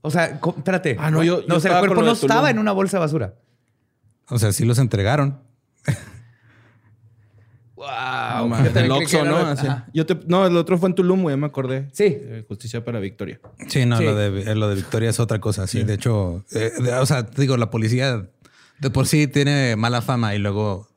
O 0.00 0.10
sea, 0.10 0.40
espérate. 0.56 0.96
Ah, 0.98 1.10
no, 1.10 1.22
yo. 1.22 1.42
No, 1.46 1.56
o 1.56 1.60
sea, 1.60 1.72
el 1.72 1.86
cuerpo 1.86 2.02
no 2.02 2.12
estaba 2.12 2.50
en 2.50 2.58
una 2.58 2.72
bolsa 2.72 2.96
de 2.96 3.00
basura. 3.00 3.34
O 4.28 4.38
sea, 4.38 4.52
sí 4.52 4.64
los 4.64 4.78
entregaron. 4.78 5.40
wow. 7.76 8.48
No, 8.48 8.58
el 8.58 8.90
Oxxo, 8.90 9.24
¿no? 9.24 9.54
Yo 9.92 10.06
te, 10.06 10.18
no, 10.26 10.46
el 10.46 10.56
otro 10.56 10.78
fue 10.78 10.88
en 10.88 10.94
Tulum, 10.94 11.28
ya 11.28 11.36
me 11.36 11.46
acordé. 11.46 11.88
Sí. 11.92 12.04
Eh, 12.06 12.44
justicia 12.46 12.84
para 12.84 13.00
Victoria. 13.00 13.40
Sí, 13.68 13.86
no, 13.86 14.00
Lo, 14.00 14.14
de, 14.14 14.54
lo 14.54 14.68
de 14.68 14.74
Victoria 14.76 15.10
es 15.10 15.20
otra 15.20 15.40
cosa. 15.40 15.66
Sí, 15.66 15.84
de 15.84 15.94
hecho, 15.94 16.44
eh, 16.52 16.72
o 17.00 17.06
sea, 17.06 17.22
digo, 17.22 17.56
la 17.56 17.70
policía 17.70 18.28
de 18.78 18.90
por 18.90 19.06
sí 19.06 19.26
tiene 19.26 19.76
mala 19.76 20.02
fama 20.02 20.34
y 20.34 20.38
luego 20.38 20.88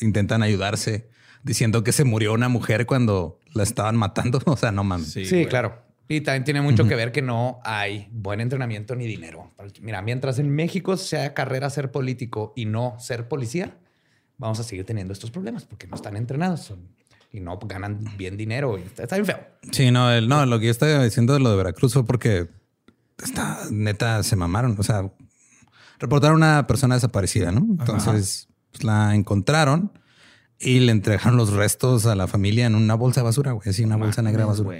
intentan 0.00 0.42
ayudarse 0.42 1.08
diciendo 1.42 1.84
que 1.84 1.92
se 1.92 2.04
murió 2.04 2.32
una 2.32 2.48
mujer 2.48 2.86
cuando 2.86 3.38
la 3.54 3.62
estaban 3.62 3.96
matando. 3.96 4.40
O 4.46 4.56
sea, 4.56 4.72
no 4.72 4.84
mames. 4.84 5.12
Sí, 5.12 5.46
claro. 5.46 5.82
Y 6.08 6.20
también 6.20 6.44
tiene 6.44 6.60
mucho 6.60 6.86
que 6.86 6.94
ver 6.94 7.10
que 7.10 7.22
no 7.22 7.60
hay 7.64 8.08
buen 8.10 8.40
entrenamiento 8.40 8.94
ni 8.96 9.06
dinero. 9.06 9.50
Mira, 9.80 10.02
mientras 10.02 10.38
en 10.38 10.50
México 10.50 10.96
sea 10.98 11.32
carrera 11.32 11.70
ser 11.70 11.90
político 11.90 12.52
y 12.54 12.66
no 12.66 12.96
ser 12.98 13.28
policía, 13.28 13.78
vamos 14.42 14.58
a 14.58 14.64
seguir 14.64 14.84
teniendo 14.84 15.12
estos 15.12 15.30
problemas 15.30 15.64
porque 15.64 15.86
no 15.86 15.94
están 15.94 16.16
entrenados 16.16 16.74
y 17.30 17.40
no 17.40 17.58
ganan 17.58 18.04
bien 18.18 18.36
dinero. 18.36 18.76
Y 18.76 18.82
está, 18.82 19.16
bien 19.16 19.24
feo. 19.24 19.38
Sí, 19.70 19.90
no, 19.90 20.10
el, 20.10 20.28
no, 20.28 20.44
lo 20.46 20.58
que 20.58 20.66
yo 20.66 20.70
estaba 20.72 21.02
diciendo 21.04 21.32
de 21.32 21.38
lo 21.38 21.50
de 21.50 21.56
Veracruz 21.56 21.92
fue 21.92 22.04
porque 22.04 22.48
está 23.22 23.60
neta 23.70 24.22
se 24.24 24.34
mamaron. 24.34 24.74
O 24.78 24.82
sea, 24.82 25.10
reportaron 26.00 26.36
una 26.36 26.66
persona 26.66 26.96
desaparecida, 26.96 27.52
¿no? 27.52 27.60
Entonces 27.60 28.48
pues, 28.72 28.82
la 28.82 29.14
encontraron 29.14 29.92
y 30.58 30.80
le 30.80 30.90
entregaron 30.90 31.36
los 31.36 31.52
restos 31.52 32.06
a 32.06 32.16
la 32.16 32.26
familia 32.26 32.66
en 32.66 32.74
una 32.74 32.96
bolsa 32.96 33.20
de 33.20 33.26
basura, 33.26 33.52
güey. 33.52 33.68
Así, 33.68 33.84
una 33.84 33.96
bolsa 33.96 34.22
negra 34.22 34.42
de 34.42 34.48
basura. 34.48 34.78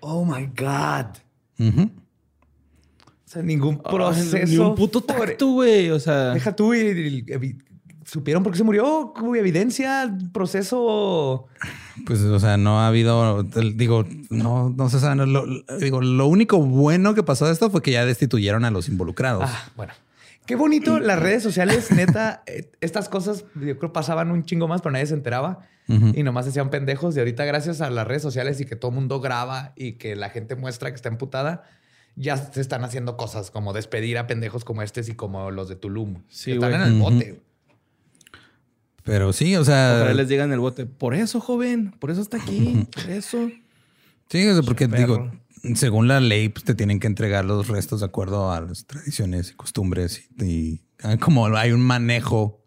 Oh 0.00 0.26
my 0.26 0.46
God. 0.46 1.16
O 1.58 3.28
sea, 3.28 3.42
ningún 3.42 3.82
proceso. 3.82 4.46
Ni 4.46 4.58
un 4.58 4.74
puto 4.74 5.00
tacto, 5.00 5.48
güey. 5.48 5.90
O 5.90 5.98
sea. 5.98 6.34
Deja 6.34 6.54
tú 6.54 6.74
y, 6.74 7.24
supieron 8.06 8.42
por 8.42 8.52
qué 8.52 8.58
se 8.58 8.64
murió, 8.64 9.12
hubo 9.20 9.34
evidencia, 9.34 10.16
proceso. 10.32 11.46
Pues, 12.06 12.20
o 12.20 12.38
sea, 12.38 12.56
no 12.56 12.80
ha 12.80 12.88
habido, 12.88 13.42
digo, 13.42 14.06
no, 14.30 14.70
no 14.70 14.88
se 14.88 15.00
sabe. 15.00 15.26
Lo, 15.26 15.44
digo, 15.80 16.00
lo 16.00 16.26
único 16.26 16.58
bueno 16.58 17.14
que 17.14 17.22
pasó 17.22 17.46
de 17.46 17.52
esto 17.52 17.68
fue 17.70 17.82
que 17.82 17.90
ya 17.90 18.06
destituyeron 18.06 18.64
a 18.64 18.70
los 18.70 18.88
involucrados. 18.88 19.44
Ah, 19.46 19.70
bueno. 19.76 19.92
Qué 20.46 20.54
bonito 20.54 21.00
las 21.00 21.18
redes 21.18 21.42
sociales, 21.42 21.90
neta. 21.90 22.42
Eh, 22.46 22.70
estas 22.80 23.08
cosas 23.08 23.44
yo 23.56 23.78
creo 23.78 23.92
pasaban 23.92 24.30
un 24.30 24.44
chingo 24.44 24.68
más, 24.68 24.80
pero 24.80 24.92
nadie 24.92 25.06
se 25.06 25.14
enteraba 25.14 25.66
y 25.88 26.24
nomás 26.24 26.48
hacían 26.48 26.70
pendejos. 26.70 27.16
Y 27.16 27.20
ahorita, 27.20 27.44
gracias 27.44 27.80
a 27.80 27.90
las 27.90 28.06
redes 28.06 28.22
sociales 28.22 28.60
y 28.60 28.64
que 28.64 28.74
todo 28.74 28.90
el 28.90 28.96
mundo 28.96 29.20
graba 29.20 29.72
y 29.76 29.92
que 29.92 30.16
la 30.16 30.30
gente 30.30 30.56
muestra 30.56 30.90
que 30.90 30.96
está 30.96 31.08
emputada, 31.08 31.62
ya 32.16 32.36
se 32.36 32.60
están 32.60 32.82
haciendo 32.82 33.16
cosas 33.16 33.52
como 33.52 33.72
despedir 33.72 34.18
a 34.18 34.26
pendejos 34.26 34.64
como 34.64 34.82
estos 34.82 35.08
y 35.08 35.14
como 35.14 35.52
los 35.52 35.68
de 35.68 35.76
Tulum. 35.76 36.22
Sí, 36.28 36.52
están 36.52 36.74
en 36.74 36.80
el 36.82 36.94
bote. 36.94 37.40
Pero 39.06 39.32
sí, 39.32 39.54
o 39.54 39.64
sea. 39.64 40.00
Ojalá 40.00 40.14
les 40.14 40.28
digan 40.28 40.52
el 40.52 40.58
bote. 40.58 40.84
Por 40.84 41.14
eso, 41.14 41.40
joven. 41.40 41.92
Por 42.00 42.10
eso 42.10 42.20
está 42.20 42.38
aquí. 42.38 42.86
Por 42.92 43.08
eso. 43.08 43.48
Sí, 44.28 44.44
porque 44.66 44.88
digo, 44.88 45.30
según 45.76 46.08
la 46.08 46.18
ley, 46.18 46.48
pues 46.48 46.64
te 46.64 46.74
tienen 46.74 46.98
que 46.98 47.06
entregar 47.06 47.44
los 47.44 47.68
restos 47.68 48.00
de 48.00 48.06
acuerdo 48.06 48.50
a 48.50 48.60
las 48.60 48.84
tradiciones 48.84 49.52
y 49.52 49.54
costumbres. 49.54 50.28
Y, 50.40 50.80
como 51.20 51.46
hay 51.56 51.70
un 51.70 51.82
manejo, 51.82 52.64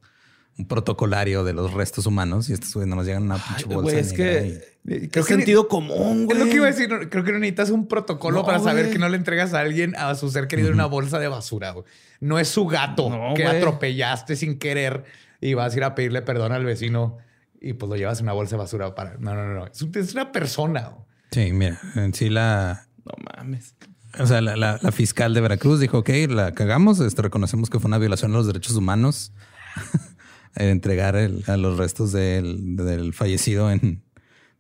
un 0.57 0.65
protocolario 0.65 1.43
de 1.43 1.51
los 1.51 1.73
restos 1.73 2.05
humanos, 2.05 2.49
y 2.49 2.53
estos 2.53 2.73
no 2.87 2.95
nos 2.95 3.05
llegan 3.05 3.23
a 3.23 3.35
una 3.35 3.45
pinche 3.45 3.65
bolsa. 3.65 3.99
es 3.99 4.13
que. 4.13 4.79
Creo 5.11 5.25
sentido 5.25 5.67
común, 5.67 6.25
güey. 6.25 6.37
Es 6.37 6.45
lo 6.45 6.49
que 6.49 6.55
iba 6.55 6.67
a 6.67 6.71
decir. 6.71 6.87
Creo 7.09 7.25
que 7.25 7.33
no 7.33 7.39
necesitas 7.39 7.69
un 7.69 7.85
protocolo 7.85 8.45
para 8.45 8.59
saber 8.59 8.89
que 8.89 8.97
no 8.97 9.09
le 9.09 9.17
entregas 9.17 9.53
a 9.53 9.59
alguien 9.59 9.93
a 9.97 10.15
su 10.15 10.31
ser 10.31 10.47
querido 10.47 10.69
en 10.69 10.75
una 10.75 10.85
bolsa 10.85 11.19
de 11.19 11.27
basura. 11.27 11.71
Güey. 11.71 11.83
No 12.21 12.39
es 12.39 12.47
su 12.47 12.65
gato 12.65 13.11
que 13.35 13.45
atropellaste 13.45 14.37
sin 14.37 14.57
querer 14.57 15.03
y 15.41 15.53
vas 15.53 15.73
a 15.73 15.77
ir 15.77 15.83
a 15.83 15.95
pedirle 15.95 16.21
perdón 16.21 16.51
al 16.51 16.65
vecino 16.65 17.17
y 17.61 17.73
pues 17.73 17.89
lo 17.89 17.95
llevas 17.95 18.19
en 18.19 18.25
una 18.25 18.33
bolsa 18.33 18.55
de 18.55 18.59
basura 18.59 18.95
para. 18.95 19.17
No, 19.17 19.35
no, 19.35 19.53
no. 19.53 19.65
Es, 19.67 20.13
una 20.13 20.31
persona. 20.31 20.91
Sí, 21.31 21.51
mira, 21.51 21.79
en 21.95 22.13
sí 22.13 22.29
la. 22.29 22.87
No 23.05 23.13
mames. 23.35 23.75
O 24.17 24.25
sea, 24.25 24.41
la, 24.41 24.77
fiscal 24.91 25.33
de 25.33 25.41
Veracruz 25.41 25.79
dijo, 25.79 25.99
ok, 25.99 26.09
la 26.29 26.51
cagamos, 26.53 26.99
este, 26.99 27.21
reconocemos 27.21 27.69
que 27.69 27.79
fue 27.79 27.89
una 27.89 27.99
violación 27.99 28.31
de 28.31 28.37
los 28.37 28.47
derechos 28.47 28.75
humanos 28.75 29.33
entregar 30.55 31.15
a 31.15 31.57
los 31.57 31.77
restos 31.77 32.11
del, 32.11 33.13
fallecido 33.13 33.69
en, 33.69 34.03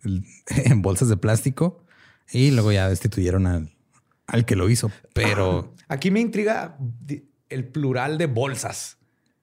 en, 0.47 0.81
bolsas 0.83 1.09
de 1.09 1.17
plástico 1.17 1.83
y 2.31 2.51
luego 2.51 2.71
ya 2.71 2.87
destituyeron 2.89 3.47
al, 3.47 3.71
al 4.27 4.45
que 4.45 4.55
lo 4.55 4.69
hizo. 4.69 4.91
Pero 5.13 5.73
aquí 5.87 6.11
me 6.11 6.19
intriga 6.19 6.77
el 7.49 7.67
plural 7.67 8.19
de 8.19 8.27
bolsas. 8.27 8.97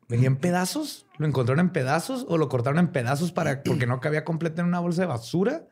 ¿Venía 0.08 0.28
en 0.28 0.36
pedazos? 0.36 1.05
¿Lo 1.18 1.26
encontraron 1.26 1.66
en 1.66 1.72
pedazos 1.72 2.26
o 2.28 2.38
lo 2.38 2.48
cortaron 2.48 2.78
en 2.78 2.88
pedazos 2.88 3.32
para 3.32 3.62
porque 3.62 3.86
no 3.86 4.00
cabía 4.00 4.24
completo 4.24 4.60
en 4.60 4.68
una 4.68 4.80
bolsa 4.80 5.02
de 5.02 5.08
basura? 5.08 5.66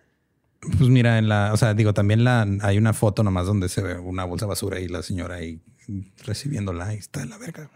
Pues 0.60 0.88
mira, 0.88 1.18
en 1.18 1.28
la, 1.28 1.52
o 1.52 1.56
sea, 1.56 1.74
digo, 1.74 1.92
también 1.92 2.24
la, 2.24 2.46
hay 2.62 2.78
una 2.78 2.94
foto 2.94 3.22
nomás 3.22 3.46
donde 3.46 3.68
se 3.68 3.82
ve 3.82 3.98
una 3.98 4.24
bolsa 4.24 4.46
de 4.46 4.48
basura 4.48 4.80
y 4.80 4.88
la 4.88 5.02
señora 5.02 5.36
ahí 5.36 5.60
recibiéndola 6.24 6.94
y 6.94 6.98
está 6.98 7.22
en 7.22 7.30
la 7.30 7.38
verga. 7.38 7.70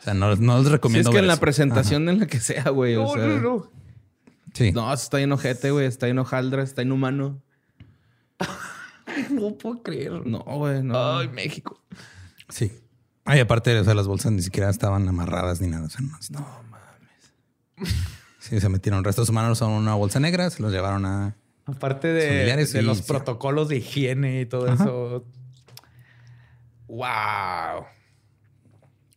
O 0.00 0.02
sea, 0.02 0.14
no, 0.14 0.34
no 0.36 0.58
les 0.58 0.70
recomiendo. 0.70 1.10
Si 1.10 1.16
es 1.16 1.20
que 1.20 1.22
en 1.22 1.28
la 1.28 1.36
presentación 1.38 2.08
en 2.08 2.20
la 2.20 2.26
que 2.26 2.40
sea, 2.40 2.70
güey. 2.70 2.96
No, 2.96 3.14
no, 3.14 3.40
no. 3.40 3.70
Sí. 4.52 4.72
No, 4.72 4.92
está 4.92 5.20
en 5.20 5.32
ojete, 5.32 5.70
güey. 5.70 5.86
Está 5.86 6.08
en 6.08 6.18
hojaldra, 6.18 6.62
está 6.62 6.82
inhumano. 6.82 7.40
no 9.30 9.56
puedo 9.56 9.82
creer. 9.82 10.26
No, 10.26 10.40
güey. 10.40 10.82
No. 10.82 11.18
Ay, 11.18 11.28
México. 11.28 11.80
Sí. 12.48 12.72
Ay, 13.24 13.40
aparte, 13.40 13.78
o 13.78 13.84
sea, 13.84 13.94
las 13.94 14.06
bolsas 14.06 14.32
ni 14.32 14.42
siquiera 14.42 14.70
estaban 14.70 15.06
amarradas 15.06 15.60
ni 15.60 15.68
nada. 15.68 15.86
O 15.86 15.90
sea, 15.90 16.00
no, 16.00 16.18
no. 16.30 16.67
Sí, 18.40 18.60
se 18.60 18.68
metieron 18.68 19.04
restos 19.04 19.28
humanos 19.28 19.60
en 19.62 19.68
una 19.68 19.94
bolsa 19.94 20.20
negra, 20.20 20.48
se 20.48 20.62
los 20.62 20.72
llevaron 20.72 21.04
a. 21.04 21.36
Aparte 21.66 22.08
de, 22.08 22.82
los 22.82 23.02
protocolos 23.02 23.68
de 23.68 23.78
higiene 23.78 24.40
y 24.40 24.46
todo 24.46 24.72
eso. 24.72 25.24
¡Wow! 26.86 27.84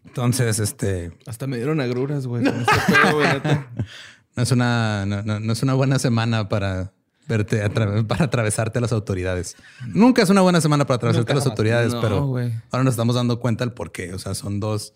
Entonces, 0.06 0.60
este. 0.60 1.14
Hasta 1.26 1.48
me 1.48 1.56
dieron 1.56 1.80
agruras, 1.80 2.28
güey. 2.28 2.44
no 4.36 4.44
es 4.44 4.52
una, 4.52 5.06
no, 5.06 5.54
es 5.54 5.64
una 5.64 5.74
buena 5.76 5.98
semana 6.00 6.50
para 6.50 6.92
verte, 7.28 7.70
para 7.70 8.26
atravesarte 8.26 8.80
a 8.80 8.82
las 8.82 8.92
autoridades. 8.92 9.56
Nunca 9.88 10.22
es 10.24 10.30
una 10.30 10.42
buena 10.42 10.60
semana 10.60 10.86
para 10.86 10.98
atravesarte 10.98 11.32
a 11.32 11.36
las 11.36 11.46
autoridades, 11.46 11.96
pero 11.96 12.36
ahora 12.72 12.84
nos 12.84 12.94
estamos 12.94 13.16
dando 13.16 13.40
cuenta 13.40 13.64
del 13.64 13.74
por 13.74 13.94
qué. 13.94 14.14
O 14.14 14.20
sea, 14.20 14.34
son 14.34 14.60
dos, 14.60 14.94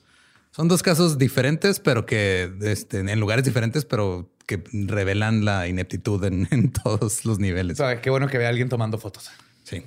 son 0.55 0.69
dos 0.69 0.81
casos 0.81 1.17
diferentes, 1.17 1.81
pero 1.81 2.05
que 2.05 2.49
este, 2.61 2.99
en 2.99 3.19
lugares 3.19 3.43
diferentes, 3.43 3.83
pero 3.83 4.31
que 4.47 4.63
revelan 4.71 5.43
la 5.43 5.67
ineptitud 5.67 6.23
en, 6.23 6.71
todos 6.83 7.25
los 7.25 7.39
niveles. 7.39 7.75
Sea, 7.75 7.99
qué 7.99 8.09
bueno 8.09 8.29
que 8.29 8.37
vea 8.37 8.47
a 8.47 8.51
alguien 8.51 8.69
tomando 8.69 8.97
fotos. 8.97 9.29
Sí. 9.65 9.83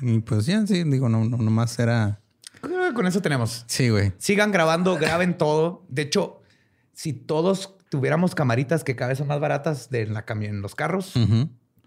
Y 0.00 0.18
pues 0.18 0.46
ya, 0.46 0.66
sí, 0.66 0.82
digo, 0.82 1.08
no, 1.08 1.24
no, 1.24 1.36
nomás 1.36 1.78
era. 1.78 2.22
Con 2.60 3.06
eso 3.06 3.22
tenemos. 3.22 3.64
Sí, 3.68 3.88
güey. 3.88 4.12
Sigan 4.18 4.50
grabando, 4.50 4.96
graben 4.96 5.38
todo. 5.38 5.86
De 5.88 6.02
hecho, 6.02 6.42
si 6.92 7.12
todos 7.12 7.76
tuviéramos 7.90 8.34
camaritas 8.34 8.82
que 8.82 8.96
cada 8.96 9.10
vez 9.10 9.18
son 9.18 9.28
más 9.28 9.38
baratas 9.38 9.90
de 9.90 10.06
la 10.06 10.24
en 10.28 10.60
los 10.60 10.74
carros, 10.74 11.14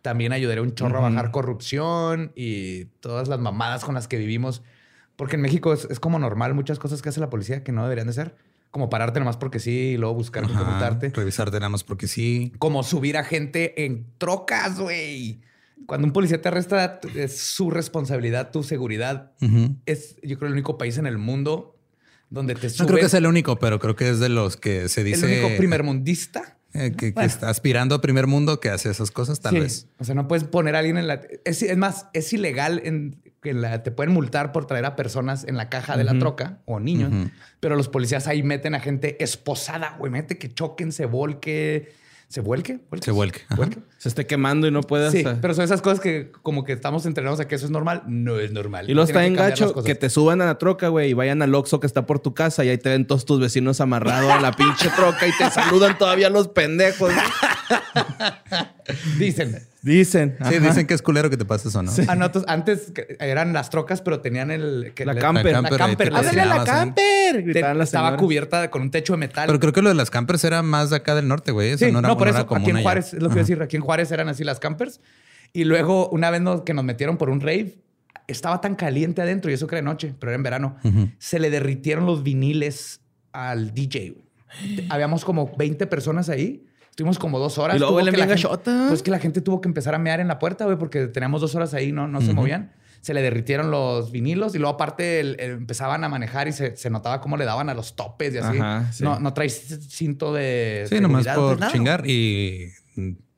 también 0.01 0.31
ayudaría 0.31 0.61
un 0.61 0.75
chorro 0.75 0.99
a 0.99 1.09
bajar 1.09 1.31
corrupción 1.31 2.31
y 2.35 2.85
todas 3.01 3.27
las 3.27 3.39
mamadas 3.39 3.83
con 3.83 3.95
las 3.95 4.07
que 4.07 4.15
vivimos. 4.15 4.63
Porque 5.17 5.35
en 5.35 5.41
México 5.41 5.73
es, 5.73 5.99
como 5.99 6.19
normal 6.19 6.53
muchas 6.53 6.79
cosas 6.79 7.01
que 7.01 7.09
hace 7.09 7.19
la 7.19 7.29
policía 7.29 7.63
que 7.63 7.73
no 7.73 7.83
deberían 7.83 8.07
de 8.07 8.13
ser. 8.13 8.35
Como 8.71 8.89
pararte 8.89 9.19
nomás 9.19 9.35
porque 9.35 9.59
sí 9.59 9.71
y 9.71 9.97
luego 9.97 10.13
buscar 10.13 10.45
preguntarte. 10.45 11.09
Revisarte 11.09 11.57
nada 11.57 11.69
más 11.69 11.83
porque 11.83 12.07
sí. 12.07 12.53
Como 12.59 12.83
subir 12.83 13.17
a 13.17 13.23
gente 13.23 13.85
en 13.85 14.05
trocas, 14.17 14.79
güey. 14.79 15.41
Cuando 15.87 16.05
un 16.05 16.13
policía 16.13 16.41
te 16.41 16.49
arresta, 16.49 16.99
es 17.15 17.37
su 17.37 17.71
responsabilidad, 17.71 18.51
tu 18.51 18.63
seguridad. 18.63 19.31
Es, 19.85 20.17
yo 20.21 20.37
creo, 20.37 20.47
el 20.47 20.53
único 20.53 20.77
país 20.77 20.97
en 20.97 21.07
el 21.07 21.17
mundo 21.17 21.75
donde 22.29 22.55
te 22.55 22.69
suben. 22.69 22.85
No 22.85 22.93
creo 22.93 23.03
que 23.05 23.09
sea 23.09 23.19
el 23.19 23.27
único, 23.27 23.57
pero 23.57 23.79
creo 23.79 23.95
que 23.95 24.09
es 24.09 24.19
de 24.19 24.29
los 24.29 24.57
que 24.57 24.89
se 24.89 25.03
dice. 25.03 25.25
El 25.25 25.43
único 25.43 25.57
primermundista. 25.57 26.57
Eh, 26.73 26.93
que, 26.95 27.13
está 27.23 27.49
aspirando 27.49 27.95
a 27.95 28.01
primer 28.01 28.27
mundo 28.27 28.59
que 28.59 28.69
hace 28.69 28.91
esas 28.91 29.09
cosas, 29.09 29.39
tal 29.39 29.59
vez. 29.59 29.87
O 29.97 30.03
sea, 30.03 30.13
no 30.13 30.27
puedes 30.27 30.43
poner 30.43 30.75
a 30.75 30.79
alguien 30.79 30.97
en 30.97 31.07
la. 31.07 31.21
Es, 31.43 31.75
más, 31.77 32.07
es 32.13 32.31
ilegal 32.33 32.81
en 32.83 33.19
que 33.41 33.53
la, 33.53 33.83
te 33.83 33.91
pueden 33.91 34.13
multar 34.13 34.51
por 34.51 34.65
traer 34.65 34.85
a 34.85 34.95
personas 34.95 35.43
en 35.43 35.57
la 35.57 35.69
caja 35.69 35.97
de 35.97 36.03
la 36.03 36.17
troca 36.17 36.59
o 36.65 36.79
niños, 36.79 37.11
pero 37.59 37.75
los 37.75 37.87
policías 37.87 38.27
ahí 38.27 38.43
meten 38.43 38.75
a 38.75 38.79
gente 38.79 39.23
esposada, 39.23 39.95
güey. 39.99 40.11
Mete 40.11 40.37
que 40.37 40.53
choquen, 40.53 40.91
se 40.91 41.05
volque 41.05 41.93
se 42.29 42.41
vuelque. 42.41 42.79
Se 43.01 43.11
vuelque. 43.11 43.45
Se 43.97 44.09
esté 44.09 44.27
quemando 44.27 44.67
y 44.67 44.71
no 44.71 44.81
puede 44.81 45.11
Sí, 45.11 45.23
pero 45.41 45.53
son 45.53 45.63
esas 45.63 45.81
cosas 45.81 46.01
que 46.01 46.29
como 46.41 46.65
que 46.65 46.73
estamos 46.73 47.05
entrenados 47.05 47.39
a 47.39 47.47
que 47.47 47.55
eso 47.55 47.65
es 47.65 47.71
normal. 47.71 48.03
No 48.05 48.37
es 48.37 48.51
normal. 48.51 48.89
Y 48.89 48.93
luego 48.93 49.07
está 49.07 49.25
en 49.25 49.33
gacho 49.33 49.73
que 49.81 49.95
te 49.95 50.09
suban 50.09 50.41
a 50.41 50.45
la 50.45 50.57
troca, 50.57 50.89
güey, 50.89 51.11
y 51.11 51.13
vayan 51.13 51.41
al 51.41 51.55
Oxxo 51.55 51.79
que 51.79 51.87
está 51.87 52.05
por 52.05 52.19
tu 52.19 52.33
casa 52.33 52.65
y 52.65 52.69
ahí 52.69 52.77
te 52.77 52.89
ven 52.89 53.07
todos 53.07 53.23
tus 53.23 53.39
vecinos 53.39 53.79
amarrados 53.79 54.29
a 54.29 54.41
la 54.41 54.51
pinche 54.51 54.89
troca 54.89 55.25
y 55.25 55.31
te 55.37 55.49
saludan 55.49 55.97
todavía 55.97 56.29
los 56.29 56.49
pendejos. 56.49 57.13
Dicen. 59.17 59.65
Dicen. 59.81 60.37
Sí, 60.49 60.59
dicen 60.59 60.87
que 60.87 60.93
es 60.93 61.01
culero 61.01 61.29
que 61.29 61.37
te 61.37 61.45
pase 61.45 61.69
eso, 61.69 61.83
¿no? 61.83 61.91
Ah, 62.07 62.31
antes 62.47 62.91
eran 63.19 63.53
las 63.53 63.69
trocas, 63.69 64.01
pero 64.01 64.21
tenían 64.21 64.51
el... 64.51 64.93
la, 64.97 65.15
camper. 65.15 65.51
la, 65.51 65.61
camper. 65.61 66.11
La 66.11 66.21
camper. 66.21 66.47
la 66.47 66.63
camper! 66.63 67.57
estaba 67.81 68.17
cubierta 68.17 68.69
con 68.71 68.81
un 68.81 68.91
techo 68.91 69.13
de 69.13 69.17
metal. 69.17 69.45
Pero 69.47 69.59
creo 69.59 69.73
que 69.73 69.81
lo 69.81 69.89
de 69.89 69.95
las 69.95 70.09
campers 70.09 70.43
era 70.43 70.63
más 70.63 70.89
de 70.89 70.97
acá 70.97 71.15
del 71.15 71.27
norte, 71.27 71.51
güey. 71.51 71.71
Eso 71.71 71.85
no, 71.91 71.99
era, 71.99 72.07
no, 72.07 72.17
por 72.17 72.27
eso 72.27 72.47
aquí 72.49 72.69
en 72.69 72.81
Juárez, 72.81 73.13
es 73.13 73.21
lo 73.21 73.29
que 73.29 73.35
a 73.35 73.43
decir, 73.43 73.61
aquí 73.61 73.75
en 73.75 73.83
Juárez 73.83 74.11
eran 74.11 74.29
así 74.29 74.43
las 74.43 74.59
campers. 74.59 74.99
Y 75.53 75.63
luego, 75.63 76.09
una 76.09 76.29
vez 76.31 76.41
que 76.65 76.73
nos 76.73 76.83
metieron 76.83 77.17
por 77.17 77.29
un 77.29 77.39
rave, 77.39 77.77
estaba 78.27 78.59
tan 78.61 78.75
caliente 78.75 79.21
adentro, 79.21 79.49
y 79.51 79.53
eso 79.53 79.67
que 79.67 79.75
era 79.75 79.81
noche, 79.83 80.13
pero 80.19 80.31
era 80.31 80.35
en 80.35 80.43
verano, 80.43 80.77
se 81.19 81.39
le 81.39 81.49
derritieron 81.49 82.05
los 82.05 82.23
viniles 82.23 83.01
al 83.31 83.73
DJ. 83.73 84.15
Habíamos 84.89 85.23
como 85.23 85.55
20 85.55 85.87
personas 85.87 86.29
ahí 86.29 86.65
Estuvimos 86.97 87.19
como 87.19 87.37
dos 87.37 87.59
horas. 87.59 87.75
Y 87.75 87.79
luego 87.79 88.01
le 88.01 88.11
la 88.11 88.25
Pues 88.89 89.03
que 89.03 89.11
la 89.11 89.19
gente 89.19 89.41
tuvo 89.41 89.61
que 89.61 89.67
empezar 89.67 89.93
a 89.93 89.99
mear 89.99 90.19
en 90.19 90.27
la 90.27 90.39
puerta, 90.39 90.65
güey, 90.65 90.79
porque 90.79 91.05
teníamos 91.05 91.41
dos 91.41 91.53
horas 91.53 91.75
ahí, 91.75 91.91
no, 91.91 92.07
no 92.07 92.21
se 92.21 92.33
movían. 92.33 92.71
Se 93.01 93.13
le 93.13 93.21
derritieron 93.21 93.69
los 93.69 94.11
vinilos 94.11 94.55
y 94.55 94.57
luego 94.57 94.73
aparte 94.73 95.45
empezaban 95.45 96.03
a 96.03 96.09
manejar 96.09 96.47
y 96.47 96.53
se, 96.53 96.75
se, 96.75 96.89
notaba 96.89 97.21
cómo 97.21 97.37
le 97.37 97.45
daban 97.45 97.69
a 97.69 97.75
los 97.75 97.95
topes 97.95 98.33
y 98.33 98.39
así. 98.39 99.03
no, 99.03 99.19
no 99.19 99.33
traes 99.35 99.77
cinto 99.89 100.33
de... 100.33 100.87
Sí, 100.89 100.99
nomás 100.99 101.27
por 101.27 101.59
chingar 101.67 102.09
y 102.09 102.71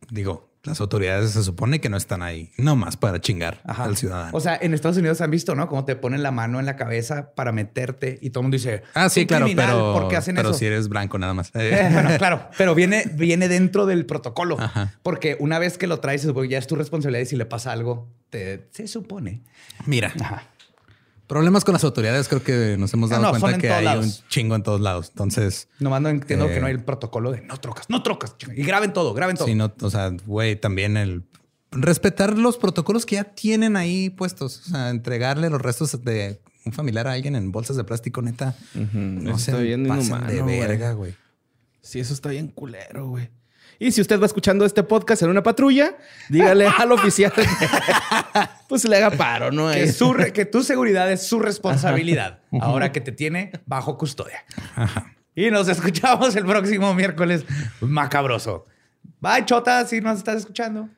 digo, 0.10 0.49
las 0.64 0.82
autoridades 0.82 1.32
se 1.32 1.44
supone 1.44 1.80
que 1.80 1.90
no 1.90 1.98
están 1.98 2.22
ahí, 2.22 2.52
no 2.58 2.76
más 2.76 2.98
para 2.98 3.22
chingar 3.22 3.62
al 3.64 3.96
ciudadano. 3.96 4.32
O 4.34 4.40
sea, 4.40 4.58
en 4.62 4.74
Estados 4.74 4.98
Unidos 4.98 5.22
han 5.22 5.32
visto, 5.32 5.56
¿no? 5.56 5.68
Cómo 5.68 5.86
te 5.86 5.96
ponen 5.96 6.22
la 6.22 6.32
mano 6.32 6.60
en 6.60 6.66
la 6.66 6.76
cabeza 6.76 7.34
para 7.34 7.52
meterte 7.52 8.20
y 8.22 8.32
todo 8.32 8.42
el 8.42 8.44
mundo 8.46 8.56
dice, 8.56 8.84
ah, 8.94 9.10
sí, 9.10 9.26
claro, 9.26 9.48
pero, 9.56 9.94
¿por 9.94 10.08
qué 10.10 10.18
hacen 10.18 10.36
pero 10.36 10.54
si 10.54 10.66
eres 10.66 10.90
blanco 10.90 11.18
nada 11.18 11.34
más. 11.34 11.52
Eh, 11.54 11.90
bueno, 11.94 12.10
claro, 12.18 12.50
pero 12.58 12.76
viene, 12.76 13.04
viene 13.14 13.48
dentro 13.48 13.86
del 13.86 14.06
protocolo. 14.06 14.58
Porque 15.04 15.38
una 15.40 15.60
vez 15.60 15.78
que 15.78 15.88
lo 15.88 16.00
traes, 16.00 16.28
ya 16.50 16.58
es 16.58 16.68
tu 16.68 16.76
responsabilidad 16.76 17.22
y 17.22 17.26
si 17.26 17.36
le 17.36 17.46
pasa 17.46 17.72
algo, 17.72 18.10
te, 18.30 18.68
se 18.72 18.88
supone. 18.88 19.42
Mira. 19.86 20.14
Ajá. 20.20 20.44
Problemas 21.30 21.64
con 21.64 21.74
las 21.74 21.84
autoridades, 21.84 22.28
creo 22.28 22.42
que 22.42 22.76
nos 22.80 22.92
hemos 22.96 23.12
dado 23.12 23.40
cuenta 23.40 23.60
que 23.60 23.72
hay 23.72 24.00
un 24.00 24.12
chingo 24.30 24.56
en 24.56 24.64
todos 24.64 24.82
lados. 24.82 25.10
Entonces. 25.10 25.68
Nomás 25.78 26.02
no 26.02 26.10
entiendo 26.10 26.48
que 26.48 26.60
no 26.60 26.66
hay 26.66 26.74
el 26.74 26.84
protocolo 26.84 27.32
de 27.32 27.42
no 27.42 27.56
trocas, 27.58 27.88
no 27.88 28.02
trocas. 28.02 28.36
Y 28.56 28.64
graben 28.64 28.94
todo, 28.94 29.14
graben 29.14 29.38
todo. 29.38 29.48
Sí, 29.48 29.54
no, 29.54 29.72
o 29.80 29.90
sea, 29.92 30.10
güey, 30.26 30.56
también 30.56 30.98
el 30.98 31.24
respetar 31.70 32.36
los 32.36 32.58
protocolos 32.58 33.06
que 33.06 33.18
ya 33.18 33.26
tienen 33.26 33.78
ahí 33.78 34.10
puestos. 34.10 34.60
O 34.66 34.72
sea, 34.72 34.90
entregarle 34.90 35.52
los 35.52 35.62
restos 35.62 36.04
de 36.04 36.42
un 36.66 36.74
familiar 36.74 37.08
a 37.08 37.12
alguien 37.12 37.36
en 37.36 37.52
bolsas 37.52 37.78
de 37.78 37.84
plástico, 37.84 38.24
neta. 38.24 38.56
No 38.74 39.38
sé, 39.38 39.52
está 39.52 39.62
bien 39.62 39.84
de 39.84 40.42
verga, 40.42 40.94
güey. 40.94 41.14
Sí, 41.84 42.00
eso 42.00 42.16
está 42.16 42.30
bien 42.30 42.48
culero, 42.48 43.08
güey. 43.08 43.30
Y 43.80 43.94
si 43.94 44.02
usted 44.02 44.20
va 44.20 44.26
escuchando 44.26 44.66
este 44.66 44.84
podcast 44.84 45.22
en 45.22 45.30
una 45.30 45.42
patrulla, 45.42 45.96
dígale 46.28 46.68
al 46.78 46.92
oficial 46.92 47.32
pues 48.68 48.84
le 48.84 48.98
haga 48.98 49.12
paro, 49.12 49.52
¿no? 49.52 49.72
Que, 49.72 50.34
que 50.34 50.46
tu 50.46 50.64
seguridad 50.64 51.10
es 51.12 51.26
su 51.26 51.40
responsabilidad, 51.40 52.42
ahora 52.60 52.92
que 52.92 53.00
te 53.00 53.14
tiene 53.14 53.52
bajo 53.66 53.98
custodia. 53.98 54.44
Y 55.34 55.50
nos 55.50 55.70
escuchamos 55.70 56.36
el 56.36 56.46
próximo 56.46 56.94
miércoles 56.94 57.46
macabroso. 57.80 58.66
Bye, 59.22 59.46
Chota, 59.46 59.86
si 59.86 60.02
nos 60.02 60.18
estás 60.18 60.38
escuchando. 60.38 60.90